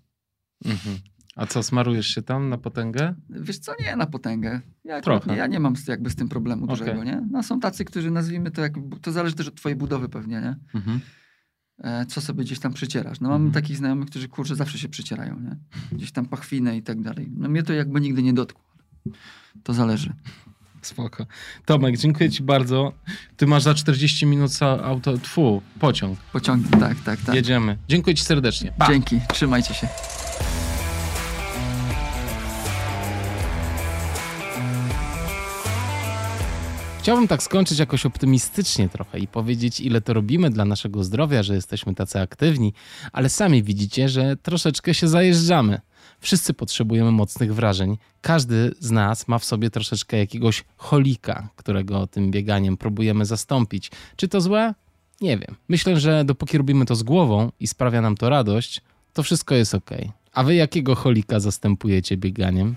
Mhm. 0.66 0.98
A 1.36 1.46
co, 1.46 1.64
smarujesz 1.64 2.08
się 2.08 2.22
tam 2.22 2.50
na 2.50 2.58
potęgę? 2.58 3.14
Wiesz 3.30 3.60
co, 3.60 3.72
nie 3.80 3.96
na 3.96 4.06
potęgę. 4.06 4.62
Ja, 4.86 5.02
Trochę. 5.02 5.32
nie, 5.32 5.38
ja 5.38 5.48
nie 5.48 5.60
mam 5.60 5.76
z, 5.76 5.88
jakby 5.88 6.10
z 6.10 6.16
tym 6.16 6.30
problemu 6.30 6.64
Okej. 6.66 6.78
dużego, 6.78 7.04
nie? 7.04 7.28
No 7.32 7.44
są 7.44 7.60
tacy, 7.60 7.86
którzy 7.86 8.12
nazwijmy 8.12 8.52
to 8.52 8.62
jak, 8.62 8.74
to 9.02 9.12
zależy 9.12 9.36
też 9.36 9.48
od 9.48 9.56
twojej 9.56 9.76
budowy 9.76 10.10
pewnie, 10.10 10.42
nie? 10.42 10.56
Mhm. 10.76 11.00
E, 11.80 12.06
co 12.06 12.22
sobie 12.22 12.44
gdzieś 12.44 12.60
tam 12.60 12.74
przycierasz. 12.74 13.20
No 13.20 13.30
mam 13.30 13.42
Mhm. 13.46 13.64
takich 13.64 13.78
znajomych, 13.78 14.10
którzy 14.10 14.28
kurczę 14.28 14.56
zawsze 14.56 14.78
się 14.80 14.90
przycierają, 14.90 15.40
nie? 15.40 15.56
Gdzieś 15.92 16.12
tam 16.12 16.26
pachwinę 16.26 16.78
i 16.78 16.82
tak 16.84 17.02
dalej. 17.02 17.30
No 17.38 17.50
mnie 17.50 17.64
to 17.64 17.74
jakby 17.74 18.02
nigdy 18.02 18.24
nie 18.24 18.34
dotkło. 18.34 18.64
To 19.64 19.74
zależy. 19.74 20.14
Spoko. 20.82 21.26
Tomek, 21.66 21.98
dziękuję 21.98 22.30
ci 22.30 22.44
bardzo. 22.44 22.94
Ty 23.38 23.48
masz 23.48 23.64
za 23.64 23.74
40 23.74 24.26
minut 24.26 24.52
auto, 24.84 25.18
tfu, 25.18 25.62
pociąg. 25.80 26.20
Pociągnij, 26.20 26.80
tak, 26.82 27.00
tak, 27.06 27.22
tak. 27.22 27.36
Jedziemy. 27.36 27.78
Dziękuję 27.90 28.16
ci 28.16 28.24
serdecznie. 28.24 28.74
Pa! 28.78 28.88
Dzięki, 28.88 29.20
trzymajcie 29.34 29.74
się. 29.74 29.88
Chciałbym 37.04 37.28
tak 37.28 37.44
skończyć 37.44 37.80
jakoś 37.80 38.06
optymistycznie 38.06 38.90
trochę 38.90 39.20
i 39.20 39.28
powiedzieć, 39.28 39.80
ile 39.80 40.02
to 40.02 40.14
robimy 40.14 40.50
dla 40.50 40.66
naszego 40.66 41.04
zdrowia, 41.04 41.44
że 41.44 41.56
jesteśmy 41.56 41.96
tacy 41.96 42.20
aktywni, 42.20 42.74
ale 43.12 43.30
sami 43.30 43.64
widzicie, 43.64 44.10
że 44.10 44.38
troszeczkę 44.38 44.94
się 44.94 45.08
zajeżdżamy. 45.08 45.82
Wszyscy 46.20 46.54
potrzebujemy 46.54 47.12
mocnych 47.12 47.56
wrażeń. 47.56 47.98
Każdy 48.22 48.76
z 48.80 48.92
nas 48.92 49.28
ma 49.28 49.40
w 49.40 49.46
sobie 49.46 49.70
troszeczkę 49.70 50.18
jakiegoś 50.18 50.64
cholika, 50.78 51.50
którego 51.56 52.08
tym 52.08 52.32
bieganiem 52.32 52.78
próbujemy 52.78 53.26
zastąpić. 53.26 53.92
Czy 54.16 54.28
to 54.28 54.42
złe? 54.42 54.74
Nie 55.22 55.38
wiem. 55.38 55.56
Myślę, 55.70 56.00
że 56.00 56.26
dopóki 56.26 56.58
robimy 56.58 56.86
to 56.86 56.96
z 56.96 57.04
głową 57.04 57.52
i 57.60 57.68
sprawia 57.68 58.02
nam 58.02 58.18
to 58.18 58.30
radość, 58.30 58.82
to 59.14 59.24
wszystko 59.24 59.56
jest 59.56 59.76
ok. 59.76 59.90
A 60.34 60.44
wy 60.44 60.56
jakiego 60.56 60.96
cholika 60.96 61.40
zastępujecie 61.40 62.18
bieganiem? 62.18 62.76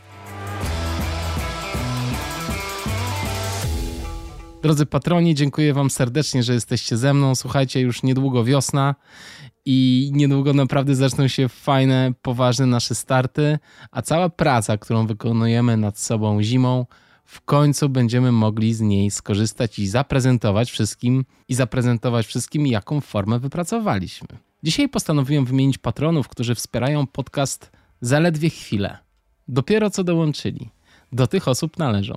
Drodzy 4.63 4.87
patroni, 4.87 5.35
dziękuję 5.35 5.75
Wam 5.75 5.91
serdecznie, 5.91 6.43
że 6.43 6.55
jesteście 6.55 6.97
ze 6.97 7.15
mną. 7.15 7.35
Słuchajcie, 7.35 7.81
już 7.81 8.03
niedługo 8.03 8.45
wiosna 8.45 8.95
i 9.65 10.11
niedługo 10.15 10.53
naprawdę 10.53 10.95
zaczną 10.95 11.29
się 11.29 11.49
fajne, 11.49 12.13
poważne 12.23 12.67
nasze 12.67 12.95
starty, 12.95 13.59
a 13.91 14.03
cała 14.03 14.29
praca, 14.29 14.79
którą 14.79 15.07
wykonujemy 15.07 15.77
nad 15.77 15.99
sobą 15.99 16.43
zimą, 16.43 16.87
w 17.25 17.41
końcu 17.41 17.89
będziemy 17.89 18.33
mogli 18.33 18.75
z 18.75 18.81
niej 18.81 19.11
skorzystać 19.11 19.79
i 19.79 19.87
zaprezentować 19.87 20.71
wszystkim 20.71 21.25
i 21.49 21.55
zaprezentować 21.55 22.27
wszystkim, 22.27 22.67
jaką 22.67 23.01
formę 23.01 23.39
wypracowaliśmy. 23.39 24.29
Dzisiaj 24.63 24.89
postanowiłem 24.89 25.45
wymienić 25.45 25.79
patronów, 25.79 26.29
którzy 26.29 26.55
wspierają 26.55 27.07
podcast 27.07 27.71
zaledwie 28.01 28.51
chwilę. 28.51 28.99
Dopiero 29.49 29.91
co 29.91 30.05
dołączyli. 30.05 30.71
Do 31.13 31.27
tych 31.27 31.49
osób 31.49 31.79
należą 31.79 32.15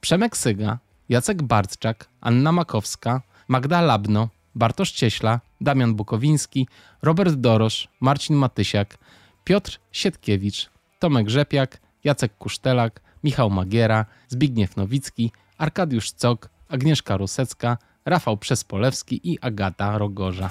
Przemek 0.00 0.36
Syga, 0.36 0.78
Jacek 1.08 1.42
Bartczak, 1.42 2.08
Anna 2.20 2.52
Makowska, 2.52 3.22
Magda 3.48 3.80
Labno, 3.80 4.28
Bartosz 4.54 4.92
Cieśla, 4.92 5.40
Damian 5.60 5.94
Bukowiński, 5.94 6.68
Robert 7.02 7.34
Dorosz, 7.34 7.88
Marcin 8.00 8.36
Matysiak, 8.36 8.98
Piotr 9.44 9.78
Sietkiewicz, 9.92 10.70
Tomek 10.98 11.30
Rzepiak, 11.30 11.80
Jacek 12.04 12.38
Kusztelak, 12.38 13.00
Michał 13.24 13.50
Magiera, 13.50 14.06
Zbigniew 14.28 14.76
Nowicki, 14.76 15.32
Arkadiusz 15.58 16.12
Cok, 16.12 16.50
Agnieszka 16.68 17.16
Rusecka, 17.16 17.78
Rafał 18.04 18.36
Przespolewski 18.36 19.30
i 19.32 19.38
Agata 19.40 19.98
Rogorza. 19.98 20.50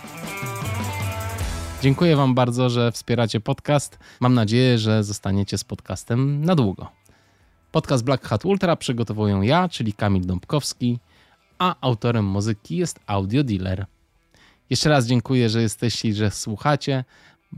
Dziękuję 1.82 2.16
Wam 2.16 2.36
bardzo, 2.36 2.70
że 2.70 2.92
wspieracie 2.92 3.40
podcast. 3.40 4.00
Mam 4.20 4.34
nadzieję, 4.34 4.78
że 4.78 5.04
zostaniecie 5.04 5.58
z 5.58 5.64
podcastem 5.64 6.46
na 6.46 6.56
długo. 6.56 7.03
Podcast 7.74 8.04
Black 8.04 8.28
Hat 8.28 8.46
Ultra 8.46 8.76
przygotowuję 8.76 9.40
ja, 9.44 9.70
czyli 9.70 9.94
Kamil 9.94 10.26
Dąbkowski, 10.26 11.00
a 11.60 11.76
autorem 11.82 12.26
muzyki 12.26 12.78
jest 12.78 13.00
Audio 13.08 13.44
Dealer. 13.44 13.86
Jeszcze 14.70 14.90
raz 14.90 15.06
dziękuję, 15.06 15.50
że 15.50 15.62
jesteście 15.62 16.10
i 16.10 16.14
że 16.14 16.32
słuchacie. 16.32 17.04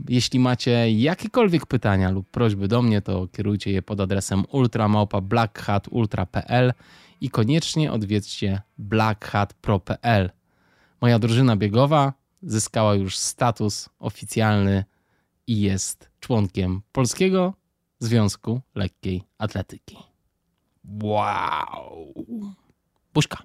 Jeśli 0.08 0.38
macie 0.38 0.92
jakiekolwiek 0.92 1.66
pytania 1.66 2.10
lub 2.10 2.30
prośby 2.30 2.68
do 2.68 2.82
mnie, 2.82 3.02
to 3.02 3.28
kierujcie 3.28 3.72
je 3.72 3.82
pod 3.82 4.00
adresem 4.00 4.44
ultramałpa.blackhatultra.pl 4.52 6.72
i 7.20 7.30
koniecznie 7.30 7.92
odwiedźcie 7.92 8.62
blackhatpro.pl. 8.78 10.30
Moja 11.00 11.18
drużyna 11.18 11.56
biegowa 11.56 12.12
zyskała 12.42 12.94
już 12.94 13.18
status 13.18 13.88
oficjalny 13.98 14.84
i 15.46 15.60
jest 15.60 16.10
członkiem 16.20 16.82
Polskiego 16.92 17.54
Związku 17.98 18.60
Lekkiej 18.74 19.22
Atletyki. 19.38 19.96
Wow. 20.84 22.14
Buźka. 23.14 23.42